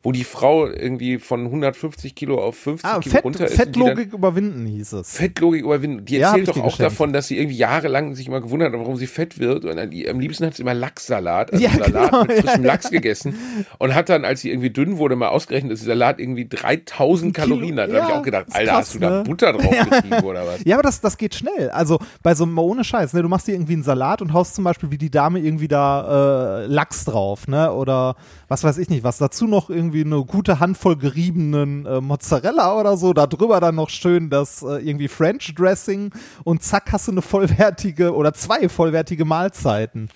Wo 0.06 0.12
die 0.12 0.24
Frau 0.24 0.68
irgendwie 0.68 1.18
von 1.20 1.46
150 1.46 2.14
Kilo 2.16 2.42
auf 2.42 2.56
50 2.56 2.90
Ah, 2.90 3.00
Kilo 3.00 3.14
Fett, 3.16 3.24
runter 3.26 3.46
ist. 3.46 3.56
Fettlogik 3.56 4.14
überwinden 4.14 4.66
hieß 4.68 4.94
es. 4.94 5.12
Fettlogik 5.18 5.64
überwinden. 5.64 6.06
Die 6.06 6.18
Ja, 6.18 6.28
erzählt 6.30 6.48
ich 6.48 6.54
doch 6.54 6.62
auch 6.62 6.66
geschenkt. 6.66 6.92
davon, 6.92 7.12
dass 7.12 7.28
sie 7.28 7.38
irgendwie 7.40 7.58
jahrelang 7.58 8.14
sich 8.16 8.28
immer 8.28 8.40
gewundert 8.40 8.72
hat, 8.72 8.80
warum 8.80 8.96
sie 8.98 9.08
fett 9.08 9.40
wird. 9.40 9.66
Und 9.66 9.78
am 9.80 10.20
liebsten 10.20 10.46
hat 10.46 10.54
sie 10.56 10.62
immer 10.62 10.74
Lachssalat, 10.76 11.52
also 11.52 11.64
Ja, 11.64 11.72
Salat 11.72 12.12
genau, 12.12 12.24
mit 12.24 12.34
frischem 12.40 12.64
ja, 12.64 12.68
Lachs 12.74 12.90
gegessen. 12.92 13.36
Und 13.80 13.96
hat 13.96 14.10
dann, 14.10 14.24
als 14.26 14.42
sie 14.42 14.52
irgendwie 14.52 14.70
dünn 14.70 14.98
wurde, 15.00 15.16
mal 15.16 15.30
ausgerechnet, 15.30 15.72
dass 15.74 15.80
der 15.80 15.88
Salat 15.96 16.20
irgendwie 16.20 16.48
3000 16.48 17.34
Kilo- 17.36 17.46
Kalorien 17.56 17.80
hat. 17.80 17.90
Da 17.90 17.96
habe 17.96 18.04
ich 18.06 18.10
ja, 18.10 18.20
auch 18.20 18.24
gedacht, 18.24 18.46
Alter, 18.52 18.72
krass, 18.72 18.80
hast 18.82 18.96
du 18.96 19.00
da 19.00 19.10
ne? 19.10 19.24
Butter 19.24 19.54
drauf 19.54 19.90
getrieben 19.90 20.24
oder 20.24 20.46
was? 20.46 20.64
Ja, 20.66 20.76
aber 20.76 20.84
das, 20.84 21.02
das 21.02 21.18
geht 21.18 21.34
schnell. 21.36 21.70
Also 21.72 21.98
bei 22.22 22.36
so 22.36 22.44
einem, 22.44 22.58
ohne 22.60 22.84
Scheiß, 22.84 23.14
ne, 23.14 23.24
du 23.24 23.28
machst 23.30 23.48
dir 23.48 23.54
irgendwie 23.54 23.74
einen 23.74 23.84
Salat 23.84 24.22
und 24.22 24.34
haust 24.34 24.54
zum 24.56 24.64
Beispiel 24.64 24.92
wie 24.92 24.98
die 25.00 25.10
Dame 25.10 25.40
irgendwie 25.40 25.68
da 25.68 26.62
äh, 26.64 26.66
Lachs 26.68 27.06
drauf, 27.06 27.48
ne? 27.48 27.72
Oder 27.74 28.16
was 28.48 28.64
weiß 28.64 28.78
ich 28.78 28.90
nicht, 28.90 29.04
was. 29.04 29.18
Dazu 29.18 29.48
noch 29.48 29.70
irgendwie 29.70 30.02
eine 30.02 30.24
gute 30.24 30.60
Handvoll 30.60 30.98
geriebenen 30.98 31.86
äh, 31.86 32.02
Mozzarella 32.02 32.80
oder 32.80 32.98
so. 32.98 33.14
Da 33.14 33.28
drüber 33.28 33.60
dann 33.60 33.76
noch 33.76 33.90
schön 33.90 34.30
das 34.30 34.62
äh, 34.62 34.88
irgendwie 34.88 35.08
French 35.08 35.54
Dressing 35.56 36.12
und 36.44 36.64
zack 36.64 36.92
hast 36.92 37.08
du 37.08 37.12
eine 37.12 37.22
vollwertige 37.22 38.14
oder 38.14 38.34
zwei 38.34 38.70
vollwertige 38.70 39.26
Mahlzeiten. 39.26 40.10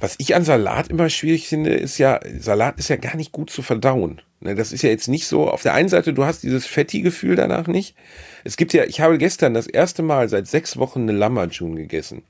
Was 0.00 0.14
ich 0.18 0.36
an 0.36 0.44
Salat 0.44 0.88
immer 0.88 1.08
schwierig 1.08 1.48
finde, 1.48 1.74
ist 1.74 1.98
ja, 1.98 2.20
Salat 2.38 2.78
ist 2.78 2.88
ja 2.88 2.96
gar 2.96 3.16
nicht 3.16 3.32
gut 3.32 3.50
zu 3.50 3.62
verdauen. 3.62 4.20
Ne, 4.40 4.54
Das 4.54 4.72
ist 4.72 4.82
ja 4.82 4.90
jetzt 4.90 5.08
nicht 5.08 5.26
so, 5.26 5.50
auf 5.50 5.62
der 5.62 5.74
einen 5.74 5.88
Seite, 5.88 6.12
du 6.12 6.24
hast 6.24 6.44
dieses 6.44 6.64
Fetti-Gefühl 6.64 7.34
danach 7.34 7.66
nicht. 7.66 7.96
Es 8.44 8.56
gibt 8.56 8.72
ja, 8.72 8.84
ich 8.84 9.00
habe 9.00 9.18
gestern 9.18 9.52
das 9.52 9.66
erste 9.66 10.02
Mal 10.02 10.28
seit 10.28 10.46
sechs 10.46 10.76
Wochen 10.76 11.02
eine 11.02 11.12
Lammerjun 11.12 11.74
gegessen. 11.74 12.22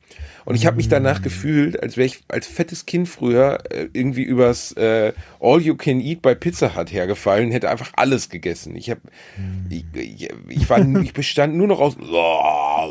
Und 0.47 0.55
ich 0.55 0.65
habe 0.65 0.79
mich 0.79 0.89
danach 0.89 1.21
gefühlt, 1.21 1.83
als 1.83 1.99
wäre 1.99 2.07
ich 2.07 2.21
als 2.29 2.47
fettes 2.47 2.87
Kind 2.87 3.09
früher 3.09 3.59
äh, 3.71 3.89
irgendwie 3.93 4.23
übers 4.23 4.73
äh, 4.73 5.13
All 5.39 5.61
You 5.61 5.77
Can 5.77 6.01
Eat 6.01 6.23
bei 6.23 6.35
Pizza 6.35 6.75
Hut 6.75 6.91
hergefallen, 6.91 7.51
hätte 7.51 7.69
einfach 7.69 7.93
alles 7.97 8.31
gegessen. 8.31 8.75
Ich 8.75 8.89
habe, 8.89 9.03
ich, 9.69 9.85
ich, 9.93 10.29
ich 10.49 10.71
war, 10.71 10.79
ich 11.03 11.13
bestand 11.13 11.57
nur 11.57 11.67
noch 11.67 11.81
aus 11.81 11.97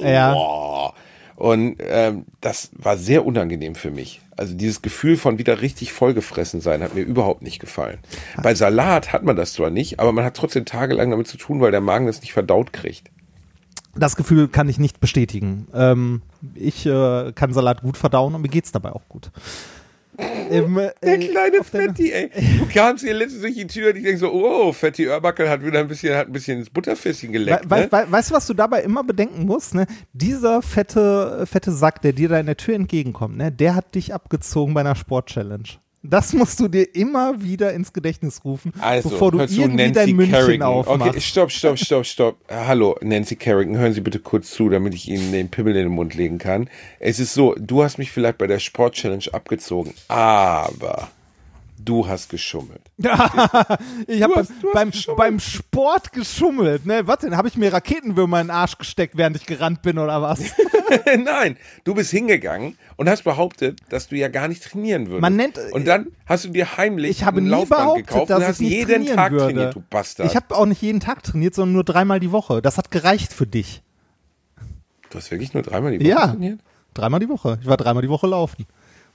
Ja. 0.03 0.93
und 1.37 1.75
ähm, 1.79 2.25
das 2.41 2.71
war 2.73 2.97
sehr 2.97 3.23
unangenehm 3.23 3.75
für 3.75 3.91
mich. 3.91 4.21
Also 4.35 4.55
dieses 4.55 4.81
Gefühl 4.81 5.17
von 5.17 5.37
wieder 5.37 5.61
richtig 5.61 5.93
vollgefressen 5.93 6.61
sein 6.61 6.81
hat 6.81 6.95
mir 6.95 7.01
überhaupt 7.01 7.43
nicht 7.43 7.59
gefallen. 7.59 7.99
Bei 8.41 8.55
Salat 8.55 9.13
hat 9.13 9.23
man 9.23 9.35
das 9.35 9.53
zwar 9.53 9.69
nicht, 9.69 9.99
aber 9.99 10.11
man 10.11 10.25
hat 10.25 10.35
trotzdem 10.35 10.65
tagelang 10.65 11.11
damit 11.11 11.27
zu 11.27 11.37
tun, 11.37 11.61
weil 11.61 11.69
der 11.69 11.79
Magen 11.79 12.07
das 12.07 12.21
nicht 12.21 12.33
verdaut 12.33 12.73
kriegt. 12.73 13.11
Das 13.95 14.15
Gefühl 14.15 14.47
kann 14.47 14.67
ich 14.67 14.79
nicht 14.79 14.99
bestätigen. 14.99 15.67
Ähm, 15.75 16.23
ich 16.55 16.87
äh, 16.87 17.31
kann 17.33 17.53
Salat 17.53 17.83
gut 17.83 17.97
verdauen 17.97 18.33
und 18.33 18.41
mir 18.41 18.49
geht's 18.49 18.71
dabei 18.71 18.91
auch 18.91 19.07
gut. 19.07 19.31
Im, 20.49 20.77
äh, 20.77 20.91
Der 21.03 21.19
kleine 21.19 21.63
Fetti, 21.63 22.11
ey. 22.11 22.31
Du 22.57 22.65
kamst 22.73 23.03
hier 23.03 23.13
letztens 23.13 23.41
durch 23.41 23.55
die 23.55 23.67
Tür 23.67 23.91
und 23.91 23.97
ich 23.97 24.03
denk 24.03 24.17
so, 24.17 24.31
oh, 24.31 24.71
Fetti 24.71 25.05
Örbackel 25.05 25.49
hat 25.49 25.63
wieder 25.63 25.79
ein 25.79 25.87
bisschen, 25.87 26.15
hat 26.15 26.27
ein 26.27 26.33
bisschen 26.33 26.59
ins 26.59 26.69
Butterfässchen 26.69 27.29
We 27.29 27.33
geleckt, 27.33 27.69
we 27.69 27.75
ne? 27.81 27.91
we 27.91 28.11
weißt 28.11 28.31
du, 28.31 28.35
was 28.35 28.47
du 28.47 28.53
dabei 28.53 28.81
immer 28.81 29.03
bedenken 29.03 29.45
musst? 29.45 29.75
Ne? 29.75 29.85
Dieser 30.13 30.61
fette, 30.61 31.45
fette 31.45 31.71
Sack, 31.71 32.01
der 32.01 32.13
dir 32.13 32.29
da 32.29 32.39
in 32.39 32.45
der 32.45 32.57
Tür 32.57 32.75
entgegenkommt, 32.75 33.37
ne? 33.37 33.51
der 33.51 33.75
hat 33.75 33.93
dich 33.95 34.13
abgezogen 34.13 34.73
bei 34.73 34.81
einer 34.81 34.95
Sport-Challenge. 34.95 35.67
Das 36.03 36.31
musst 36.31 36.59
du 36.59 36.67
dir 36.67 36.95
immer 36.95 37.41
wieder 37.41 37.73
ins 37.73 37.91
Gedächtnis 37.91 38.43
rufen, 38.45 38.71
Also, 38.79 39.09
bevor 39.09 39.31
du 39.31 39.39
irgendwie 39.39 39.65
Nancy 39.67 39.91
dein 39.93 40.15
München 40.15 40.33
Carrigan. 40.33 40.67
aufmachst. 40.67 41.09
Okay, 41.09 41.21
stopp, 41.21 41.51
stopp, 41.51 41.77
stopp, 41.77 42.05
stopp. 42.05 42.37
Hallo, 42.49 42.95
Nancy 43.01 43.35
Carrigan, 43.35 43.77
hören 43.77 43.93
Sie 43.93 44.01
bitte 44.01 44.19
kurz 44.19 44.51
zu, 44.51 44.69
damit 44.69 44.93
ich 44.93 45.09
Ihnen 45.09 45.31
den 45.31 45.49
Pimmel 45.49 45.75
in 45.75 45.83
den 45.83 45.91
Mund 45.91 46.13
legen 46.13 46.37
kann. 46.37 46.69
Es 46.99 47.19
ist 47.19 47.33
so, 47.33 47.55
du 47.57 47.83
hast 47.83 47.97
mich 47.97 48.11
vielleicht 48.11 48.37
bei 48.37 48.47
der 48.47 48.59
Sport-Challenge 48.59 49.25
abgezogen, 49.33 49.93
aber 50.07 51.09
du 51.87 52.07
hast 52.07 52.29
geschummelt. 52.29 52.81
Ich 54.07 54.21
habe 54.21 54.45
beim, 54.73 54.91
beim, 55.15 55.39
Sport 55.39 56.11
geschummelt. 56.11 56.85
Ne? 56.85 57.07
Was 57.07 57.19
denn? 57.19 57.35
Habe 57.35 57.47
ich 57.47 57.57
mir 57.57 57.71
Raketenwürmer 57.73 58.41
in 58.41 58.47
den 58.47 58.51
Arsch 58.55 58.77
gesteckt, 58.77 59.17
während 59.17 59.35
ich 59.37 59.45
gerannt 59.45 59.81
bin 59.81 59.97
oder 59.97 60.21
was? 60.21 60.39
Nein, 61.05 61.57
du 61.83 61.93
bist 61.95 62.11
hingegangen 62.11 62.77
und 62.95 63.09
hast 63.09 63.23
behauptet, 63.23 63.79
dass 63.89 64.07
du 64.07 64.15
ja 64.15 64.27
gar 64.27 64.47
nicht 64.47 64.63
trainieren 64.63 65.07
würdest. 65.07 65.21
Man 65.21 65.35
nennt- 65.35 65.59
und 65.71 65.85
dann 65.87 66.07
hast 66.25 66.45
du 66.45 66.49
dir 66.49 66.77
heimlich 66.77 67.11
Ich 67.11 67.23
habe 67.23 67.39
ein 67.41 67.45
nie 67.45 67.49
Laufband 67.49 67.81
behauptet, 67.81 68.07
gekauft 68.07 68.29
dass 68.29 68.37
und 68.39 68.45
hast 68.45 68.61
nicht 68.61 68.71
jeden 68.71 69.05
Tag 69.05 69.31
würde. 69.31 69.45
trainiert, 69.45 69.75
du 69.75 69.83
Bastard. 69.89 70.29
Ich 70.29 70.35
habe 70.35 70.55
auch 70.55 70.65
nicht 70.65 70.81
jeden 70.81 70.99
Tag 70.99 71.23
trainiert, 71.23 71.55
sondern 71.55 71.73
nur 71.73 71.83
dreimal 71.83 72.19
die 72.19 72.31
Woche. 72.31 72.61
Das 72.61 72.77
hat 72.77 72.91
gereicht 72.91 73.33
für 73.33 73.47
dich. 73.47 73.81
du 75.09 75.17
hast 75.17 75.31
wirklich 75.31 75.53
nur 75.53 75.63
dreimal 75.63 75.91
die 75.91 75.99
Woche 75.99 76.09
Ja, 76.09 76.27
trainiert? 76.27 76.59
dreimal 76.93 77.19
die 77.19 77.29
Woche. 77.29 77.59
Ich 77.61 77.67
war 77.67 77.77
dreimal 77.77 78.01
die 78.01 78.09
Woche 78.09 78.27
laufen. 78.27 78.65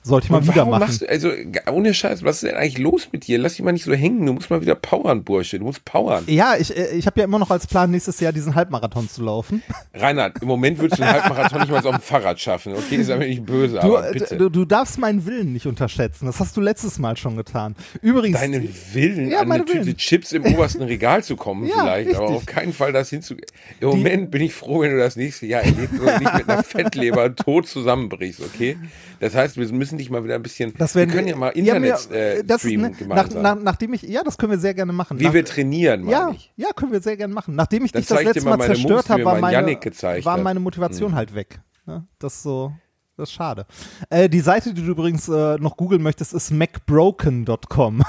Sollte 0.05 0.25
ich 0.25 0.31
mal 0.31 0.43
wieder 0.43 0.55
warum 0.67 0.79
machen. 0.79 0.97
du, 0.99 1.09
also 1.09 1.31
ohne 1.71 1.93
Scheiß, 1.93 2.23
was 2.23 2.35
ist 2.43 2.43
denn 2.49 2.55
eigentlich 2.57 2.77
los 2.77 3.07
mit 3.11 3.25
dir? 3.27 3.39
Lass 3.39 3.53
dich 3.55 3.63
mal 3.63 3.71
nicht 3.71 3.85
so 3.85 3.93
hängen, 3.93 4.25
du 4.25 4.33
musst 4.33 4.49
mal 4.49 4.61
wieder 4.61 4.75
powern, 4.75 5.23
Bursche, 5.23 5.59
du 5.59 5.65
musst 5.65 5.85
powern. 5.85 6.23
Ja, 6.27 6.55
ich, 6.59 6.75
äh, 6.75 6.89
ich 6.95 7.05
habe 7.07 7.19
ja 7.21 7.25
immer 7.25 7.39
noch 7.39 7.49
als 7.51 7.67
Plan, 7.67 7.89
nächstes 7.89 8.19
Jahr 8.19 8.33
diesen 8.33 8.53
Halbmarathon 8.55 9.07
zu 9.09 9.23
laufen. 9.23 9.63
Reinhard, 9.93 10.41
im 10.41 10.47
Moment 10.49 10.77
würdest 10.79 10.99
du 10.99 11.03
einen 11.05 11.13
Halbmarathon 11.13 11.61
nicht 11.61 11.71
mal 11.71 11.81
so 11.81 11.89
auf 11.89 11.95
dem 11.95 12.01
Fahrrad 12.01 12.39
schaffen, 12.39 12.73
okay? 12.73 12.97
Ist 12.97 13.09
aber 13.09 13.25
nicht 13.25 13.45
böse, 13.45 13.79
Du, 13.79 13.97
aber 13.97 14.11
bitte. 14.11 14.35
äh, 14.35 14.37
du, 14.37 14.49
du 14.49 14.65
darfst 14.65 14.97
meinen 14.99 15.25
Willen 15.25 15.53
nicht 15.53 15.67
unterschätzen. 15.67 16.25
Das 16.25 16.39
hast 16.41 16.57
du 16.57 16.61
letztes 16.61 16.99
Mal 16.99 17.15
schon 17.15 17.37
getan. 17.37 17.75
Übrigens, 18.01 18.39
Deinen 18.39 18.67
Willen, 18.93 19.29
Ja, 19.31 19.39
an 19.39 19.51
eine 19.51 19.63
Tüte 19.63 19.85
Willen. 19.85 19.97
Chips 19.97 20.33
im 20.33 20.43
obersten 20.45 20.81
Regal 20.83 21.23
zu 21.23 21.35
kommen, 21.37 21.65
Ja, 21.67 21.75
vielleicht, 21.79 22.15
aber 22.15 22.25
richtig. 22.29 22.37
auf 22.37 22.45
keinen 22.45 22.73
Fall 22.73 22.91
das 22.91 23.09
hinzu. 23.09 23.35
Im 23.79 23.87
Moment 23.87 24.31
bin 24.31 24.41
ich 24.41 24.53
froh, 24.53 24.81
wenn 24.81 24.91
du 24.91 24.97
das 24.97 25.15
nächste 25.15 25.45
Jahr 25.45 25.61
erlebst 25.61 25.97
und 25.99 26.19
nicht 26.19 26.33
mit 26.37 26.49
einer 26.49 26.63
Fettleber 26.63 27.33
tot 27.35 27.67
zusammenbrichst, 27.67 28.41
okay? 28.41 28.75
Das 29.19 29.35
heißt, 29.35 29.55
wir 29.57 29.71
müssen 29.71 29.92
dich 29.97 30.09
mal 30.09 30.23
wieder 30.23 30.35
ein 30.35 30.43
bisschen. 30.43 30.73
das 30.77 30.95
werden 30.95 31.09
wir 31.09 31.15
können 31.15 31.27
ja 31.27 31.35
mal 31.35 31.47
Ja, 31.55 31.75
Internet 31.75 32.09
mir- 32.09 32.15
äh, 32.15 32.43
das, 32.43 32.61
streamen 32.61 32.85
ne, 32.85 32.91
nach, 32.91 32.97
gemeinsam. 33.29 33.41
nach, 33.41 33.55
nachdem 33.55 33.93
ich, 33.93 34.01
ja, 34.03 34.23
das 34.23 34.37
können 34.37 34.51
wir 34.51 34.59
sehr 34.59 34.73
gerne 34.73 34.93
machen. 34.93 35.19
Wie 35.19 35.23
Nach, 35.25 35.33
wir 35.33 35.45
trainieren, 35.45 36.07
ja, 36.07 36.31
ich. 36.31 36.51
ja, 36.55 36.69
können 36.75 36.91
wir 36.91 37.01
sehr 37.01 37.17
gerne 37.17 37.33
machen. 37.33 37.55
Nachdem 37.55 37.85
ich 37.85 37.91
Dann 37.91 38.01
dich 38.01 38.09
das 38.09 38.23
letzte 38.23 38.45
mal 38.45 38.59
zerstört 38.59 39.09
habe, 39.09 39.25
war 39.25 39.33
mein 39.39 39.53
meine, 39.53 40.25
war. 40.25 40.37
Mhm. 40.37 40.43
meine 40.43 40.59
Motivation 40.59 41.15
halt 41.15 41.35
weg. 41.35 41.61
Ne? 41.85 42.05
Das 42.19 42.35
ist 42.35 42.43
so, 42.43 42.73
das 43.17 43.29
ist 43.29 43.33
schade. 43.35 43.65
Äh, 44.09 44.29
die 44.29 44.39
Seite, 44.39 44.73
die 44.73 44.81
du 44.83 44.91
übrigens 44.91 45.27
äh, 45.29 45.57
noch 45.57 45.77
googeln 45.77 46.01
möchtest, 46.01 46.33
ist 46.33 46.51
macbroken.com. 46.51 48.03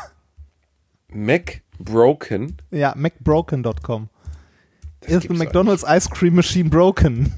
Mac 1.08 1.62
Broken. 1.78 2.56
ja, 2.70 2.94
macbroken.com. 2.96 4.08
Das 5.00 5.10
Is 5.12 5.22
the 5.24 5.28
McDonald's 5.34 5.84
Ice 5.86 6.08
Cream 6.10 6.34
Machine 6.36 6.70
broken? 6.70 7.32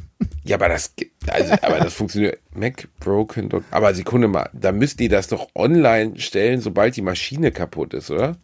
Ja, 0.44 0.56
aber 0.56 0.68
das, 0.68 0.94
also, 1.28 1.52
aber 1.54 1.78
das 1.78 1.94
funktioniert. 1.94 2.38
Mac 2.54 2.88
Broken. 3.00 3.50
Aber 3.70 3.94
Sekunde 3.94 4.28
mal, 4.28 4.48
da 4.52 4.72
müsst 4.72 5.00
ihr 5.00 5.08
das 5.08 5.28
doch 5.28 5.48
online 5.54 6.18
stellen, 6.18 6.60
sobald 6.60 6.96
die 6.96 7.02
Maschine 7.02 7.52
kaputt 7.52 7.94
ist, 7.94 8.10
oder? 8.10 8.36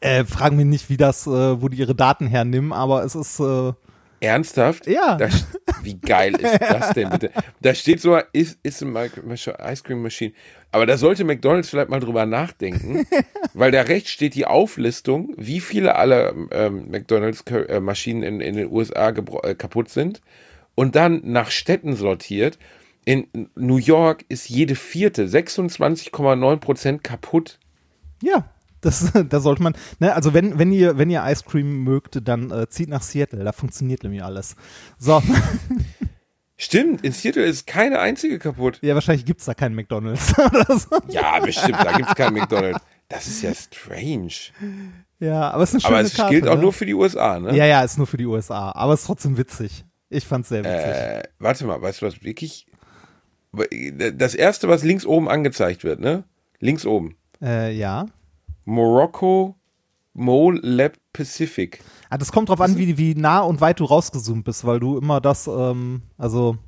Äh, 0.00 0.24
fragen 0.24 0.56
mich 0.56 0.66
nicht, 0.66 0.90
wie 0.90 0.96
das, 0.96 1.26
äh, 1.26 1.60
wo 1.62 1.68
die 1.68 1.78
ihre 1.78 1.94
Daten 1.94 2.26
hernehmen, 2.26 2.72
aber 2.72 3.04
es 3.04 3.14
ist, 3.14 3.40
äh, 3.40 3.72
Ernsthaft? 4.20 4.86
Ja. 4.86 5.16
Da, 5.16 5.28
wie 5.82 5.94
geil 5.94 6.34
ist 6.34 6.60
das 6.60 6.92
denn 6.92 7.10
bitte? 7.10 7.30
Da 7.60 7.74
steht 7.74 8.00
so, 8.00 8.18
ist, 8.32 8.58
ist 8.62 8.82
ein 8.82 8.96
Ice 8.96 9.82
Cream 9.84 10.02
Machine. 10.02 10.32
Aber 10.72 10.86
da 10.86 10.96
sollte 10.98 11.24
McDonalds 11.24 11.70
vielleicht 11.70 11.88
mal 11.88 12.00
drüber 12.00 12.26
nachdenken, 12.26 13.06
weil 13.54 13.70
da 13.70 13.82
rechts 13.82 14.10
steht 14.10 14.34
die 14.34 14.46
Auflistung, 14.46 15.32
wie 15.36 15.60
viele 15.60 15.94
aller 15.94 16.34
ähm, 16.50 16.90
McDonalds 16.90 17.42
äh, 17.42 17.80
Maschinen 17.80 18.22
in, 18.22 18.40
in 18.40 18.56
den 18.56 18.70
USA 18.70 19.08
äh, 19.08 19.54
kaputt 19.54 19.88
sind. 19.88 20.20
Und 20.78 20.94
dann 20.94 21.22
nach 21.24 21.50
Städten 21.50 21.96
sortiert. 21.96 22.56
In 23.04 23.26
New 23.56 23.78
York 23.78 24.24
ist 24.28 24.48
jede 24.48 24.76
vierte, 24.76 25.26
26,9 25.26 26.56
Prozent 26.58 27.02
kaputt. 27.02 27.58
ja, 28.22 28.48
das, 28.80 29.10
da 29.28 29.40
sollte 29.40 29.60
man, 29.60 29.74
ne, 29.98 30.14
also 30.14 30.34
wenn, 30.34 30.56
wenn 30.60 30.70
ihr, 30.70 30.96
wenn 30.96 31.10
ihr 31.10 31.24
Ice 31.26 31.42
Cream 31.44 31.82
mögt, 31.82 32.20
dann 32.28 32.52
äh, 32.52 32.68
zieht 32.68 32.90
nach 32.90 33.02
Seattle, 33.02 33.42
da 33.42 33.50
funktioniert 33.50 34.04
nämlich 34.04 34.22
alles. 34.22 34.54
So, 34.98 35.20
Stimmt, 36.56 37.04
in 37.04 37.10
Seattle 37.10 37.42
ist 37.42 37.66
keine 37.66 37.98
einzige 37.98 38.38
kaputt. 38.38 38.78
ja, 38.80 38.94
wahrscheinlich 38.94 39.24
gibt's 39.24 39.46
da 39.46 39.54
keinen 39.54 39.74
McDonalds 39.74 40.28
so. 40.68 40.98
Ja, 41.08 41.40
bestimmt, 41.40 41.78
da 41.82 41.96
gibt 41.96 42.08
es 42.10 42.14
keinen 42.14 42.34
McDonalds. 42.34 42.78
Das 43.08 43.26
ist 43.26 43.42
ja 43.42 43.52
strange. 43.52 44.30
Ja, 45.18 45.50
aber 45.50 45.64
es 45.64 45.70
ist 45.70 45.74
eine 45.74 45.80
schöne 45.82 45.96
Aber 45.96 46.06
es 46.06 46.14
Karte, 46.14 46.34
gilt 46.34 46.46
auch 46.46 46.54
ne? 46.54 46.62
nur 46.62 46.72
für 46.72 46.86
die 46.86 46.94
USA, 46.94 47.40
ne? 47.40 47.56
Ja, 47.56 47.66
ja, 47.66 47.82
ist 47.82 47.98
nur 47.98 48.06
für 48.06 48.16
die 48.16 48.26
USA, 48.26 48.70
aber 48.70 48.92
es 48.92 49.00
ist 49.00 49.06
trotzdem 49.06 49.36
witzig. 49.36 49.84
Ich 50.10 50.26
fand's 50.26 50.48
sehr 50.48 50.64
witzig. 50.64 50.74
Äh, 50.74 51.22
warte 51.38 51.66
mal, 51.66 51.80
weißt 51.80 52.02
du 52.02 52.06
was 52.06 52.22
wirklich? 52.22 52.66
Das 54.16 54.34
erste, 54.34 54.68
was 54.68 54.84
links 54.84 55.06
oben 55.06 55.28
angezeigt 55.28 55.84
wird, 55.84 56.00
ne? 56.00 56.24
Links 56.60 56.86
oben. 56.86 57.16
Äh, 57.40 57.74
ja. 57.74 58.06
Morocco 58.64 59.54
Mole 60.14 60.60
Lab 60.62 60.96
Pacific. 61.12 61.80
Ah, 62.10 62.18
das 62.18 62.32
kommt 62.32 62.48
drauf 62.48 62.60
an, 62.60 62.76
wie, 62.76 62.98
wie 62.98 63.14
nah 63.14 63.40
und 63.40 63.60
weit 63.60 63.80
du 63.80 63.84
rausgezoomt 63.84 64.44
bist, 64.44 64.64
weil 64.64 64.80
du 64.80 64.98
immer 64.98 65.20
das, 65.20 65.46
ähm, 65.46 66.02
also 66.16 66.58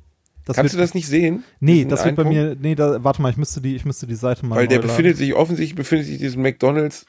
das 0.45 0.55
Kannst 0.55 0.73
du 0.73 0.77
wird, 0.77 0.87
das 0.87 0.93
nicht 0.93 1.07
sehen? 1.07 1.43
Nee, 1.59 1.85
das 1.85 2.03
wird 2.03 2.15
bei 2.15 2.23
mir, 2.23 2.55
nee, 2.59 2.75
da, 2.75 3.03
warte 3.03 3.21
mal, 3.21 3.29
ich 3.29 3.37
müsste 3.37 3.61
die, 3.61 3.75
ich 3.75 3.85
müsste 3.85 4.07
die 4.07 4.15
Seite 4.15 4.45
mal 4.45 4.55
Weil 4.55 4.67
der 4.67 4.79
befindet 4.79 5.17
sich, 5.17 5.35
offensichtlich 5.35 5.75
befindet 5.75 6.07
sich 6.07 6.17
diesen 6.17 6.41
McDonalds. 6.41 7.05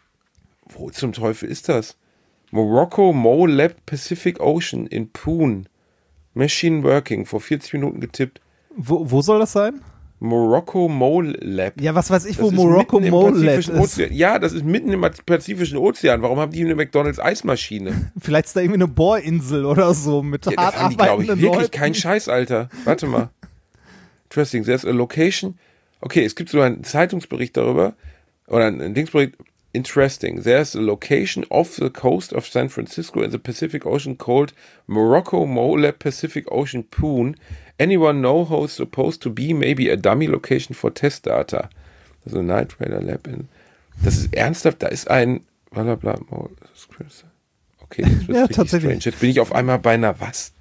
Wo 0.68 0.90
zum 0.90 1.12
Teufel 1.12 1.48
ist 1.48 1.68
das? 1.68 1.96
Morocco 2.50 3.12
Mole 3.12 3.54
Lab 3.54 3.86
Pacific 3.86 4.40
Ocean 4.40 4.86
in 4.86 5.10
Poon. 5.10 5.66
Machine 6.34 6.82
Working, 6.82 7.26
vor 7.26 7.40
40 7.40 7.74
Minuten 7.74 8.00
getippt. 8.00 8.40
Wo, 8.76 9.10
wo 9.10 9.20
soll 9.22 9.38
das 9.38 9.52
sein? 9.52 9.80
Morocco 10.18 10.88
Mole 10.88 11.32
Lab. 11.40 11.80
Ja, 11.80 11.96
was 11.96 12.08
weiß 12.08 12.26
ich, 12.26 12.38
wo 12.38 12.44
Das 12.44 12.52
ist 12.52 12.56
Morocco 12.56 13.00
Mole 13.00 13.38
Lab 13.44 13.58
ist. 13.58 13.70
Ozean. 13.70 14.12
Ja, 14.12 14.38
das 14.38 14.52
ist 14.52 14.64
mitten 14.64 14.92
im 14.92 15.00
Pazifischen 15.26 15.76
Ozean. 15.78 16.22
Warum 16.22 16.38
haben 16.38 16.52
die 16.52 16.64
eine 16.64 16.76
McDonalds 16.76 17.18
Eismaschine? 17.18 18.12
Vielleicht 18.20 18.46
ist 18.46 18.56
da 18.56 18.60
irgendwie 18.60 18.76
eine 18.84 18.88
Bohrinsel 18.88 19.64
oder 19.64 19.92
so 19.94 20.22
mit 20.22 20.46
Ja, 20.46 20.56
hart 20.56 20.74
das 20.74 20.80
haben 20.80 20.90
die, 20.90 20.96
glaube 20.96 21.08
ich, 21.24 21.30
arbeitenden 21.30 21.40
wirklich 21.40 21.62
Leuten. 21.62 21.70
kein 21.72 21.94
Scheiß, 21.94 22.28
Alter. 22.28 22.68
Warte 22.84 23.06
mal. 23.08 23.30
Interesting. 24.26 24.64
There's 24.64 24.84
a 24.86 24.90
location. 24.92 25.58
Okay, 26.00 26.24
es 26.24 26.36
gibt 26.36 26.50
so 26.50 26.60
einen 26.60 26.84
Zeitungsbericht 26.84 27.56
darüber. 27.56 27.94
Oder 28.46 28.66
einen 28.66 28.94
Dingsbericht. 28.94 29.34
Interesting. 29.74 30.42
There's 30.42 30.74
a 30.74 30.82
location 30.82 31.44
off 31.50 31.76
the 31.76 31.88
coast 31.90 32.32
of 32.32 32.44
San 32.46 32.68
Francisco 32.68 33.22
in 33.22 33.30
the 33.30 33.38
Pacific 33.38 33.86
Ocean 33.86 34.16
called 34.16 34.52
Morocco 34.86 35.46
Mole 35.46 35.90
Pacific 35.92 36.44
Ocean 36.52 36.82
Poon. 36.82 37.36
Anyone 37.78 38.20
know 38.20 38.44
how 38.44 38.64
it's 38.64 38.74
supposed 38.74 39.22
to 39.22 39.30
be? 39.30 39.54
Maybe 39.54 39.88
a 39.88 39.96
dummy 39.96 40.28
location 40.28 40.74
for 40.74 40.90
test 40.90 41.24
data. 41.24 41.70
Also 42.26 42.42
Night 42.42 42.74
Raider 42.78 43.00
Lab 43.00 43.26
in. 43.26 43.48
Das 44.04 44.16
ist 44.18 44.34
ernsthaft. 44.34 44.82
Da 44.82 44.88
ist 44.88 45.08
ein. 45.10 45.40
Bla 45.70 45.82
bla 45.84 45.94
bla. 45.94 46.18
Mole- 46.30 46.50
Okay, 47.84 48.02
jetzt 48.02 48.28
wird's 48.28 48.40
Ja, 48.40 48.46
tatsächlich. 48.48 48.90
strange. 49.00 49.04
Jetzt 49.04 49.20
bin 49.20 49.30
ich 49.30 49.40
auf 49.40 49.52
einmal 49.52 49.78
bei 49.78 49.94
einer 49.94 50.20
was? 50.20 50.52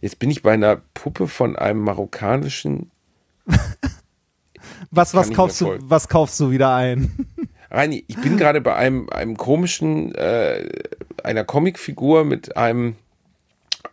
Jetzt 0.00 0.18
bin 0.18 0.30
ich 0.30 0.42
bei 0.42 0.52
einer 0.52 0.80
Puppe 0.94 1.28
von 1.28 1.54
einem 1.56 1.80
marokkanischen. 1.80 2.90
Was, 4.90 5.14
was 5.14 5.30
kaufst 5.32 5.60
du, 5.60 5.76
was 5.80 6.08
kaufst 6.08 6.38
du 6.40 6.50
wieder 6.50 6.74
ein? 6.74 7.26
Reini, 7.70 8.04
ich 8.08 8.20
bin 8.20 8.36
gerade 8.36 8.60
bei 8.60 8.74
einem, 8.74 9.08
einem 9.10 9.36
komischen, 9.36 10.14
äh, 10.14 10.68
einer 11.22 11.44
Comicfigur 11.44 12.24
mit 12.24 12.56
einem 12.56 12.96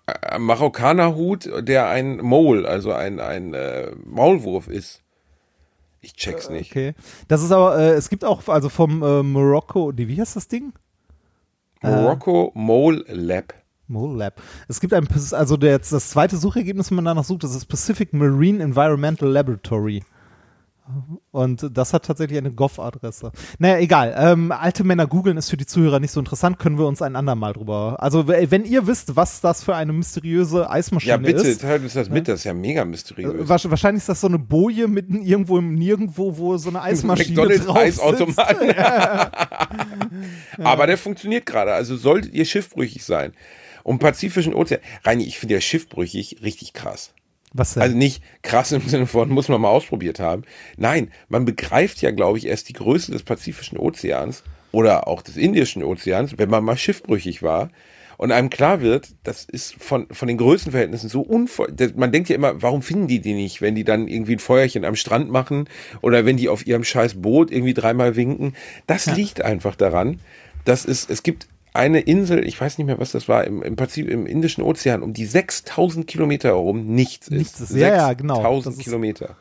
äh, 0.08 0.40
Marokkanerhut, 0.40 1.50
der 1.68 1.90
ein 1.90 2.18
Mole, 2.18 2.68
also 2.68 2.94
ein, 2.94 3.20
ein 3.20 3.54
äh, 3.54 3.92
Maulwurf 4.06 4.68
ist. 4.68 5.02
Ich 6.02 6.16
check's 6.16 6.50
nicht. 6.50 6.72
Okay. 6.72 6.94
Das 7.28 7.42
ist 7.42 7.52
aber, 7.52 7.78
äh, 7.78 7.94
es 7.94 8.10
gibt 8.10 8.24
auch, 8.24 8.48
also 8.48 8.70
vom 8.70 9.02
äh, 9.02 9.24
Morocco, 9.24 9.92
wie 9.96 10.22
heißt 10.22 10.36
das 10.36 10.48
Ding? 10.48 10.72
Morocco 11.82 12.52
Mole 12.54 13.04
Lab. 13.08 13.54
Mole 13.88 14.18
Lab. 14.18 14.42
Es 14.68 14.80
gibt 14.80 14.94
ein, 14.94 15.08
also 15.32 15.58
der, 15.58 15.80
das 15.80 16.10
zweite 16.10 16.38
Suchergebnis, 16.38 16.90
wenn 16.92 16.96
man 16.98 17.06
danach 17.06 17.24
sucht, 17.24 17.44
das 17.44 17.56
ist 17.56 17.66
Pacific 17.66 18.14
Marine 18.14 18.64
Environmental 18.64 19.30
Laboratory. 19.30 20.04
Und 21.32 21.68
das 21.76 21.94
hat 21.94 22.06
tatsächlich 22.06 22.38
eine 22.38 22.52
Gov-Adresse. 22.52 23.32
Naja, 23.58 23.80
egal. 23.80 24.14
Ähm, 24.18 24.52
alte 24.52 24.84
Männer 24.84 25.08
googeln 25.08 25.36
ist 25.38 25.50
für 25.50 25.58
die 25.58 25.66
Zuhörer 25.66 26.00
nicht 26.00 26.12
so 26.12 26.20
interessant, 26.20 26.60
können 26.60 26.78
wir 26.78 26.86
uns 26.86 27.02
ein 27.02 27.16
andermal 27.16 27.54
drüber. 27.54 27.96
Also, 28.00 28.28
wenn 28.28 28.66
ihr 28.66 28.86
wisst, 28.86 29.16
was 29.16 29.42
das 29.42 29.64
für 29.64 29.76
eine 29.76 29.94
mysteriöse 29.94 30.70
Eismaschine 30.70 31.10
Ja, 31.12 31.18
bitte, 31.18 31.48
ist. 31.48 31.62
teilt 31.62 31.82
uns 31.84 31.94
das 31.94 32.10
mit, 32.10 32.28
das 32.28 32.42
ist 32.42 32.44
ja 32.44 32.54
mega 32.54 32.86
mysteriös. 32.86 33.34
äh, 33.34 33.52
wahrsch- 33.52 33.70
Wahrscheinlich 33.70 34.02
ist 34.04 34.10
das 34.10 34.22
so 34.22 34.28
eine 34.28 34.38
Boje 34.38 34.88
mitten 34.88 35.22
irgendwo 35.24 35.58
im 35.58 35.74
Nirgendwo, 35.74 36.38
wo 36.38 36.58
so 36.58 36.70
eine 36.70 36.82
Eismaschine 36.84 37.30
McDonalds 37.36 37.66
drauf. 37.66 37.78
Eisautomat. 37.78 38.56
Aber 40.64 40.88
der 40.88 40.98
funktioniert 40.98 41.46
gerade. 41.48 41.74
Also 41.74 41.96
solltet 41.98 42.34
ihr 42.34 42.46
schiffbrüchig 42.46 43.04
sein. 43.04 43.34
Um 43.84 44.00
Pazifischen 44.00 44.54
Ozean. 44.54 44.82
Reini, 45.04 45.24
ich 45.24 45.40
finde 45.40 45.56
ja 45.56 45.62
schiffbrüchig 45.62 46.38
richtig 46.44 46.74
krass. 46.74 47.12
Was 47.56 47.74
denn? 47.74 47.84
Also 47.84 47.96
nicht 47.96 48.22
krass 48.42 48.72
im 48.74 48.82
Sinne 48.82 49.08
von, 49.08 49.30
muss 49.30 49.48
man 49.48 49.62
mal 49.62 49.70
ausprobiert 49.70 50.20
haben. 50.20 50.44
Nein, 50.76 51.10
man 51.30 51.46
begreift 51.46 52.02
ja, 52.02 52.12
glaube 52.12 52.38
ich, 52.38 52.48
erst 52.48 52.68
die 52.68 52.74
Größe 52.74 53.12
des 53.12 53.24
Pazifischen 53.24 53.78
Ozeans 53.78 54.44
oder 54.72 55.08
auch 55.08 55.22
des 55.22 55.38
Indischen 55.38 55.82
Ozeans, 55.82 56.38
wenn 56.38 56.50
man 56.50 56.66
mal 56.66 56.76
schiffbrüchig 56.76 57.42
war. 57.42 57.70
Und 58.18 58.32
einem 58.32 58.50
klar 58.50 58.82
wird, 58.82 59.10
das 59.24 59.46
ist 59.46 59.76
von, 59.76 60.08
von 60.12 60.28
den 60.28 60.38
Größenverhältnissen 60.38 61.10
so 61.10 61.22
unvoll. 61.22 61.74
Man 61.96 62.12
denkt 62.12 62.30
ja 62.30 62.36
immer, 62.36 62.62
warum 62.62 62.82
finden 62.82 63.08
die 63.08 63.20
die 63.20 63.34
nicht, 63.34 63.62
wenn 63.62 63.76
die 63.76 63.84
dann 63.84 64.08
irgendwie 64.08 64.36
ein 64.36 64.40
Feuerchen 64.40 64.86
am 64.86 64.96
Strand 64.96 65.30
machen 65.30 65.70
oder 66.02 66.26
wenn 66.26 66.38
die 66.38 66.50
auf 66.50 66.66
ihrem 66.68 66.84
scheiß 66.84 67.22
Boot 67.22 67.52
irgendwie 67.52 67.74
dreimal 67.74 68.16
winken. 68.16 68.54
Das 68.88 69.06
liegt 69.06 69.42
einfach 69.42 69.76
daran, 69.76 70.20
dass 70.66 70.86
es, 70.86 71.10
es 71.10 71.24
gibt 71.24 71.48
eine 71.76 72.00
Insel, 72.00 72.46
ich 72.48 72.60
weiß 72.60 72.78
nicht 72.78 72.88
mehr, 72.88 73.00
was 73.00 73.12
das 73.12 73.28
war, 73.28 73.44
im, 73.46 73.62
im 73.62 73.76
Pazifik, 73.76 74.12
im 74.12 74.26
Indischen 74.26 74.64
Ozean, 74.64 75.04
um 75.04 75.14
die 75.14 75.26
6000 75.26 76.08
Kilometer 76.08 76.50
herum 76.50 76.88
nichts 76.88 77.28
ist. 77.28 77.38
Nichts 77.38 77.62
ist. 77.62 77.76
Ja, 77.76 77.88
ja, 77.90 78.14
genau. 78.14 78.36
6000 78.36 78.66
Das 78.66 78.78
ist- 78.80 78.84
Kilometer. 78.84 79.36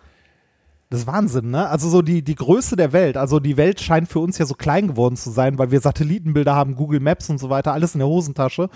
Das 0.90 1.00
ist 1.00 1.06
Wahnsinn, 1.08 1.50
ne? 1.50 1.66
Also 1.70 1.88
so 1.88 2.02
die, 2.02 2.22
die 2.22 2.36
Größe 2.36 2.76
der 2.76 2.92
Welt. 2.92 3.16
Also 3.16 3.40
die 3.40 3.56
Welt 3.56 3.80
scheint 3.80 4.06
für 4.08 4.20
uns 4.20 4.38
ja 4.38 4.46
so 4.46 4.54
klein 4.54 4.86
geworden 4.86 5.16
zu 5.16 5.30
sein, 5.30 5.58
weil 5.58 5.72
wir 5.72 5.80
Satellitenbilder 5.80 6.54
haben, 6.54 6.76
Google 6.76 7.00
Maps 7.00 7.28
und 7.30 7.38
so 7.38 7.50
weiter, 7.50 7.72
alles 7.72 7.94
in 7.94 7.98
der 7.98 8.06
Hosentasche. 8.06 8.68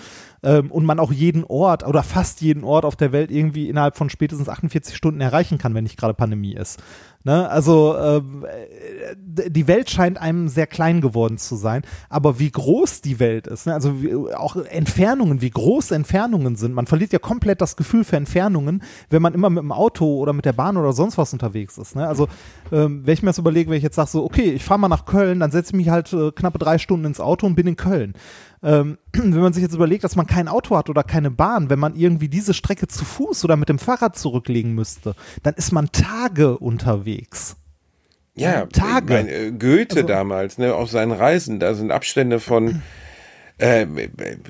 Ähm, 0.42 0.72
und 0.72 0.84
man 0.84 0.98
auch 0.98 1.12
jeden 1.12 1.44
Ort 1.44 1.86
oder 1.86 2.02
fast 2.02 2.40
jeden 2.40 2.64
Ort 2.64 2.84
auf 2.84 2.96
der 2.96 3.12
Welt 3.12 3.30
irgendwie 3.30 3.68
innerhalb 3.68 3.96
von 3.96 4.10
spätestens 4.10 4.48
48 4.48 4.96
Stunden 4.96 5.20
erreichen 5.20 5.58
kann, 5.58 5.74
wenn 5.74 5.84
nicht 5.84 5.98
gerade 5.98 6.14
Pandemie 6.14 6.54
ist. 6.54 6.80
Ne? 7.24 7.48
Also 7.50 7.96
ähm, 7.98 8.44
äh, 8.44 9.50
die 9.50 9.66
Welt 9.66 9.90
scheint 9.90 10.18
einem 10.18 10.48
sehr 10.48 10.66
klein 10.66 11.00
geworden 11.00 11.36
zu 11.36 11.56
sein. 11.56 11.82
Aber 12.08 12.38
wie 12.38 12.50
groß 12.50 13.00
die 13.00 13.18
Welt 13.18 13.46
ist, 13.46 13.66
ne? 13.66 13.74
also 13.74 14.02
wie, 14.02 14.14
auch 14.34 14.56
Entfernungen, 14.56 15.40
wie 15.40 15.50
groß 15.50 15.90
Entfernungen 15.90 16.56
sind. 16.56 16.74
Man 16.74 16.86
verliert 16.86 17.12
ja 17.12 17.18
komplett 17.18 17.60
das 17.60 17.76
Gefühl 17.76 18.04
für 18.04 18.16
Entfernungen, 18.16 18.82
wenn 19.10 19.20
man 19.20 19.34
immer 19.34 19.50
mit 19.50 19.62
dem 19.62 19.72
Auto 19.72 20.16
oder 20.16 20.32
mit 20.32 20.44
der 20.44 20.52
Bahn 20.52 20.76
oder 20.76 20.92
sonst 20.92 21.18
was 21.18 21.32
unterwegs 21.32 21.76
ist. 21.76 21.96
Ne? 21.96 22.06
Also 22.06 22.28
ähm, 22.72 23.02
wenn 23.04 23.14
ich 23.14 23.22
mir 23.22 23.30
das 23.30 23.38
überlege, 23.38 23.70
wenn 23.70 23.78
ich 23.78 23.82
jetzt 23.82 23.96
sage 23.96 24.10
so, 24.10 24.24
okay, 24.24 24.52
ich 24.52 24.64
fahre 24.64 24.80
mal 24.80 24.88
nach 24.88 25.04
Köln, 25.04 25.40
dann 25.40 25.50
setze 25.50 25.70
ich 25.70 25.76
mich 25.76 25.90
halt 25.90 26.12
äh, 26.12 26.30
knappe 26.30 26.58
drei 26.58 26.78
Stunden 26.78 27.06
ins 27.06 27.20
Auto 27.20 27.46
und 27.46 27.56
bin 27.56 27.66
in 27.66 27.76
Köln. 27.76 28.14
Ähm, 28.62 28.98
wenn 29.12 29.40
man 29.40 29.52
sich 29.52 29.62
jetzt 29.62 29.74
überlegt, 29.74 30.04
dass 30.04 30.16
man 30.16 30.26
kein 30.26 30.48
Auto 30.48 30.76
hat 30.76 30.90
oder 30.90 31.02
keine 31.04 31.30
Bahn, 31.30 31.70
wenn 31.70 31.78
man 31.78 31.94
irgendwie 31.94 32.28
diese 32.28 32.54
Strecke 32.54 32.88
zu 32.88 33.04
Fuß 33.04 33.44
oder 33.44 33.56
mit 33.56 33.68
dem 33.68 33.78
Fahrrad 33.78 34.16
zurücklegen 34.18 34.74
müsste, 34.74 35.14
dann 35.42 35.54
ist 35.54 35.72
man 35.72 35.90
Tage 35.92 36.58
unterwegs. 36.58 37.56
Ja, 38.34 38.66
Tage. 38.66 39.12
Mein, 39.14 39.28
äh, 39.28 39.50
Goethe 39.52 39.96
Also- 39.96 40.06
damals, 40.08 40.58
ne, 40.58 40.74
auf 40.74 40.90
seinen 40.90 41.12
Reisen, 41.12 41.58
da 41.60 41.74
sind 41.74 41.90
Abstände 41.90 42.38
von 42.40 42.82
äh, 43.58 43.86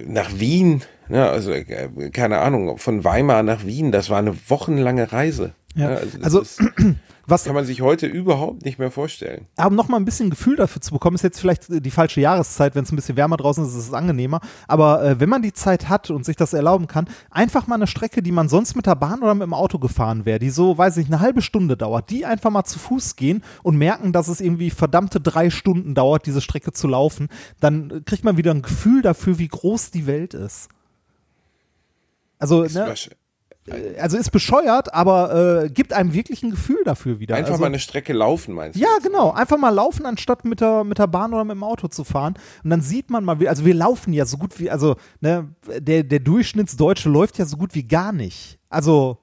nach 0.06 0.30
Wien, 0.38 0.82
ne, 1.08 1.28
also 1.28 1.52
äh, 1.52 2.10
keine 2.10 2.38
Ahnung, 2.38 2.76
von 2.78 3.04
Weimar 3.04 3.42
nach 3.42 3.64
Wien, 3.64 3.90
das 3.92 4.10
war 4.10 4.18
eine 4.18 4.34
wochenlange 4.48 5.10
Reise. 5.12 5.52
Ja, 5.74 5.88
Ne, 5.90 6.00
also 6.22 6.40
ist, 6.40 6.60
was, 7.28 7.44
kann 7.44 7.54
man 7.54 7.64
sich 7.64 7.82
heute 7.82 8.06
überhaupt 8.06 8.64
nicht 8.64 8.78
mehr 8.78 8.90
vorstellen. 8.90 9.46
aber 9.56 9.68
um 9.68 9.74
noch 9.74 9.88
mal 9.88 9.98
ein 9.98 10.04
bisschen 10.04 10.30
Gefühl 10.30 10.56
dafür 10.56 10.80
zu 10.80 10.92
bekommen, 10.92 11.14
ist 11.14 11.22
jetzt 11.22 11.40
vielleicht 11.40 11.66
die 11.68 11.90
falsche 11.90 12.20
Jahreszeit, 12.20 12.74
wenn 12.74 12.84
es 12.84 12.92
ein 12.92 12.96
bisschen 12.96 13.16
wärmer 13.16 13.36
draußen 13.36 13.64
ist, 13.64 13.74
ist 13.74 13.88
es 13.88 13.92
angenehmer. 13.92 14.40
Aber 14.66 15.04
äh, 15.04 15.20
wenn 15.20 15.28
man 15.28 15.42
die 15.42 15.52
Zeit 15.52 15.88
hat 15.88 16.10
und 16.10 16.24
sich 16.24 16.36
das 16.36 16.52
erlauben 16.52 16.86
kann, 16.86 17.08
einfach 17.30 17.66
mal 17.66 17.74
eine 17.74 17.86
Strecke, 17.86 18.22
die 18.22 18.32
man 18.32 18.48
sonst 18.48 18.74
mit 18.76 18.86
der 18.86 18.94
Bahn 18.94 19.22
oder 19.22 19.34
mit 19.34 19.44
dem 19.44 19.54
Auto 19.54 19.78
gefahren 19.78 20.24
wäre, 20.24 20.38
die 20.38 20.50
so, 20.50 20.78
weiß 20.78 20.96
ich, 20.96 21.06
eine 21.06 21.20
halbe 21.20 21.42
Stunde 21.42 21.76
dauert, 21.76 22.10
die 22.10 22.24
einfach 22.24 22.50
mal 22.50 22.64
zu 22.64 22.78
Fuß 22.78 23.16
gehen 23.16 23.42
und 23.62 23.76
merken, 23.76 24.12
dass 24.12 24.28
es 24.28 24.40
irgendwie 24.40 24.70
verdammte 24.70 25.20
drei 25.20 25.50
Stunden 25.50 25.94
dauert, 25.94 26.26
diese 26.26 26.40
Strecke 26.40 26.72
zu 26.72 26.88
laufen, 26.88 27.28
dann 27.60 28.04
kriegt 28.04 28.24
man 28.24 28.36
wieder 28.36 28.52
ein 28.52 28.62
Gefühl 28.62 29.02
dafür, 29.02 29.38
wie 29.38 29.48
groß 29.48 29.90
die 29.90 30.06
Welt 30.06 30.34
ist. 30.34 30.68
Also, 32.38 32.62
Ist 32.62 32.74
ne, 32.74 32.94
also 33.98 34.16
ist 34.16 34.30
bescheuert, 34.30 34.94
aber 34.94 35.64
äh, 35.64 35.70
gibt 35.70 35.92
einem 35.92 36.12
wirklich 36.12 36.42
ein 36.42 36.50
Gefühl 36.50 36.82
dafür 36.84 37.20
wieder. 37.20 37.36
Einfach 37.36 37.52
also, 37.52 37.60
mal 37.60 37.66
eine 37.66 37.78
Strecke 37.78 38.12
laufen, 38.12 38.54
meinst 38.54 38.78
du? 38.78 38.82
ja, 38.82 38.88
genau. 39.02 39.32
Einfach 39.32 39.58
mal 39.58 39.70
laufen, 39.70 40.06
anstatt 40.06 40.44
mit 40.44 40.60
der, 40.60 40.84
mit 40.84 40.98
der 40.98 41.06
Bahn 41.06 41.32
oder 41.32 41.44
mit 41.44 41.54
dem 41.54 41.64
Auto 41.64 41.88
zu 41.88 42.04
fahren. 42.04 42.34
Und 42.64 42.70
dann 42.70 42.80
sieht 42.80 43.10
man 43.10 43.24
mal, 43.24 43.40
wie, 43.40 43.48
also 43.48 43.64
wir 43.64 43.74
laufen 43.74 44.12
ja 44.12 44.24
so 44.24 44.36
gut 44.36 44.58
wie, 44.58 44.70
also 44.70 44.96
ne, 45.20 45.48
der, 45.78 46.02
der 46.02 46.20
Durchschnittsdeutsche 46.20 47.08
läuft 47.08 47.38
ja 47.38 47.44
so 47.44 47.56
gut 47.56 47.74
wie 47.74 47.84
gar 47.84 48.12
nicht. 48.12 48.58
Also 48.68 49.18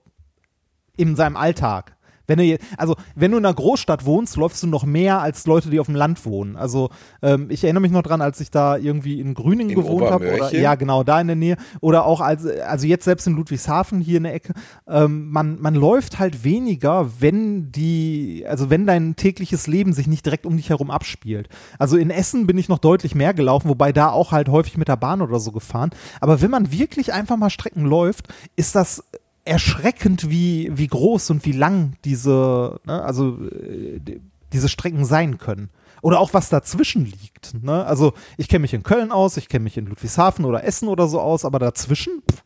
in 0.97 1.15
seinem 1.15 1.35
Alltag. 1.37 1.94
Wenn 2.27 2.39
du, 2.39 2.57
also, 2.77 2.95
wenn 3.15 3.31
du 3.31 3.37
in 3.37 3.45
einer 3.45 3.53
Großstadt 3.53 4.05
wohnst, 4.05 4.37
läufst 4.37 4.63
du 4.63 4.67
noch 4.67 4.85
mehr 4.85 5.21
als 5.21 5.45
Leute, 5.45 5.69
die 5.69 5.79
auf 5.79 5.87
dem 5.87 5.95
Land 5.95 6.25
wohnen. 6.25 6.55
Also, 6.55 6.89
ähm, 7.21 7.47
ich 7.49 7.63
erinnere 7.63 7.81
mich 7.81 7.91
noch 7.91 8.03
dran, 8.03 8.21
als 8.21 8.39
ich 8.39 8.51
da 8.51 8.77
irgendwie 8.77 9.19
in 9.19 9.33
Grüningen 9.33 9.71
In 9.71 9.81
gewohnt 9.81 10.09
habe. 10.09 10.49
Ja, 10.51 10.75
genau, 10.75 11.03
da 11.03 11.21
in 11.21 11.27
der 11.27 11.35
Nähe. 11.35 11.57
Oder 11.81 12.05
auch 12.05 12.21
als, 12.21 12.45
also 12.45 12.87
jetzt 12.87 13.05
selbst 13.05 13.27
in 13.27 13.33
Ludwigshafen 13.33 13.99
hier 14.01 14.17
in 14.17 14.23
der 14.23 14.33
Ecke. 14.33 14.53
Ähm, 14.87 15.29
man, 15.29 15.59
man 15.59 15.75
läuft 15.75 16.19
halt 16.19 16.43
weniger, 16.43 17.09
wenn 17.19 17.71
die, 17.71 18.45
also 18.47 18.69
wenn 18.69 18.85
dein 18.85 19.15
tägliches 19.15 19.67
Leben 19.67 19.93
sich 19.93 20.07
nicht 20.07 20.25
direkt 20.25 20.45
um 20.45 20.57
dich 20.57 20.69
herum 20.69 20.91
abspielt. 20.91 21.49
Also 21.79 21.97
in 21.97 22.09
Essen 22.09 22.47
bin 22.47 22.57
ich 22.57 22.69
noch 22.69 22.79
deutlich 22.79 23.15
mehr 23.15 23.33
gelaufen, 23.33 23.69
wobei 23.69 23.91
da 23.91 24.09
auch 24.09 24.31
halt 24.31 24.49
häufig 24.49 24.77
mit 24.77 24.87
der 24.87 24.97
Bahn 24.97 25.21
oder 25.21 25.39
so 25.39 25.51
gefahren. 25.51 25.91
Aber 26.21 26.41
wenn 26.41 26.51
man 26.51 26.71
wirklich 26.71 27.13
einfach 27.13 27.37
mal 27.37 27.49
Strecken 27.49 27.85
läuft, 27.85 28.27
ist 28.55 28.75
das 28.75 29.03
erschreckend, 29.45 30.29
wie, 30.29 30.71
wie 30.73 30.87
groß 30.87 31.29
und 31.29 31.45
wie 31.45 31.51
lang 31.51 31.93
diese, 32.03 32.79
ne, 32.85 33.01
also 33.03 33.37
äh, 33.45 33.99
die- 33.99 34.21
diese 34.53 34.69
Strecken 34.69 35.05
sein 35.05 35.37
können. 35.37 35.69
Oder 36.01 36.19
auch 36.19 36.33
was 36.33 36.49
dazwischen 36.49 37.03
liegt. 37.05 37.61
Ne? 37.63 37.83
Also 37.85 38.13
ich 38.37 38.47
kenne 38.47 38.59
mich 38.61 38.73
in 38.73 38.83
Köln 38.83 39.11
aus, 39.11 39.37
ich 39.37 39.49
kenne 39.49 39.63
mich 39.63 39.75
in 39.75 39.87
Ludwigshafen 39.87 40.45
oder 40.45 40.63
Essen 40.63 40.87
oder 40.87 41.07
so 41.07 41.19
aus, 41.19 41.43
aber 41.45 41.57
dazwischen, 41.59 42.21
pff, 42.31 42.43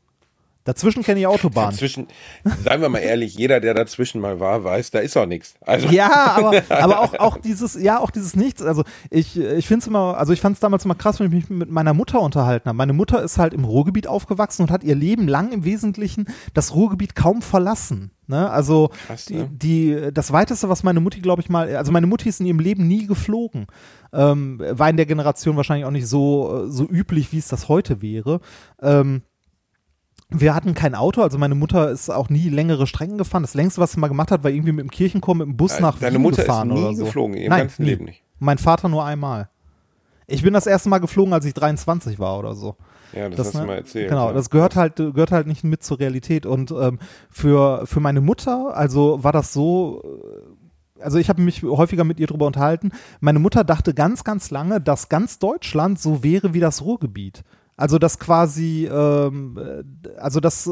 dazwischen 0.63 1.03
kenne 1.03 1.19
ich 1.19 1.27
Autobahn. 1.27 1.71
Dazwischen, 1.71 2.07
seien 2.63 2.81
wir 2.81 2.89
mal 2.89 2.99
ehrlich, 2.99 3.35
jeder, 3.35 3.59
der 3.59 3.73
dazwischen 3.73 4.21
mal 4.21 4.39
war, 4.39 4.63
weiß, 4.63 4.91
da 4.91 4.99
ist 4.99 5.17
auch 5.17 5.25
nichts. 5.25 5.55
Also, 5.61 5.87
Ja, 5.89 6.35
aber, 6.37 6.63
aber 6.69 6.99
auch, 6.99 7.13
auch 7.19 7.37
dieses, 7.37 7.81
ja, 7.81 7.99
auch 7.99 8.11
dieses 8.11 8.35
Nichts. 8.35 8.61
Also 8.61 8.83
ich, 9.09 9.37
ich 9.39 9.67
finde 9.67 9.81
es 9.81 9.87
immer, 9.87 10.17
also 10.17 10.33
ich 10.33 10.41
fand 10.41 10.55
es 10.55 10.59
damals 10.59 10.85
immer 10.85 10.95
krass, 10.95 11.19
wenn 11.19 11.27
ich 11.27 11.33
mich 11.33 11.49
mit 11.49 11.69
meiner 11.69 11.93
Mutter 11.93 12.21
unterhalten 12.21 12.67
habe. 12.67 12.77
Meine 12.77 12.93
Mutter 12.93 13.23
ist 13.23 13.37
halt 13.37 13.53
im 13.53 13.65
Ruhrgebiet 13.65 14.07
aufgewachsen 14.07 14.63
und 14.63 14.71
hat 14.71 14.83
ihr 14.83 14.95
Leben 14.95 15.27
lang 15.27 15.51
im 15.51 15.65
Wesentlichen 15.65 16.27
das 16.53 16.75
Ruhrgebiet 16.75 17.15
kaum 17.15 17.41
verlassen. 17.41 18.11
Ne? 18.29 18.47
Also 18.47 18.91
Krass, 19.07 19.25
die, 19.25 19.33
ne? 19.33 19.49
die, 19.51 20.09
das 20.13 20.31
weiteste, 20.31 20.69
was 20.69 20.83
meine 20.83 20.99
Mutti, 20.99 21.19
glaube 21.19 21.41
ich 21.41 21.49
mal, 21.49 21.75
also 21.75 21.91
meine 21.91 22.05
Mutti 22.05 22.29
ist 22.29 22.39
in 22.39 22.45
ihrem 22.45 22.59
Leben 22.59 22.87
nie 22.87 23.07
geflogen. 23.07 23.65
Ähm, 24.13 24.61
war 24.69 24.87
in 24.87 24.97
der 24.97 25.07
Generation 25.07 25.55
wahrscheinlich 25.55 25.85
auch 25.85 25.91
nicht 25.91 26.07
so, 26.07 26.65
äh, 26.65 26.69
so 26.69 26.87
üblich, 26.87 27.31
wie 27.31 27.39
es 27.39 27.47
das 27.47 27.69
heute 27.69 28.03
wäre. 28.03 28.39
Ähm, 28.81 29.23
wir 30.29 30.53
hatten 30.53 30.75
kein 30.75 30.93
Auto, 30.93 31.23
also 31.23 31.37
meine 31.39 31.55
Mutter 31.55 31.89
ist 31.89 32.09
auch 32.09 32.29
nie 32.29 32.49
längere 32.49 32.85
Strecken 32.85 33.17
gefahren. 33.17 33.41
Das 33.41 33.55
längste, 33.55 33.81
was 33.81 33.93
sie 33.93 33.99
mal 33.99 34.09
gemacht 34.09 34.29
hat, 34.31 34.43
war 34.43 34.51
irgendwie 34.51 34.71
mit 34.71 34.83
dem 34.83 34.91
Kirchenchor 34.91 35.35
mit 35.35 35.47
dem 35.47 35.57
Bus 35.57 35.75
Äh, 35.75 35.81
nach 35.81 35.97
deine 35.97 36.15
Wien 36.15 36.21
Mutter 36.21 36.43
ist 36.43 36.65
nie 36.65 36.71
oder 36.71 36.93
so. 36.93 37.05
geflogen, 37.05 37.35
ihrem 37.35 37.49
Nein, 37.49 37.59
ganzen 37.61 37.83
nie. 37.83 37.89
Leben 37.89 38.05
nicht. 38.05 38.23
Mein 38.37 38.59
Vater 38.59 38.89
nur 38.89 39.03
einmal. 39.05 39.49
Ich 40.27 40.43
bin 40.43 40.53
das 40.53 40.67
erste 40.67 40.89
Mal 40.89 40.99
geflogen, 40.99 41.33
als 41.33 41.45
ich 41.45 41.55
23 41.55 42.19
war 42.19 42.37
oder 42.37 42.53
so. 42.53 42.75
ja, 43.13 43.27
das, 43.29 43.47
hast 43.47 43.53
ne, 43.55 43.61
du 43.61 43.67
mal 43.67 43.77
erzählt. 43.77 44.09
Genau, 44.09 44.27
ja. 44.27 44.33
das 44.33 44.51
gehört 44.51 44.75
halt, 44.75 44.97
gehört 44.97 45.31
halt 45.31 45.47
nicht 45.47 45.63
mit 45.63 45.83
zur 45.83 45.99
Realität. 45.99 46.45
Und 46.45 46.69
ähm, 46.71 46.99
für, 47.31 47.87
für 47.87 47.99
meine 47.99 48.21
Mutter, 48.21 48.77
also 48.77 49.23
war 49.23 49.31
das 49.31 49.51
so, 49.51 50.03
äh, 50.03 51.01
also 51.01 51.17
ich 51.17 51.29
habe 51.29 51.41
mich 51.41 51.63
häufiger 51.63 52.03
mit 52.03 52.19
ihr 52.19 52.27
drüber 52.27 52.45
unterhalten. 52.45 52.91
Meine 53.19 53.39
Mutter 53.39 53.63
dachte 53.63 53.95
ganz, 53.95 54.23
ganz 54.23 54.51
lange, 54.51 54.79
dass 54.79 55.09
ganz 55.09 55.39
Deutschland 55.39 55.99
so 55.99 56.23
wäre 56.23 56.53
wie 56.53 56.59
das 56.59 56.83
Ruhrgebiet. 56.83 57.43
Also 57.79 57.97
dass 57.97 58.19
quasi, 58.19 58.89
ähm, 58.91 59.57
äh, 59.57 60.09
also 60.17 60.41
dass, 60.41 60.69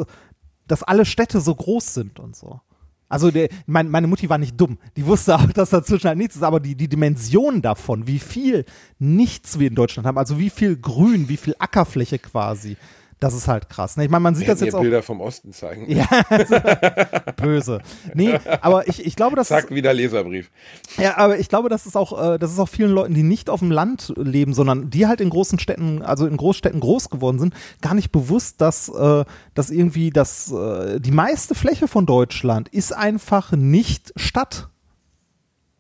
dass 0.68 0.84
alle 0.84 1.05
Städte 1.05 1.39
so 1.39 1.55
groß 1.55 1.93
sind 1.93 2.20
und 2.20 2.36
so. 2.36 2.60
Also 3.08 3.32
der, 3.32 3.47
mein, 3.66 3.89
meine 3.89 4.08
Mutti 4.08 4.30
war 4.30 4.38
nicht 4.38 4.60
dumm. 4.60 4.78
Die 4.97 5.05
wusste 5.05 5.36
auch, 5.36 5.45
dass 5.53 5.70
dazwischen 5.70 6.10
halt 6.10 6.18
nichts 6.18 6.36
ist, 6.36 6.43
aber 6.43 6.60
die, 6.60 6.76
die 6.76 6.89
Dimension 6.89 7.62
davon, 7.62 8.08
wie 8.08 8.20
viel 8.20 8.66
nichts 8.99 9.58
wir 9.58 9.70
in 9.70 9.76
Deutschland 9.76 10.05
haben, 10.05 10.18
also 10.18 10.38
wie 10.38 10.49
viel 10.49 10.76
Grün, 10.76 11.30
wie 11.30 11.38
viel 11.38 11.55
Ackerfläche 11.60 12.20
quasi, 12.20 12.76
das 13.20 13.34
ist 13.34 13.47
halt 13.47 13.68
krass. 13.70 13.97
Ne? 13.97 14.05
Ich 14.05 14.11
meine, 14.11 14.22
man 14.22 14.36
sieht 14.36 14.47
das 14.47 14.61
jetzt 14.61 14.76
auch 14.76 14.82
Bilder 14.82 15.01
vom 15.01 15.22
Osten 15.22 15.51
zeigen. 15.51 15.89
Ja, 15.91 16.07
böse. 17.38 17.82
Nee, 18.13 18.38
aber 18.61 18.88
ich, 18.88 19.03
ich 19.05 19.15
glaube, 19.15 19.36
dass 19.36 19.47
Zack, 19.47 19.72
wieder 19.72 19.93
Leserbrief. 19.93 20.51
ja, 20.97 21.18
aber 21.18 21.39
ich 21.39 21.49
glaube, 21.49 21.70
das 21.70 21.88
ist 21.88 21.97
auch, 21.97 22.34
äh, 22.34 22.38
das 22.38 22.51
ist 22.51 22.59
auch 22.59 22.70
vielen 22.70 22.91
Leuten, 22.91 23.15
die 23.15 23.24
nicht 23.24 23.49
auf 23.49 23.59
dem 23.59 23.72
Land 23.72 24.13
leben, 24.18 24.53
sondern 24.53 24.91
die 24.91 25.07
halt 25.07 25.20
in 25.20 25.32
großen 25.32 25.57
Städten, 25.57 26.03
also 26.03 26.28
in 26.28 26.38
Großstädten 26.38 26.80
groß 26.80 27.09
geworden 27.09 27.39
sind, 27.39 27.55
gar 27.82 27.95
nicht 27.95 28.11
bewusst, 28.11 28.61
dass, 28.61 28.89
äh, 28.89 29.26
dass 29.55 29.70
irgendwie 29.72 30.11
das, 30.11 30.51
äh, 30.51 30.99
die 30.99 31.11
meiste 31.11 31.55
Fläche 31.55 31.88
von 31.88 32.05
Deutschland 32.05 32.70
ist 32.70 32.95
einfach 32.95 33.51
nicht 33.51 34.13
Stadt. 34.15 34.70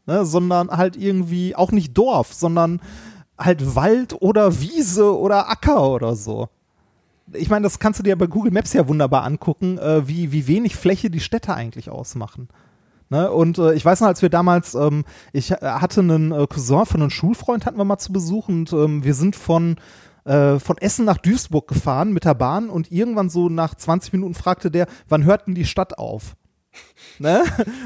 ne, 0.07 0.25
sondern 0.25 0.71
halt 0.71 0.95
irgendwie 0.95 1.55
auch 1.55 1.71
nicht 1.71 1.95
Dorf, 1.95 2.33
sondern 2.33 2.81
halt 3.37 3.75
Wald 3.75 4.19
oder 4.21 4.59
Wiese 4.59 5.15
oder 5.15 5.49
Acker 5.49 5.89
oder 5.89 6.15
so. 6.15 6.49
Ich 7.33 7.49
meine, 7.49 7.63
das 7.63 7.79
kannst 7.79 7.99
du 7.99 8.03
dir 8.03 8.17
bei 8.17 8.27
Google 8.27 8.51
Maps 8.51 8.73
ja 8.73 8.87
wunderbar 8.87 9.23
angucken, 9.23 9.77
äh, 9.77 10.07
wie, 10.07 10.31
wie 10.31 10.47
wenig 10.47 10.75
Fläche 10.75 11.09
die 11.09 11.19
Städte 11.19 11.53
eigentlich 11.53 11.89
ausmachen. 11.89 12.47
Ne? 13.09 13.31
Und 13.31 13.57
äh, 13.57 13.73
ich 13.73 13.83
weiß 13.83 14.01
noch, 14.01 14.07
als 14.07 14.21
wir 14.21 14.29
damals, 14.29 14.75
ähm, 14.75 15.03
ich 15.33 15.51
hatte 15.51 16.01
einen 16.01 16.31
äh, 16.31 16.47
Cousin 16.47 16.85
von 16.85 17.01
einem 17.01 17.09
Schulfreund, 17.09 17.65
hatten 17.65 17.77
wir 17.77 17.85
mal 17.85 17.97
zu 17.97 18.13
Besuch 18.13 18.49
und 18.49 18.71
ähm, 18.73 19.03
wir 19.03 19.13
sind 19.13 19.35
von 19.35 19.77
äh, 20.27 20.59
von 20.59 20.77
Essen 20.77 21.05
nach 21.05 21.17
Duisburg 21.17 21.67
gefahren 21.67 22.11
mit 22.11 22.25
der 22.25 22.35
Bahn 22.35 22.69
und 22.69 22.91
irgendwann 22.91 23.29
so 23.29 23.47
nach 23.47 23.75
20 23.75 24.11
Minuten 24.11 24.33
fragte 24.33 24.69
der, 24.69 24.87
wann 25.07 25.23
hört 25.23 25.47
denn 25.47 25.55
die 25.55 25.65
Stadt 25.65 25.97
auf? 25.97 26.35
Ne? 27.19 27.43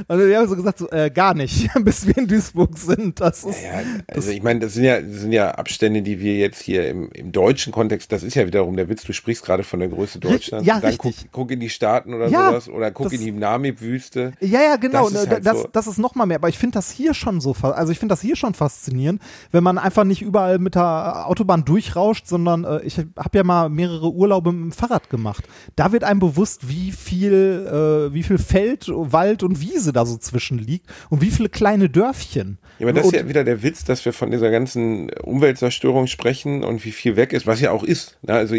Also 0.08 0.28
die 0.28 0.36
haben 0.36 0.48
so 0.48 0.56
gesagt, 0.56 0.80
so, 0.80 0.90
äh, 0.92 1.10
gar 1.10 1.34
nicht, 1.34 1.70
bis 1.84 2.06
wir 2.08 2.18
in 2.18 2.28
Duisburg 2.28 2.78
sind. 2.78 3.20
Das 3.20 3.44
ist, 3.44 3.62
ja, 3.62 3.82
also 4.08 4.30
ich 4.32 4.44
meine, 4.44 4.60
das 4.62 4.74
sind 4.74 4.84
ja, 4.84 5.00
das 5.02 5.22
sind 5.22 5.32
ja 5.32 5.52
Abstände, 5.52 6.02
die 6.02 6.20
wir 6.20 6.38
jetzt 6.38 6.62
hier 6.62 6.88
im, 6.90 7.10
im 7.14 7.32
deutschen 7.32 7.72
Kontext, 7.72 8.12
das 8.12 8.24
ist 8.24 8.36
ja 8.36 8.46
wiederum 8.46 8.76
der 8.76 8.90
Witz, 8.90 9.04
du 9.04 9.14
sprichst 9.14 9.44
gerade 9.46 9.64
von 9.64 9.80
der 9.80 9.90
Größe 9.90 10.20
Deutschlands. 10.20 10.68
Ja, 10.68 10.80
dann 10.80 10.90
richtig. 10.90 11.18
Guck, 11.24 11.32
guck 11.32 11.52
in 11.52 11.60
die 11.60 11.70
Staaten 11.70 12.14
oder 12.14 12.28
Ja, 12.28 12.50
sowas 12.50 12.70
oder 12.70 12.92
guck 12.92 13.06
das- 13.10 13.14
in 13.14 13.22
die 13.22 13.32
Namib-Wüste. 13.32 14.34
Ja, 14.40 14.62
ja, 14.62 14.76
genau. 14.76 15.10
Das 15.10 15.24
ist 15.24 15.26
Das, 15.26 15.30
halt 15.34 15.46
das, 15.46 15.62
so. 15.62 15.68
das 15.72 15.88
ist 15.88 15.98
noch 15.98 16.16
mal 16.16 16.26
mehr. 16.26 16.38
Aber 16.38 16.50
ich 16.50 16.58
finde 16.58 16.74
das 16.76 16.92
hier 16.92 17.14
schon 17.14 17.42
so, 17.42 17.56
also 17.62 17.92
ich 17.92 18.00
finde 18.00 18.14
das 18.14 18.22
hier 18.22 18.36
schon 18.36 18.54
faszinierend, 18.54 19.22
wenn 19.52 19.64
man 19.64 19.78
einfach 19.78 20.04
nicht 20.04 20.22
überall 20.22 20.60
mit 20.60 20.76
der 20.76 21.28
Autobahn 21.28 21.66
durchrauscht, 21.66 22.28
sondern 22.28 22.64
äh, 22.64 22.82
ich 22.84 22.98
habe 22.98 23.38
ja 23.38 23.44
mal 23.44 23.70
mehrere 23.70 24.12
Urlaube 24.12 24.52
mit 24.52 24.64
dem 24.64 24.72
Fahrrad 24.72 25.10
gemacht. 25.10 25.48
Da 25.76 25.92
wird 25.92 26.04
einem 26.04 26.20
bewusst, 26.20 26.68
wie 26.70 26.92
viel, 26.92 27.68
äh, 28.12 28.14
wie 28.14 28.24
viel 28.24 28.38
Feld, 28.38 28.90
Wald 29.10 29.44
und 29.44 29.62
Wiese 29.62 29.94
da 29.94 30.06
so 30.06 30.18
zwischen 30.18 30.58
liegt 30.58 30.88
und 31.10 31.22
wie 31.22 31.32
viele 31.32 31.50
kleine 31.50 31.90
Dörfchen. 31.90 32.58
Ja, 32.80 32.88
aber 32.88 32.94
das 32.94 33.08
ist 33.08 33.16
ja 33.16 33.28
wieder 33.28 33.44
der 33.44 33.64
Witz, 33.64 33.84
dass 33.84 34.04
wir 34.06 34.14
von 34.14 34.32
dieser 34.32 34.52
ganzen 34.52 35.10
Umweltzerstörung 35.12 36.08
sprechen 36.08 36.64
und 36.64 36.86
wie 36.86 36.92
viel 36.92 37.16
weg 37.16 37.34
ist, 37.34 37.48
was 37.48 37.62
ja 37.62 37.72
auch 37.72 37.84
ist. 37.84 38.18
Ne? 38.22 38.34
Also 38.34 38.56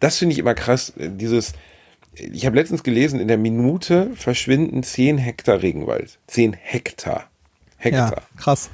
das 0.00 0.18
finde 0.18 0.34
ich 0.34 0.38
immer 0.38 0.54
krass, 0.54 0.92
äh, 0.98 1.10
dieses 1.10 1.52
ich 2.14 2.44
habe 2.44 2.56
letztens 2.56 2.82
gelesen, 2.82 3.20
in 3.20 3.28
der 3.28 3.38
Minute 3.38 4.10
verschwinden 4.14 4.82
10 4.82 5.16
Hektar 5.16 5.62
Regenwald. 5.62 6.18
10 6.26 6.52
Hektar. 6.52 7.30
Hektar. 7.78 8.10
ja, 8.10 8.22
krass. 8.36 8.70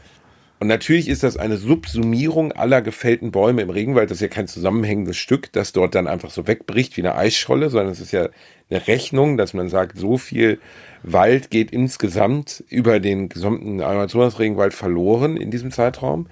Und 0.61 0.67
natürlich 0.67 1.09
ist 1.09 1.23
das 1.23 1.37
eine 1.37 1.57
Subsumierung 1.57 2.51
aller 2.53 2.83
gefällten 2.83 3.31
Bäume 3.31 3.63
im 3.63 3.71
Regenwald. 3.71 4.11
Das 4.11 4.17
ist 4.17 4.23
ja 4.23 4.29
kein 4.29 4.49
zusammenhängendes 4.49 5.17
Stück, 5.17 5.53
das 5.53 5.73
dort 5.73 5.95
dann 5.95 6.09
einfach 6.09 6.31
so 6.31 6.49
wegbricht 6.49 6.97
wie 6.97 7.03
eine 7.03 7.15
Eisscholle, 7.15 7.71
sondern 7.71 7.93
es 7.93 8.01
ist 8.01 8.11
ja 8.11 8.29
eine 8.71 8.87
Rechnung, 8.89 9.37
dass 9.37 9.55
man 9.55 9.69
sagt, 9.69 9.97
so 9.99 10.19
viel 10.19 10.59
Wald 11.03 11.51
geht 11.51 11.71
insgesamt 11.71 12.65
über 12.69 13.01
den 13.01 13.29
gesamten 13.29 13.81
Amazonas-Regenwald 13.81 14.75
verloren 14.75 15.37
in 15.37 15.51
diesem 15.51 15.71
Zeitraum. 15.71 16.27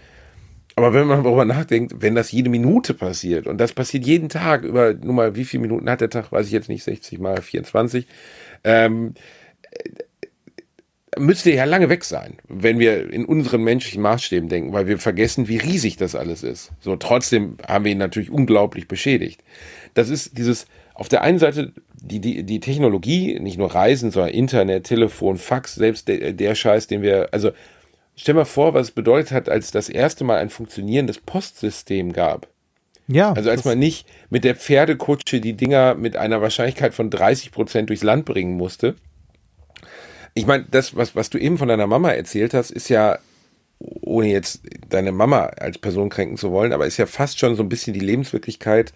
Aber 0.74 0.92
wenn 0.92 1.06
man 1.06 1.24
darüber 1.24 1.46
nachdenkt, 1.46 2.02
wenn 2.02 2.14
das 2.14 2.30
jede 2.30 2.50
Minute 2.50 2.92
passiert 2.92 3.46
und 3.46 3.58
das 3.58 3.72
passiert 3.72 4.04
jeden 4.04 4.28
Tag 4.28 4.62
über, 4.62 4.92
nur 4.92 5.14
mal, 5.14 5.34
wie 5.34 5.46
viele 5.46 5.62
Minuten 5.62 5.88
hat 5.88 6.02
der 6.02 6.10
Tag, 6.10 6.32
weiß 6.32 6.46
ich 6.46 6.52
jetzt 6.52 6.68
nicht, 6.68 6.84
60 6.84 7.18
mal 7.18 7.40
24, 7.40 8.06
ähm, 8.62 9.14
müsste 11.18 11.50
ja 11.50 11.64
lange 11.64 11.88
weg 11.88 12.04
sein, 12.04 12.34
wenn 12.48 12.78
wir 12.78 13.10
in 13.10 13.24
unseren 13.24 13.62
menschlichen 13.62 14.02
Maßstäben 14.02 14.48
denken, 14.48 14.72
weil 14.74 14.86
wir 14.86 14.98
vergessen, 14.98 15.48
wie 15.48 15.56
riesig 15.56 15.96
das 15.96 16.14
alles 16.14 16.42
ist. 16.42 16.72
So, 16.80 16.96
trotzdem 16.96 17.56
haben 17.66 17.84
wir 17.86 17.92
ihn 17.92 17.98
natürlich 17.98 18.30
unglaublich 18.30 18.86
beschädigt. 18.86 19.42
Das 19.94 20.10
ist 20.10 20.36
dieses, 20.36 20.66
auf 20.94 21.08
der 21.08 21.22
einen 21.22 21.38
Seite 21.38 21.72
die, 22.06 22.20
die, 22.20 22.44
die 22.44 22.60
Technologie, 22.60 23.38
nicht 23.40 23.58
nur 23.58 23.74
Reisen, 23.74 24.10
sondern 24.10 24.32
Internet, 24.32 24.84
Telefon, 24.84 25.36
Fax, 25.36 25.74
selbst 25.74 26.08
der, 26.08 26.32
der 26.32 26.54
Scheiß, 26.54 26.86
den 26.86 27.02
wir, 27.02 27.28
also 27.32 27.50
stell 28.14 28.34
mal 28.34 28.44
vor, 28.44 28.74
was 28.74 28.88
es 28.88 28.92
bedeutet 28.92 29.32
hat, 29.32 29.48
als 29.48 29.70
das 29.70 29.88
erste 29.88 30.24
Mal 30.24 30.38
ein 30.38 30.50
funktionierendes 30.50 31.18
Postsystem 31.18 32.12
gab. 32.12 32.48
Ja, 33.08 33.32
Also 33.32 33.50
als 33.50 33.64
man 33.64 33.78
nicht 33.78 34.08
mit 34.30 34.42
der 34.44 34.56
Pferdekutsche 34.56 35.40
die 35.40 35.52
Dinger 35.52 35.94
mit 35.94 36.16
einer 36.16 36.42
Wahrscheinlichkeit 36.42 36.92
von 36.92 37.08
30 37.10 37.52
Prozent 37.52 37.88
durchs 37.88 38.02
Land 38.02 38.24
bringen 38.24 38.56
musste. 38.56 38.96
Ich 40.34 40.46
meine, 40.46 40.66
das, 40.70 40.96
was, 40.96 41.14
was 41.14 41.30
du 41.30 41.38
eben 41.38 41.56
von 41.56 41.68
deiner 41.68 41.86
Mama 41.86 42.10
erzählt 42.10 42.52
hast, 42.52 42.70
ist 42.70 42.88
ja, 42.88 43.18
ohne 43.78 44.28
jetzt 44.28 44.62
deine 44.88 45.12
Mama 45.12 45.44
als 45.44 45.78
Person 45.78 46.08
kränken 46.08 46.36
zu 46.36 46.50
wollen, 46.50 46.72
aber 46.72 46.86
ist 46.86 46.96
ja 46.96 47.06
fast 47.06 47.38
schon 47.38 47.54
so 47.54 47.62
ein 47.62 47.68
bisschen 47.68 47.94
die 47.94 48.00
Lebenswirklichkeit 48.00 48.92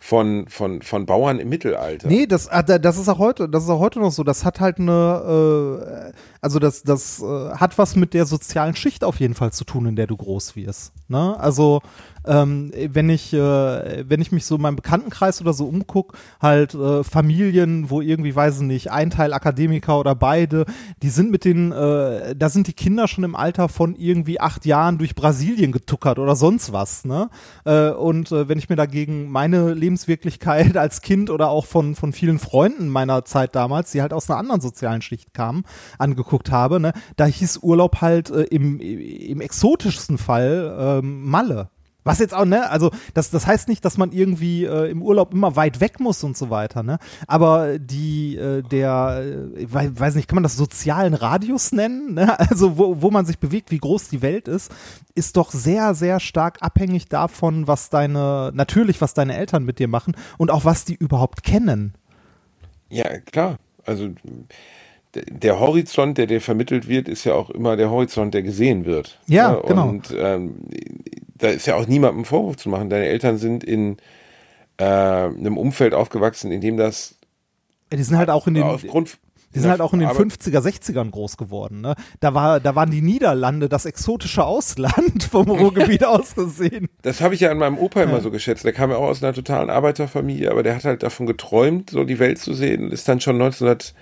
von, 0.00 0.46
von, 0.48 0.80
von 0.82 1.06
Bauern 1.06 1.40
im 1.40 1.48
Mittelalter. 1.48 2.06
Nee, 2.08 2.26
das, 2.26 2.48
ah, 2.48 2.62
da- 2.62 2.78
das 2.78 2.98
ist 2.98 3.08
auch 3.08 3.18
heute, 3.18 3.48
das 3.48 3.64
ist 3.64 3.70
auch 3.70 3.80
heute 3.80 3.98
noch 4.00 4.12
so. 4.12 4.22
Das 4.22 4.44
hat 4.44 4.60
halt 4.60 4.78
eine, 4.78 6.12
äh, 6.12 6.12
also 6.40 6.58
das, 6.58 6.82
das 6.82 7.20
äh, 7.20 7.24
hat 7.50 7.76
was 7.78 7.96
mit 7.96 8.14
der 8.14 8.24
sozialen 8.26 8.76
Schicht 8.76 9.02
auf 9.04 9.18
jeden 9.20 9.34
Fall 9.34 9.52
zu 9.52 9.64
tun, 9.64 9.86
in 9.86 9.96
der 9.96 10.06
du 10.06 10.16
groß 10.16 10.54
wirst. 10.56 10.92
Ne? 11.08 11.36
Also 11.38 11.80
ähm, 12.26 12.72
wenn 12.74 13.08
ich, 13.08 13.32
äh, 13.32 14.08
wenn 14.08 14.20
ich 14.20 14.32
mich 14.32 14.44
so 14.44 14.56
in 14.56 14.62
meinem 14.62 14.76
Bekanntenkreis 14.76 15.40
oder 15.40 15.52
so 15.52 15.66
umguck, 15.66 16.16
halt 16.40 16.74
äh, 16.74 17.04
Familien, 17.04 17.90
wo 17.90 18.00
irgendwie, 18.00 18.34
weiß 18.34 18.56
ich 18.56 18.66
nicht, 18.66 18.90
ein 18.90 19.10
Teil 19.10 19.32
Akademiker 19.32 19.98
oder 19.98 20.14
beide, 20.14 20.66
die 21.02 21.10
sind 21.10 21.30
mit 21.30 21.44
den, 21.44 21.72
äh, 21.72 22.34
da 22.36 22.48
sind 22.48 22.66
die 22.66 22.72
Kinder 22.72 23.08
schon 23.08 23.24
im 23.24 23.34
Alter 23.34 23.68
von 23.68 23.94
irgendwie 23.96 24.40
acht 24.40 24.66
Jahren 24.66 24.98
durch 24.98 25.14
Brasilien 25.14 25.72
getuckert 25.72 26.18
oder 26.18 26.36
sonst 26.36 26.72
was, 26.72 27.04
ne? 27.04 27.30
Äh, 27.64 27.90
und 27.90 28.32
äh, 28.32 28.48
wenn 28.48 28.58
ich 28.58 28.68
mir 28.68 28.76
dagegen 28.76 29.30
meine 29.30 29.74
Lebenswirklichkeit 29.74 30.76
als 30.76 31.02
Kind 31.02 31.30
oder 31.30 31.48
auch 31.48 31.66
von, 31.66 31.94
von 31.94 32.12
vielen 32.12 32.38
Freunden 32.38 32.88
meiner 32.88 33.24
Zeit 33.24 33.54
damals, 33.54 33.92
die 33.92 34.02
halt 34.02 34.12
aus 34.12 34.28
einer 34.28 34.38
anderen 34.38 34.60
sozialen 34.60 35.02
Schicht 35.02 35.34
kamen, 35.34 35.64
angeguckt 35.98 36.50
habe, 36.50 36.80
ne, 36.80 36.92
da 37.16 37.24
hieß 37.24 37.58
Urlaub 37.62 38.00
halt 38.00 38.30
äh, 38.30 38.42
im, 38.44 38.80
im 38.80 39.40
exotischsten 39.40 40.18
Fall 40.18 40.76
ähm, 40.78 41.24
Malle. 41.24 41.70
Was 42.08 42.18
jetzt 42.18 42.34
auch, 42.34 42.44
ne, 42.44 42.68
also 42.70 42.90
das, 43.14 43.30
das 43.30 43.46
heißt 43.46 43.68
nicht, 43.68 43.84
dass 43.84 43.98
man 43.98 44.12
irgendwie 44.12 44.64
äh, 44.64 44.90
im 44.90 45.02
Urlaub 45.02 45.32
immer 45.32 45.56
weit 45.56 45.80
weg 45.80 46.00
muss 46.00 46.24
und 46.24 46.36
so 46.36 46.50
weiter, 46.50 46.82
ne? 46.82 46.98
Aber 47.26 47.78
die, 47.78 48.36
äh, 48.36 48.62
der, 48.62 49.22
äh, 49.56 49.66
weiß 49.68 50.14
nicht, 50.14 50.28
kann 50.28 50.36
man 50.36 50.42
das 50.42 50.56
sozialen 50.56 51.14
Radius 51.14 51.72
nennen, 51.72 52.14
ne? 52.14 52.38
Also 52.48 52.78
wo, 52.78 53.02
wo 53.02 53.10
man 53.10 53.26
sich 53.26 53.38
bewegt, 53.38 53.70
wie 53.70 53.78
groß 53.78 54.08
die 54.08 54.22
Welt 54.22 54.48
ist, 54.48 54.72
ist 55.14 55.36
doch 55.36 55.50
sehr, 55.50 55.94
sehr 55.94 56.18
stark 56.18 56.58
abhängig 56.60 57.08
davon, 57.08 57.66
was 57.66 57.90
deine, 57.90 58.52
natürlich, 58.54 59.00
was 59.00 59.14
deine 59.14 59.36
Eltern 59.36 59.64
mit 59.64 59.78
dir 59.78 59.88
machen 59.88 60.16
und 60.38 60.50
auch 60.50 60.64
was 60.64 60.84
die 60.84 60.94
überhaupt 60.94 61.42
kennen. 61.42 61.94
Ja, 62.88 63.18
klar. 63.18 63.58
Also 63.84 64.08
der 65.14 65.58
Horizont, 65.58 66.18
der 66.18 66.26
dir 66.26 66.40
vermittelt 66.40 66.88
wird, 66.88 67.08
ist 67.08 67.24
ja 67.24 67.34
auch 67.34 67.50
immer 67.50 67.76
der 67.76 67.90
Horizont, 67.90 68.34
der 68.34 68.42
gesehen 68.42 68.84
wird. 68.84 69.18
Ja, 69.26 69.54
genau. 69.54 69.88
Und 69.88 70.14
ähm, 70.16 70.56
da 71.38 71.48
ist 71.48 71.66
ja 71.66 71.76
auch 71.76 71.86
niemandem 71.86 72.24
Vorwurf 72.24 72.56
zu 72.56 72.68
machen. 72.68 72.90
Deine 72.90 73.06
Eltern 73.06 73.38
sind 73.38 73.64
in 73.64 73.96
äh, 74.78 74.84
einem 74.84 75.56
Umfeld 75.56 75.94
aufgewachsen, 75.94 76.50
in 76.52 76.60
dem 76.60 76.76
das 76.76 77.16
Die 77.92 78.02
sind 78.02 78.16
halt 78.18 78.30
auch 78.30 78.46
in 78.46 78.54
den, 78.54 78.62
aufgrund 78.64 79.18
Die 79.54 79.60
sind 79.60 79.70
halt 79.70 79.80
auch 79.80 79.92
in 79.92 80.00
den 80.00 80.08
aber- 80.08 80.20
50er, 80.20 80.60
60ern 80.60 81.10
groß 81.10 81.36
geworden. 81.36 81.80
Ne? 81.80 81.94
Da, 82.20 82.34
war, 82.34 82.60
da 82.60 82.74
waren 82.74 82.90
die 82.90 83.00
Niederlande 83.00 83.68
das 83.68 83.86
exotische 83.86 84.44
Ausland 84.44 85.24
vom 85.30 85.48
Ruhrgebiet 85.50 86.04
aus 86.04 86.34
gesehen. 86.34 86.88
Das 87.02 87.20
habe 87.20 87.34
ich 87.34 87.40
ja 87.40 87.50
an 87.50 87.58
meinem 87.58 87.78
Opa 87.78 88.02
immer 88.02 88.20
so 88.20 88.30
geschätzt. 88.30 88.64
Der 88.64 88.72
kam 88.72 88.90
ja 88.90 88.96
auch 88.96 89.08
aus 89.08 89.22
einer 89.22 89.32
totalen 89.32 89.70
Arbeiterfamilie, 89.70 90.50
aber 90.50 90.62
der 90.62 90.76
hat 90.76 90.84
halt 90.84 91.02
davon 91.02 91.26
geträumt, 91.26 91.90
so 91.90 92.04
die 92.04 92.18
Welt 92.18 92.38
zu 92.38 92.52
sehen 92.52 92.84
und 92.84 92.92
ist 92.92 93.08
dann 93.08 93.20
schon 93.20 93.36
1900, 93.36 93.94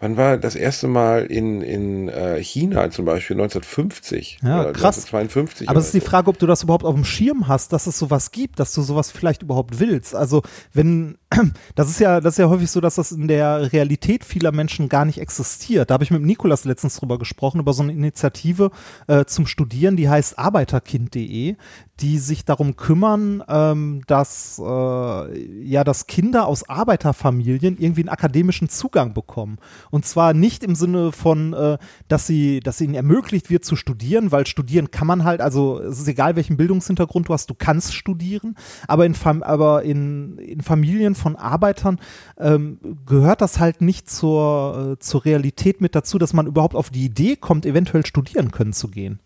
wann 0.00 0.16
war 0.16 0.38
das 0.38 0.54
erste 0.56 0.88
Mal 0.88 1.26
in, 1.26 1.62
in 1.62 2.08
äh, 2.08 2.42
China 2.42 2.90
zum 2.90 3.04
Beispiel, 3.04 3.36
1950 3.36 4.38
Ja, 4.42 4.62
oder 4.62 4.72
krass. 4.72 4.96
1952. 4.96 5.68
Aber 5.68 5.78
es 5.78 5.86
ist 5.86 5.94
die. 5.94 6.00
Frage, 6.00 6.28
ob 6.28 6.38
du 6.38 6.46
das 6.46 6.62
überhaupt 6.62 6.84
auf 6.84 6.94
dem 6.94 7.04
Schirm 7.04 7.46
hast, 7.46 7.72
dass 7.72 7.86
es 7.86 7.98
sowas 7.98 8.32
gibt, 8.32 8.58
dass 8.58 8.72
du 8.72 8.82
sowas 8.82 9.10
vielleicht 9.12 9.42
überhaupt 9.42 9.78
willst. 9.78 10.14
Also 10.14 10.42
wenn, 10.72 11.18
das 11.74 11.90
ist 11.90 12.00
ja, 12.00 12.20
das 12.20 12.34
ist 12.34 12.38
ja 12.38 12.48
häufig 12.48 12.70
so, 12.70 12.80
dass 12.80 12.94
das 12.94 13.12
in 13.12 13.28
der 13.28 13.72
Realität 13.72 14.24
vieler 14.24 14.50
Menschen 14.50 14.88
gar 14.88 15.04
nicht 15.04 15.20
existiert. 15.20 15.90
Da 15.90 15.94
habe 15.94 16.04
ich 16.04 16.10
mit 16.10 16.22
Nikolas 16.22 16.64
letztens 16.64 16.96
drüber 16.96 17.18
gesprochen, 17.18 17.60
über 17.60 17.74
so 17.74 17.82
eine 17.82 17.92
Initiative 17.92 18.70
äh, 19.06 19.26
zum 19.26 19.46
Studieren, 19.46 19.96
die 19.96 20.08
heißt 20.08 20.38
arbeiterkind.de, 20.38 21.56
die 22.00 22.18
sich 22.18 22.44
darum 22.44 22.76
kümmern, 22.76 23.42
ähm, 23.48 24.02
dass, 24.06 24.58
äh, 24.58 25.64
ja, 25.64 25.84
dass 25.84 26.06
Kinder 26.06 26.46
aus 26.46 26.68
Arbeiterfamilien 26.68 27.76
irgendwie 27.78 28.02
einen 28.02 28.08
akademischen 28.08 28.68
Zugang 28.68 29.14
bekommen. 29.14 29.58
Und 29.90 30.06
zwar 30.06 30.32
nicht 30.32 30.64
im 30.64 30.74
Sinne 30.74 31.12
von, 31.12 31.52
äh, 31.52 31.78
dass 32.08 32.26
sie, 32.26 32.60
dass 32.60 32.80
ihnen 32.80 32.94
ermöglicht 32.94 33.50
wird 33.50 33.64
zu 33.64 33.76
studieren, 33.76 34.32
weil 34.32 34.46
studieren 34.46 34.90
kann 34.90 35.06
man 35.06 35.24
halt, 35.24 35.40
also 35.40 35.80
es 35.80 36.00
ist 36.00 36.08
egal, 36.08 36.36
welchen 36.36 36.56
Bildungshintergrund 36.56 37.28
du 37.28 37.34
hast, 37.34 37.50
du 37.50 37.54
kannst 37.54 37.94
studieren, 37.94 38.56
aber 38.88 39.06
in, 39.06 39.14
Fam 39.14 39.42
aber 39.42 39.82
in, 39.82 40.38
in 40.38 40.62
Familien 40.62 41.14
von 41.14 41.36
Arbeitern 41.36 41.98
ähm, 42.38 42.78
gehört 43.06 43.40
das 43.40 43.58
halt 43.60 43.80
nicht 43.80 44.08
zur, 44.08 44.94
äh, 44.94 44.98
zur 44.98 45.24
Realität 45.24 45.80
mit 45.80 45.94
dazu, 45.94 46.18
dass 46.18 46.32
man 46.32 46.46
überhaupt 46.46 46.74
auf 46.74 46.90
die 46.90 47.04
Idee 47.04 47.36
kommt, 47.36 47.66
eventuell 47.66 48.06
studieren 48.06 48.50
können 48.50 48.72
zu 48.72 48.88
gehen. 48.88 49.20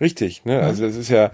Richtig, 0.00 0.44
ne? 0.44 0.60
Also 0.60 0.84
das 0.84 0.96
ist 0.96 1.08
ja, 1.08 1.30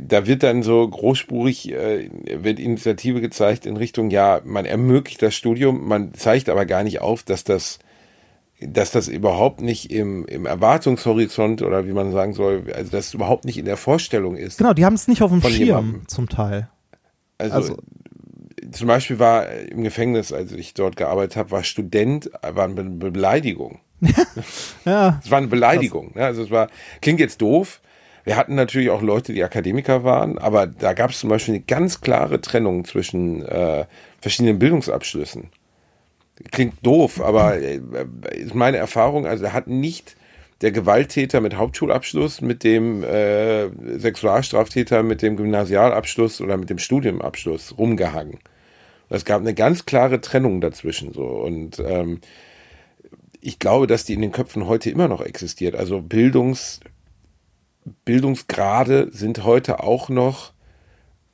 da 0.00 0.26
wird 0.26 0.42
dann 0.42 0.62
so 0.62 0.86
großspurig, 0.88 1.72
äh, 1.72 2.10
wird 2.26 2.58
Initiative 2.58 3.20
gezeigt 3.20 3.66
in 3.66 3.76
Richtung, 3.76 4.10
ja, 4.10 4.40
man 4.44 4.64
ermöglicht 4.66 5.22
das 5.22 5.34
Studium, 5.34 5.86
man 5.88 6.12
zeigt 6.14 6.48
aber 6.48 6.66
gar 6.66 6.82
nicht 6.84 7.00
auf, 7.00 7.22
dass 7.22 7.44
das 7.44 7.78
dass 8.62 8.90
das 8.90 9.08
überhaupt 9.08 9.62
nicht 9.62 9.90
im, 9.90 10.26
im 10.26 10.44
Erwartungshorizont 10.44 11.62
oder 11.62 11.86
wie 11.86 11.92
man 11.92 12.12
sagen 12.12 12.34
soll, 12.34 12.64
also 12.74 12.90
das 12.90 13.14
überhaupt 13.14 13.46
nicht 13.46 13.56
in 13.56 13.64
der 13.64 13.78
Vorstellung 13.78 14.36
ist. 14.36 14.58
Genau, 14.58 14.74
die 14.74 14.84
haben 14.84 14.92
es 14.92 15.08
nicht 15.08 15.22
auf 15.22 15.30
dem 15.30 15.40
Schirm 15.40 15.52
jemandem. 15.66 16.08
zum 16.08 16.28
Teil. 16.28 16.68
Also, 17.38 17.54
Also- 17.54 17.76
zum 18.72 18.86
Beispiel 18.86 19.18
war 19.18 19.48
im 19.50 19.82
Gefängnis, 19.82 20.30
als 20.30 20.52
ich 20.52 20.74
dort 20.74 20.96
gearbeitet 20.96 21.36
habe, 21.36 21.50
war 21.52 21.64
Student, 21.64 22.30
war 22.42 22.64
eine 22.64 22.74
Be 22.74 23.10
Beleidigung. 23.10 23.80
Ja, 24.84 25.20
Es 25.24 25.30
war 25.30 25.38
eine 25.38 25.46
Beleidigung. 25.48 26.12
Ne? 26.14 26.24
Also 26.26 26.42
es 26.42 26.50
war, 26.50 26.68
klingt 27.00 27.18
jetzt 27.20 27.40
doof. 27.40 27.80
Wir 28.24 28.36
hatten 28.36 28.54
natürlich 28.54 28.90
auch 28.90 29.02
Leute, 29.02 29.32
die 29.32 29.44
Akademiker 29.44 30.04
waren, 30.04 30.38
aber 30.38 30.66
da 30.66 30.92
gab 30.92 31.10
es 31.10 31.20
zum 31.20 31.30
Beispiel 31.30 31.54
eine 31.54 31.64
ganz 31.64 32.00
klare 32.00 32.40
Trennung 32.40 32.84
zwischen 32.84 33.44
äh, 33.46 33.86
verschiedenen 34.20 34.58
Bildungsabschlüssen. 34.58 35.48
Klingt 36.50 36.74
doof, 36.84 37.20
aber 37.20 37.58
äh, 37.58 37.80
ist 38.34 38.54
meine 38.54 38.76
Erfahrung, 38.76 39.26
also 39.26 39.52
hat 39.52 39.66
nicht 39.66 40.16
der 40.60 40.72
Gewalttäter 40.72 41.40
mit 41.40 41.56
Hauptschulabschluss 41.56 42.42
mit 42.42 42.64
dem 42.64 43.02
äh, 43.02 43.68
Sexualstraftäter 43.98 45.02
mit 45.02 45.22
dem 45.22 45.36
Gymnasialabschluss 45.36 46.40
oder 46.40 46.56
mit 46.56 46.68
dem 46.68 46.78
Studienabschluss 46.78 47.78
rumgehangen. 47.78 48.38
Es 49.08 49.24
gab 49.24 49.40
eine 49.40 49.54
ganz 49.54 49.86
klare 49.86 50.20
Trennung 50.20 50.60
dazwischen 50.60 51.12
so 51.12 51.24
und 51.24 51.78
ähm, 51.80 52.20
ich 53.40 53.58
glaube, 53.58 53.86
dass 53.86 54.04
die 54.04 54.14
in 54.14 54.20
den 54.20 54.32
Köpfen 54.32 54.66
heute 54.66 54.90
immer 54.90 55.08
noch 55.08 55.22
existiert. 55.22 55.74
Also 55.74 56.02
Bildungs, 56.02 56.80
Bildungsgrade 58.04 59.08
sind 59.12 59.44
heute 59.44 59.82
auch 59.82 60.08
noch 60.08 60.52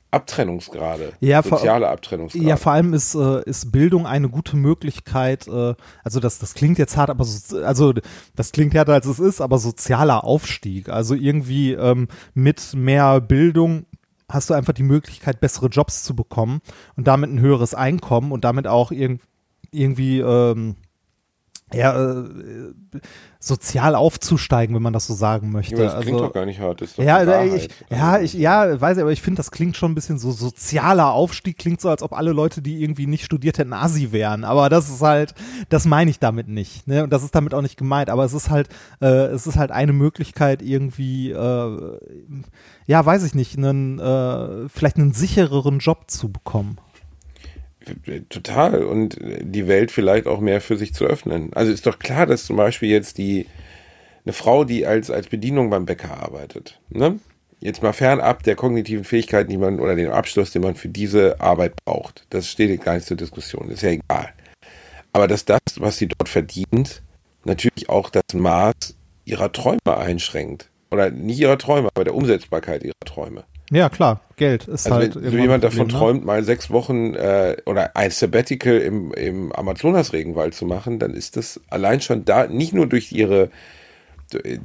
Abtrennungsgrade, 0.09 1.11
Ja, 1.19 1.41
vor- 1.41 1.57
soziale 1.59 1.89
Abtrennungsgrade. 1.89 2.45
Ja, 2.47 2.55
vor 2.55 2.71
allem 2.71 2.93
ist, 2.93 3.13
äh, 3.13 3.43
ist 3.43 3.71
Bildung 3.73 4.05
eine 4.07 4.29
gute 4.29 4.55
Möglichkeit, 4.55 5.47
äh, 5.47 5.75
also 6.03 6.19
das, 6.21 6.39
das 6.39 6.53
klingt 6.53 6.77
jetzt 6.77 6.95
hart, 6.95 7.09
aber 7.09 7.25
so, 7.25 7.57
also 7.61 7.93
das 8.35 8.53
klingt 8.53 8.73
härter 8.73 8.93
als 8.93 9.05
es 9.05 9.19
ist, 9.19 9.41
aber 9.41 9.57
sozialer 9.59 10.23
Aufstieg. 10.23 10.87
Also 10.89 11.13
irgendwie 11.13 11.73
ähm, 11.73 12.07
mit 12.33 12.73
mehr 12.73 13.19
Bildung 13.19 13.85
hast 14.29 14.49
du 14.49 14.53
einfach 14.53 14.73
die 14.73 14.83
Möglichkeit, 14.83 15.41
bessere 15.41 15.67
Jobs 15.67 16.03
zu 16.03 16.15
bekommen 16.15 16.61
und 16.95 17.05
damit 17.07 17.29
ein 17.29 17.39
höheres 17.41 17.75
Einkommen 17.75 18.31
und 18.31 18.45
damit 18.45 18.65
auch 18.65 18.91
irg 18.91 19.19
irgendwie 19.71 20.19
ähm, 20.19 20.75
ja, 21.73 22.11
äh, 22.21 22.29
sozial 23.39 23.95
aufzusteigen, 23.95 24.73
wenn 24.73 24.81
man 24.81 24.93
das 24.93 25.05
so 25.05 25.13
sagen 25.13 25.51
möchte. 25.51 25.75
Ja, 25.75 25.83
das 25.83 26.01
klingt 26.01 26.15
also, 26.15 26.27
doch 26.27 26.33
gar 26.33 26.45
nicht 26.45 26.59
hart. 26.59 26.81
Das 26.81 26.89
ist 26.89 26.97
doch 26.97 27.03
ja, 27.03 27.21
äh, 27.21 27.55
ich, 27.55 27.69
ja, 27.89 28.19
ich, 28.19 28.33
ja, 28.33 28.79
weiß 28.79 28.97
ich, 28.97 29.01
aber 29.01 29.11
ich 29.11 29.21
finde, 29.21 29.37
das 29.37 29.51
klingt 29.51 29.75
schon 29.75 29.91
ein 29.91 29.95
bisschen 29.95 30.17
so 30.17 30.31
sozialer 30.31 31.11
Aufstieg, 31.11 31.57
klingt 31.57 31.81
so, 31.81 31.89
als 31.89 32.03
ob 32.03 32.13
alle 32.13 32.31
Leute, 32.31 32.61
die 32.61 32.81
irgendwie 32.81 33.05
nicht 33.05 33.25
studiert 33.25 33.57
hätten, 33.57 33.73
Asi 33.73 34.13
wären. 34.13 34.45
Aber 34.45 34.69
das 34.69 34.89
ist 34.89 35.01
halt, 35.01 35.33
das 35.67 35.85
meine 35.85 36.09
ich 36.09 36.19
damit 36.19 36.47
nicht. 36.47 36.87
Ne? 36.87 37.03
Und 37.03 37.11
das 37.11 37.23
ist 37.23 37.35
damit 37.35 37.53
auch 37.53 37.61
nicht 37.61 37.77
gemeint. 37.77 38.09
Aber 38.09 38.23
es 38.23 38.33
ist 38.33 38.49
halt, 38.49 38.69
äh, 39.01 39.25
es 39.27 39.45
ist 39.45 39.57
halt 39.57 39.71
eine 39.71 39.93
Möglichkeit, 39.93 40.61
irgendwie, 40.61 41.31
äh, 41.31 41.99
ja, 42.85 43.05
weiß 43.05 43.23
ich 43.23 43.35
nicht, 43.35 43.57
einen, 43.57 43.99
äh, 43.99 44.69
vielleicht 44.69 44.97
einen 44.97 45.11
sichereren 45.11 45.79
Job 45.79 46.05
zu 46.07 46.31
bekommen. 46.31 46.77
Total. 48.29 48.83
Und 48.83 49.17
die 49.21 49.67
Welt 49.67 49.91
vielleicht 49.91 50.27
auch 50.27 50.39
mehr 50.39 50.61
für 50.61 50.77
sich 50.77 50.93
zu 50.93 51.05
öffnen. 51.05 51.51
Also 51.53 51.71
ist 51.71 51.85
doch 51.85 51.99
klar, 51.99 52.25
dass 52.25 52.45
zum 52.45 52.57
Beispiel 52.57 52.89
jetzt 52.89 53.17
die, 53.17 53.45
eine 54.25 54.33
Frau, 54.33 54.63
die 54.63 54.85
als, 54.85 55.11
als 55.11 55.27
Bedienung 55.27 55.69
beim 55.69 55.85
Bäcker 55.85 56.17
arbeitet, 56.21 56.79
ne? 56.89 57.19
Jetzt 57.59 57.81
mal 57.81 57.93
fernab 57.93 58.43
der 58.43 58.55
kognitiven 58.55 59.03
Fähigkeiten, 59.03 59.49
die 59.49 59.57
man, 59.57 59.79
oder 59.79 59.95
den 59.95 60.11
Abschluss, 60.11 60.51
den 60.51 60.61
man 60.61 60.75
für 60.75 60.89
diese 60.89 61.41
Arbeit 61.41 61.73
braucht. 61.83 62.27
Das 62.29 62.47
steht 62.47 62.83
gar 62.83 62.93
nicht 62.93 63.07
zur 63.07 63.17
Diskussion. 63.17 63.71
Ist 63.71 63.81
ja 63.81 63.89
egal. 63.89 64.31
Aber 65.11 65.27
dass 65.27 65.43
das, 65.45 65.59
was 65.77 65.97
sie 65.97 66.07
dort 66.07 66.29
verdient, 66.29 67.01
natürlich 67.45 67.89
auch 67.89 68.11
das 68.11 68.21
Maß 68.33 68.95
ihrer 69.25 69.51
Träume 69.51 69.79
einschränkt. 69.97 70.69
Oder 70.91 71.09
nicht 71.09 71.39
ihrer 71.39 71.57
Träume, 71.57 71.89
aber 71.95 72.03
der 72.03 72.13
Umsetzbarkeit 72.13 72.83
ihrer 72.83 72.93
Träume. 73.05 73.43
Ja, 73.71 73.89
klar, 73.89 74.21
Geld 74.37 74.67
ist 74.67 74.85
Also 74.85 74.95
halt. 74.97 75.15
wenn 75.15 75.23
irgendwann 75.23 75.41
jemand 75.41 75.63
Problem, 75.63 75.77
davon 75.79 75.87
ne? 75.87 75.93
träumt, 75.93 76.25
mal 76.25 76.43
sechs 76.43 76.69
Wochen 76.69 77.13
äh, 77.15 77.57
oder 77.65 77.95
ein 77.95 78.11
Sabbatical 78.11 78.77
im, 78.77 79.11
im 79.13 79.51
Amazonas-Regenwald 79.51 80.53
zu 80.53 80.65
machen, 80.65 80.99
dann 80.99 81.13
ist 81.13 81.37
das 81.37 81.59
allein 81.69 82.01
schon 82.01 82.23
da 82.25 82.47
nicht 82.47 82.73
nur 82.73 82.87
durch 82.87 83.11
ihre 83.11 83.49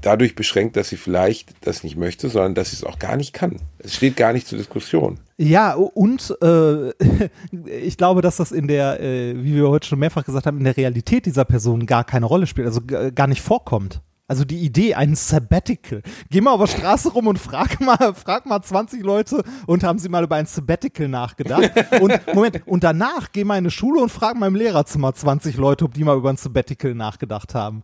dadurch 0.00 0.34
beschränkt, 0.34 0.76
dass 0.76 0.88
sie 0.88 0.96
vielleicht 0.96 1.50
das 1.66 1.84
nicht 1.84 1.96
möchte, 1.96 2.28
sondern 2.28 2.55
dass 2.55 2.70
sie 2.70 2.76
es 2.76 2.84
auch 2.84 2.98
gar 2.98 3.16
nicht 3.16 3.32
kann. 3.32 3.57
Es 3.78 3.94
steht 3.94 4.16
gar 4.16 4.32
nicht 4.32 4.46
zur 4.46 4.59
Diskussion. 4.59 5.18
Ja, 5.38 5.74
und 5.74 6.36
äh, 6.42 6.90
ich 7.66 7.96
glaube, 7.96 8.22
dass 8.22 8.36
das 8.36 8.53
in 8.53 8.66
der, 8.66 9.00
äh, 9.00 9.34
wie 9.36 9.55
wir 9.55 9.68
heute 9.68 9.86
schon 9.86 9.98
mehrfach 9.98 10.24
gesagt 10.24 10.46
haben, 10.46 10.59
in 10.59 10.64
der 10.64 10.76
Realität 10.76 11.26
dieser 11.26 11.44
Person 11.44 11.86
gar 11.86 12.05
keine 12.05 12.26
Rolle 12.26 12.46
spielt, 12.46 12.66
also 12.66 12.80
gar 13.14 13.26
nicht 13.26 13.40
vorkommt. 13.40 14.00
Also 14.29 14.45
die 14.45 14.61
Idee, 14.61 14.95
ein 14.95 15.14
Sabbatical. 15.14 16.03
Geh 16.31 16.41
mal 16.41 16.53
auf 16.53 16.61
der 16.61 16.79
Straße 16.79 17.12
rum 17.12 17.27
und 17.27 17.39
frag 17.39 17.81
mal, 17.81 18.14
frag 18.14 18.47
mal 18.47 18.62
20 18.62 19.03
Leute 19.03 19.43
und 19.66 19.85
haben 19.85 19.99
sie 19.99 20.09
mal 20.09 20.25
über 20.25 20.37
ein 20.37 20.47
Sabbatical 20.47 21.09
nachgedacht. 21.09 21.70
Und 22.01 22.18
Moment, 22.35 22.66
und 22.66 22.85
danach 22.85 23.33
geh 23.33 23.45
mal 23.45 23.55
in 23.55 23.64
eine 23.64 23.70
Schule 23.70 24.01
und 24.01 24.11
frag 24.11 24.37
mal 24.37 24.47
im 24.47 24.55
Lehrerzimmer 24.55 25.12
20 25.12 25.57
Leute, 25.57 25.85
ob 25.85 25.95
die 25.95 26.05
mal 26.05 26.16
über 26.16 26.31
ein 26.31 26.37
Sabbatical 26.37 26.95
nachgedacht 26.95 27.55
haben. 27.55 27.83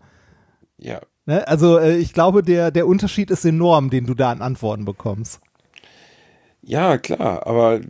Ja, 0.79 1.01
Ne? 1.29 1.47
Also 1.47 1.79
äh, 1.79 1.99
ich 1.99 2.15
glaube, 2.15 2.43
der, 2.43 2.71
der 2.71 2.87
Unterschied 2.87 3.31
ist 3.31 3.45
enorm, 3.45 3.91
den 3.91 4.07
du 4.07 4.15
da 4.15 4.31
an 4.31 4.41
Antworten 4.41 4.87
bekommst. 4.87 5.41
ja, 6.63 6.97
klar, 6.97 7.47
aber 7.47 7.81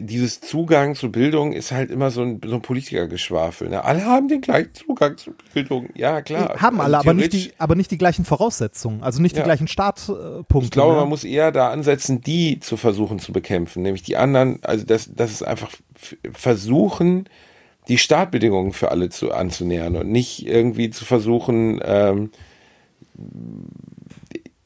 dieses 0.00 0.40
Zugang 0.40 0.94
zu 0.94 1.10
Bildung 1.10 1.52
ist 1.52 1.72
halt 1.72 1.90
immer 1.90 2.10
so 2.10 2.22
ein, 2.22 2.40
so 2.44 2.54
ein 2.54 2.62
Politikergeschwafel. 2.62 3.68
Ne? 3.68 3.84
Alle 3.84 4.04
haben 4.04 4.28
den 4.28 4.40
gleichen 4.40 4.72
Zugang 4.74 5.16
zu 5.16 5.32
Bildung. 5.52 5.88
Ja, 5.94 6.22
klar. 6.22 6.54
Haben 6.60 6.80
alle, 6.80 6.98
Also 6.98 7.10
aber 7.10 7.14
nicht, 7.18 7.32
die, 7.32 7.52
aber 7.58 7.74
nicht 7.74 7.90
die 7.90 7.98
gleichen 7.98 8.24
Voraussetzungen, 8.24 9.02
also 9.02 9.20
nicht 9.20 9.34
die 9.34 9.40
Ja. 9.40 9.44
gleichen 9.44 9.68
Startpunkte. 9.68 10.58
Ich 10.64 10.70
glaube, 10.70 10.94
ne? 10.94 11.00
man 11.00 11.08
muss 11.08 11.24
eher 11.24 11.52
da 11.52 11.70
ansetzen, 11.70 12.20
die 12.20 12.60
zu 12.60 12.76
versuchen 12.76 13.18
zu 13.18 13.32
bekämpfen, 13.32 13.82
nämlich 13.82 14.02
die 14.02 14.16
anderen, 14.16 14.60
also 14.62 14.84
das, 14.84 15.10
das 15.14 15.30
ist 15.32 15.42
einfach 15.42 15.70
versuchen, 16.32 17.28
die 17.88 17.98
Startbedingungen 17.98 18.72
für 18.72 18.90
alle 18.90 19.08
zu 19.08 19.32
anzunähern 19.32 19.96
und 19.96 20.10
nicht 20.10 20.46
irgendwie 20.46 20.90
zu 20.90 21.04
versuchen, 21.04 21.80
ähm, 21.84 22.30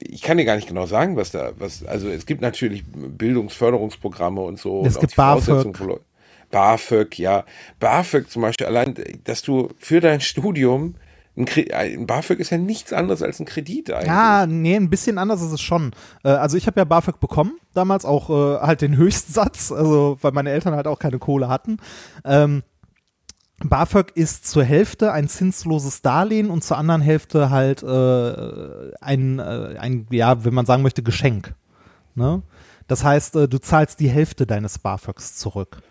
ich 0.09 0.23
kann 0.23 0.39
dir 0.39 0.45
gar 0.45 0.57
nicht 0.57 0.69
genau 0.69 0.87
sagen, 0.87 1.17
was 1.17 1.31
da, 1.31 1.53
was, 1.59 1.85
also 1.85 2.09
es 2.09 2.27
gibt 2.27 2.41
natürlich 2.41 2.85
Bildungsförderungsprogramme 2.87 4.41
und 4.41 4.59
so. 4.59 4.85
Es 4.85 4.97
und 4.97 5.01
gibt 5.01 5.17
BAföG. 5.17 6.01
BAföG, 6.51 7.19
ja. 7.19 7.45
BAföG 7.81 8.31
zum 8.31 8.43
Beispiel, 8.43 8.67
allein, 8.67 8.95
dass 9.25 9.43
du 9.43 9.71
für 9.79 10.01
dein 10.01 10.21
Studium, 10.21 10.97
ein, 11.35 11.47
ein 11.73 12.07
BAföG 12.07 12.41
ist 12.41 12.51
ja 12.51 12.59
nichts 12.59 12.93
anderes 12.93 13.23
als 13.23 13.41
ein 13.41 13.47
Kredit 13.47 13.91
eigentlich. 13.91 14.07
Ja, 14.07 14.47
nee, 14.47 14.77
ein 14.77 14.91
bisschen 14.91 15.17
anders 15.17 15.41
ist 15.41 15.53
es 15.53 15.63
schon. 15.63 15.93
Äh, 16.25 16.29
also 16.29 16.59
ich 16.59 16.67
habe 16.67 16.79
ja 16.79 16.85
BAföG 16.85 17.21
bekommen, 17.21 17.59
damals 17.73 18.05
auch 18.05 18.29
äh, 18.29 18.61
halt 18.61 18.83
den 18.83 18.97
Höchstsatz, 18.97 19.73
also 19.73 20.19
weil 20.21 20.33
meine 20.33 20.51
Eltern 20.51 20.75
halt 20.75 20.87
auch 20.87 20.99
keine 20.99 21.19
Kohle 21.19 21.49
hatten. 21.49 21.79
Ähm, 22.25 22.63
BAföG 23.69 24.13
ist 24.15 24.47
zur 24.47 24.65
Hälfte 24.65 25.13
ein 25.13 25.29
zinsloses 25.29 26.03
Darlehen 26.03 26.51
und 26.51 26.65
zur 26.65 26.79
anderen 26.79 27.01
Hälfte 27.01 27.51
halt 27.51 27.83
äh, 27.83 28.93
ein, 29.01 29.39
äh, 29.39 29.77
ein, 29.79 30.07
ja, 30.11 30.45
wenn 30.45 30.55
man 30.55 30.67
sagen 30.67 30.83
möchte, 30.83 31.03
Geschenk. 31.03 31.55
Ne? 32.15 32.43
Das 32.89 33.05
heißt, 33.05 33.37
äh, 33.37 33.49
du 33.49 33.59
zahlst 33.59 34.01
die 34.01 34.09
Hälfte 34.09 34.47
deines 34.47 34.79
BAföGs 34.79 35.37
zurück. 35.37 35.83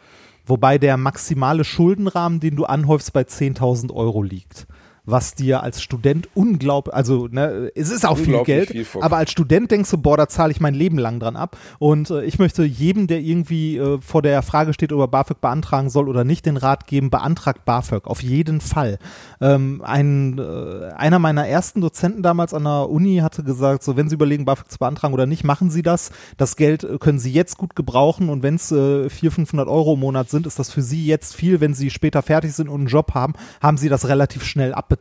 Wobei 0.45 0.77
der 0.77 0.97
maximale 0.97 1.63
Schuldenrahmen, 1.63 2.39
den 2.39 2.55
du 2.55 2.65
anhäufst, 2.65 3.13
bei 3.13 3.21
10.000 3.21 3.93
Euro 3.93 4.23
liegt. 4.23 4.67
Was 5.11 5.35
dir 5.35 5.61
als 5.61 5.81
Student 5.81 6.29
unglaublich, 6.33 6.95
also 6.95 7.27
ne, 7.27 7.69
es 7.75 7.91
ist 7.91 8.05
auch 8.05 8.17
viel 8.17 8.41
Geld, 8.43 8.69
viel 8.69 8.85
aber 9.01 9.17
als 9.17 9.29
Student 9.29 9.69
denkst 9.69 9.91
du, 9.91 9.97
boah, 9.97 10.15
da 10.15 10.29
zahle 10.29 10.51
ich 10.51 10.61
mein 10.61 10.73
Leben 10.73 10.97
lang 10.97 11.19
dran 11.19 11.35
ab. 11.35 11.57
Und 11.79 12.09
äh, 12.09 12.23
ich 12.23 12.39
möchte 12.39 12.63
jedem, 12.63 13.07
der 13.07 13.19
irgendwie 13.19 13.77
äh, 13.77 13.99
vor 13.99 14.21
der 14.21 14.41
Frage 14.41 14.73
steht, 14.73 14.93
ob 14.93 15.01
er 15.01 15.09
BAföG 15.09 15.41
beantragen 15.41 15.89
soll 15.89 16.07
oder 16.07 16.23
nicht, 16.23 16.45
den 16.45 16.55
Rat 16.55 16.87
geben, 16.87 17.09
beantragt 17.09 17.65
BAföG, 17.65 18.07
auf 18.07 18.23
jeden 18.23 18.61
Fall. 18.61 18.99
Ähm, 19.41 19.81
ein, 19.83 20.39
äh, 20.39 20.93
einer 20.95 21.19
meiner 21.19 21.45
ersten 21.45 21.81
Dozenten 21.81 22.23
damals 22.23 22.53
an 22.53 22.63
der 22.63 22.89
Uni 22.89 23.17
hatte 23.17 23.43
gesagt, 23.43 23.83
so 23.83 23.97
wenn 23.97 24.07
Sie 24.07 24.15
überlegen, 24.15 24.45
BAföG 24.45 24.71
zu 24.71 24.79
beantragen 24.79 25.13
oder 25.13 25.25
nicht, 25.25 25.43
machen 25.43 25.69
Sie 25.69 25.81
das. 25.81 26.11
Das 26.37 26.55
Geld 26.55 26.85
äh, 26.85 26.97
können 26.99 27.19
Sie 27.19 27.33
jetzt 27.33 27.57
gut 27.57 27.75
gebrauchen 27.75 28.29
und 28.29 28.43
wenn 28.43 28.55
es 28.55 28.71
äh, 28.71 29.09
400, 29.09 29.31
500 29.41 29.67
Euro 29.67 29.95
im 29.95 29.99
Monat 29.99 30.29
sind, 30.29 30.47
ist 30.47 30.57
das 30.57 30.71
für 30.71 30.81
Sie 30.81 31.05
jetzt 31.05 31.35
viel. 31.35 31.59
Wenn 31.59 31.73
Sie 31.73 31.89
später 31.89 32.21
fertig 32.21 32.53
sind 32.53 32.69
und 32.69 32.81
einen 32.81 32.87
Job 32.87 33.13
haben, 33.13 33.33
haben 33.61 33.77
Sie 33.77 33.89
das 33.89 34.07
relativ 34.07 34.43
schnell 34.45 34.73
abbezahlt. 34.73 35.00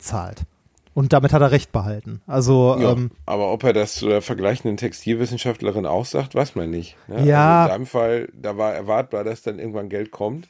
Und 0.93 1.13
damit 1.13 1.33
hat 1.33 1.41
er 1.41 1.53
recht 1.53 1.71
behalten. 1.73 2.21
Also 2.27 2.77
Ja, 2.79 2.93
ähm, 2.93 3.13
aber 3.25 3.53
ob 3.53 3.63
er 3.63 3.73
das 3.73 3.95
zu 3.95 4.09
der 4.09 4.23
vergleichenden 4.23 4.77
Textilwissenschaftlerin 4.77 5.87
auch 5.87 6.05
sagt, 6.05 6.35
weiß 6.35 6.57
man 6.57 6.71
nicht. 6.71 6.97
ne? 7.09 7.25
Ja. 7.27 7.63
Also 7.63 7.69
in 7.75 7.79
deinem 7.79 7.87
Fall, 7.87 8.29
da 8.35 8.57
war 8.57 8.75
erwartbar, 8.75 9.23
dass 9.25 9.43
dann 9.43 9.59
irgendwann 9.61 9.89
Geld 9.89 10.11
kommt. 10.11 10.49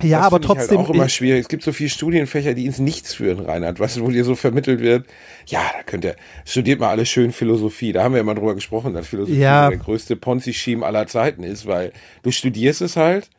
ja, 0.00 0.18
das 0.18 0.26
aber 0.28 0.40
ich 0.40 0.46
trotzdem. 0.46 0.78
Halt 0.78 0.88
auch 0.88 0.94
immer 0.94 1.08
schwierig. 1.08 1.40
Es 1.42 1.48
gibt 1.48 1.64
so 1.64 1.72
viele 1.72 1.90
Studienfächer, 1.90 2.54
die 2.54 2.64
ins 2.64 2.78
Nichts 2.78 3.12
führen, 3.14 3.40
Reinhard. 3.44 3.78
Du, 3.80 4.00
wo 4.02 4.08
dir 4.10 4.24
so 4.24 4.36
vermittelt 4.36 4.80
wird, 4.80 5.06
ja, 5.46 5.62
da 5.76 5.82
könnt 5.82 6.04
ihr, 6.04 6.14
studiert 6.44 6.78
mal 6.78 6.90
alles 6.90 7.08
schön 7.08 7.32
Philosophie. 7.32 7.92
Da 7.92 8.04
haben 8.04 8.12
wir 8.12 8.18
ja 8.18 8.24
mal 8.24 8.34
drüber 8.34 8.54
gesprochen, 8.54 8.94
dass 8.94 9.08
Philosophie 9.08 9.40
Ja. 9.40 9.68
der 9.68 9.78
größte 9.78 10.14
Ponzi-Scheme 10.16 10.86
aller 10.86 11.06
Zeiten 11.08 11.42
ist, 11.42 11.66
weil 11.66 11.92
du 12.22 12.30
studierst 12.30 12.82
es 12.82 12.96
halt 12.96 13.30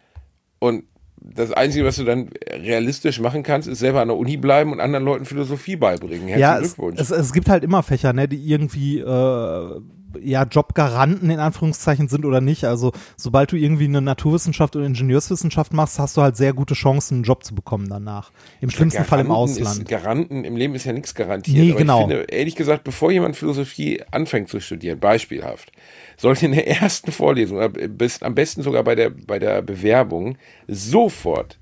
und 0.60 0.84
das 1.20 1.52
Einzige, 1.52 1.86
was 1.86 1.98
du 1.98 2.04
dann 2.04 2.30
realistisch 2.52 3.20
machen 3.20 3.44
kannst, 3.44 3.68
ist 3.68 3.80
selber 3.80 4.02
an 4.02 4.08
der 4.08 4.18
Uni 4.18 4.38
bleiben 4.38 4.72
und 4.72 4.80
anderen 4.80 5.06
Leuten 5.06 5.26
Philosophie 5.26 5.76
beibringen. 5.76 6.28
Herzlichen 6.28 6.40
ja, 6.40 6.60
es, 6.60 6.76
Glückwunsch. 6.76 7.00
es, 7.00 7.12
es 7.12 7.34
gibt 7.34 7.50
halt 7.50 7.64
immer 7.64 7.84
Fächer, 7.84 8.14
ne, 8.14 8.28
die 8.28 8.38
irgendwie 8.38 9.00
äh, 9.00 9.82
ja 10.22 10.44
Jobgaranten 10.44 11.30
in 11.30 11.40
Anführungszeichen 11.40 12.08
sind 12.08 12.26
oder 12.26 12.42
nicht. 12.42 12.66
Also 12.66 12.92
sobald 13.16 13.52
du 13.52 13.56
irgendwie 13.56 13.86
eine 13.86 14.02
Naturwissenschaft 14.02 14.76
oder 14.76 14.86
Ingenieurswissenschaft 14.86 15.74
machst, 15.74 16.00
hast 16.00 16.18
du 16.18 16.22
halt 16.22 16.38
sehr 16.38 16.54
gute 16.54 16.74
Chancen, 16.74 17.16
einen 17.16 17.24
Job 17.24 17.44
zu 17.44 17.56
bekommen 17.56 17.90
danach. 17.90 18.32
Im 18.62 18.70
schlimmsten 18.70 19.04
Fall 19.04 19.22
im 19.22 19.32
Ausland. 19.32 19.80
Ist, 19.80 19.88
Garanten 19.88 20.44
im 20.44 20.56
Leben 20.56 20.76
ist 20.76 20.86
ja 20.86 20.94
nichts 20.94 21.16
garantiert. 21.16 21.58
Nee, 21.58 21.72
aber 21.72 21.80
genau. 21.80 22.02
Ich 22.02 22.08
finde, 22.08 22.24
ehrlich 22.24 22.56
gesagt, 22.56 22.84
bevor 22.84 23.12
jemand 23.12 23.36
Philosophie 23.36 24.02
anfängt 24.12 24.50
zu 24.50 24.60
studieren, 24.60 25.00
beispielhaft, 25.00 25.72
sollte 26.18 26.46
in 26.46 26.54
der 26.54 26.68
ersten 26.82 27.12
Vorlesung, 27.12 27.60
am 27.62 28.36
besten 28.36 28.64
sogar 28.64 28.84
bei 28.84 28.96
der, 28.96 29.10
bei 29.10 29.40
der 29.40 29.62
Bewerbung, 29.62 30.38
sofort 30.68 31.58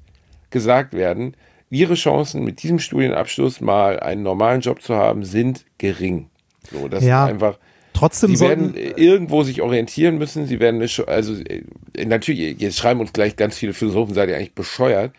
gesagt 0.50 0.94
werden, 0.94 1.36
ihre 1.70 1.96
Chancen 1.96 2.44
mit 2.44 2.64
diesem 2.64 2.80
Studienabschluss 2.80 3.62
mal 3.62 4.00
einen 4.00 4.24
normalen 4.24 4.62
Job 4.62 4.82
zu 4.82 4.96
haben, 4.96 5.24
sind 5.24 5.66
gering. 5.78 6.30
So, 6.72 6.88
das 6.88 7.04
Ja. 7.04 7.26
ist 7.26 7.32
einfach. 7.32 7.60
Trotzdem 7.96 8.36
Sie 8.36 8.46
werden 8.46 8.76
äh, 8.76 8.92
irgendwo 8.98 9.44
sich 9.44 9.62
orientieren 9.62 10.18
müssen. 10.18 10.46
Sie 10.46 10.60
werden, 10.60 10.82
also 11.08 11.34
äh, 11.34 11.64
natürlich, 12.06 12.60
jetzt 12.60 12.78
schreiben 12.78 13.00
uns 13.00 13.14
gleich 13.14 13.36
ganz 13.38 13.58
viele 13.58 13.74
Philosophen, 13.74 14.14
seid 14.14 14.30
ihr 14.30 14.36
eigentlich 14.36 14.54
bescheuert. 14.54 15.14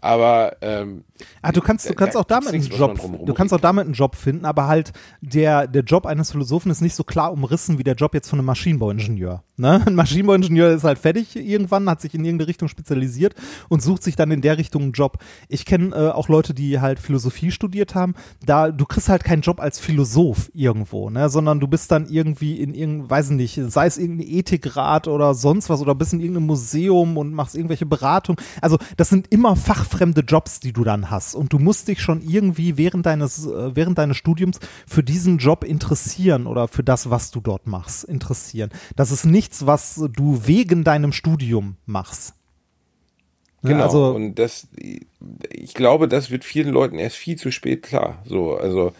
Aber 0.00 0.56
ähm, 0.60 1.04
Ah, 1.42 1.52
du 1.52 1.60
kannst, 1.60 1.88
du 1.88 1.94
kannst 1.94 2.14
da 2.14 2.20
auch 2.20 2.24
damit 2.24 2.54
einen 2.54 2.62
Job, 2.62 3.00
du 3.24 3.34
kannst 3.34 3.54
auch 3.54 3.60
damit 3.60 3.84
einen 3.84 3.94
Job 3.94 4.16
finden, 4.16 4.44
aber 4.44 4.66
halt 4.66 4.92
der, 5.20 5.66
der 5.66 5.82
Job 5.82 6.06
eines 6.06 6.32
Philosophen 6.32 6.70
ist 6.70 6.80
nicht 6.80 6.94
so 6.94 7.04
klar 7.04 7.32
umrissen 7.32 7.78
wie 7.78 7.84
der 7.84 7.94
Job 7.94 8.14
jetzt 8.14 8.28
von 8.28 8.38
einem 8.38 8.46
Maschinenbauingenieur. 8.46 9.42
Ne? 9.58 9.82
Ein 9.86 9.94
Maschinenbauingenieur 9.96 10.70
ist 10.70 10.84
halt 10.84 10.98
fertig 10.98 11.34
irgendwann, 11.34 11.90
hat 11.90 12.00
sich 12.00 12.14
in 12.14 12.24
irgendeine 12.24 12.48
Richtung 12.48 12.68
spezialisiert 12.68 13.34
und 13.68 13.82
sucht 13.82 14.04
sich 14.04 14.14
dann 14.14 14.30
in 14.30 14.40
der 14.40 14.56
Richtung 14.56 14.82
einen 14.82 14.92
Job. 14.92 15.18
Ich 15.48 15.64
kenne 15.64 15.94
äh, 15.94 16.10
auch 16.10 16.28
Leute, 16.28 16.54
die 16.54 16.80
halt 16.80 17.00
Philosophie 17.00 17.50
studiert 17.50 17.94
haben. 17.94 18.14
Da, 18.44 18.70
du 18.70 18.86
kriegst 18.86 19.08
halt 19.08 19.24
keinen 19.24 19.42
Job 19.42 19.60
als 19.60 19.80
Philosoph 19.80 20.50
irgendwo, 20.54 21.10
ne? 21.10 21.28
sondern 21.28 21.58
du 21.58 21.66
bist 21.66 21.90
dann 21.90 22.06
irgendwie 22.06 22.60
in 22.60 22.72
irgendeinem, 22.72 23.10
weiß 23.10 23.30
nicht, 23.30 23.60
sei 23.66 23.86
es 23.86 23.98
irgendein 23.98 24.28
Ethikrat 24.28 25.08
oder 25.08 25.34
sonst 25.34 25.68
was 25.68 25.80
oder 25.80 25.94
bist 25.94 26.12
in 26.12 26.20
irgendeinem 26.20 26.46
Museum 26.46 27.16
und 27.16 27.32
machst 27.32 27.56
irgendwelche 27.56 27.86
Beratungen. 27.86 28.40
Also 28.62 28.78
das 28.96 29.08
sind 29.08 29.26
immer 29.32 29.56
fachfremde 29.56 30.20
Jobs, 30.20 30.60
die 30.60 30.72
du 30.72 30.84
dann 30.84 31.07
hast 31.10 31.34
und 31.34 31.52
du 31.52 31.58
musst 31.58 31.88
dich 31.88 32.00
schon 32.00 32.22
irgendwie 32.22 32.76
während 32.76 33.06
deines, 33.06 33.46
äh, 33.46 33.74
während 33.74 33.98
deines 33.98 34.16
Studiums 34.16 34.58
für 34.86 35.02
diesen 35.02 35.38
Job 35.38 35.64
interessieren 35.64 36.46
oder 36.46 36.68
für 36.68 36.82
das, 36.82 37.10
was 37.10 37.30
du 37.30 37.40
dort 37.40 37.66
machst, 37.66 38.04
interessieren. 38.04 38.70
Das 38.96 39.10
ist 39.10 39.24
nichts, 39.24 39.66
was 39.66 40.02
du 40.12 40.46
wegen 40.46 40.84
deinem 40.84 41.12
Studium 41.12 41.76
machst. 41.86 42.34
Ne, 43.62 43.70
Genau, 43.70 43.84
Also, 43.84 44.14
und 44.14 44.36
das, 44.36 44.68
ich 45.50 45.74
glaube, 45.74 46.08
das 46.08 46.30
wird 46.30 46.44
vielen 46.44 46.72
Leuten 46.72 46.98
erst 46.98 47.16
viel 47.16 47.36
zu 47.36 47.50
spät 47.50 47.82
klar. 47.82 48.22
So, 48.24 48.56
also 48.56 48.92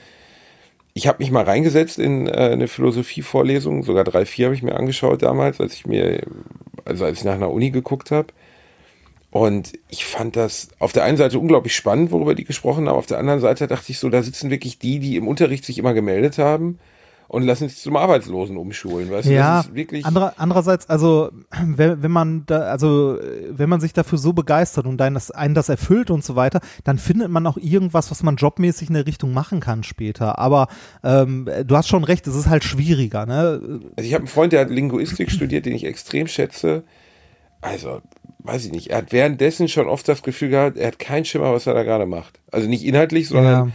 ich 0.94 1.06
habe 1.06 1.18
mich 1.22 1.30
mal 1.30 1.44
reingesetzt 1.44 1.98
in 1.98 2.26
äh, 2.26 2.32
eine 2.32 2.66
Philosophievorlesung, 2.66 3.84
sogar 3.84 4.04
drei, 4.04 4.26
vier 4.26 4.46
habe 4.46 4.54
ich 4.56 4.62
mir 4.62 4.74
angeschaut 4.74 5.22
damals, 5.22 5.60
als 5.60 5.74
ich 5.74 5.86
mir, 5.86 6.22
also 6.84 7.04
als 7.04 7.18
ich 7.18 7.24
nach 7.24 7.34
einer 7.34 7.52
Uni 7.52 7.70
geguckt 7.70 8.10
habe. 8.10 8.28
Und 9.38 9.78
ich 9.88 10.04
fand 10.04 10.34
das 10.34 10.66
auf 10.80 10.90
der 10.90 11.04
einen 11.04 11.16
Seite 11.16 11.38
unglaublich 11.38 11.76
spannend, 11.76 12.10
worüber 12.10 12.34
die 12.34 12.42
gesprochen 12.42 12.88
haben. 12.88 12.96
Auf 12.96 13.06
der 13.06 13.20
anderen 13.20 13.38
Seite 13.38 13.68
dachte 13.68 13.92
ich 13.92 14.00
so, 14.00 14.08
da 14.08 14.20
sitzen 14.20 14.50
wirklich 14.50 14.80
die, 14.80 14.98
die 14.98 15.14
im 15.14 15.28
Unterricht 15.28 15.64
sich 15.64 15.78
immer 15.78 15.94
gemeldet 15.94 16.38
haben 16.38 16.80
und 17.28 17.44
lassen 17.44 17.68
sich 17.68 17.78
zum 17.78 17.94
Arbeitslosen 17.94 18.56
umschulen. 18.56 19.12
Weißt 19.12 19.28
du, 19.28 19.32
ja, 19.32 19.58
das 19.58 19.66
ist 19.66 19.74
wirklich. 19.76 20.04
anderer, 20.04 20.32
andererseits, 20.38 20.90
also 20.90 21.30
wenn, 21.64 22.02
wenn 22.02 22.10
man 22.10 22.46
da, 22.46 22.62
also 22.62 23.16
wenn 23.48 23.68
man 23.68 23.78
sich 23.78 23.92
dafür 23.92 24.18
so 24.18 24.32
begeistert 24.32 24.86
und 24.86 25.00
einen 25.00 25.14
das, 25.14 25.30
einen 25.30 25.54
das 25.54 25.68
erfüllt 25.68 26.10
und 26.10 26.24
so 26.24 26.34
weiter, 26.34 26.58
dann 26.82 26.98
findet 26.98 27.30
man 27.30 27.46
auch 27.46 27.58
irgendwas, 27.58 28.10
was 28.10 28.24
man 28.24 28.34
jobmäßig 28.34 28.88
in 28.88 28.94
der 28.94 29.06
Richtung 29.06 29.32
machen 29.32 29.60
kann 29.60 29.84
später. 29.84 30.40
Aber 30.40 30.66
ähm, 31.04 31.48
du 31.64 31.76
hast 31.76 31.86
schon 31.86 32.02
recht, 32.02 32.26
es 32.26 32.34
ist 32.34 32.48
halt 32.48 32.64
schwieriger. 32.64 33.24
Ne? 33.24 33.60
Also 33.94 34.08
ich 34.08 34.14
habe 34.14 34.22
einen 34.22 34.26
Freund, 34.26 34.52
der 34.52 34.62
hat 34.62 34.70
Linguistik 34.70 35.30
studiert, 35.30 35.64
den 35.64 35.74
ich 35.74 35.84
extrem 35.84 36.26
schätze. 36.26 36.82
Also, 37.60 38.02
weiß 38.48 38.64
ich 38.64 38.72
nicht. 38.72 38.90
Er 38.90 38.98
hat 38.98 39.12
währenddessen 39.12 39.68
schon 39.68 39.88
oft 39.88 40.08
das 40.08 40.22
Gefühl 40.22 40.48
gehabt, 40.48 40.76
er 40.76 40.88
hat 40.88 40.98
keinen 40.98 41.24
Schimmer, 41.24 41.52
was 41.52 41.66
er 41.66 41.74
da 41.74 41.82
gerade 41.82 42.06
macht. 42.06 42.40
Also 42.50 42.68
nicht 42.68 42.84
inhaltlich, 42.84 43.28
sondern 43.28 43.72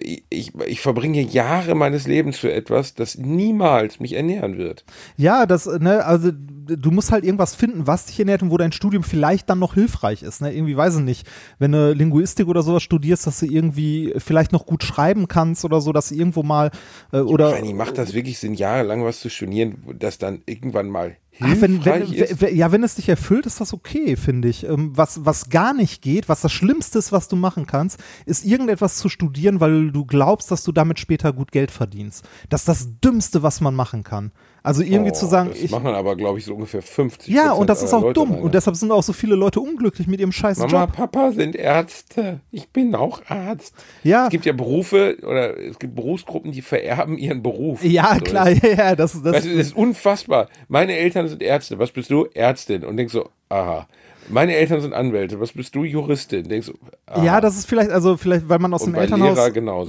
ich, 0.00 0.24
ich, 0.30 0.52
ich 0.66 0.80
verbringe 0.80 1.20
Jahre 1.20 1.74
meines 1.74 2.06
Lebens 2.06 2.38
für 2.38 2.52
etwas, 2.52 2.94
das 2.94 3.18
niemals 3.18 4.00
mich 4.00 4.14
ernähren 4.14 4.56
wird. 4.56 4.84
Ja, 5.16 5.46
das, 5.46 5.66
ne, 5.66 6.04
also 6.04 6.30
du 6.32 6.90
musst 6.90 7.12
halt 7.12 7.24
irgendwas 7.24 7.54
finden, 7.54 7.86
was 7.86 8.06
dich 8.06 8.18
ernährt 8.18 8.42
und 8.42 8.50
wo 8.50 8.56
dein 8.56 8.72
Studium 8.72 9.02
vielleicht 9.02 9.50
dann 9.50 9.58
noch 9.58 9.74
hilfreich 9.74 10.22
ist. 10.22 10.40
Ne? 10.40 10.54
Irgendwie 10.54 10.76
weiß 10.76 10.96
ich 10.96 11.02
nicht, 11.02 11.26
wenn 11.58 11.72
du 11.72 11.92
Linguistik 11.92 12.48
oder 12.48 12.62
sowas 12.62 12.82
studierst, 12.82 13.26
dass 13.26 13.40
du 13.40 13.46
irgendwie 13.46 14.14
vielleicht 14.18 14.52
noch 14.52 14.66
gut 14.66 14.82
schreiben 14.82 15.28
kannst 15.28 15.64
oder 15.64 15.80
so, 15.80 15.92
dass 15.92 16.08
du 16.08 16.14
irgendwo 16.14 16.42
mal 16.42 16.70
äh, 17.12 17.18
oder 17.18 17.52
Reini, 17.52 17.74
macht 17.74 17.98
das 17.98 18.14
wirklich 18.14 18.38
Sinn, 18.38 18.54
jahrelang 18.54 19.04
was 19.04 19.20
zu 19.20 19.28
studieren, 19.28 19.76
das 19.98 20.18
dann 20.18 20.42
irgendwann 20.46 20.88
mal 20.88 21.16
Ach, 21.40 21.60
wenn, 21.60 21.84
wenn, 21.84 22.10
wenn, 22.40 22.56
ja, 22.56 22.70
wenn 22.70 22.84
es 22.84 22.94
dich 22.94 23.08
erfüllt, 23.08 23.46
ist 23.46 23.60
das 23.60 23.72
okay, 23.72 24.16
finde 24.16 24.48
ich. 24.48 24.64
Ähm, 24.64 24.92
was, 24.96 25.24
was 25.24 25.48
gar 25.48 25.74
nicht 25.74 26.00
geht, 26.00 26.28
was 26.28 26.42
das 26.42 26.52
Schlimmste 26.52 26.98
ist, 26.98 27.12
was 27.12 27.28
du 27.28 27.36
machen 27.36 27.66
kannst, 27.66 27.98
ist 28.24 28.44
irgendetwas 28.44 28.98
zu 28.98 29.08
studieren, 29.08 29.60
weil 29.60 29.90
du 29.90 30.04
glaubst, 30.04 30.50
dass 30.50 30.62
du 30.62 30.70
damit 30.70 30.98
später 31.00 31.32
gut 31.32 31.50
Geld 31.50 31.70
verdienst. 31.70 32.28
Das 32.48 32.62
ist 32.62 32.68
das 32.68 33.00
Dümmste, 33.00 33.42
was 33.42 33.60
man 33.60 33.74
machen 33.74 34.04
kann. 34.04 34.32
Also 34.64 34.82
irgendwie 34.82 35.10
Oh, 35.10 35.14
zu 35.14 35.26
sagen, 35.26 35.50
das 35.50 35.60
ich, 35.60 35.70
machen 35.70 35.88
aber, 35.88 36.16
glaube 36.16 36.38
ich, 36.38 36.46
so 36.46 36.54
ungefähr 36.54 36.80
50 36.80 37.32
ja, 37.32 37.52
und 37.52 37.68
das 37.68 37.82
ist 37.82 37.92
auch 37.92 38.00
Leute, 38.00 38.14
dumm. 38.14 38.30
Rainer. 38.32 38.42
Und 38.44 38.54
deshalb 38.54 38.74
sind 38.76 38.90
auch 38.90 39.02
so 39.02 39.12
viele 39.12 39.34
Leute 39.36 39.60
unglücklich 39.60 40.06
mit 40.06 40.20
ihrem 40.20 40.32
scheiß 40.32 40.56
Mama, 40.58 40.84
Job. 40.84 40.92
Papa 40.94 41.32
sind 41.32 41.54
Ärzte. 41.54 42.40
Ich 42.50 42.70
bin 42.70 42.94
auch 42.94 43.20
Arzt. 43.28 43.74
Ja. 44.02 44.24
Es 44.24 44.30
gibt 44.30 44.46
ja 44.46 44.52
Berufe 44.54 45.18
oder 45.22 45.56
es 45.58 45.78
gibt 45.78 45.94
Berufsgruppen, 45.94 46.50
die 46.50 46.62
vererben 46.62 47.18
ihren 47.18 47.42
Beruf. 47.42 47.84
Ja, 47.84 48.14
So, 48.14 48.20
klar, 48.24 48.48
ja, 48.50 48.68
ja, 48.68 48.96
das, 48.96 49.12
das, 49.22 49.36
ist, 49.44 49.44
das 49.44 49.44
ist 49.44 49.76
unfassbar. 49.76 50.48
Meine 50.68 50.96
Eltern 50.96 51.28
sind 51.28 51.42
Ärzte. 51.42 51.78
Was 51.78 51.90
bist 51.92 52.08
du? 52.10 52.26
Ärztin. 52.32 52.84
Und 52.84 52.96
denkst 52.96 53.12
so, 53.12 53.28
aha. 53.50 53.86
Meine 54.28 54.54
Eltern 54.54 54.80
sind 54.80 54.92
Anwälte. 54.94 55.40
Was 55.40 55.52
bist 55.52 55.74
du? 55.74 55.84
Juristin. 55.84 56.48
Denkst 56.48 56.70
aha. 57.06 57.22
Ja, 57.24 57.40
das 57.40 57.56
ist 57.56 57.66
vielleicht, 57.66 57.90
also 57.90 58.16
vielleicht, 58.16 58.48
weil 58.48 58.58
man 58.58 58.72
aus 58.72 58.82
Und 58.82 58.92
dem 58.94 59.00
Elternhaus, 59.00 59.36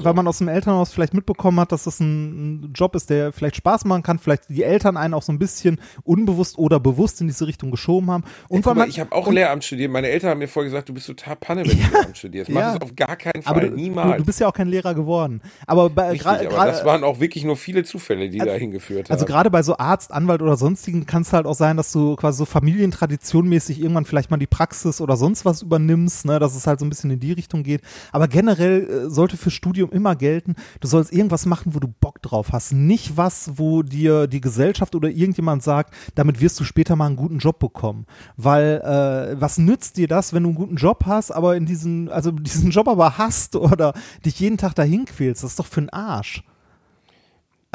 weil 0.04 0.14
man 0.14 0.28
aus 0.28 0.40
dem 0.40 0.48
Elternhaus 0.48 0.92
vielleicht 0.92 1.14
mitbekommen 1.14 1.60
hat, 1.60 1.72
dass 1.72 1.86
das 1.86 2.00
ein, 2.00 2.66
ein 2.66 2.74
Job 2.74 2.96
ist, 2.96 3.10
der 3.10 3.32
vielleicht 3.34 3.56
Spaß 3.56 3.86
machen 3.86 4.04
kann, 4.04 4.20
vielleicht 4.20 4.50
die 4.50 4.64
Eltern 4.64 4.98
einen 4.98 5.14
auch 5.14 5.22
so 5.24 5.32
ein 5.32 5.40
bisschen 5.40 5.80
unbewusst 6.04 6.58
oder 6.58 6.80
bewusst 6.80 7.22
in 7.22 7.28
diese 7.28 7.48
Richtung 7.48 7.72
geschoben 7.72 8.12
haben. 8.12 8.24
Und 8.50 8.58
Guck 8.62 8.66
weil 8.68 8.74
mal, 8.76 8.80
man, 8.82 8.90
ich 8.90 9.00
habe 9.00 9.12
auch 9.12 9.28
und, 9.28 9.36
Lehramt 9.36 9.64
studiert. 9.64 9.92
Meine 9.92 10.08
Eltern 10.10 10.32
haben 10.32 10.40
mir 10.40 10.48
vorher 10.48 10.70
gesagt, 10.70 10.90
du 10.90 10.94
bist 10.94 11.08
total 11.08 11.36
Panne, 11.38 11.62
wenn 11.66 11.78
du 11.78 11.84
Lehramt 11.84 12.18
studierst. 12.18 12.50
Mach 12.52 12.62
Ja. 12.62 12.74
das 12.74 12.82
auf 12.82 12.96
gar 12.96 13.16
keinen 13.16 13.42
Fall. 13.42 13.54
aber 13.56 13.62
du, 13.68 13.76
Niemals. 13.76 14.12
du, 14.14 14.18
du 14.20 14.26
bist 14.26 14.40
ja 14.40 14.48
auch 14.48 14.54
kein 14.54 14.68
Lehrer 14.68 14.94
geworden. 14.94 15.42
Aber 15.68 15.90
bei, 15.90 16.10
Richtig, 16.12 16.28
gra- 16.28 16.46
aber 16.46 16.66
das 16.66 16.76
gerade, 16.80 16.86
waren 16.86 17.04
auch 17.04 17.20
wirklich 17.20 17.44
nur 17.44 17.56
viele 17.58 17.84
Zufälle, 17.84 18.30
die 18.30 18.40
da 18.40 18.54
hingeführt 18.54 19.10
haben. 19.10 19.14
also 19.14 19.26
gerade 19.26 19.50
bei 19.50 19.64
so 19.64 19.78
Arzt, 19.78 20.12
Anwalt 20.12 20.42
oder 20.42 20.58
sonstigen 20.58 21.06
kann 21.06 21.22
es 21.22 21.32
halt 21.34 21.46
auch 21.46 21.54
sein, 21.56 21.78
dass 21.78 21.92
du 21.92 22.16
quasi 22.16 22.40
so 22.40 22.46
familientraditionmäßig 22.46 23.80
irgendwann 23.82 24.06
vielleicht 24.06 24.25
mal 24.30 24.38
die 24.38 24.48
Praxis 24.48 25.02
oder 25.02 25.18
sonst 25.18 25.46
was 25.46 25.62
übernimmst, 25.62 26.26
ne, 26.26 26.40
dass 26.40 26.56
es 26.56 26.68
halt 26.68 26.80
so 26.80 26.86
ein 26.86 26.90
bisschen 26.90 27.12
in 27.12 27.20
die 27.20 27.32
Richtung 27.32 27.64
geht. 27.64 27.82
Aber 28.12 28.28
generell 28.28 29.06
äh, 29.06 29.10
sollte 29.10 29.38
für 29.38 29.52
Studium 29.52 29.92
immer 29.92 30.16
gelten, 30.16 30.56
du 30.80 30.88
sollst 30.88 31.14
irgendwas 31.14 31.46
machen, 31.46 31.74
wo 31.76 31.80
du 31.80 31.88
Bock 31.88 32.22
drauf 32.22 32.52
hast. 32.52 32.74
Nicht 32.74 33.18
was, 33.18 33.52
wo 33.56 33.84
dir 33.84 34.28
die 34.28 34.42
Gesellschaft 34.42 34.96
oder 34.96 35.10
irgendjemand 35.10 35.64
sagt, 35.64 35.94
damit 36.16 36.42
wirst 36.42 36.60
du 36.60 36.64
später 36.64 36.96
mal 36.96 37.08
einen 37.08 37.16
guten 37.16 37.40
Job 37.40 37.60
bekommen. 37.60 38.06
Weil 38.38 38.82
äh, 38.84 39.40
was 39.40 39.58
nützt 39.58 39.98
dir 39.98 40.08
das, 40.08 40.34
wenn 40.34 40.44
du 40.44 40.50
einen 40.50 40.58
guten 40.58 40.76
Job 40.76 41.04
hast, 41.06 41.32
aber 41.32 41.56
in 41.56 41.66
diesen, 41.66 42.10
also 42.10 42.32
diesen 42.32 42.72
Job 42.72 42.88
aber 42.88 43.18
hast 43.18 43.56
oder 43.56 43.94
dich 44.26 44.40
jeden 44.40 44.58
Tag 44.58 44.76
dahin 44.76 45.06
quälst? 45.06 45.44
Das 45.44 45.52
ist 45.52 45.60
doch 45.60 45.66
für 45.66 45.82
einen 45.82 45.90
Arsch. 45.90 46.44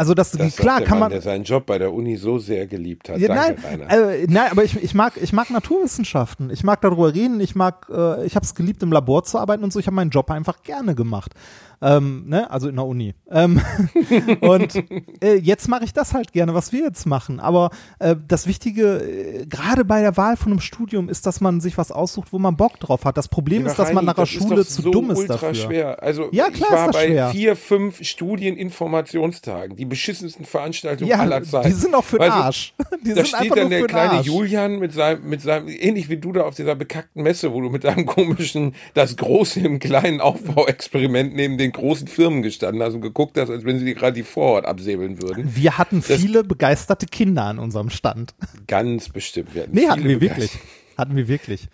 Also 0.01 0.15
das, 0.15 0.33
das 0.33 0.57
klar 0.57 0.81
kann 0.81 0.93
Mann, 0.93 0.99
man. 1.01 1.11
der 1.11 1.21
seinen 1.21 1.45
Job 1.45 1.67
bei 1.67 1.77
der 1.77 1.93
Uni 1.93 2.17
so 2.17 2.39
sehr 2.39 2.67
geliebt 2.67 3.11
hat. 3.11 3.19
Ja, 3.19 3.29
Danke, 3.29 3.61
nein, 3.61 3.81
äh, 3.91 4.27
nein, 4.31 4.51
aber 4.51 4.65
ich, 4.65 4.83
ich 4.83 4.95
mag 4.95 5.13
ich 5.21 5.35
mag 5.35 5.51
Naturwissenschaften. 5.51 6.49
Ich 6.49 6.65
mag 6.65 6.81
darüber 6.81 7.13
reden. 7.15 7.39
Ich 7.41 7.55
mag 7.55 7.87
äh, 7.95 8.25
ich 8.25 8.35
habe 8.35 8.47
es 8.47 8.55
geliebt 8.55 8.83
im 8.83 8.93
Labor 8.93 9.25
zu 9.25 9.39
arbeiten 9.39 9.63
und 9.63 9.75
so. 9.75 9.79
Ich 9.79 9.87
habe 9.87 9.97
meinen 9.97 10.09
Job 10.09 10.31
einfach 10.31 10.63
gerne 10.63 10.95
gemacht. 10.95 11.35
Ähm, 11.83 12.25
ne? 12.29 12.51
Also 12.51 12.69
in 12.69 12.77
der 12.77 12.85
Uni. 12.85 13.15
Ähm, 13.31 13.61
und 14.41 14.75
äh, 15.23 15.35
jetzt 15.37 15.69
mache 15.69 15.85
ich 15.85 15.93
das 15.93 16.13
halt 16.15 16.33
gerne, 16.33 16.53
was 16.55 16.73
wir 16.73 16.81
jetzt 16.83 17.07
machen. 17.07 17.41
Aber 17.41 17.71
äh, 17.99 18.17
das 18.29 18.47
Wichtige, 18.47 18.99
äh, 18.99 19.47
gerade 19.47 19.85
bei 19.85 20.01
der 20.03 20.17
Wahl 20.17 20.37
von 20.37 20.53
einem 20.53 20.61
Studium, 20.61 21.09
ist, 21.09 21.27
dass 21.27 21.41
man 21.41 21.61
sich 21.61 21.79
was 21.79 21.91
aussucht, 21.91 22.33
wo 22.33 22.39
man 22.39 22.57
Bock 22.57 22.79
drauf 22.81 23.05
hat. 23.05 23.17
Das 23.17 23.29
Problem 23.29 23.67
ist, 23.67 23.79
dass 23.79 23.93
man 23.93 24.05
nach 24.05 24.15
der 24.15 24.27
Schule 24.27 24.65
zu 24.67 24.83
so 24.83 24.91
dumm 24.91 25.11
ist 25.11 25.19
ultra 25.19 25.35
dafür. 25.35 25.55
schwer. 25.55 26.03
Also 26.03 26.29
Ja, 26.33 26.51
klar 26.51 26.55
ich 26.55 26.61
war 26.61 26.79
ist 26.81 26.87
das 26.89 26.97
bei 26.97 27.07
schwer. 27.07 27.31
vier, 27.31 27.57
fünf 27.57 28.05
Studieninformationstagen, 28.05 29.77
die 29.77 29.85
beschissensten 29.85 30.45
Veranstaltungen 30.45 31.09
Ja, 31.11 31.19
aller 31.19 31.43
Zeiten. 31.43 31.69
die 31.69 31.75
sind 31.75 31.95
auch 31.95 32.05
für 32.05 32.19
den 32.19 32.31
Arsch. 32.31 32.75
Die 33.05 33.15
da 33.15 33.25
steht 33.25 33.57
dann 33.57 33.71
der 33.71 33.87
kleine. 33.87 34.21
Julian 34.21 34.79
mit 34.79 34.93
seinem, 34.93 35.27
mit 35.27 35.41
seinem, 35.41 35.69
ähnlich 35.69 36.11
wie 36.11 36.19
du 36.19 36.33
da 36.33 36.43
auf 36.43 36.55
dieser 36.55 36.75
bekackten 36.75 37.23
Messe, 37.23 37.53
wo 37.53 37.63
du 37.63 37.71
mit 37.71 37.85
deinem 37.85 38.05
komischen, 38.05 38.75
das 38.93 39.17
Große 39.17 39.61
im 39.61 39.79
kleinen 39.79 40.21
Aufbauexperiment 40.21 41.35
neben 41.35 41.57
den 41.57 41.70
großen 41.73 42.07
Firmen 42.09 42.43
gestanden 42.43 42.83
hast 42.83 42.95
und 42.95 43.01
geguckt 43.01 43.37
hast, 43.39 43.51
als 43.51 43.65
wenn 43.65 43.79
sie 43.79 43.85
dir 43.85 43.95
gerade 43.95 44.15
die 44.15 44.23
Vorhaut 44.23 44.65
absäbeln 44.65 45.21
würden. 45.23 45.55
Wir 45.55 45.79
hatten 45.79 46.03
viele 46.03 46.45
begeisterte 46.45 47.07
Kinder 47.07 47.45
an 47.45 47.59
unserem 47.59 47.91
Stand. 47.91 48.35
Ganz 48.67 49.09
bestimmt. 49.09 49.55
Wir 49.55 49.63
hatten 49.63 49.75
Nee, 49.75 49.89
hatten 49.89 50.05
wir 50.05 50.21
wirklich. 50.21 50.51
Hatten 50.97 51.17
wir 51.17 51.29
wirklich. 51.29 51.69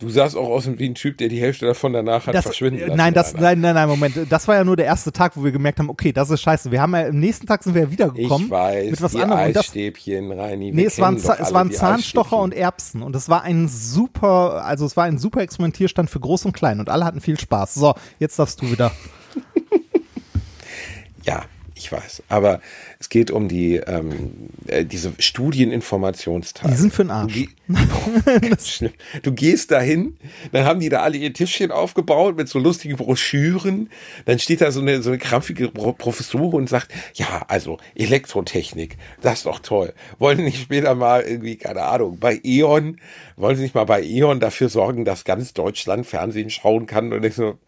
Du 0.00 0.08
sahst 0.10 0.36
auch 0.36 0.48
aus 0.48 0.68
wie 0.78 0.88
ein 0.88 0.94
Typ, 0.94 1.18
der 1.18 1.28
die 1.28 1.40
Hälfte 1.40 1.66
davon 1.66 1.92
danach 1.92 2.28
hat 2.28 2.34
Das, 2.34 2.44
verschwinden 2.44 2.78
äh, 2.78 2.86
lassen. 2.86 2.96
nein, 2.96 3.14
das, 3.14 3.34
nein, 3.34 3.60
nein, 3.60 3.74
nein, 3.74 3.88
Moment. 3.88 4.14
Das 4.30 4.46
war 4.46 4.54
ja 4.54 4.62
nur 4.62 4.76
der 4.76 4.86
erste 4.86 5.10
Tag, 5.10 5.36
wo 5.36 5.42
wir 5.42 5.50
gemerkt 5.50 5.80
haben, 5.80 5.90
okay, 5.90 6.12
das 6.12 6.30
ist 6.30 6.40
scheiße. 6.40 6.70
Wir 6.70 6.80
haben 6.80 6.94
ja, 6.94 7.06
am 7.08 7.18
nächsten 7.18 7.48
Tag 7.48 7.64
sind 7.64 7.74
wir 7.74 7.82
ja 7.82 7.90
wiedergekommen. 7.90 8.46
Ich 8.46 8.50
weiß, 8.52 8.90
mit 8.92 9.02
was 9.02 9.10
die 9.10 9.20
anderem. 9.20 9.52
Das, 9.52 9.64
Eisstäbchen, 9.66 10.30
Reini. 10.30 10.70
nee, 10.70 10.84
es 10.84 11.00
waren, 11.00 11.16
es 11.16 11.26
waren 11.26 11.72
Zahnstocher 11.72 12.36
und 12.36 12.54
Erbsen. 12.54 13.02
Und 13.02 13.16
es 13.16 13.28
war 13.28 13.42
ein 13.42 13.66
super, 13.66 14.64
also 14.64 14.86
es 14.86 14.96
war 14.96 15.02
ein 15.02 15.18
super 15.18 15.40
Experimentierstand 15.40 16.08
für 16.08 16.20
Groß 16.20 16.44
und 16.44 16.52
Klein. 16.52 16.78
Und 16.78 16.88
alle 16.90 17.04
hatten 17.04 17.20
viel 17.20 17.38
Spaß. 17.40 17.74
So, 17.74 17.94
jetzt 18.20 18.38
darfst 18.38 18.62
du 18.62 18.70
wieder. 18.70 18.92
Ja, 21.28 21.44
ich 21.78 21.92
weiß. 21.92 22.24
Aber 22.28 22.60
es 22.98 23.08
geht 23.08 23.30
um 23.30 23.48
die 23.48 23.76
ähm, 23.76 24.50
äh, 24.66 24.84
diese 24.84 25.12
Studieninformationsteile. 25.18 26.72
Die 26.72 26.78
sind 26.78 26.92
für 26.92 27.04
den 27.04 27.10
Arsch. 27.12 27.44
Ganz 28.40 28.68
schlimm. 28.68 28.92
du 29.22 29.32
gehst 29.32 29.70
dahin, 29.70 30.16
dann 30.52 30.64
haben 30.64 30.80
die 30.80 30.88
da 30.88 31.02
alle 31.02 31.16
ihr 31.16 31.32
Tischchen 31.32 31.70
aufgebaut 31.70 32.36
mit 32.36 32.48
so 32.48 32.58
lustigen 32.58 32.96
Broschüren. 32.96 33.90
Dann 34.24 34.40
steht 34.40 34.60
da 34.60 34.72
so 34.72 34.80
eine, 34.80 35.02
so 35.02 35.10
eine 35.10 35.18
krampfige 35.18 35.68
Pro 35.68 35.92
Professorin 35.92 36.62
und 36.62 36.68
sagt, 36.68 36.92
ja, 37.14 37.44
also 37.46 37.78
Elektrotechnik, 37.94 38.96
das 39.20 39.34
ist 39.34 39.46
doch 39.46 39.60
toll. 39.60 39.94
Wollen 40.18 40.38
Sie 40.38 40.44
nicht 40.44 40.60
später 40.60 40.94
mal 40.94 41.22
irgendwie, 41.22 41.56
keine 41.56 41.82
Ahnung, 41.82 42.18
bei 42.18 42.40
E.ON, 42.42 42.98
wollen 43.36 43.56
Sie 43.56 43.62
nicht 43.62 43.74
mal 43.74 43.84
bei 43.84 44.02
E.ON 44.02 44.40
dafür 44.40 44.68
sorgen, 44.68 45.04
dass 45.04 45.24
ganz 45.24 45.52
Deutschland 45.52 46.06
Fernsehen 46.06 46.50
schauen 46.50 46.86
kann? 46.86 47.12
Und 47.12 47.24
ich 47.24 47.34
so, 47.34 47.58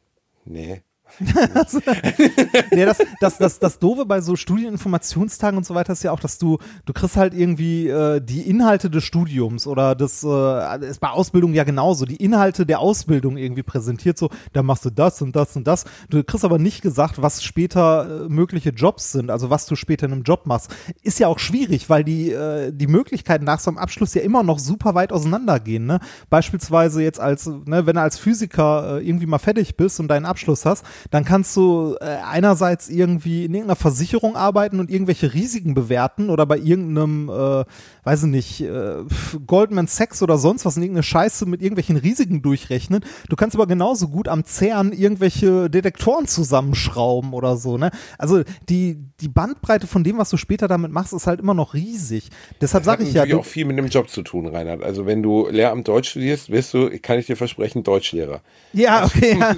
nee. 0.44 0.82
nee, 2.70 2.84
das, 2.84 2.98
das, 3.20 3.38
das, 3.38 3.58
das 3.58 3.78
Doofe 3.78 4.06
bei 4.06 4.20
so 4.20 4.36
Studieninformationstagen 4.36 5.56
und 5.56 5.64
so 5.64 5.74
weiter 5.74 5.92
ist 5.92 6.02
ja 6.02 6.12
auch, 6.12 6.20
dass 6.20 6.38
du, 6.38 6.58
du 6.84 6.92
kriegst 6.92 7.16
halt 7.16 7.34
irgendwie 7.34 7.88
äh, 7.88 8.20
die 8.20 8.42
Inhalte 8.42 8.90
des 8.90 9.04
Studiums 9.04 9.66
oder 9.66 9.94
das 9.94 10.24
äh, 10.24 10.86
ist 10.86 11.00
bei 11.00 11.10
Ausbildung 11.10 11.54
ja 11.54 11.64
genauso, 11.64 12.04
die 12.06 12.16
Inhalte 12.16 12.66
der 12.66 12.80
Ausbildung 12.80 13.36
irgendwie 13.36 13.62
präsentiert, 13.62 14.18
so, 14.18 14.30
da 14.52 14.62
machst 14.62 14.84
du 14.84 14.90
das 14.90 15.20
und 15.22 15.36
das 15.36 15.56
und 15.56 15.66
das. 15.66 15.84
Du 16.08 16.22
kriegst 16.22 16.44
aber 16.44 16.58
nicht 16.58 16.82
gesagt, 16.82 17.20
was 17.22 17.42
später 17.42 18.24
äh, 18.24 18.28
mögliche 18.28 18.70
Jobs 18.70 19.12
sind, 19.12 19.30
also 19.30 19.50
was 19.50 19.66
du 19.66 19.76
später 19.76 20.06
in 20.06 20.12
einem 20.12 20.22
Job 20.22 20.46
machst. 20.46 20.74
Ist 21.02 21.18
ja 21.18 21.28
auch 21.28 21.38
schwierig, 21.38 21.90
weil 21.90 22.04
die, 22.04 22.30
äh, 22.30 22.72
die 22.72 22.86
Möglichkeiten 22.86 23.44
nach 23.44 23.60
so 23.60 23.70
einem 23.70 23.78
Abschluss 23.78 24.14
ja 24.14 24.22
immer 24.22 24.42
noch 24.42 24.58
super 24.58 24.94
weit 24.94 25.12
auseinandergehen. 25.12 25.86
Ne? 25.86 26.00
Beispielsweise 26.28 27.02
jetzt 27.02 27.20
als, 27.20 27.46
ne, 27.46 27.86
wenn 27.86 27.96
du 27.96 28.00
als 28.00 28.18
Physiker 28.18 28.98
äh, 28.98 29.08
irgendwie 29.08 29.26
mal 29.26 29.38
fertig 29.38 29.76
bist 29.76 30.00
und 30.00 30.08
deinen 30.08 30.26
Abschluss 30.26 30.64
hast, 30.64 30.84
dann 31.10 31.24
kannst 31.24 31.56
du 31.56 31.96
äh, 32.00 32.04
einerseits 32.04 32.88
irgendwie 32.88 33.44
in 33.44 33.54
irgendeiner 33.54 33.76
Versicherung 33.76 34.36
arbeiten 34.36 34.80
und 34.80 34.90
irgendwelche 34.90 35.32
Risiken 35.32 35.74
bewerten 35.74 36.30
oder 36.30 36.46
bei 36.46 36.58
irgendeinem, 36.58 37.28
äh, 37.28 37.64
weiß 38.04 38.24
ich 38.24 38.28
nicht, 38.28 38.60
äh, 38.62 39.04
Goldman 39.46 39.86
Sachs 39.86 40.22
oder 40.22 40.38
sonst 40.38 40.64
was 40.64 40.76
in 40.76 40.82
irgendeine 40.82 41.02
Scheiße 41.02 41.46
mit 41.46 41.62
irgendwelchen 41.62 41.96
Risiken 41.96 42.42
durchrechnen. 42.42 43.04
Du 43.28 43.36
kannst 43.36 43.56
aber 43.56 43.66
genauso 43.66 44.08
gut 44.08 44.28
am 44.28 44.44
CERN 44.44 44.92
irgendwelche 44.92 45.70
Detektoren 45.70 46.26
zusammenschrauben 46.26 47.32
oder 47.32 47.56
so, 47.56 47.78
ne? 47.78 47.90
Also 48.18 48.42
die, 48.68 48.98
die 49.20 49.28
Bandbreite 49.28 49.86
von 49.86 50.04
dem, 50.04 50.18
was 50.18 50.30
du 50.30 50.36
später 50.36 50.68
damit 50.68 50.92
machst, 50.92 51.12
ist 51.12 51.26
halt 51.26 51.40
immer 51.40 51.54
noch 51.54 51.74
riesig. 51.74 52.30
Deshalb 52.60 52.82
Hat 52.82 52.86
sage 52.86 53.02
ich 53.04 53.12
ja, 53.12 53.22
natürlich 53.22 53.32
du, 53.34 53.40
auch 53.40 53.52
viel 53.52 53.64
mit 53.64 53.78
dem 53.78 53.88
Job 53.88 54.08
zu 54.08 54.22
tun, 54.22 54.46
Reinhard. 54.46 54.82
Also 54.82 55.06
wenn 55.06 55.22
du 55.22 55.48
Lehramt 55.48 55.88
Deutsch 55.88 56.10
studierst, 56.10 56.50
wirst 56.50 56.74
du, 56.74 56.90
kann 57.00 57.18
ich 57.18 57.26
dir 57.26 57.36
versprechen, 57.36 57.82
Deutschlehrer. 57.82 58.40
ja, 58.72 59.04
okay, 59.04 59.38
ja, 59.40 59.56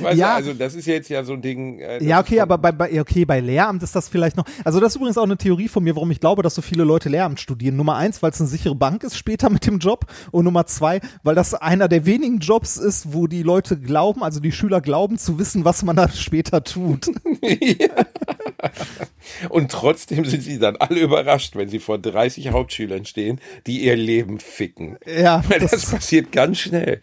Weißt 0.00 0.18
ja. 0.18 0.28
du, 0.28 0.34
also 0.34 0.54
das 0.54 0.74
ist 0.74 0.86
jetzt 0.86 1.08
ja 1.08 1.24
so 1.24 1.34
ein 1.34 1.42
Ding. 1.42 1.78
äh, 1.78 1.98
das 1.98 2.08
Ja, 2.08 2.20
okay, 2.20 2.40
aber 2.40 2.58
bei, 2.58 2.72
bei, 2.72 3.00
okay, 3.00 3.24
bei 3.24 3.40
Lehramt 3.40 3.82
ist 3.82 3.94
das 3.94 4.08
vielleicht 4.08 4.36
noch. 4.36 4.44
Also, 4.64 4.80
das 4.80 4.92
ist 4.92 4.96
übrigens 4.96 5.18
auch 5.18 5.24
eine 5.24 5.36
Theorie 5.36 5.68
von 5.68 5.84
mir, 5.84 5.94
warum 5.94 6.10
ich 6.10 6.20
glaube, 6.20 6.42
dass 6.42 6.54
so 6.54 6.62
viele 6.62 6.84
Leute 6.84 7.08
Lehramt 7.08 7.40
studieren. 7.40 7.76
Nummer 7.76 7.93
eins, 7.94 8.22
weil 8.22 8.30
es 8.30 8.40
eine 8.40 8.48
sichere 8.48 8.74
Bank 8.74 9.04
ist 9.04 9.16
später 9.16 9.50
mit 9.50 9.66
dem 9.66 9.78
Job. 9.78 10.06
Und 10.30 10.44
Nummer 10.44 10.66
zwei, 10.66 11.00
weil 11.22 11.34
das 11.34 11.54
einer 11.54 11.88
der 11.88 12.06
wenigen 12.06 12.38
Jobs 12.38 12.76
ist, 12.76 13.12
wo 13.12 13.26
die 13.26 13.42
Leute 13.42 13.78
glauben, 13.78 14.22
also 14.22 14.40
die 14.40 14.52
Schüler 14.52 14.80
glauben 14.80 15.18
zu 15.18 15.38
wissen, 15.38 15.64
was 15.64 15.82
man 15.82 15.96
da 15.96 16.08
später 16.08 16.64
tut. 16.64 17.10
Und 19.48 19.70
trotzdem 19.70 20.24
sind 20.24 20.42
sie 20.42 20.58
dann 20.58 20.76
alle 20.76 21.00
überrascht, 21.00 21.56
wenn 21.56 21.68
sie 21.68 21.78
vor 21.78 21.98
30 21.98 22.50
Hauptschülern 22.50 23.04
stehen, 23.04 23.40
die 23.66 23.84
ihr 23.84 23.96
Leben 23.96 24.40
ficken. 24.40 24.98
Ja, 25.06 25.42
Weil 25.48 25.60
das 25.60 25.72
das, 25.72 25.90
passiert 25.90 26.32
ganz 26.32 26.58
schnell. 26.58 27.00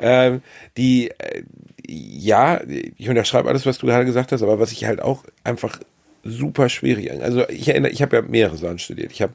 Ähm, 0.00 0.42
die, 0.76 1.10
äh, 1.10 1.42
ja, 1.86 2.60
ich 2.96 3.08
unterschreibe 3.08 3.48
alles, 3.48 3.66
was 3.66 3.78
du 3.78 3.86
gerade 3.86 4.04
gesagt 4.04 4.32
hast, 4.32 4.42
aber 4.42 4.58
was 4.58 4.72
ich 4.72 4.84
halt 4.84 5.02
auch 5.02 5.24
einfach 5.42 5.80
super 6.22 6.70
schwierig, 6.70 7.12
also 7.12 7.46
ich 7.50 7.68
erinnere, 7.68 7.92
ich 7.92 8.00
habe 8.00 8.16
ja 8.16 8.22
mehrere 8.22 8.56
Sachen 8.56 8.78
studiert. 8.78 9.12
Ich 9.12 9.20
habe 9.20 9.34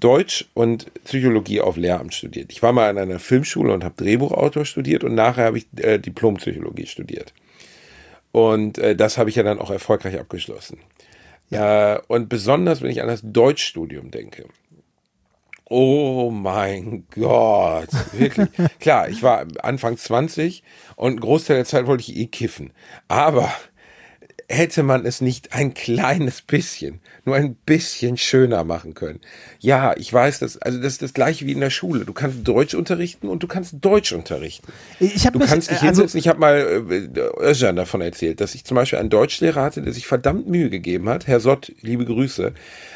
Deutsch 0.00 0.46
und 0.54 0.92
Psychologie 1.04 1.60
auf 1.60 1.76
Lehramt 1.76 2.14
studiert. 2.14 2.52
Ich 2.52 2.62
war 2.62 2.72
mal 2.72 2.90
an 2.90 2.98
einer 2.98 3.18
Filmschule 3.18 3.72
und 3.72 3.84
habe 3.84 3.94
Drehbuchautor 3.96 4.64
studiert 4.64 5.04
und 5.04 5.14
nachher 5.14 5.46
habe 5.46 5.58
ich 5.58 5.66
äh, 5.76 5.98
Diplompsychologie 5.98 6.86
studiert. 6.86 7.32
Und 8.32 8.76
äh, 8.78 8.94
das 8.94 9.16
habe 9.16 9.30
ich 9.30 9.36
ja 9.36 9.42
dann 9.42 9.58
auch 9.58 9.70
erfolgreich 9.70 10.18
abgeschlossen. 10.18 10.78
Äh, 11.50 11.98
und 12.08 12.28
besonders, 12.28 12.82
wenn 12.82 12.90
ich 12.90 13.00
an 13.00 13.08
das 13.08 13.22
Deutschstudium 13.24 14.10
denke. 14.10 14.46
Oh 15.68 16.30
mein 16.30 17.06
Gott, 17.10 17.88
wirklich. 18.12 18.48
Klar, 18.78 19.08
ich 19.08 19.22
war 19.22 19.46
Anfang 19.62 19.96
20 19.96 20.62
und 20.94 21.12
einen 21.12 21.20
Großteil 21.20 21.56
der 21.56 21.64
Zeit 21.64 21.86
wollte 21.86 22.02
ich 22.02 22.16
eh 22.16 22.26
kiffen. 22.26 22.72
Aber 23.08 23.50
hätte 24.48 24.82
man 24.82 25.04
es 25.04 25.20
nicht 25.20 25.52
ein 25.52 25.74
kleines 25.74 26.40
bisschen, 26.40 27.00
nur 27.24 27.34
ein 27.34 27.54
bisschen 27.54 28.16
schöner 28.16 28.62
machen 28.62 28.94
können. 28.94 29.20
Ja, 29.58 29.96
ich 29.96 30.12
weiß, 30.12 30.38
das, 30.38 30.56
also 30.58 30.78
das 30.78 30.94
ist 30.94 31.02
das 31.02 31.14
gleiche 31.14 31.46
wie 31.46 31.52
in 31.52 31.60
der 31.60 31.70
Schule. 31.70 32.04
Du 32.04 32.12
kannst 32.12 32.46
Deutsch 32.46 32.74
unterrichten 32.74 33.28
und 33.28 33.42
du 33.42 33.48
kannst 33.48 33.74
Deutsch 33.80 34.12
unterrichten. 34.12 34.72
Ich 35.00 35.26
hab 35.26 35.32
du 35.32 35.40
mich, 35.40 35.48
kannst 35.48 35.70
dich 35.70 35.78
äh, 35.78 35.88
also- 35.88 36.02
hinsetzen. 36.02 36.18
Ich 36.18 36.28
habe 36.28 36.38
mal 36.38 36.84
äh, 36.88 37.20
Özcan 37.40 37.74
davon 37.74 38.00
erzählt, 38.00 38.40
dass 38.40 38.54
ich 38.54 38.64
zum 38.64 38.76
Beispiel 38.76 39.00
einen 39.00 39.10
Deutschlehrer 39.10 39.62
hatte, 39.62 39.82
der 39.82 39.92
sich 39.92 40.06
verdammt 40.06 40.48
Mühe 40.48 40.70
gegeben 40.70 41.08
hat. 41.08 41.26
Herr 41.26 41.40
Sott, 41.40 41.72
liebe 41.80 42.04
Grüße, 42.04 42.52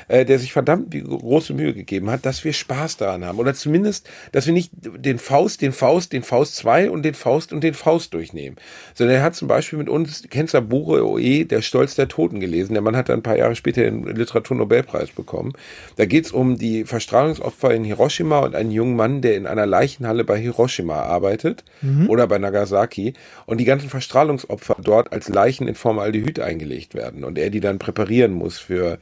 äh, 0.07 0.25
der 0.25 0.39
sich 0.39 0.53
verdammt 0.53 0.93
große 0.93 1.53
Mühe 1.53 1.75
gegeben 1.75 2.11
hat, 2.11 2.25
dass 2.25 2.45
wir 2.45 2.53
Spaß 2.53 2.99
daran 2.99 3.25
haben. 3.25 3.39
Oder 3.39 3.55
zumindest, 3.55 4.09
dass 4.31 4.47
wir 4.47 4.53
nicht 4.53 4.71
den 4.75 5.19
Faust, 5.19 5.63
den 5.63 5.73
Faust, 5.73 6.13
den 6.13 6.23
Faust 6.23 6.55
2 6.57 6.91
und 6.91 7.03
den 7.03 7.15
Faust 7.15 7.53
und 7.53 7.65
den 7.65 7.75
Faust 7.75 8.15
durchnehmen. 8.15 8.57
Sondern 8.95 9.17
er 9.17 9.23
hat 9.25 9.35
zum 9.35 9.49
Beispiel 9.49 9.79
mit 9.79 9.89
uns, 9.89 10.23
kennst 10.31 10.55
du 10.55 10.61
Bure 10.61 11.07
Oe, 11.07 11.40
der 11.45 11.63
Stolz 11.63 11.95
der 11.95 12.09
Toten 12.09 12.41
gelesen. 12.41 12.75
Der 12.75 12.83
Mann 12.83 12.97
hat 12.97 13.09
dann 13.09 13.21
ein 13.21 13.23
paar 13.23 13.37
Jahre 13.37 13.57
später 13.57 13.83
den 13.83 14.05
Literaturnobelpreis 14.05 15.11
bekommen. 15.11 15.53
Da 15.97 16.07
geht 16.07 16.27
es 16.27 16.33
um 16.33 16.59
die 16.59 16.85
Verstrahlungsopfer 16.85 17.73
in 17.75 17.85
Hiroshima 17.85 18.41
und 18.41 18.55
einen 18.55 18.71
jungen 18.71 18.97
Mann, 18.97 19.21
der 19.23 19.37
in 19.37 19.47
einer 19.47 19.67
Leichenhalle 19.67 20.25
bei 20.25 20.39
Hiroshima 20.39 21.01
arbeitet 21.01 21.65
oder 22.09 22.27
bei 22.27 22.39
Nagasaki 22.39 23.15
und 23.47 23.59
die 23.59 23.65
ganzen 23.65 23.89
Verstrahlungsopfer 23.89 24.77
dort 24.83 25.13
als 25.13 25.29
Leichen 25.29 25.69
in 25.69 25.75
Formaldehyd 25.75 26.41
eingelegt 26.41 26.95
werden 26.95 27.25
und 27.25 27.39
er 27.39 27.51
die 27.51 27.61
dann 27.61 27.79
präparieren 27.79 28.33
muss 28.33 28.59
für 28.59 28.99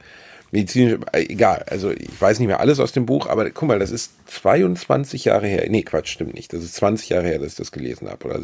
medizinische, 0.51 0.99
äh, 1.11 1.25
egal, 1.25 1.63
also 1.69 1.91
ich 1.91 2.19
weiß 2.19 2.39
nicht 2.39 2.47
mehr 2.47 2.59
alles 2.59 2.79
aus 2.79 2.91
dem 2.91 3.05
Buch, 3.05 3.27
aber 3.27 3.49
guck 3.51 3.67
mal, 3.67 3.79
das 3.79 3.91
ist 3.91 4.13
22 4.27 5.25
Jahre 5.25 5.47
her, 5.47 5.65
nee, 5.69 5.83
Quatsch, 5.83 6.09
stimmt 6.09 6.33
nicht, 6.33 6.53
das 6.53 6.63
ist 6.63 6.75
20 6.75 7.09
Jahre 7.09 7.27
her, 7.27 7.39
dass 7.39 7.49
ich 7.49 7.55
das 7.55 7.71
gelesen 7.71 8.09
habe, 8.09 8.25
oder 8.25 8.39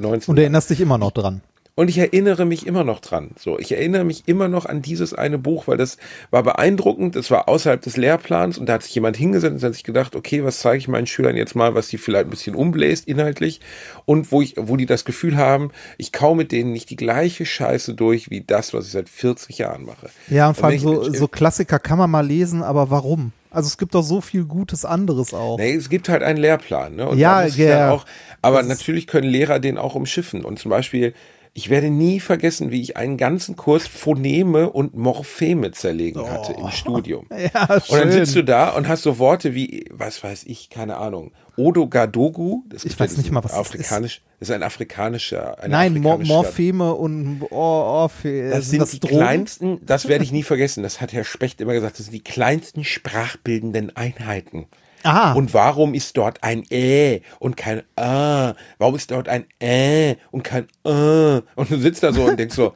19 0.00 0.30
Und 0.30 0.36
du 0.36 0.42
erinnerst 0.42 0.70
dich 0.70 0.80
immer 0.80 0.98
noch 0.98 1.10
dran. 1.10 1.40
Und 1.78 1.88
ich 1.88 1.98
erinnere 1.98 2.44
mich 2.44 2.66
immer 2.66 2.82
noch 2.82 2.98
dran. 2.98 3.30
So, 3.38 3.56
ich 3.56 3.70
erinnere 3.70 4.02
mich 4.02 4.24
immer 4.26 4.48
noch 4.48 4.66
an 4.66 4.82
dieses 4.82 5.14
eine 5.14 5.38
Buch, 5.38 5.68
weil 5.68 5.76
das 5.76 5.96
war 6.32 6.42
beeindruckend. 6.42 7.14
Das 7.14 7.30
war 7.30 7.48
außerhalb 7.48 7.80
des 7.80 7.96
Lehrplans 7.96 8.58
und 8.58 8.68
da 8.68 8.72
hat 8.72 8.82
sich 8.82 8.96
jemand 8.96 9.16
hingesetzt 9.16 9.54
und 9.54 9.62
hat 9.62 9.74
sich 9.74 9.84
gedacht, 9.84 10.16
okay, 10.16 10.42
was 10.42 10.58
zeige 10.58 10.78
ich 10.78 10.88
meinen 10.88 11.06
Schülern 11.06 11.36
jetzt 11.36 11.54
mal, 11.54 11.76
was 11.76 11.86
die 11.86 11.98
vielleicht 11.98 12.24
ein 12.24 12.30
bisschen 12.30 12.56
umbläst 12.56 13.06
inhaltlich 13.06 13.60
und 14.06 14.32
wo 14.32 14.42
ich, 14.42 14.56
wo 14.58 14.76
die 14.76 14.86
das 14.86 15.04
Gefühl 15.04 15.36
haben, 15.36 15.70
ich 15.98 16.10
kau 16.10 16.34
mit 16.34 16.50
denen 16.50 16.72
nicht 16.72 16.90
die 16.90 16.96
gleiche 16.96 17.46
Scheiße 17.46 17.94
durch 17.94 18.28
wie 18.28 18.40
das, 18.40 18.74
was 18.74 18.86
ich 18.86 18.90
seit 18.90 19.08
40 19.08 19.58
Jahren 19.58 19.84
mache. 19.84 20.10
Ja, 20.30 20.48
und 20.48 20.56
vor 20.56 20.70
allem 20.70 20.80
so, 20.80 21.12
so 21.12 21.28
Klassiker 21.28 21.78
kann 21.78 21.98
man 21.98 22.10
mal 22.10 22.26
lesen, 22.26 22.64
aber 22.64 22.90
warum? 22.90 23.30
Also 23.52 23.68
es 23.68 23.78
gibt 23.78 23.94
doch 23.94 24.02
so 24.02 24.20
viel 24.20 24.44
Gutes 24.44 24.84
anderes 24.84 25.32
auch. 25.32 25.58
Nee, 25.58 25.74
es 25.74 25.88
gibt 25.88 26.08
halt 26.08 26.24
einen 26.24 26.38
Lehrplan, 26.38 26.96
ne? 26.96 27.08
Und 27.08 27.18
Ja, 27.18 27.46
ja. 27.46 27.92
auch, 27.92 28.04
aber 28.42 28.58
Das 28.58 28.68
natürlich 28.68 29.06
können 29.06 29.28
Lehrer 29.28 29.60
den 29.60 29.78
auch 29.78 29.94
umschiffen. 29.94 30.44
Und 30.44 30.58
zum 30.58 30.70
Beispiel, 30.70 31.14
ich 31.58 31.70
werde 31.70 31.90
nie 31.90 32.20
vergessen, 32.20 32.70
wie 32.70 32.80
ich 32.80 32.96
einen 32.96 33.16
ganzen 33.16 33.56
Kurs 33.56 33.88
Phoneme 33.88 34.70
und 34.70 34.94
Morpheme 34.96 35.72
zerlegen 35.72 36.30
hatte 36.30 36.52
im 36.52 36.70
Studium. 36.70 37.26
Ja, 37.52 37.62
Und 37.64 37.90
dann 37.90 38.02
schön. 38.02 38.12
sitzt 38.12 38.36
du 38.36 38.44
da 38.44 38.70
und 38.70 38.86
hast 38.86 39.02
so 39.02 39.18
Worte 39.18 39.54
wie, 39.56 39.86
was 39.90 40.22
weiß 40.22 40.44
ich, 40.44 40.70
keine 40.70 40.98
Ahnung, 40.98 41.32
Odogadogu. 41.56 42.62
Das 42.68 42.84
Ich 42.84 42.98
weiß 42.98 43.16
nicht 43.16 43.32
mal, 43.32 43.42
was 43.42 43.50
das 43.50 43.60
afrikanisch, 43.60 44.22
das 44.38 44.48
ist 44.50 44.54
ein 44.54 44.62
afrikanischer, 44.62 45.56
Nein, 45.66 45.92
afrikanische. 45.96 46.32
Morpheme 46.32 46.94
und 46.94 47.42
oh, 47.50 48.04
oh, 48.04 48.08
für, 48.08 48.50
Das 48.50 48.70
sind 48.70 48.92
die 48.92 49.00
Drogen? 49.00 49.16
kleinsten, 49.16 49.80
das 49.84 50.06
werde 50.06 50.22
ich 50.22 50.30
nie 50.30 50.44
vergessen, 50.44 50.84
das 50.84 51.00
hat 51.00 51.12
Herr 51.12 51.24
Specht 51.24 51.60
immer 51.60 51.72
gesagt, 51.72 51.98
das 51.98 52.06
sind 52.06 52.14
die 52.14 52.22
kleinsten 52.22 52.84
sprachbildenden 52.84 53.96
Einheiten. 53.96 54.66
Aha. 55.02 55.32
Und 55.32 55.54
warum 55.54 55.94
ist 55.94 56.16
dort 56.16 56.42
ein 56.42 56.64
Ä 56.70 57.20
und 57.38 57.56
kein 57.56 57.82
A? 57.96 58.54
Warum 58.78 58.96
ist 58.96 59.10
dort 59.10 59.28
ein 59.28 59.46
Ä 59.62 60.16
und 60.30 60.42
kein 60.42 60.66
Ä? 60.84 61.42
Und 61.54 61.70
du 61.70 61.78
sitzt 61.78 62.02
da 62.02 62.12
so 62.12 62.24
und 62.24 62.38
denkst 62.38 62.56
so, 62.56 62.74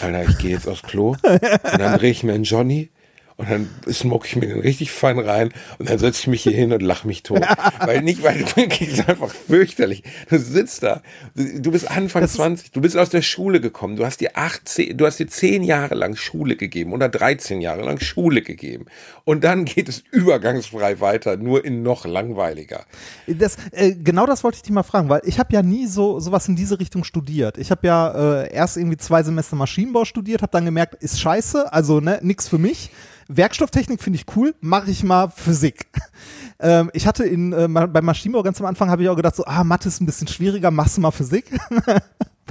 Alter, 0.00 0.24
ich 0.24 0.38
gehe 0.38 0.52
jetzt 0.52 0.68
aufs 0.68 0.82
Klo 0.82 1.16
und 1.22 1.78
dann 1.78 1.98
drehe 1.98 2.10
ich 2.10 2.22
mir 2.22 2.32
einen 2.34 2.44
Johnny 2.44 2.90
Und 3.38 3.50
dann 3.50 3.68
smoke 3.92 4.26
ich 4.26 4.34
mir 4.34 4.46
den 4.46 4.60
richtig 4.60 4.90
fein 4.90 5.18
rein 5.18 5.52
und 5.78 5.90
dann 5.90 5.98
setze 5.98 6.20
ich 6.20 6.26
mich 6.26 6.42
hier 6.42 6.52
hin 6.54 6.72
und 6.72 6.80
lache 6.80 7.06
mich 7.06 7.22
tot. 7.22 7.42
weil 7.80 8.00
nicht, 8.00 8.22
weil 8.22 8.42
du 8.42 8.60
ist 8.84 9.06
einfach 9.06 9.28
fürchterlich. 9.30 10.02
Du 10.30 10.38
sitzt 10.38 10.82
da, 10.82 11.02
du, 11.34 11.70
bist 11.70 11.90
Anfang 11.90 12.22
Das 12.22 12.30
ist- 12.30 12.36
20, 12.36 12.70
du 12.72 12.80
bist 12.80 12.96
aus 12.96 13.10
der 13.10 13.20
Schule 13.20 13.60
gekommen, 13.60 13.96
du 13.96 14.06
hast 14.06 14.22
dir 14.22 14.30
18, 14.38 14.96
du 14.96 15.04
hast 15.04 15.18
dir 15.18 15.26
10 15.28 15.64
Jahre 15.64 15.94
lang 15.94 16.16
Schule 16.16 16.56
gegeben 16.56 16.94
oder 16.94 17.10
13 17.10 17.60
Jahre 17.60 17.82
lang 17.84 18.00
Schule 18.00 18.40
gegeben. 18.40 18.86
Und 19.24 19.44
dann 19.44 19.66
geht 19.66 19.90
es 19.90 20.02
übergangsfrei 20.12 21.00
weiter, 21.00 21.36
nur 21.36 21.62
in 21.62 21.82
noch 21.82 22.06
langweiliger. 22.06 22.86
Das, 23.26 23.58
äh, 23.72 23.92
genau 23.94 24.24
das 24.24 24.44
wollte 24.44 24.56
ich 24.56 24.62
dich 24.62 24.72
mal 24.72 24.82
fragen, 24.82 25.10
weil 25.10 25.20
ich 25.24 25.38
habe 25.38 25.52
ja 25.52 25.62
nie 25.62 25.86
so 25.86 26.20
sowas 26.20 26.48
in 26.48 26.56
diese 26.56 26.80
Richtung 26.80 27.04
studiert. 27.04 27.58
Ich 27.58 27.70
habe 27.70 27.86
ja 27.86 28.44
äh, 28.44 28.52
erst 28.54 28.78
irgendwie 28.78 28.96
zwei 28.96 29.22
Semester 29.22 29.56
Maschinenbau 29.56 30.06
studiert, 30.06 30.40
habe 30.40 30.52
dann 30.52 30.64
gemerkt, 30.64 30.94
ist 31.02 31.20
scheiße, 31.20 31.70
also 31.70 32.00
ne, 32.00 32.18
nix 32.22 32.48
für 32.48 32.58
mich. 32.58 32.88
Werkstofftechnik 33.28 34.02
finde 34.02 34.18
ich 34.18 34.36
cool, 34.36 34.54
mache 34.60 34.90
ich 34.90 35.02
mal 35.02 35.28
Physik. 35.28 35.86
ähm, 36.60 36.90
ich 36.92 37.06
hatte 37.06 37.24
in 37.24 37.52
äh, 37.52 37.68
beim 37.68 38.04
Maschinenbau 38.04 38.42
ganz 38.42 38.60
am 38.60 38.66
Anfang 38.66 38.90
habe 38.90 39.02
ich 39.02 39.08
auch 39.08 39.16
gedacht 39.16 39.36
so, 39.36 39.44
ah, 39.44 39.64
Mathe 39.64 39.88
ist 39.88 40.00
ein 40.00 40.06
bisschen 40.06 40.28
schwieriger, 40.28 40.70
machst 40.70 40.96
du 40.96 41.00
mal 41.00 41.10
Physik. 41.10 41.50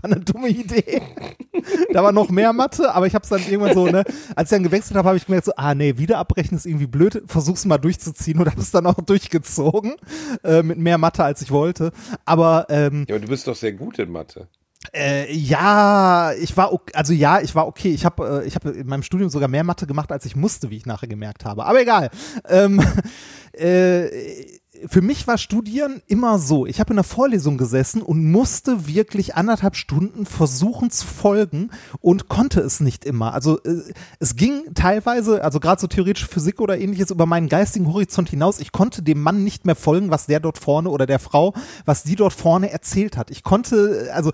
War 0.01 0.11
eine 0.11 0.19
dumme 0.19 0.49
Idee. 0.49 1.01
da 1.93 2.03
war 2.03 2.11
noch 2.11 2.29
mehr 2.29 2.51
Mathe, 2.51 2.93
aber 2.93 3.07
ich 3.07 3.15
habe 3.15 3.23
es 3.23 3.29
dann 3.29 3.41
irgendwann 3.41 3.73
so, 3.73 3.85
ne, 3.87 4.03
als 4.35 4.51
ich 4.51 4.55
dann 4.55 4.63
gewechselt 4.63 4.97
habe, 4.97 5.07
habe 5.07 5.17
ich 5.17 5.25
gemerkt 5.25 5.45
so, 5.45 5.53
ah 5.55 5.73
nee, 5.73 5.97
wieder 5.97 6.17
abbrechen 6.17 6.57
ist 6.57 6.65
irgendwie 6.65 6.87
blöd, 6.87 7.23
versuch's 7.27 7.63
mal 7.63 7.77
durchzuziehen 7.77 8.37
und 8.39 8.49
habe 8.49 8.59
es 8.59 8.71
dann 8.71 8.85
auch 8.87 8.95
durchgezogen 8.95 9.95
äh, 10.43 10.63
mit 10.63 10.77
mehr 10.77 10.97
Mathe 10.97 11.23
als 11.23 11.41
ich 11.41 11.51
wollte. 11.51 11.91
Aber 12.25 12.65
ähm, 12.69 13.05
Ja, 13.07 13.15
aber 13.15 13.23
du 13.23 13.29
bist 13.29 13.47
doch 13.47 13.55
sehr 13.55 13.71
gut 13.71 13.97
in 13.99 14.11
Mathe. 14.11 14.49
Äh, 14.93 15.33
ja, 15.33 16.33
ich 16.33 16.55
war 16.57 16.73
ok 16.73 16.91
also 16.93 17.13
ja, 17.13 17.39
ich 17.41 17.55
war 17.55 17.67
okay. 17.67 17.93
Ich 17.93 18.05
habe 18.05 18.43
äh, 18.43 18.47
ich 18.47 18.55
habe 18.55 18.71
in 18.71 18.87
meinem 18.87 19.03
Studium 19.03 19.29
sogar 19.29 19.49
mehr 19.49 19.63
Mathe 19.63 19.87
gemacht, 19.87 20.11
als 20.11 20.25
ich 20.25 20.35
musste, 20.35 20.69
wie 20.69 20.77
ich 20.77 20.85
nachher 20.85 21.07
gemerkt 21.07 21.45
habe. 21.45 21.65
Aber 21.65 21.81
egal. 21.81 22.09
Ähm, 22.47 22.81
äh, 23.53 24.09
für 24.87 25.01
mich 25.01 25.27
war 25.27 25.37
Studieren 25.37 26.01
immer 26.07 26.39
so. 26.39 26.65
Ich 26.65 26.79
habe 26.79 26.91
in 26.91 26.97
der 26.97 27.03
Vorlesung 27.03 27.57
gesessen 27.57 28.01
und 28.01 28.31
musste 28.31 28.87
wirklich 28.87 29.35
anderthalb 29.35 29.75
Stunden 29.75 30.25
versuchen 30.25 30.91
zu 30.91 31.05
folgen 31.05 31.71
und 32.01 32.27
konnte 32.27 32.61
es 32.61 32.79
nicht 32.79 33.05
immer. 33.05 33.33
Also 33.33 33.61
äh, 33.63 33.81
es 34.19 34.35
ging 34.35 34.73
teilweise, 34.73 35.43
also 35.43 35.59
gerade 35.59 35.81
so 35.81 35.87
theoretische 35.87 36.27
Physik 36.27 36.61
oder 36.61 36.77
ähnliches, 36.77 37.11
über 37.11 37.25
meinen 37.25 37.49
geistigen 37.49 37.87
Horizont 37.87 38.29
hinaus. 38.29 38.59
Ich 38.59 38.71
konnte 38.71 39.01
dem 39.01 39.21
Mann 39.21 39.43
nicht 39.43 39.65
mehr 39.65 39.75
folgen, 39.75 40.11
was 40.11 40.25
der 40.25 40.39
dort 40.39 40.57
vorne 40.57 40.89
oder 40.89 41.05
der 41.05 41.19
Frau, 41.19 41.53
was 41.85 42.03
die 42.03 42.15
dort 42.15 42.33
vorne 42.33 42.71
erzählt 42.71 43.17
hat. 43.17 43.31
Ich 43.31 43.43
konnte, 43.43 44.09
also 44.13 44.31
äh, 44.31 44.33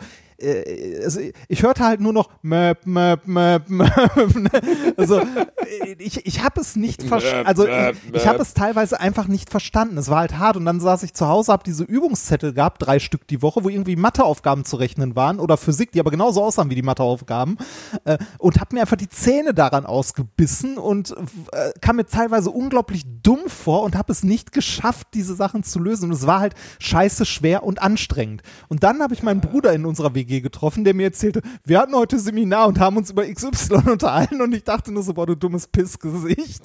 also 1.03 1.19
ich 1.47 1.63
hörte 1.63 1.83
halt 1.83 2.01
nur 2.01 2.13
noch 2.13 2.29
Möp, 2.41 2.85
Möp, 2.85 3.25
Möp, 3.25 3.69
Möp. 3.69 4.35
ne? 4.35 4.93
Also 4.97 5.19
äh, 5.19 5.95
ich, 5.99 6.25
ich 6.25 6.43
habe 6.43 6.61
es 6.61 6.75
nicht 6.75 7.03
verstanden. 7.03 7.47
Also 7.47 7.67
ich, 7.67 7.95
ich 8.13 8.27
habe 8.27 8.41
es 8.41 8.53
teilweise 8.53 8.99
einfach 8.99 9.27
nicht 9.27 9.49
verstanden. 9.49 9.97
Es 9.97 10.09
war 10.09 10.19
halt 10.19 10.37
hart 10.37 10.57
und 10.57 10.65
dann 10.65 10.79
saß 10.79 11.03
ich 11.03 11.13
zu 11.13 11.27
Hause, 11.27 11.51
habe 11.51 11.63
diese 11.63 11.83
Übungszettel 11.83 12.53
gehabt, 12.53 12.81
drei 12.85 12.99
Stück 12.99 13.27
die 13.27 13.41
Woche, 13.41 13.63
wo 13.63 13.69
irgendwie 13.69 13.95
Matheaufgaben 13.95 14.65
zu 14.65 14.77
rechnen 14.77 15.15
waren 15.15 15.39
oder 15.39 15.57
Physik, 15.57 15.91
die 15.91 15.99
aber 15.99 16.11
genauso 16.11 16.43
aussahen 16.43 16.69
wie 16.69 16.75
die 16.75 16.81
Matheaufgaben 16.81 17.57
äh, 18.05 18.17
und 18.37 18.59
habe 18.59 18.75
mir 18.75 18.81
einfach 18.81 18.97
die 18.97 19.09
Zähne 19.09 19.53
daran 19.53 19.85
ausgebissen 19.85 20.77
und 20.77 21.15
äh, 21.51 21.71
kam 21.81 21.97
mir 21.97 22.05
teilweise 22.05 22.49
unglaublich 22.49 23.03
dumm 23.21 23.41
vor 23.47 23.83
und 23.83 23.95
habe 23.95 24.11
es 24.11 24.23
nicht 24.23 24.51
geschafft, 24.51 25.07
diese 25.13 25.35
Sachen 25.35 25.63
zu 25.63 25.79
lösen. 25.79 26.05
Und 26.05 26.15
es 26.15 26.27
war 26.27 26.39
halt 26.39 26.55
scheiße 26.79 27.25
schwer 27.25 27.63
und 27.63 27.81
anstrengend. 27.81 28.41
Und 28.69 28.83
dann 28.83 29.01
habe 29.01 29.13
ich 29.13 29.23
meinen 29.23 29.41
Bruder 29.41 29.73
in 29.73 29.85
unserer 29.85 30.15
WG 30.15 30.30
getroffen, 30.39 30.85
der 30.85 30.93
mir 30.93 31.03
erzählte, 31.07 31.41
wir 31.65 31.79
hatten 31.79 31.93
heute 31.93 32.17
Seminar 32.17 32.67
und 32.67 32.79
haben 32.79 32.95
uns 32.95 33.11
über 33.11 33.25
XY 33.25 33.89
unterhalten 33.91 34.41
und 34.41 34.53
ich 34.53 34.63
dachte 34.63 34.93
nur 34.93 35.03
so, 35.03 35.13
boah, 35.13 35.25
du 35.27 35.35
dummes 35.35 35.67
Pissgesicht. 35.67 36.61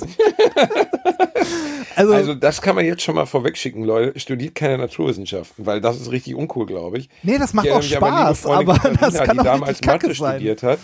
also, 1.97 2.12
Also 2.12 2.35
das 2.35 2.62
kann 2.62 2.77
man 2.77 2.85
jetzt 2.85 3.03
schon 3.03 3.17
mal 3.17 3.27
vorwegschicken, 3.27 3.83
Leute. 3.83 4.19
Studiert 4.21 4.55
keine 4.55 4.79
Naturwissenschaften, 4.79 5.67
weil 5.67 5.81
das 5.81 6.01
ist 6.01 6.11
richtig 6.12 6.37
uncool, 6.37 6.67
glaube 6.67 6.99
ich. 6.99 7.09
nee, 7.25 7.39
das 7.39 7.55
macht 7.55 7.69
auch 7.71 7.83
Spaß, 7.83 8.41
Freundin 8.43 8.69
aber 8.69 8.79
Katharina, 8.79 9.11
das 9.11 9.14
kann 9.25 9.37
die 9.37 9.41
auch 9.41 9.45
damals 9.45 9.81
Mathe 9.85 10.14
sein. 10.14 10.35
studiert 10.35 10.62
hat. 10.62 10.79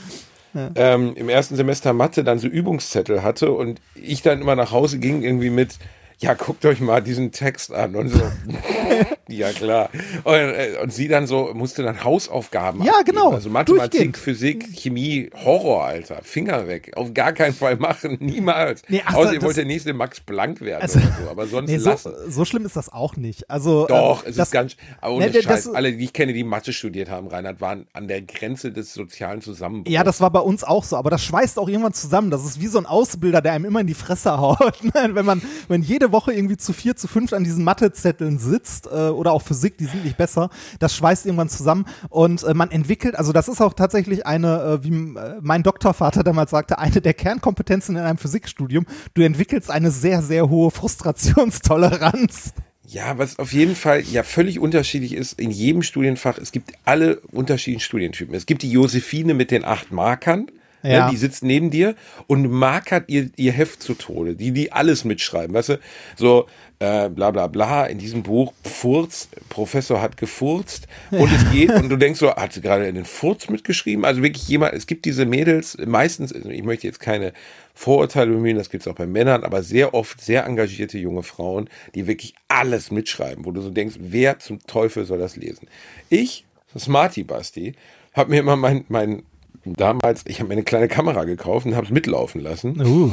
Ähm, 0.75 1.15
Im 1.17 1.29
ersten 1.31 1.57
Semester 1.57 1.93
Mathe 1.95 2.25
dann 2.25 2.39
so 2.39 2.47
Übungszettel 2.47 3.23
hatte 3.23 3.53
und 3.53 3.81
ich 3.95 4.21
dann 4.21 4.41
immer 4.43 4.55
nach 4.55 4.71
Hause 4.71 4.99
ging 4.99 5.23
irgendwie 5.23 5.49
mit, 5.49 5.79
ja, 6.19 6.35
guckt 6.35 6.67
euch 6.67 6.81
mal 6.81 7.01
diesen 7.03 7.33
Text 7.33 7.73
an 7.73 7.97
und 7.97 8.09
so. 8.09 8.21
ja, 9.29 9.51
klar. 9.53 9.89
Und, 10.25 10.35
äh, 10.35 10.77
und 10.83 10.93
sie 10.93 11.09
dann 11.09 11.27
so, 11.27 11.51
musste 11.55 11.83
dann 11.83 12.03
Hausaufgaben 12.05 12.83
Ja, 12.83 12.93
abgeben. 12.93 13.17
genau. 13.17 13.31
Also 13.33 13.51
Mathematik. 13.51 14.19
Physik, 14.19 14.69
Chemie, 14.77 15.31
Horror, 15.45 15.85
Alter. 15.85 16.21
Finger 16.23 16.67
weg. 16.69 16.93
Auf 16.97 17.15
gar 17.15 17.33
keinen 17.33 17.55
Fall 17.55 17.77
machen. 17.77 18.17
Niemals. 18.21 18.83
Nee, 18.89 19.03
ach, 19.05 19.15
Außer 19.15 19.35
ihr 19.35 19.43
wollt 19.43 19.57
der 19.57 19.65
nächste 19.65 19.93
Max 19.95 20.21
Planck 20.21 20.61
werden 20.61 20.83
Also- 20.83 20.99
oder 20.99 21.09
so. 21.25 21.31
Aber 21.31 21.47
sonst 21.47 21.71
Nee, 21.71 21.79
so, 21.79 21.91
lassen. 21.91 22.13
so 22.29 22.45
schlimm 22.45 22.65
ist 22.67 22.77
das 22.77 22.93
auch 22.93 23.17
nicht. 23.17 23.49
Also 23.51 23.87
Doch, 23.87 24.23
ähm, 24.25 24.31
es 24.31 24.37
das, 24.37 24.49
ist 24.49 24.53
ganz, 24.53 24.77
aber 25.01 25.15
ohne 25.15 25.31
Ne, 25.31 25.43
Scheiß, 25.43 25.69
alle, 25.69 25.93
die 25.93 26.05
ich 26.05 26.13
kenne, 26.13 26.33
die 26.33 26.45
Mathe 26.45 26.73
studiert 26.73 27.09
haben, 27.11 27.27
Reinhard, 27.29 27.61
waren 27.61 27.87
an 27.93 28.09
der 28.09 28.23
Grenze 28.23 28.73
des 28.73 28.93
sozialen 28.95 29.41
Zusammenbruchs. 29.41 29.93
Ja, 29.93 30.05
das 30.05 30.21
war 30.21 30.31
bei 30.31 30.41
uns 30.41 30.65
auch 30.65 30.85
so, 30.85 30.97
aber 30.97 31.11
das 31.11 31.23
schweißt 31.25 31.59
auch 31.59 31.69
irgendwann 31.69 31.93
zusammen. 31.95 32.31
Das 32.31 32.45
ist 32.45 32.61
wie 32.61 32.67
so 32.67 32.79
ein 32.79 32.87
Ausbilder, 32.87 33.41
der 33.41 33.53
einem 33.53 33.65
immer 33.65 33.81
in 33.81 33.87
die 33.87 33.95
Fresse 33.95 34.37
haut. 34.39 34.83
ne? 34.83 35.11
wenn 35.13 35.25
man, 35.27 35.43
wenn 35.69 35.83
jede 35.83 36.13
Woche 36.13 36.33
irgendwie 36.33 36.57
zu 36.57 36.73
vier, 36.73 36.97
zu 36.97 37.09
fünf 37.09 37.33
an 37.33 37.45
diesen 37.45 37.65
Mathezetteln 37.65 38.39
sitzt 38.39 38.87
äh, 38.87 39.09
oder 39.15 39.33
auch 39.33 39.43
Physik, 39.43 39.79
die 39.79 39.87
sind 39.87 40.05
nicht 40.05 40.17
besser, 40.17 40.51
das 40.79 40.95
schweißt 40.95 41.27
irgendwann 41.27 41.49
zusammen 41.49 41.87
und 42.09 42.43
äh, 42.43 42.55
man 42.55 42.71
entwickelt, 42.71 43.17
also 43.17 43.33
das 43.33 43.49
ist 43.49 43.61
auch 43.61 43.75
tatsächlich 43.75 44.27
eine, 44.27 44.81
äh, 44.83 44.85
wie 44.85 44.91
äh, 44.91 45.39
mein 45.41 45.63
Doktorvater 45.63 46.23
damals 46.23 46.51
sagte, 46.51 46.79
eine 46.79 47.01
der 47.01 47.15
Kernkompetenzen 47.15 47.97
in 47.97 48.03
einem 48.03 48.19
Physikstudium. 48.19 48.87
Du 49.15 49.23
entwickelst 49.23 49.71
eine 49.71 49.91
sehr, 49.91 50.23
sehr 50.23 50.49
hohe 50.49 50.71
Frustrationstoleranz. 50.71 52.55
Ja, 52.87 53.17
was 53.17 53.39
auf 53.39 53.53
jeden 53.53 53.75
Fall 53.75 54.03
ja 54.03 54.23
völlig 54.23 54.59
unterschiedlich 54.59 55.15
ist 55.15 55.41
in 55.41 55.51
jedem 55.51 55.83
Studienfach. 55.83 56.37
Es 56.37 56.53
gibt 56.53 56.73
alle 56.85 57.21
unterschiedlichen 57.33 57.81
Studientypen. 57.81 58.35
Es 58.35 58.45
gibt 58.45 58.63
die 58.63 58.71
Josephine 58.71 59.35
mit 59.35 59.51
den 59.51 59.65
acht 59.65 59.93
Markern. 59.93 60.49
Ja. 60.83 61.07
Ne, 61.07 61.13
die 61.13 61.17
sitzt 61.17 61.45
neben 61.45 61.71
dir 61.71 61.95
und 62.27 62.51
markert 62.51 63.09
ihr, 63.09 63.31
ihr 63.37 63.53
Heft 63.53 63.83
zu 63.83 63.95
Tode. 63.95 64.35
Die, 64.35 64.53
die 64.53 64.73
alles 64.73 65.05
mitschreiben. 65.05 65.55
Weißt 65.55 65.71
du, 65.71 65.79
so, 66.17 66.47
äh, 66.83 67.09
bla, 67.09 67.31
bla, 67.31 67.47
bla. 67.47 67.87
In 67.87 67.99
diesem 67.99 68.25
Buch, 68.25 68.53
Furz, 68.65 69.29
Professor 69.49 70.03
hat 70.03 70.17
gefurzt. 70.17 70.89
Und 71.13 71.31
es 71.33 71.51
geht, 71.53 71.71
und 71.75 71.89
du 71.89 71.97
denkst 71.97 72.19
so, 72.19 72.35
hat 72.35 72.53
sie 72.53 72.61
gerade 72.61 72.87
in 72.89 72.97
den 72.97 73.05
Furz 73.05 73.49
mitgeschrieben? 73.49 74.05
Also 74.05 74.23
wirklich 74.23 74.49
jemand, 74.49 74.75
es 74.75 74.87
gibt 74.87 75.05
diese 75.05 75.25
Mädels, 75.25 75.77
meistens, 75.87 76.33
also 76.33 76.49
ich 76.49 76.65
möchte 76.65 76.89
jetzt 76.89 76.99
keine 76.99 77.33
Vorurteile 77.75 78.33
bemühen, 78.33 78.57
das 78.57 78.69
gibt's 78.69 78.89
auch 78.89 78.95
bei 78.95 79.07
Männern, 79.07 79.45
aber 79.45 79.63
sehr 79.63 79.95
oft 79.95 80.21
sehr 80.21 80.45
engagierte 80.45 80.99
junge 80.99 81.23
Frauen, 81.23 81.71
die 81.95 82.07
wirklich 82.07 82.35
alles 82.49 82.91
mitschreiben, 82.91 83.45
wo 83.45 83.53
du 83.53 83.61
so 83.61 83.71
denkst, 83.71 83.97
wer 84.01 84.41
zum 84.41 84.59
Teufel 84.67 85.05
soll 85.05 85.19
das 85.19 85.37
lesen? 85.37 85.69
Ich, 86.11 86.45
Smarty 86.77 87.23
Basti, 87.23 87.75
habe 88.13 88.31
mir 88.31 88.41
immer 88.41 88.57
mein, 88.57 88.85
mein 88.89 89.23
damals, 89.65 90.23
ich 90.27 90.41
habe 90.41 90.49
mir 90.49 90.55
eine 90.55 90.65
kleine 90.65 90.89
Kamera 90.89 91.25
gekauft 91.25 91.67
und 91.67 91.75
habe 91.75 91.87
es 91.87 91.93
mitlaufen 91.93 92.41
lassen, 92.41 92.81
Uh. 92.85 93.13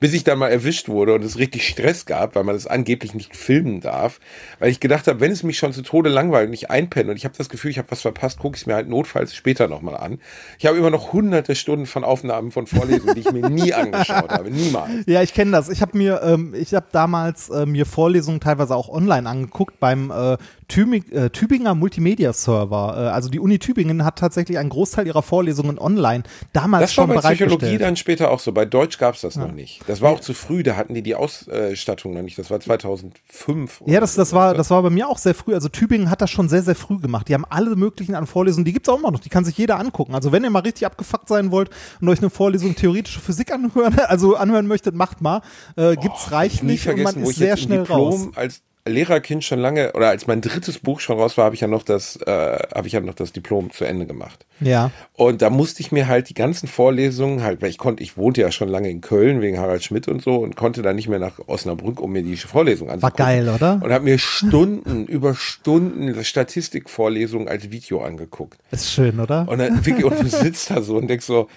bis 0.00 0.14
ich 0.14 0.24
dann 0.24 0.38
mal 0.38 0.48
erwischt 0.48 0.88
wurde 0.88 1.14
und 1.14 1.24
es 1.24 1.38
richtig 1.38 1.66
Stress 1.68 2.06
gab, 2.06 2.34
weil 2.34 2.44
man 2.44 2.54
das 2.54 2.66
angeblich 2.66 3.14
nicht 3.14 3.36
filmen 3.36 3.80
darf, 3.80 4.20
weil 4.58 4.70
ich 4.70 4.80
gedacht 4.80 5.06
habe, 5.06 5.20
wenn 5.20 5.32
es 5.32 5.42
mich 5.42 5.58
schon 5.58 5.72
zu 5.72 5.82
Tode 5.82 6.08
langweilt 6.08 6.48
und 6.48 6.54
ich 6.54 6.70
einpenne 6.70 7.10
und 7.10 7.16
ich 7.16 7.24
habe 7.24 7.36
das 7.36 7.48
Gefühl, 7.48 7.70
ich 7.70 7.78
habe 7.78 7.90
was 7.90 8.00
verpasst, 8.00 8.38
gucke 8.38 8.56
ich 8.56 8.62
es 8.62 8.66
mir 8.66 8.74
halt 8.74 8.88
notfalls 8.88 9.34
später 9.34 9.68
nochmal 9.68 9.96
an. 9.96 10.18
Ich 10.58 10.66
habe 10.66 10.76
immer 10.76 10.90
noch 10.90 11.12
hunderte 11.12 11.54
Stunden 11.54 11.86
von 11.86 12.04
Aufnahmen 12.04 12.50
von 12.50 12.66
Vorlesungen, 12.66 13.14
die 13.14 13.20
ich 13.20 13.32
mir 13.32 13.48
nie 13.48 13.72
angeschaut 13.74 14.30
habe, 14.30 14.50
niemals. 14.50 15.06
Ja, 15.06 15.22
ich 15.22 15.34
kenne 15.34 15.52
das. 15.52 15.68
Ich 15.68 15.82
habe 15.82 15.96
mir, 15.96 16.20
ähm, 16.22 16.54
ich 16.54 16.74
habe 16.74 16.86
damals 16.92 17.48
äh, 17.48 17.66
mir 17.66 17.86
Vorlesungen 17.86 18.40
teilweise 18.40 18.74
auch 18.74 18.88
online 18.88 19.28
angeguckt 19.28 19.78
beim 19.80 20.10
äh, 20.10 20.36
Tübinger 20.68 21.74
Multimedia 21.74 22.32
Server. 22.32 22.94
Äh, 22.96 23.00
also 23.10 23.28
die 23.28 23.40
Uni 23.40 23.58
Tübingen 23.58 24.04
hat 24.04 24.18
tatsächlich 24.18 24.58
einen 24.58 24.68
Großteil 24.70 25.06
ihrer 25.06 25.22
Vorlesungen 25.22 25.78
online 25.78 26.24
damals 26.52 26.90
Das 26.90 26.98
war 26.98 27.06
schon 27.06 27.14
bei 27.14 27.20
Psychologie 27.20 27.78
dann 27.78 27.96
später 27.96 28.30
auch 28.30 28.40
so. 28.40 28.52
Bei 28.52 28.64
Deutsch 28.64 28.98
gab 28.98 29.14
es 29.14 29.20
das 29.20 29.36
noch 29.36 29.52
nicht. 29.52 29.80
Das 29.86 30.00
war 30.00 30.10
auch 30.10 30.20
zu 30.20 30.34
früh, 30.34 30.62
da 30.62 30.76
hatten 30.76 30.94
die 30.94 31.02
die 31.02 31.14
Ausstattung 31.14 32.14
noch 32.14 32.22
nicht. 32.22 32.38
Das 32.38 32.50
war 32.50 32.60
2005. 32.60 33.82
Ja, 33.86 34.00
das, 34.00 34.14
das 34.14 34.32
war, 34.32 34.54
das 34.54 34.70
war 34.70 34.82
bei 34.82 34.90
mir 34.90 35.08
auch 35.08 35.18
sehr 35.18 35.34
früh. 35.34 35.54
Also 35.54 35.68
Tübingen 35.68 36.10
hat 36.10 36.20
das 36.20 36.30
schon 36.30 36.48
sehr, 36.48 36.62
sehr 36.62 36.74
früh 36.74 36.98
gemacht. 36.98 37.28
Die 37.28 37.34
haben 37.34 37.44
alle 37.48 37.76
möglichen 37.76 38.14
an 38.14 38.26
Vorlesungen, 38.26 38.64
die 38.64 38.72
gibt's 38.72 38.88
auch 38.88 38.98
immer 38.98 39.10
noch, 39.10 39.20
die 39.20 39.28
kann 39.28 39.44
sich 39.44 39.56
jeder 39.56 39.78
angucken. 39.78 40.14
Also 40.14 40.32
wenn 40.32 40.44
ihr 40.44 40.50
mal 40.50 40.60
richtig 40.60 40.86
abgefuckt 40.86 41.28
sein 41.28 41.50
wollt 41.50 41.70
und 42.00 42.08
euch 42.08 42.18
eine 42.18 42.30
Vorlesung 42.30 42.74
theoretische 42.74 43.20
Physik 43.20 43.52
anhören, 43.52 43.98
also 44.06 44.36
anhören 44.36 44.66
möchtet, 44.66 44.94
macht 44.94 45.20
mal. 45.20 45.42
Äh, 45.76 45.96
gibt's 45.96 46.28
nie 46.28 46.34
reichlich 46.34 46.88
und 46.88 47.02
man 47.02 47.16
ist 47.22 47.36
sehr 47.36 47.56
schnell 47.56 47.82
raus. 47.82 48.16
Diplom 48.16 48.32
als 48.36 48.62
Lehrerkind 48.86 49.44
schon 49.44 49.58
lange 49.58 49.92
oder 49.92 50.08
als 50.08 50.26
mein 50.26 50.40
drittes 50.40 50.78
Buch 50.78 51.00
schon 51.00 51.18
raus 51.18 51.36
war, 51.36 51.46
habe 51.46 51.54
ich 51.54 51.60
ja 51.60 51.68
noch 51.68 51.82
das, 51.82 52.16
äh, 52.16 52.30
habe 52.74 52.86
ich 52.86 52.92
ja 52.92 53.00
noch 53.00 53.14
das 53.14 53.32
Diplom 53.32 53.70
zu 53.70 53.84
Ende 53.84 54.06
gemacht. 54.06 54.46
Ja. 54.60 54.90
Und 55.14 55.42
da 55.42 55.50
musste 55.50 55.80
ich 55.80 55.92
mir 55.92 56.08
halt 56.08 56.28
die 56.28 56.34
ganzen 56.34 56.66
Vorlesungen 56.68 57.42
halt, 57.42 57.62
weil 57.62 57.70
ich 57.70 57.78
konnte, 57.78 58.02
ich 58.02 58.16
wohnte 58.16 58.40
ja 58.40 58.50
schon 58.50 58.68
lange 58.68 58.90
in 58.90 59.00
Köln 59.00 59.40
wegen 59.40 59.58
Harald 59.58 59.84
Schmidt 59.84 60.08
und 60.08 60.22
so 60.22 60.36
und 60.36 60.56
konnte 60.56 60.82
dann 60.82 60.96
nicht 60.96 61.08
mehr 61.08 61.18
nach 61.18 61.38
Osnabrück, 61.46 62.00
um 62.00 62.12
mir 62.12 62.22
die 62.22 62.36
Vorlesung 62.36 62.90
anzugucken. 62.90 63.24
geil, 63.24 63.48
oder? 63.48 63.80
Und 63.82 63.92
habe 63.92 64.04
mir 64.04 64.18
Stunden 64.18 65.06
über 65.06 65.34
Stunden 65.34 66.24
Statistikvorlesungen 66.24 67.48
als 67.48 67.70
Video 67.70 68.02
angeguckt. 68.02 68.58
Ist 68.70 68.90
schön, 68.90 69.20
oder? 69.20 69.46
Und 69.48 69.58
dann 69.58 69.84
wirklich, 69.84 70.04
und 70.04 70.20
du 70.20 70.28
sitzt 70.28 70.70
da 70.70 70.82
so 70.82 70.96
und 70.96 71.08
denkst 71.08 71.26
so, 71.26 71.48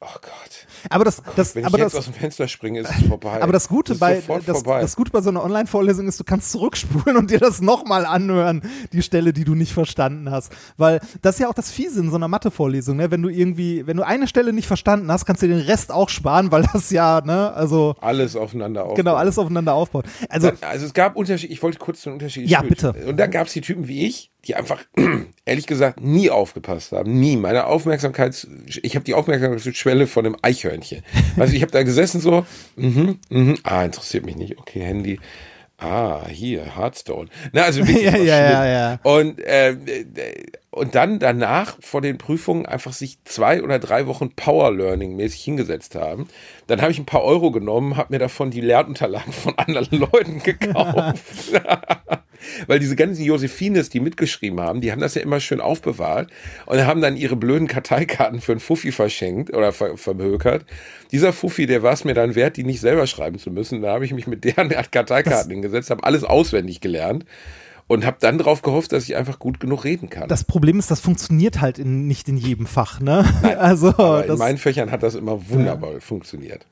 Oh 0.00 0.06
Gott. 0.20 0.66
Aber 0.90 1.04
das, 1.04 1.22
das, 1.36 1.54
Wenn 1.54 1.62
ich 1.62 1.66
aber 1.66 1.78
jetzt 1.78 1.92
das, 1.92 2.00
aus 2.00 2.04
dem 2.06 2.14
Fenster 2.14 2.48
springe, 2.48 2.80
ist 2.80 2.90
es 2.90 3.06
vorbei. 3.08 3.42
aber 3.42 3.52
das 3.52 3.68
Gute 3.68 3.94
bei 3.94 4.22
das, 4.46 4.62
das 4.62 4.96
Gute 4.96 5.10
bei 5.10 5.20
so 5.20 5.30
einer 5.30 5.44
Online-Vorlesung 5.44 6.06
ist, 6.08 6.18
du 6.20 6.24
kannst 6.24 6.52
zurückspulen 6.52 7.16
und 7.16 7.30
dir 7.30 7.38
das 7.38 7.60
nochmal 7.60 8.06
anhören, 8.06 8.62
die 8.92 9.02
Stelle, 9.02 9.32
die 9.32 9.44
du 9.44 9.54
nicht 9.54 9.72
verstanden 9.72 10.30
hast. 10.30 10.52
Weil 10.76 11.00
das 11.22 11.36
ist 11.36 11.40
ja 11.40 11.48
auch 11.48 11.54
das 11.54 11.70
Fiese 11.70 12.00
in 12.00 12.10
so 12.10 12.16
einer 12.16 12.28
Mathe-Vorlesung, 12.28 12.96
ne? 12.96 13.10
Wenn 13.10 13.22
du 13.22 13.28
irgendwie, 13.28 13.86
wenn 13.86 13.96
du 13.96 14.06
eine 14.06 14.26
Stelle 14.26 14.52
nicht 14.52 14.66
verstanden 14.66 15.10
hast, 15.10 15.24
kannst 15.24 15.42
du 15.42 15.48
dir 15.48 15.56
den 15.56 15.66
Rest 15.66 15.92
auch 15.92 16.08
sparen, 16.08 16.50
weil 16.52 16.66
das 16.72 16.90
ja, 16.90 17.20
ne, 17.24 17.52
also 17.52 17.94
alles 18.00 18.36
aufeinander 18.36 18.84
auf. 18.84 18.94
genau, 18.94 19.14
alles 19.14 19.38
aufeinander 19.38 19.74
aufbaut. 19.74 20.06
Also, 20.28 20.50
Also 20.60 20.86
es 20.86 20.94
gab 20.94 21.16
Unterschied, 21.16 21.50
ich 21.50 21.62
wollte 21.62 21.78
kurz 21.78 22.02
den 22.02 22.12
Unterschied. 22.12 22.48
Ja, 22.48 22.62
bitte. 22.62 22.94
Und 23.06 23.16
dann 23.18 23.30
gab 23.30 23.46
es 23.46 23.52
die 23.52 23.60
Typen 23.60 23.88
wie 23.88 24.06
ich, 24.06 24.30
die 24.48 24.54
einfach, 24.54 24.82
ehrlich 25.44 25.66
gesagt, 25.66 26.00
nie 26.00 26.30
aufgepasst 26.30 26.92
haben. 26.92 27.20
Nie. 27.20 27.36
Meine 27.36 27.66
Aufmerksamkeits, 27.66 28.48
ich 28.66 28.94
habe 28.96 29.04
die 29.04 29.14
Aufmerksamkeitsschwelle 29.14 30.06
von 30.06 30.26
einem 30.26 30.36
Eichhörnchen. 30.42 31.02
Also 31.36 31.54
ich 31.54 31.62
habe 31.62 31.70
da 31.70 31.82
gesessen 31.84 32.20
so, 32.20 32.44
mhm, 32.74 33.20
mhm, 33.28 33.58
ah, 33.62 33.84
interessiert 33.84 34.24
mich 34.24 34.36
nicht. 34.36 34.58
Okay, 34.58 34.80
Handy. 34.80 35.20
Ah, 35.76 36.26
hier, 36.26 36.76
Hearthstone. 36.76 37.28
Na, 37.52 37.62
also 37.62 37.80
wirklich 37.86 38.04
Ja, 38.04 38.16
ja, 38.16 38.50
ja, 38.50 38.66
ja. 38.66 39.00
Und, 39.04 39.40
äh, 39.40 39.76
und 40.78 40.94
dann 40.94 41.18
danach 41.18 41.76
vor 41.80 42.00
den 42.00 42.18
Prüfungen 42.18 42.66
einfach 42.66 42.92
sich 42.92 43.18
zwei 43.24 43.62
oder 43.62 43.78
drei 43.78 44.06
Wochen 44.06 44.30
Power 44.30 44.72
Learning 44.72 45.16
mäßig 45.16 45.42
hingesetzt 45.42 45.94
haben. 45.94 46.28
Dann 46.66 46.80
habe 46.80 46.90
ich 46.90 46.98
ein 46.98 47.06
paar 47.06 47.24
Euro 47.24 47.50
genommen, 47.50 47.96
habe 47.96 48.14
mir 48.14 48.18
davon 48.18 48.50
die 48.50 48.60
Lernunterlagen 48.60 49.32
von 49.32 49.58
anderen 49.58 49.88
Leuten 50.12 50.42
gekauft. 50.42 51.52
Weil 52.66 52.78
diese 52.78 52.94
ganzen 52.94 53.24
Josephines, 53.24 53.90
die 53.90 54.00
mitgeschrieben 54.00 54.60
haben, 54.60 54.80
die 54.80 54.92
haben 54.92 55.00
das 55.00 55.16
ja 55.16 55.22
immer 55.22 55.40
schön 55.40 55.60
aufbewahrt 55.60 56.30
und 56.66 56.86
haben 56.86 57.00
dann 57.00 57.16
ihre 57.16 57.34
blöden 57.34 57.66
Karteikarten 57.66 58.40
für 58.40 58.52
einen 58.52 58.60
Fuffi 58.60 58.92
verschenkt 58.92 59.52
oder 59.52 59.72
ver 59.72 59.96
vermökert. 59.96 60.64
Dieser 61.10 61.32
Fuffi, 61.32 61.66
der 61.66 61.82
war 61.82 61.92
es 61.92 62.04
mir 62.04 62.14
dann 62.14 62.36
wert, 62.36 62.56
die 62.56 62.64
nicht 62.64 62.80
selber 62.80 63.06
schreiben 63.06 63.38
zu 63.38 63.50
müssen. 63.50 63.82
Da 63.82 63.92
habe 63.92 64.04
ich 64.04 64.14
mich 64.14 64.28
mit 64.28 64.44
deren 64.44 64.68
Karteikarten 64.68 65.50
hingesetzt, 65.50 65.90
habe 65.90 66.04
alles 66.04 66.22
auswendig 66.22 66.80
gelernt 66.80 67.24
und 67.88 68.06
habe 68.06 68.18
dann 68.20 68.38
darauf 68.38 68.62
gehofft, 68.62 68.92
dass 68.92 69.04
ich 69.04 69.16
einfach 69.16 69.38
gut 69.40 69.58
genug 69.58 69.82
reden 69.84 70.08
kann. 70.08 70.28
das 70.28 70.44
Problem 70.44 70.78
ist, 70.78 70.90
das 70.90 71.00
funktioniert 71.00 71.60
halt 71.60 71.78
in, 71.78 72.06
nicht 72.06 72.28
in 72.28 72.36
jedem 72.36 72.66
Fach, 72.66 73.00
ne? 73.00 73.24
also, 73.58 73.88
Aber 73.88 74.22
in 74.22 74.28
das, 74.28 74.38
meinen 74.38 74.58
Fächern 74.58 74.90
hat 74.92 75.02
das 75.02 75.14
immer 75.16 75.48
wunderbar 75.48 76.00
funktioniert. 76.00 76.66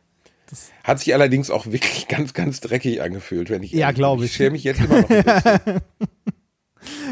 Hat 0.85 1.01
sich 1.01 1.13
allerdings 1.13 1.51
auch 1.51 1.67
wirklich 1.67 2.07
ganz, 2.09 2.33
ganz 2.33 2.61
dreckig 2.61 3.03
angefühlt, 3.03 3.51
wenn 3.51 3.65
ich 3.65 3.73
Ja, 3.73 3.81
ehrlich 3.87 3.95
bin. 3.97 4.01
glaub 4.01 4.19
ich. 4.21 4.27
Ich 4.27 4.33
schäme 4.35 4.51
mich 4.53 4.63
jetzt 4.65 4.81
immer 4.81 5.01
noch 5.01 5.11
ein 5.11 5.25
bisschen. 5.25 5.81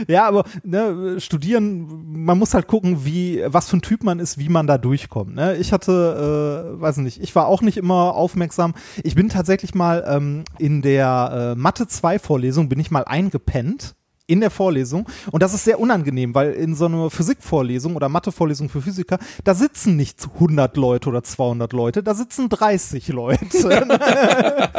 Ja, 0.09 0.26
aber 0.26 0.44
ne, 0.62 1.20
studieren, 1.20 2.24
man 2.24 2.38
muss 2.38 2.55
halt 2.55 2.66
gucken, 2.66 3.05
wie, 3.05 3.42
was 3.46 3.68
für 3.68 3.76
ein 3.76 3.82
Typ 3.82 4.02
man 4.05 4.18
ist, 4.18 4.38
wie 4.38 4.48
man 4.48 4.66
da 4.66 4.78
durchkommt. 4.78 5.34
Ne? 5.34 5.56
Ich 5.56 5.72
hatte, 5.72 6.74
äh, 6.76 6.80
weiß 6.80 6.98
nicht, 6.98 7.22
ich 7.22 7.34
war 7.34 7.46
auch 7.46 7.62
nicht 7.62 7.76
immer 7.76 8.14
aufmerksam. 8.14 8.74
Ich 9.02 9.14
bin 9.14 9.28
tatsächlich 9.28 9.74
mal 9.74 10.05
ähm, 10.09 10.44
in 10.59 10.82
der 10.82 11.55
äh, 11.55 11.59
Mathe 11.59 11.86
2 11.86 12.18
Vorlesung, 12.18 12.68
bin 12.68 12.80
ich 12.80 12.90
mal 12.90 13.05
eingepennt 13.05 13.94
in 14.26 14.40
der 14.40 14.51
Vorlesung 14.51 15.09
und 15.32 15.42
das 15.42 15.52
ist 15.52 15.64
sehr 15.64 15.78
unangenehm, 15.78 16.34
weil 16.34 16.52
in 16.52 16.74
so 16.74 16.86
einer 16.86 17.10
Physikvorlesung 17.10 17.94
oder 17.94 18.09
Mathevorlesung 18.09 18.68
für 18.68 18.80
Physiker, 18.80 19.18
da 19.44 19.55
sitzen 19.55 19.96
nicht 19.96 20.26
100 20.34 20.76
Leute 20.76 21.10
oder 21.10 21.22
200 21.22 21.72
Leute, 21.72 22.02
da 22.02 22.14
sitzen 22.14 22.48
30 22.48 23.09
Leute. 23.09 23.44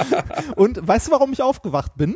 und 0.55 0.87
weißt 0.87 1.07
du, 1.07 1.11
warum 1.11 1.31
ich 1.31 1.41
aufgewacht 1.41 1.95
bin? 1.95 2.15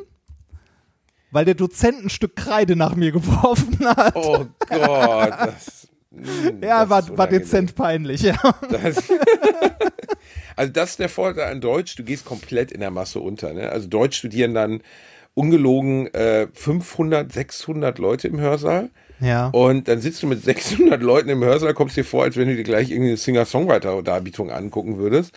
Weil 1.31 1.45
der 1.45 1.55
Dozent 1.55 2.03
ein 2.03 2.09
Stück 2.09 2.35
Kreide 2.35 2.75
nach 2.75 2.95
mir 2.95 3.11
geworfen 3.11 3.77
hat. 3.85 4.15
Oh 4.15 4.45
Gott, 4.67 5.31
das. 5.31 5.87
mm, 6.11 6.63
Ja, 6.63 6.85
das 6.85 6.89
war, 6.89 7.17
war 7.17 7.27
dezent 7.27 7.75
peinlich, 7.75 8.21
ja. 8.21 8.37
Das, 8.69 9.03
also 10.55 10.71
das 10.73 10.91
ist 10.91 10.99
der 10.99 11.09
Vorteil 11.09 11.51
an 11.51 11.61
Deutsch, 11.61 11.95
du 11.95 12.03
gehst 12.03 12.25
komplett 12.25 12.71
in 12.71 12.79
der 12.79 12.91
Masse 12.91 13.19
unter. 13.19 13.53
Ne? 13.53 13.69
Also 13.69 13.87
Deutsch 13.87 14.17
studieren 14.17 14.53
dann 14.53 14.81
ungelogen 15.35 16.13
äh, 16.13 16.47
500, 16.53 17.31
600 17.31 17.97
Leute 17.99 18.27
im 18.27 18.39
Hörsaal. 18.39 18.89
Ja. 19.21 19.47
Und 19.49 19.87
dann 19.87 19.99
sitzt 20.01 20.23
du 20.23 20.27
mit 20.27 20.43
600 20.43 21.01
Leuten 21.01 21.29
im 21.29 21.43
Hörsaal, 21.43 21.73
kommst 21.73 21.97
dir 21.97 22.05
vor, 22.05 22.23
als 22.23 22.37
wenn 22.37 22.47
du 22.47 22.55
dir 22.55 22.63
gleich 22.63 22.89
irgendeine 22.89 23.17
Singer-Songwriter-Darbietung 23.17 24.49
angucken 24.49 24.97
würdest. 24.97 25.33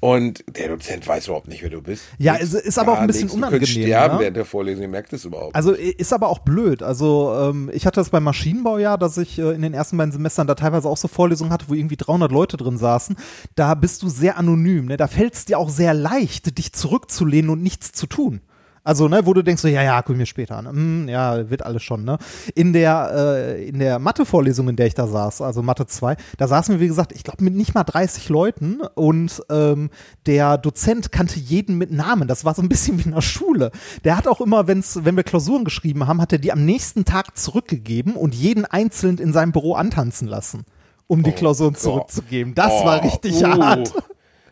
Und 0.00 0.44
der 0.56 0.68
Dozent 0.68 1.06
weiß 1.06 1.26
überhaupt 1.26 1.48
nicht, 1.48 1.62
wer 1.62 1.70
du 1.70 1.82
bist. 1.82 2.04
Ja, 2.18 2.36
es 2.36 2.54
ist 2.54 2.78
aber 2.78 2.92
auch 2.92 2.98
ein 2.98 3.06
bisschen 3.08 3.22
nichts. 3.22 3.32
Du 3.32 3.38
unangenehm, 3.38 3.66
könntest 3.66 3.84
sterben 3.84 4.14
ne? 4.14 4.20
während 4.20 4.36
der 4.36 4.44
Vorlesung, 4.44 4.82
ihr 4.82 4.88
merkt 4.88 5.12
es 5.12 5.24
überhaupt. 5.24 5.56
Also 5.56 5.72
ist 5.72 6.12
aber 6.12 6.28
auch 6.28 6.38
blöd. 6.40 6.82
Also 6.82 7.34
ähm, 7.36 7.70
ich 7.72 7.84
hatte 7.84 8.00
das 8.00 8.10
beim 8.10 8.22
Maschinenbau 8.22 8.78
ja, 8.78 8.96
dass 8.96 9.18
ich 9.18 9.38
äh, 9.38 9.50
in 9.50 9.62
den 9.62 9.74
ersten 9.74 9.96
beiden 9.96 10.12
Semestern 10.12 10.46
da 10.46 10.54
teilweise 10.54 10.88
auch 10.88 10.96
so 10.96 11.08
Vorlesungen 11.08 11.52
hatte, 11.52 11.66
wo 11.68 11.74
irgendwie 11.74 11.96
300 11.96 12.30
Leute 12.30 12.56
drin 12.56 12.78
saßen. 12.78 13.16
Da 13.56 13.74
bist 13.74 14.02
du 14.02 14.08
sehr 14.08 14.38
anonym. 14.38 14.86
Ne? 14.86 14.96
Da 14.96 15.08
fällt 15.08 15.34
es 15.34 15.44
dir 15.46 15.58
auch 15.58 15.70
sehr 15.70 15.94
leicht, 15.94 16.56
dich 16.58 16.72
zurückzulehnen 16.72 17.50
und 17.50 17.62
nichts 17.62 17.92
zu 17.92 18.06
tun. 18.06 18.40
Also, 18.88 19.06
ne, 19.06 19.26
wo 19.26 19.34
du 19.34 19.42
denkst 19.44 19.60
so, 19.60 19.68
ja, 19.68 19.82
ja, 19.82 20.00
guck 20.00 20.16
mir 20.16 20.24
später 20.24 20.56
an. 20.56 20.66
Hm, 20.66 21.08
ja, 21.10 21.50
wird 21.50 21.62
alles 21.62 21.82
schon, 21.82 22.04
ne? 22.04 22.16
In 22.54 22.72
der, 22.72 23.10
äh, 23.14 23.68
in 23.68 23.80
der 23.80 23.98
Mathe-Vorlesung, 23.98 24.66
in 24.70 24.76
der 24.76 24.86
ich 24.86 24.94
da 24.94 25.06
saß, 25.06 25.42
also 25.42 25.60
Mathe 25.62 25.84
2, 25.86 26.16
da 26.38 26.48
saßen 26.48 26.74
wir, 26.74 26.80
wie 26.80 26.86
gesagt, 26.88 27.12
ich 27.12 27.22
glaube, 27.22 27.44
mit 27.44 27.54
nicht 27.54 27.74
mal 27.74 27.84
30 27.84 28.30
Leuten 28.30 28.80
und 28.94 29.42
ähm, 29.50 29.90
der 30.24 30.56
Dozent 30.56 31.12
kannte 31.12 31.38
jeden 31.38 31.76
mit 31.76 31.92
Namen. 31.92 32.28
Das 32.28 32.46
war 32.46 32.54
so 32.54 32.62
ein 32.62 32.70
bisschen 32.70 32.98
wie 32.98 33.02
in 33.02 33.10
der 33.14 33.20
Schule. 33.20 33.72
Der 34.04 34.16
hat 34.16 34.26
auch 34.26 34.40
immer, 34.40 34.66
wenn's, 34.68 35.00
wenn 35.02 35.16
wir 35.16 35.22
Klausuren 35.22 35.64
geschrieben 35.64 36.06
haben, 36.06 36.22
hat 36.22 36.32
er 36.32 36.38
die 36.38 36.50
am 36.50 36.64
nächsten 36.64 37.04
Tag 37.04 37.36
zurückgegeben 37.36 38.14
und 38.14 38.34
jeden 38.34 38.64
einzeln 38.64 39.18
in 39.18 39.34
seinem 39.34 39.52
Büro 39.52 39.74
antanzen 39.74 40.26
lassen, 40.26 40.64
um 41.06 41.22
die 41.22 41.32
Klausuren 41.32 41.74
Gott. 41.74 41.82
zurückzugeben. 41.82 42.54
Das 42.54 42.72
Oh, 42.72 42.86
war 42.86 43.04
richtig 43.04 43.34
uh. 43.44 43.48
hart. 43.48 43.92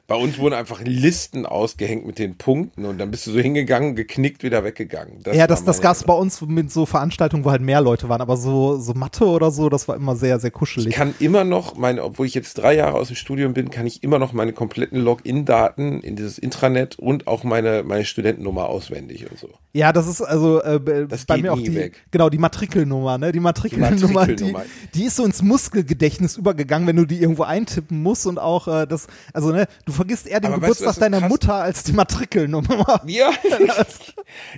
Bei 0.08 0.14
uns 0.14 0.38
wurden 0.38 0.54
einfach 0.54 0.82
Listen 0.84 1.46
ausgehängt 1.46 2.06
mit 2.06 2.20
den 2.20 2.36
Punkten 2.36 2.84
und 2.84 2.98
dann 2.98 3.10
bist 3.10 3.26
du 3.26 3.32
so 3.32 3.40
hingegangen, 3.40 3.96
geknickt, 3.96 4.44
wieder 4.44 4.62
weggegangen. 4.62 5.18
ja, 5.26 5.40
war 5.40 5.46
das, 5.48 5.64
das 5.64 5.80
gab 5.80 5.96
es 5.96 6.04
bei 6.04 6.14
uns 6.14 6.40
mit 6.42 6.70
so 6.70 6.86
Veranstaltungen, 6.86 7.44
wo 7.44 7.50
halt 7.50 7.62
mehr 7.62 7.80
Leute 7.80 8.08
waren, 8.08 8.20
aber 8.20 8.36
so, 8.36 8.78
so 8.78 8.94
Mathe 8.94 9.26
oder 9.26 9.50
so, 9.50 9.68
das 9.68 9.88
war 9.88 9.96
immer 9.96 10.14
sehr, 10.14 10.38
sehr 10.38 10.48
Ich 10.48 10.54
kuschelig. 10.54 10.94
kann 10.94 11.14
immer 11.18 11.42
noch 11.42 11.76
meine, 11.76 12.04
obwohl 12.04 12.26
ich 12.26 12.34
jetzt 12.34 12.54
drei 12.54 12.74
Jahre 12.74 12.94
aus 12.94 13.08
dem 13.08 13.16
Studium 13.16 13.52
bin, 13.52 13.70
kann 13.70 13.86
ich 13.86 14.04
immer 14.04 14.20
noch 14.20 14.32
meine 14.32 14.52
kompletten 14.52 15.00
Login-Daten 15.00 16.00
in 16.02 16.14
dieses 16.14 16.38
Intranet 16.38 16.98
und 16.98 17.26
auch 17.26 17.42
meine, 17.42 17.82
meine 17.82 18.04
Studentennummer 18.04 18.68
auswendig 18.68 19.28
und 19.28 19.38
so. 19.38 19.48
Ja, 19.76 19.92
das 19.92 20.06
ist 20.06 20.22
also 20.22 20.62
äh, 20.62 21.06
Das 21.06 21.26
bei 21.26 21.36
mir 21.36 21.52
auch 21.52 21.58
die, 21.58 21.74
weg. 21.74 22.02
genau, 22.10 22.30
die 22.30 22.38
Matrikelnummer, 22.38 23.18
ne? 23.18 23.30
Die 23.32 23.40
Matrikelnummer, 23.40 23.94
die, 23.94 24.12
Matrikelnummer. 24.14 24.64
die 24.94 25.04
ist 25.04 25.16
so 25.16 25.24
ins 25.24 25.42
Muskelgedächtnis 25.42 26.36
übergegangen, 26.38 26.88
wenn 26.88 26.96
du 26.96 27.04
die 27.04 27.20
irgendwo 27.20 27.42
eintippen 27.42 28.02
musst 28.02 28.26
und 28.26 28.38
auch 28.38 28.68
äh, 28.68 28.86
das, 28.86 29.06
also 29.34 29.50
ne, 29.52 29.66
du 29.84 29.92
vergisst 29.92 30.26
eher 30.26 30.40
den 30.40 30.52
Aber 30.52 30.62
weißt 30.62 30.80
du, 30.80 30.84
Geburtstag 30.84 30.88
das 30.88 30.98
deiner 30.98 31.20
krass- 31.20 31.28
Mutter 31.28 31.54
als 31.54 31.82
die 31.84 31.92
Matrikelnummer. 31.92 33.02
Ja, 33.06 33.30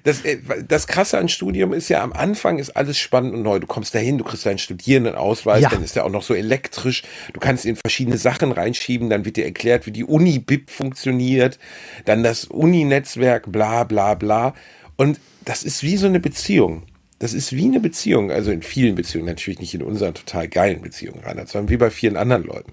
das, 0.04 0.24
äh, 0.24 0.38
das 0.66 0.86
Krasse 0.86 1.18
an 1.18 1.28
Studium 1.28 1.72
ist 1.72 1.88
ja, 1.88 2.02
am 2.02 2.12
Anfang 2.12 2.58
ist 2.58 2.70
alles 2.76 2.96
spannend 2.98 3.34
und 3.34 3.42
neu. 3.42 3.58
Du 3.58 3.66
kommst 3.66 3.94
dahin, 3.94 4.18
du 4.18 4.24
kriegst 4.24 4.46
deinen 4.46 4.58
Studierendenausweis, 4.58 5.62
Ja. 5.62 5.68
dann 5.68 5.82
ist 5.82 5.96
der 5.96 6.04
auch 6.04 6.10
noch 6.10 6.22
so 6.22 6.34
elektrisch. 6.34 7.02
Du 7.32 7.40
kannst 7.40 7.64
in 7.66 7.76
verschiedene 7.76 8.18
Sachen 8.18 8.52
reinschieben, 8.52 9.10
dann 9.10 9.24
wird 9.24 9.36
dir 9.36 9.44
erklärt, 9.44 9.86
wie 9.86 9.90
die 9.92 10.04
Uni-BIP 10.04 10.70
funktioniert, 10.70 11.58
dann 12.04 12.22
das 12.22 12.44
Uni-Netzwerk, 12.44 13.50
bla 13.50 13.84
bla 13.84 14.14
bla. 14.14 14.54
Und 14.98 15.20
das 15.44 15.62
ist 15.62 15.82
wie 15.82 15.96
so 15.96 16.06
eine 16.06 16.20
Beziehung. 16.20 16.82
Das 17.20 17.32
ist 17.32 17.52
wie 17.52 17.64
eine 17.64 17.80
Beziehung, 17.80 18.30
also 18.30 18.50
in 18.50 18.62
vielen 18.62 18.94
Beziehungen, 18.94 19.26
natürlich 19.26 19.60
nicht 19.60 19.74
in 19.74 19.82
unseren 19.82 20.14
total 20.14 20.46
geilen 20.46 20.82
Beziehungen, 20.82 21.20
Reinhard, 21.24 21.48
sondern 21.48 21.70
wie 21.70 21.76
bei 21.76 21.90
vielen 21.90 22.16
anderen 22.16 22.44
Leuten. 22.44 22.72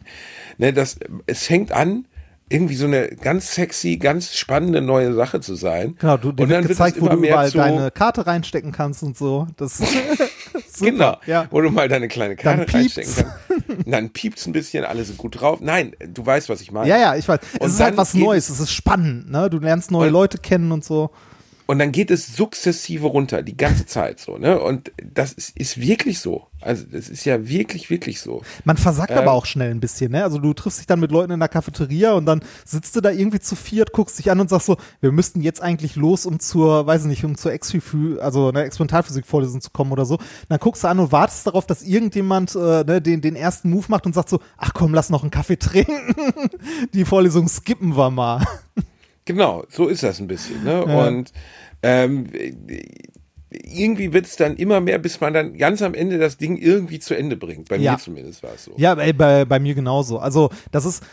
Ne, 0.58 0.74
das, 0.74 0.98
es 1.26 1.46
fängt 1.46 1.72
an, 1.72 2.06
irgendwie 2.48 2.76
so 2.76 2.86
eine 2.86 3.08
ganz 3.08 3.56
sexy, 3.56 3.98
ganz 3.98 4.36
spannende 4.36 4.82
neue 4.82 5.14
Sache 5.14 5.42
zu 5.42 5.56
sein. 5.56 5.96
Genau, 6.00 6.18
du 6.18 6.32
dir 6.32 6.44
und 6.44 6.50
dann 6.50 6.68
gezeigt, 6.68 6.98
es 6.98 7.02
wo 7.02 7.10
du 7.10 7.18
überall 7.18 7.50
zu, 7.50 7.58
deine 7.58 7.90
Karte 7.90 8.28
reinstecken 8.28 8.72
kannst 8.72 9.02
und 9.02 9.18
so. 9.18 9.48
Das 9.58 9.78
super, 10.74 10.92
genau, 10.92 11.18
ja. 11.26 11.48
wo 11.50 11.62
du 11.62 11.72
mal 11.72 11.90
deine 11.90 12.08
kleine 12.08 12.36
Karte 12.36 12.72
reinstecken 12.72 13.14
kannst. 13.16 13.86
Und 13.86 13.92
dann 13.92 14.12
piept's 14.12 14.46
ein 14.46 14.54
bisschen, 14.54 14.86
alle 14.86 15.04
sind 15.04 15.18
gut 15.18 15.42
drauf. 15.42 15.60
Nein, 15.62 15.96
du 16.08 16.24
weißt, 16.24 16.50
was 16.50 16.62
ich 16.62 16.72
meine. 16.72 16.88
Ja, 16.88 16.98
ja, 16.98 17.16
ich 17.16 17.28
weiß. 17.28 17.40
Und 17.60 17.68
Es 17.68 17.74
ist 17.74 17.80
halt 17.80 17.98
was 17.98 18.14
Neues, 18.14 18.50
es 18.50 18.60
ist 18.60 18.72
spannend, 18.72 19.32
ne? 19.32 19.50
Du 19.50 19.58
lernst 19.58 19.90
neue 19.90 20.10
Leute 20.10 20.38
kennen 20.38 20.72
und 20.72 20.86
so. 20.86 21.10
Und 21.68 21.80
dann 21.80 21.92
geht 21.92 22.12
es 22.12 22.36
sukzessive 22.36 23.08
runter, 23.08 23.42
die 23.42 23.58
ganze 23.58 23.86
Zeit 23.88 24.20
so, 24.20 24.38
ne? 24.38 24.60
Und 24.60 24.92
das 25.04 25.34
ist, 25.34 25.58
ist 25.58 25.80
wirklich 25.80 26.20
so. 26.20 26.48
Also, 26.62 26.86
das 26.92 27.10
ist 27.10 27.26
ja 27.26 27.48
wirklich, 27.48 27.90
wirklich 27.90 28.22
so. 28.22 28.44
Man 28.64 28.78
versackt 28.78 29.12
Ähm. 29.12 29.18
aber 29.18 29.32
auch 29.32 29.46
schnell 29.46 29.72
ein 29.72 29.80
bisschen, 29.80 30.12
ne? 30.12 30.24
Also 30.24 30.38
du 30.38 30.54
triffst 30.54 30.80
dich 30.80 30.86
dann 30.86 31.00
mit 31.00 31.12
Leuten 31.12 31.32
in 31.32 31.40
der 31.40 31.50
Cafeteria 31.50 32.14
und 32.14 32.26
dann 32.26 32.42
sitzt 32.66 32.96
du 32.96 33.02
da 33.02 33.10
irgendwie 33.10 33.40
zu 33.40 33.56
viert, 33.56 33.94
guckst 33.94 34.20
dich 34.20 34.30
an 34.30 34.40
und 34.40 34.50
sagst 34.50 34.68
so, 34.68 34.78
wir 35.02 35.12
müssten 35.12 35.42
jetzt 35.42 35.62
eigentlich 35.62 35.96
los, 35.96 36.26
um 36.26 36.40
zur, 36.40 36.86
weiß 36.86 37.04
ich 37.04 37.08
nicht, 37.08 37.26
um 37.26 37.36
zur 37.36 37.52
Exphysik, 37.52 38.20
also 38.20 38.50
eine 38.50 38.64
Experimentalphysik-Vorlesung 38.64 39.62
zu 39.62 39.72
kommen 39.72 39.92
oder 39.92 40.06
so. 40.06 40.20
Dann 40.50 40.60
guckst 40.60 40.84
du 40.84 40.88
an 40.88 41.00
und 41.00 41.12
wartest 41.12 41.48
darauf, 41.48 41.66
dass 41.66 41.82
irgendjemand 41.82 42.56
äh, 42.56 42.84
ne, 42.84 43.02
den, 43.02 43.22
den 43.22 43.36
ersten 43.36 43.72
Move 43.72 43.86
macht 43.88 44.06
und 44.06 44.14
sagt 44.14 44.30
so, 44.30 44.40
ach 44.58 44.74
komm, 44.74 44.94
lass 44.94 45.10
noch 45.10 45.24
einen 45.24 45.32
Kaffee 45.32 45.56
trinken. 45.60 46.16
Die 46.94 47.06
Vorlesung 47.06 47.48
skippen 47.48 47.98
wir 47.98 48.12
mal. 48.12 48.46
Genau, 49.26 49.64
so 49.70 49.88
ist 49.88 50.04
das 50.04 50.20
ein 50.20 50.28
bisschen. 50.28 50.64
Ne? 50.64 50.86
Ja. 50.88 51.08
Und 51.08 51.32
ähm, 51.82 52.28
irgendwie 53.52 54.14
wird 54.14 54.26
es 54.26 54.36
dann 54.36 54.56
immer 54.58 54.82
mehr, 54.82 54.98
bis 55.00 55.20
man 55.22 55.34
dann 55.34 55.58
ganz 55.58 55.82
am 55.82 55.94
Ende 55.94 56.18
das 56.18 56.38
Ding 56.38 56.58
irgendwie 56.58 57.00
zu 57.00 57.16
Ende 57.16 57.36
bringt. 57.38 57.70
Bei 57.70 57.78
Ja. 57.78 57.94
mir 57.94 57.98
zumindest 58.00 58.44
war 58.44 58.54
es 58.54 58.66
so. 58.66 58.74
Ja, 58.78 58.94
ey, 58.96 59.14
bei, 59.14 59.46
bei 59.46 59.60
mir 59.60 59.76
genauso. 59.76 60.20
Also 60.20 60.50
das 60.72 60.86
ist, 60.86 61.04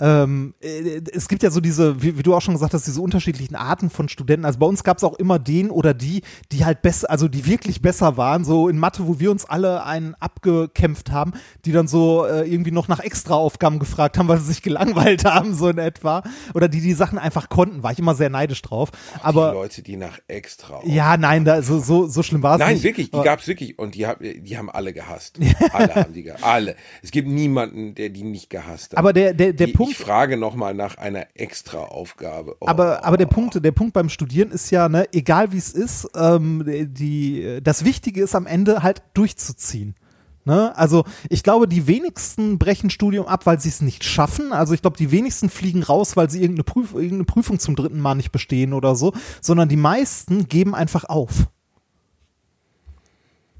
ähm, 0.00 0.54
äh, 0.60 1.00
es 1.12 1.28
gibt 1.28 1.42
ja 1.42 1.50
so 1.50 1.60
diese, 1.60 2.00
wie, 2.02 2.16
wie, 2.18 2.22
du 2.22 2.34
auch 2.34 2.40
schon 2.40 2.54
gesagt 2.54 2.74
hast, 2.74 2.86
diese 2.86 3.00
unterschiedlichen 3.00 3.56
Arten 3.56 3.90
von 3.90 4.08
Studenten. 4.08 4.44
Also 4.44 4.58
bei 4.58 4.66
uns 4.66 4.84
gab 4.84 4.98
es 4.98 5.04
auch 5.04 5.14
immer 5.14 5.38
den 5.38 5.70
oder 5.70 5.94
die, 5.94 6.22
die 6.52 6.64
halt 6.64 6.82
besser, 6.82 7.10
also 7.10 7.26
die 7.26 7.46
wirklich 7.46 7.82
besser 7.82 8.16
waren, 8.16 8.44
so 8.44 8.68
in 8.68 8.78
Mathe, 8.78 9.06
wo 9.06 9.18
wir 9.18 9.30
uns 9.30 9.44
alle 9.44 9.84
einen 9.84 10.14
abgekämpft 10.14 11.10
haben, 11.10 11.32
die 11.64 11.72
dann 11.72 11.88
so 11.88 12.26
äh, 12.26 12.48
irgendwie 12.48 12.70
noch 12.70 12.86
nach 12.88 13.00
Extraaufgaben 13.00 13.78
gefragt 13.78 14.18
haben, 14.18 14.28
weil 14.28 14.38
sie 14.38 14.46
sich 14.46 14.62
gelangweilt 14.62 15.24
haben, 15.24 15.54
so 15.54 15.68
in 15.68 15.78
etwa. 15.78 16.22
Oder 16.54 16.68
die 16.68 16.80
die 16.80 16.94
Sachen 16.94 17.18
einfach 17.18 17.48
konnten, 17.48 17.82
war 17.82 17.92
ich 17.92 17.98
immer 17.98 18.14
sehr 18.14 18.30
neidisch 18.30 18.62
drauf. 18.62 18.90
Auch 19.18 19.24
Aber 19.24 19.50
die 19.50 19.56
Leute, 19.56 19.82
die 19.82 19.96
nach 19.96 20.18
extra. 20.28 20.80
ja, 20.84 21.16
nein, 21.16 21.44
da, 21.44 21.60
so, 21.62 21.80
so, 21.80 22.06
so 22.06 22.22
schlimm 22.22 22.42
war 22.42 22.54
es 22.54 22.58
nicht. 22.58 22.68
Nein, 22.68 22.82
wirklich, 22.82 23.10
die 23.10 23.14
Aber- 23.14 23.24
gab's 23.24 23.48
wirklich 23.48 23.78
und 23.78 23.94
die, 23.94 24.06
hab, 24.06 24.20
die 24.20 24.56
haben 24.56 24.70
alle 24.70 24.92
gehasst. 24.92 25.38
alle 25.72 25.94
haben 25.94 26.12
die 26.12 26.22
gehasst. 26.22 26.44
Alle. 26.44 26.76
Es 27.02 27.10
gibt 27.10 27.28
niemanden, 27.28 27.94
der 27.94 28.10
die 28.10 28.22
nicht 28.22 28.48
gehasst 28.48 28.92
hat. 28.92 28.98
Aber 28.98 29.12
der, 29.12 29.34
der, 29.34 29.52
der 29.52 29.66
die, 29.66 29.72
Punkt. 29.72 29.87
Ich 29.90 29.98
frage 29.98 30.36
nochmal 30.36 30.74
nach 30.74 30.96
einer 30.96 31.26
extra 31.34 31.78
Aufgabe. 31.84 32.56
Oh. 32.60 32.66
Aber, 32.66 33.04
aber 33.04 33.16
der 33.16 33.26
Punkt, 33.26 33.62
der 33.62 33.72
Punkt 33.72 33.92
beim 33.92 34.08
Studieren 34.08 34.50
ist 34.50 34.70
ja, 34.70 34.88
ne, 34.88 35.06
egal 35.12 35.52
wie 35.52 35.58
es 35.58 35.70
ist, 35.70 36.08
ähm, 36.14 36.64
die, 36.66 37.60
das 37.62 37.84
Wichtige 37.84 38.22
ist 38.22 38.34
am 38.34 38.46
Ende 38.46 38.82
halt 38.82 39.02
durchzuziehen. 39.14 39.94
Ne? 40.44 40.74
Also 40.76 41.04
ich 41.28 41.42
glaube, 41.42 41.68
die 41.68 41.86
wenigsten 41.86 42.58
brechen 42.58 42.88
Studium 42.88 43.26
ab, 43.26 43.44
weil 43.44 43.60
sie 43.60 43.68
es 43.68 43.82
nicht 43.82 44.02
schaffen. 44.02 44.52
Also 44.52 44.72
ich 44.72 44.80
glaube, 44.80 44.96
die 44.96 45.10
wenigsten 45.10 45.50
fliegen 45.50 45.82
raus, 45.82 46.16
weil 46.16 46.30
sie 46.30 46.40
irgendeine, 46.40 46.64
Prüf 46.64 46.94
irgendeine 46.94 47.24
Prüfung 47.24 47.58
zum 47.58 47.76
dritten 47.76 48.00
Mal 48.00 48.14
nicht 48.14 48.32
bestehen 48.32 48.72
oder 48.72 48.96
so, 48.96 49.12
sondern 49.42 49.68
die 49.68 49.76
meisten 49.76 50.48
geben 50.48 50.74
einfach 50.74 51.04
auf. 51.04 51.48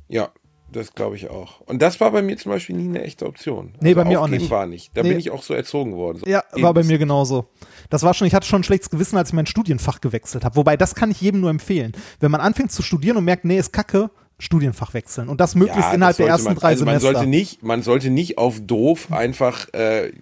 Ja, 0.09 0.31
das 0.73 0.95
glaube 0.95 1.17
ich 1.17 1.31
auch. 1.31 1.61
Und 1.63 1.81
das 1.83 2.01
war 2.01 2.11
bei 2.11 2.23
mir 2.23 2.37
zum 2.37 2.53
Beispiel 2.53 2.77
nie 2.77 2.89
eine 2.89 3.03
echte 3.05 3.27
Option. 3.27 3.75
Nee, 3.81 3.95
bei 3.95 4.05
mir 4.05 4.21
auch 4.21 4.29
nicht. 4.29 4.51
war 4.51 4.67
nicht. 4.67 4.97
Da 4.97 5.03
Nee. 5.03 5.11
bin 5.11 5.19
ich 5.19 5.31
auch 5.31 5.43
so 5.43 5.55
erzogen 5.55 5.95
worden. 5.97 6.19
So, 6.19 6.27
Ja, 6.27 6.43
war 6.53 6.75
bei 6.75 6.83
mir 6.85 6.99
genauso. 6.99 7.47
Das 7.91 8.03
war 8.03 8.15
schon, 8.15 8.27
ich 8.27 8.35
hatte 8.35 8.47
schon 8.47 8.61
ein 8.61 8.65
schlechtes 8.65 8.91
Gewissen, 8.91 9.17
als 9.17 9.31
ich 9.31 9.35
mein 9.35 9.47
Studienfach 9.47 10.01
gewechselt 10.01 10.45
habe. 10.45 10.57
Wobei, 10.57 10.77
das 10.77 10.95
kann 10.95 11.11
ich 11.11 11.21
jedem 11.21 11.41
nur 11.41 11.51
empfehlen. 11.51 11.93
Wenn 12.21 12.31
man 12.31 12.41
anfängt 12.41 12.71
zu 12.73 12.83
studieren 12.83 13.17
und 13.17 13.25
merkt, 13.25 13.45
nee, 13.45 13.59
ist 13.59 13.73
kacke, 13.73 14.11
Studienfach 14.41 14.95
wechseln. 14.95 15.29
Und 15.29 15.41
das 15.41 15.57
möglichst 15.57 15.89
Ja, 15.89 15.95
innerhalb 15.95 16.17
das 16.17 16.25
der 16.25 16.27
ersten 16.29 16.45
man, 16.49 16.57
drei 16.57 16.69
also 16.69 16.85
man 16.85 17.01
Semester. 17.01 17.13
sollte 17.19 17.29
nicht, 17.31 17.63
man 17.65 17.83
sollte 17.83 18.11
nicht 18.11 18.39
auf 18.39 18.61
doof 18.61 19.11
einfach 19.11 19.67
äh, 19.75 20.13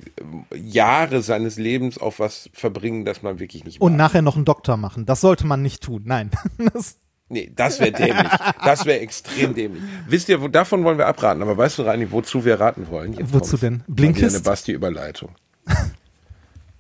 Jahre 0.54 1.20
seines 1.22 1.56
Lebens 1.58 1.98
auf 1.98 2.18
was 2.18 2.48
verbringen, 2.54 3.04
das 3.04 3.22
man 3.22 3.38
wirklich 3.40 3.64
nicht 3.64 3.80
und 3.80 3.92
mag. 3.92 3.98
nachher 3.98 4.22
noch 4.22 4.36
einen 4.36 4.44
Doktor 4.46 4.76
machen. 4.78 5.04
Das 5.06 5.20
sollte 5.20 5.46
man 5.46 5.60
nicht 5.62 5.82
tun. 5.82 6.02
Nein. 6.06 6.30
Das, 6.72 6.96
Nee, 7.28 7.50
das 7.54 7.80
wäre 7.80 7.92
dämlich. 7.92 8.32
Das 8.64 8.84
wäre 8.84 9.00
extrem 9.00 9.54
dämlich. 9.54 9.82
Wisst 10.06 10.28
ihr, 10.28 10.40
wo, 10.40 10.48
davon 10.48 10.84
wollen 10.84 10.98
wir 10.98 11.06
abraten. 11.06 11.42
Aber 11.42 11.56
weißt 11.56 11.78
du, 11.78 11.82
Reini, 11.82 12.10
wozu 12.12 12.44
wir 12.44 12.60
raten 12.60 12.88
wollen? 12.88 13.14
Jetzt 13.14 13.32
Wozu 13.32 13.56
denn? 13.56 13.82
Blinkist? 13.88 14.36
Eine 14.36 14.44
Basti-Überleitung. 14.44 15.34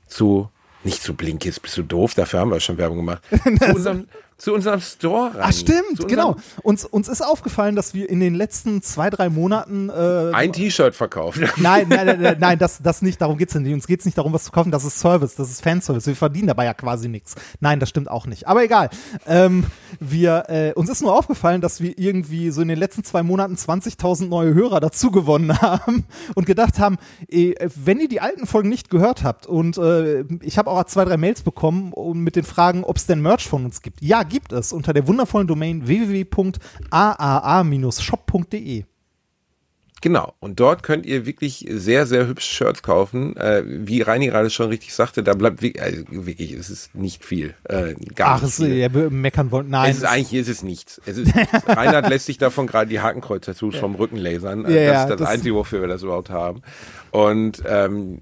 zu, 0.06 0.48
nicht 0.84 1.02
zu 1.02 1.14
Blinkist, 1.14 1.62
bist 1.62 1.76
du 1.76 1.82
doof? 1.82 2.14
Dafür 2.14 2.40
haben 2.40 2.50
wir 2.52 2.60
schon 2.60 2.78
Werbung 2.78 2.98
gemacht. 2.98 3.22
zu, 3.58 3.74
unserem, 3.74 4.06
zu 4.38 4.52
unserem 4.52 4.80
Store 4.80 5.34
rein. 5.34 5.40
Ach 5.40 5.52
stimmt, 5.52 6.08
genau. 6.08 6.36
Uns, 6.62 6.84
uns 6.84 7.08
ist 7.08 7.22
aufgefallen, 7.22 7.74
dass 7.74 7.94
wir 7.94 8.10
in 8.10 8.20
den 8.20 8.34
letzten 8.34 8.82
zwei, 8.82 9.08
drei 9.08 9.30
Monaten 9.30 9.88
äh, 9.88 10.30
Ein 10.32 10.52
T-Shirt 10.52 10.94
verkauft. 10.94 11.40
Nein, 11.56 11.86
nein, 11.88 12.06
nein, 12.06 12.20
nein, 12.20 12.36
nein, 12.38 12.58
das, 12.58 12.82
das 12.82 13.00
nicht, 13.00 13.20
darum 13.20 13.38
geht's 13.38 13.54
nicht. 13.54 13.72
Uns 13.72 13.86
geht's 13.86 14.04
nicht 14.04 14.18
darum, 14.18 14.32
was 14.32 14.44
zu 14.44 14.52
kaufen, 14.52 14.70
das 14.70 14.84
ist 14.84 14.98
Service, 14.98 15.36
das 15.36 15.50
ist 15.50 15.62
Fanservice. 15.62 16.06
Wir 16.06 16.16
verdienen 16.16 16.48
dabei 16.48 16.66
ja 16.66 16.74
quasi 16.74 17.08
nichts. 17.08 17.34
Nein, 17.60 17.80
das 17.80 17.88
stimmt 17.88 18.10
auch 18.10 18.26
nicht. 18.26 18.46
Aber 18.46 18.62
egal. 18.62 18.90
Ähm, 19.26 19.64
wir, 20.00 20.44
äh, 20.48 20.72
uns 20.74 20.90
ist 20.90 21.00
nur 21.00 21.16
aufgefallen, 21.16 21.62
dass 21.62 21.80
wir 21.80 21.98
irgendwie 21.98 22.50
so 22.50 22.60
in 22.60 22.68
den 22.68 22.78
letzten 22.78 23.04
zwei 23.04 23.22
Monaten 23.22 23.54
20.000 23.54 24.28
neue 24.28 24.52
Hörer 24.52 24.80
dazu 24.80 25.10
gewonnen 25.10 25.60
haben 25.62 26.04
und 26.34 26.46
gedacht 26.46 26.78
haben, 26.78 26.98
eh, 27.28 27.54
wenn 27.74 28.00
ihr 28.00 28.08
die 28.08 28.20
alten 28.20 28.46
Folgen 28.46 28.68
nicht 28.68 28.90
gehört 28.90 29.22
habt 29.22 29.46
und 29.46 29.78
äh, 29.78 30.24
ich 30.42 30.58
habe 30.58 30.70
auch 30.70 30.84
zwei, 30.84 31.04
drei 31.04 31.16
Mails 31.16 31.42
bekommen 31.42 31.92
und 31.92 32.20
mit 32.20 32.36
den 32.36 32.44
Fragen, 32.44 32.84
ob 32.84 32.96
es 32.96 33.06
denn 33.06 33.20
Merch 33.22 33.48
von 33.48 33.64
uns 33.64 33.80
gibt. 33.80 34.02
Ja, 34.02 34.24
gibt 34.28 34.52
es 34.52 34.72
unter 34.72 34.92
der 34.92 35.06
wundervollen 35.08 35.46
Domain 35.46 35.86
www.aaa-shop.de. 35.86 38.84
Genau. 40.02 40.34
Und 40.40 40.60
dort 40.60 40.82
könnt 40.82 41.06
ihr 41.06 41.24
wirklich 41.24 41.64
sehr, 41.70 42.04
sehr 42.06 42.26
hübsche 42.28 42.54
Shirts 42.54 42.82
kaufen. 42.82 43.34
Äh, 43.38 43.62
wie 43.66 44.02
Reini 44.02 44.26
gerade 44.26 44.50
schon 44.50 44.68
richtig 44.68 44.92
sagte, 44.94 45.22
da 45.22 45.32
bleibt 45.32 45.62
wirklich, 45.62 45.82
also 45.82 46.02
wirklich 46.10 46.52
es 46.52 46.68
ist 46.68 46.94
nicht 46.94 47.24
viel. 47.24 47.54
Äh, 47.64 47.94
gar 48.14 48.34
Ach, 48.36 48.42
nicht 48.42 48.50
es, 48.50 48.56
viel. 48.56 48.74
ja, 48.74 48.92
wir 48.92 49.08
meckern 49.10 49.50
wollen. 49.50 49.70
Nein. 49.70 49.90
es 49.90 49.96
ist 49.96 50.04
eigentlich 50.04 50.38
ist 50.38 50.48
es 50.48 50.62
nichts. 50.62 51.00
Es 51.06 51.16
ist. 51.16 51.32
Reinhard 51.66 52.10
lässt 52.10 52.26
sich 52.26 52.36
davon 52.36 52.66
gerade 52.66 52.90
die 52.90 53.00
Hakenkreuz-Tattoos 53.00 53.76
vom 53.76 53.94
Rücken 53.94 54.18
lasern. 54.18 54.60
Ja, 54.60 54.66
das 54.66 54.74
ja, 54.74 55.02
ist 55.02 55.08
das, 55.10 55.18
das- 55.18 55.28
Einzige, 55.30 55.54
wofür 55.54 55.80
wir 55.80 55.88
das 55.88 56.02
überhaupt 56.02 56.28
haben. 56.28 56.60
Und 57.10 57.62
ähm, 57.66 58.20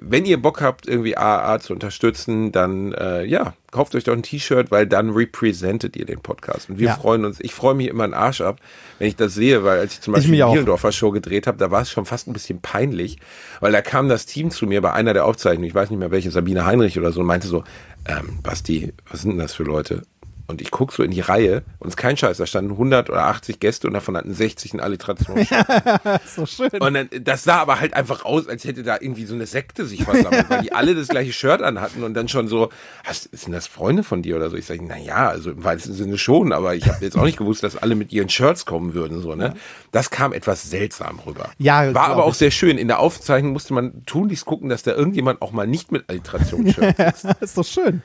wenn 0.00 0.24
ihr 0.24 0.40
Bock 0.40 0.60
habt, 0.62 0.88
irgendwie 0.88 1.16
AAA 1.16 1.60
zu 1.60 1.72
unterstützen, 1.72 2.52
dann 2.52 2.92
äh, 2.92 3.24
ja, 3.24 3.54
kauft 3.70 3.94
euch 3.94 4.04
doch 4.04 4.12
ein 4.12 4.22
T-Shirt, 4.22 4.70
weil 4.70 4.86
dann 4.86 5.10
representet 5.10 5.96
ihr 5.96 6.04
den 6.06 6.20
Podcast. 6.20 6.70
Und 6.70 6.78
wir 6.78 6.88
Ja. 6.88 6.94
freuen 6.96 7.24
uns. 7.24 7.38
Ich 7.40 7.52
freue 7.54 7.74
mich 7.74 7.88
immer 7.88 8.04
einen 8.04 8.14
Arsch 8.14 8.40
ab, 8.40 8.58
wenn 8.98 9.08
ich 9.08 9.16
das 9.16 9.34
sehe, 9.34 9.64
weil 9.64 9.78
als 9.78 9.94
ich 9.94 10.00
zum 10.00 10.14
Beispiel 10.14 10.36
die. 10.36 10.42
Bielendorfer 10.42 10.92
Show 10.92 11.10
gedreht 11.10 11.46
habe, 11.46 11.58
da 11.58 11.70
war 11.70 11.82
es 11.82 11.90
schon 11.90 12.04
fast 12.06 12.26
ein 12.28 12.32
bisschen 12.32 12.60
peinlich, 12.60 13.18
weil 13.60 13.72
da 13.72 13.82
kam 13.82 14.08
das 14.08 14.26
Team 14.26 14.50
zu 14.50 14.66
mir 14.66 14.80
bei 14.82 14.92
einer 14.92 15.12
der 15.14 15.24
Aufzeichnungen, 15.26 15.68
ich 15.68 15.74
weiß 15.74 15.90
nicht 15.90 15.98
mehr 15.98 16.10
welche, 16.10 16.30
Sabine 16.30 16.64
Heinrich 16.66 16.98
oder 16.98 17.12
so, 17.12 17.20
und 17.20 17.26
meinte 17.26 17.46
so, 17.48 17.64
ähm, 18.08 18.38
Basti, 18.42 18.92
was 19.10 19.22
sind 19.22 19.32
denn 19.32 19.38
das 19.40 19.54
für 19.54 19.64
Leute? 19.64 20.02
Und 20.48 20.60
ich 20.60 20.70
guck 20.70 20.92
so 20.92 21.02
in 21.02 21.10
die 21.10 21.20
Reihe 21.20 21.64
und 21.78 21.88
es 21.88 21.92
ist 21.92 21.96
kein 21.96 22.16
Scheiß, 22.16 22.36
da 22.36 22.46
standen 22.46 22.72
100 22.72 23.10
oder 23.10 23.24
80 23.24 23.58
Gäste 23.58 23.88
und 23.88 23.94
davon 23.94 24.16
hatten 24.16 24.32
60 24.32 24.72
einen 24.72 24.80
Alliteration. 24.80 25.44
so 26.26 26.46
schön. 26.46 26.70
Und 26.78 26.94
dann, 26.94 27.08
das 27.22 27.42
sah 27.44 27.56
aber 27.56 27.80
halt 27.80 27.94
einfach 27.94 28.24
aus, 28.24 28.46
als 28.46 28.64
hätte 28.64 28.82
da 28.82 28.96
irgendwie 29.00 29.24
so 29.24 29.34
eine 29.34 29.46
Sekte 29.46 29.86
sich 29.86 30.04
versammelt, 30.04 30.48
weil 30.48 30.62
die 30.62 30.72
alle 30.72 30.94
das 30.94 31.08
gleiche 31.08 31.32
Shirt 31.32 31.62
anhatten 31.62 32.04
und 32.04 32.14
dann 32.14 32.28
schon 32.28 32.46
so, 32.46 32.70
hast, 33.04 33.28
sind 33.36 33.52
das 33.52 33.66
Freunde 33.66 34.04
von 34.04 34.22
dir 34.22 34.36
oder 34.36 34.50
so? 34.50 34.56
Ich 34.56 34.66
sage, 34.66 34.84
na 34.86 34.96
ja, 34.96 35.28
also 35.28 35.50
im 35.50 35.64
weitesten 35.64 35.94
Sinne 35.94 36.18
schon, 36.18 36.52
aber 36.52 36.74
ich 36.74 36.86
habe 36.88 37.04
jetzt 37.04 37.16
auch 37.16 37.24
nicht 37.24 37.38
gewusst, 37.38 37.62
dass 37.64 37.76
alle 37.76 37.96
mit 37.96 38.12
ihren 38.12 38.28
Shirts 38.28 38.66
kommen 38.66 38.94
würden, 38.94 39.20
so, 39.20 39.34
ne? 39.34 39.54
Das 39.90 40.10
kam 40.10 40.32
etwas 40.32 40.68
seltsam 40.70 41.18
rüber. 41.26 41.50
Ja, 41.58 41.94
War 41.94 42.08
aber 42.08 42.24
auch 42.24 42.34
sehr 42.34 42.50
schön. 42.50 42.78
In 42.78 42.88
der 42.88 43.00
Aufzeichnung 43.00 43.52
musste 43.52 43.74
man 43.74 44.04
tunlichst 44.04 44.44
gucken, 44.44 44.68
dass 44.68 44.82
da 44.82 44.92
irgendjemand 44.92 45.42
auch 45.42 45.52
mal 45.52 45.66
nicht 45.66 45.90
mit 45.90 46.08
Alliteration-Shirt 46.08 46.96
sitzt. 47.16 47.26
ist 47.40 47.58
doch 47.58 47.64
schön. 47.64 48.02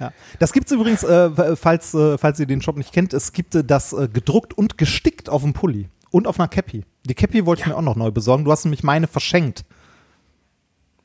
Ja. 0.00 0.12
Das 0.38 0.52
gibt's 0.52 0.72
übrigens, 0.72 1.04
äh, 1.04 1.54
falls, 1.56 1.83
äh, 1.92 2.16
falls 2.16 2.40
ihr 2.40 2.46
den 2.46 2.62
Shop 2.62 2.76
nicht 2.76 2.92
kennt, 2.92 3.12
es 3.12 3.32
gibt 3.32 3.54
äh, 3.54 3.64
das 3.64 3.92
äh, 3.92 4.08
gedruckt 4.08 4.56
und 4.56 4.78
gestickt 4.78 5.28
auf 5.28 5.42
dem 5.42 5.52
Pulli 5.52 5.88
und 6.10 6.26
auf 6.26 6.38
einer 6.38 6.48
Cappy. 6.48 6.84
Die 7.04 7.14
Cappy 7.14 7.44
wollte 7.44 7.62
ich 7.62 7.66
mir 7.66 7.76
auch 7.76 7.82
noch 7.82 7.96
neu 7.96 8.12
besorgen. 8.12 8.44
Du 8.44 8.52
hast 8.52 8.64
nämlich 8.64 8.84
meine 8.84 9.08
verschenkt. 9.08 9.64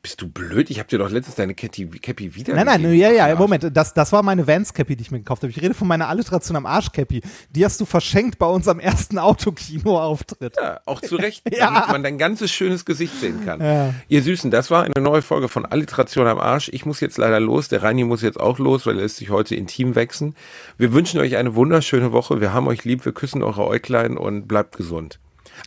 Bist 0.01 0.21
du 0.21 0.29
blöd? 0.29 0.69
Ich 0.69 0.79
habe 0.79 0.87
dir 0.87 0.97
doch 0.97 1.09
letztens 1.09 1.35
deine 1.35 1.53
Cappy, 1.53 1.85
Cappy 1.87 2.33
wieder 2.33 2.55
Nein, 2.55 2.65
nein, 2.65 2.93
ja, 2.93 3.11
ja, 3.11 3.35
Moment, 3.35 3.69
das, 3.75 3.93
das 3.93 4.13
war 4.13 4.23
meine 4.23 4.47
Vans 4.47 4.73
Cappy, 4.73 4.95
die 4.95 5.01
ich 5.01 5.11
mir 5.11 5.17
gekauft 5.19 5.43
habe. 5.43 5.51
Ich 5.51 5.61
rede 5.61 5.73
von 5.73 5.89
meiner 5.89 6.07
Alliteration 6.07 6.55
am 6.55 6.65
Arsch 6.65 6.93
Cappy. 6.93 7.21
Die 7.49 7.65
hast 7.65 7.81
du 7.81 7.85
verschenkt 7.85 8.39
bei 8.39 8.45
unserem 8.45 8.79
ersten 8.79 9.17
Autokino-Auftritt. 9.19 10.55
Ja, 10.55 10.79
auch 10.85 11.01
zu 11.01 11.17
Recht, 11.17 11.43
Ja. 11.53 11.69
damit 11.71 11.89
man 11.89 12.03
dein 12.03 12.17
ganzes 12.17 12.49
schönes 12.49 12.85
Gesicht 12.85 13.19
sehen 13.19 13.43
kann. 13.45 13.93
Ihr 14.07 14.23
Süßen, 14.23 14.51
das 14.51 14.71
war 14.71 14.83
eine 14.83 15.03
neue 15.03 15.21
Folge 15.21 15.49
von 15.49 15.65
Alliteration 15.65 16.27
am 16.27 16.39
Arsch. 16.39 16.69
Ich 16.71 16.85
muss 16.85 17.01
jetzt 17.01 17.17
leider 17.17 17.41
los, 17.41 17.67
der 17.67 17.83
Reini 17.83 18.05
muss 18.05 18.21
jetzt 18.21 18.39
auch 18.39 18.57
los, 18.57 18.85
weil 18.85 18.95
er 18.95 19.01
lässt 19.01 19.17
sich 19.17 19.29
heute 19.29 19.55
intim 19.55 19.95
wechseln. 19.95 20.33
Wir 20.77 20.93
wünschen 20.93 21.19
euch 21.19 21.35
eine 21.35 21.55
wunderschöne 21.55 22.13
Woche. 22.13 22.39
Wir 22.39 22.53
haben 22.53 22.67
euch 22.67 22.85
lieb, 22.85 23.03
wir 23.03 23.11
küssen 23.11 23.43
eure 23.43 23.65
Äuglein 23.67 24.15
und 24.17 24.47
bleibt 24.47 24.77
gesund. 24.77 25.19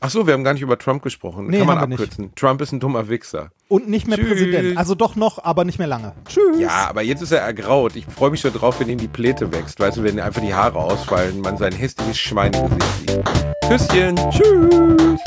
Ach 0.05 0.11
so, 0.11 0.27
wir 0.27 0.35
haben 0.35 0.43
gar 0.43 0.53
nicht 0.53 0.63
über 0.63 0.77
Trump 0.79 1.01
gesprochen. 1.05 1.47
Nee, 1.47 1.59
Kann 1.59 1.67
man 1.69 1.77
haben 1.79 1.83
wir 1.93 1.97
nicht. 1.97 2.01
abkürzen. 2.01 2.35
Trump 2.35 2.61
ist 2.61 2.73
ein 2.73 2.81
dummer 2.81 3.09
Wichser. 3.09 3.53
Und 3.69 3.89
nicht 3.89 4.09
mehr 4.09 4.19
Tschüss. 4.19 4.31
Präsident. 4.31 4.77
Also 4.77 4.97
doch 4.97 5.15
noch, 5.15 5.45
aber 5.45 5.65
nicht 5.65 5.79
mehr 5.79 5.87
lange. 5.87 6.13
Tschüss. 6.29 6.59
Ja, 6.59 6.89
aber 6.89 7.03
jetzt 7.03 7.23
ist 7.23 7.31
er 7.31 7.39
ergraut. 7.39 7.95
Ich 7.95 8.05
freue 8.07 8.31
mich 8.33 8.41
schon 8.41 8.53
drauf, 8.53 8.81
wenn 8.81 8.89
ihm 8.89 8.99
die 8.99 9.07
Pläte 9.07 9.53
wächst. 9.53 9.79
Weißt 9.79 9.99
du, 9.99 10.03
wenn 10.03 10.19
einfach 10.19 10.43
die 10.43 10.53
Haare 10.53 10.77
ausfallen, 10.81 11.41
man 11.41 11.57
sein 11.57 11.73
hässliches 11.73 12.19
Schwein 12.19 12.53
im 12.53 12.69
Gesicht 12.79 12.99
sieht. 12.99 13.25
Küsschen. 13.69 14.17
Tschüss. 14.33 15.21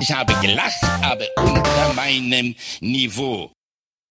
Ich 0.00 0.12
habe 0.12 0.32
gelacht, 0.40 0.82
aber 1.02 1.24
unter 1.36 1.92
meinem 1.94 2.54
Niveau. 2.80 3.50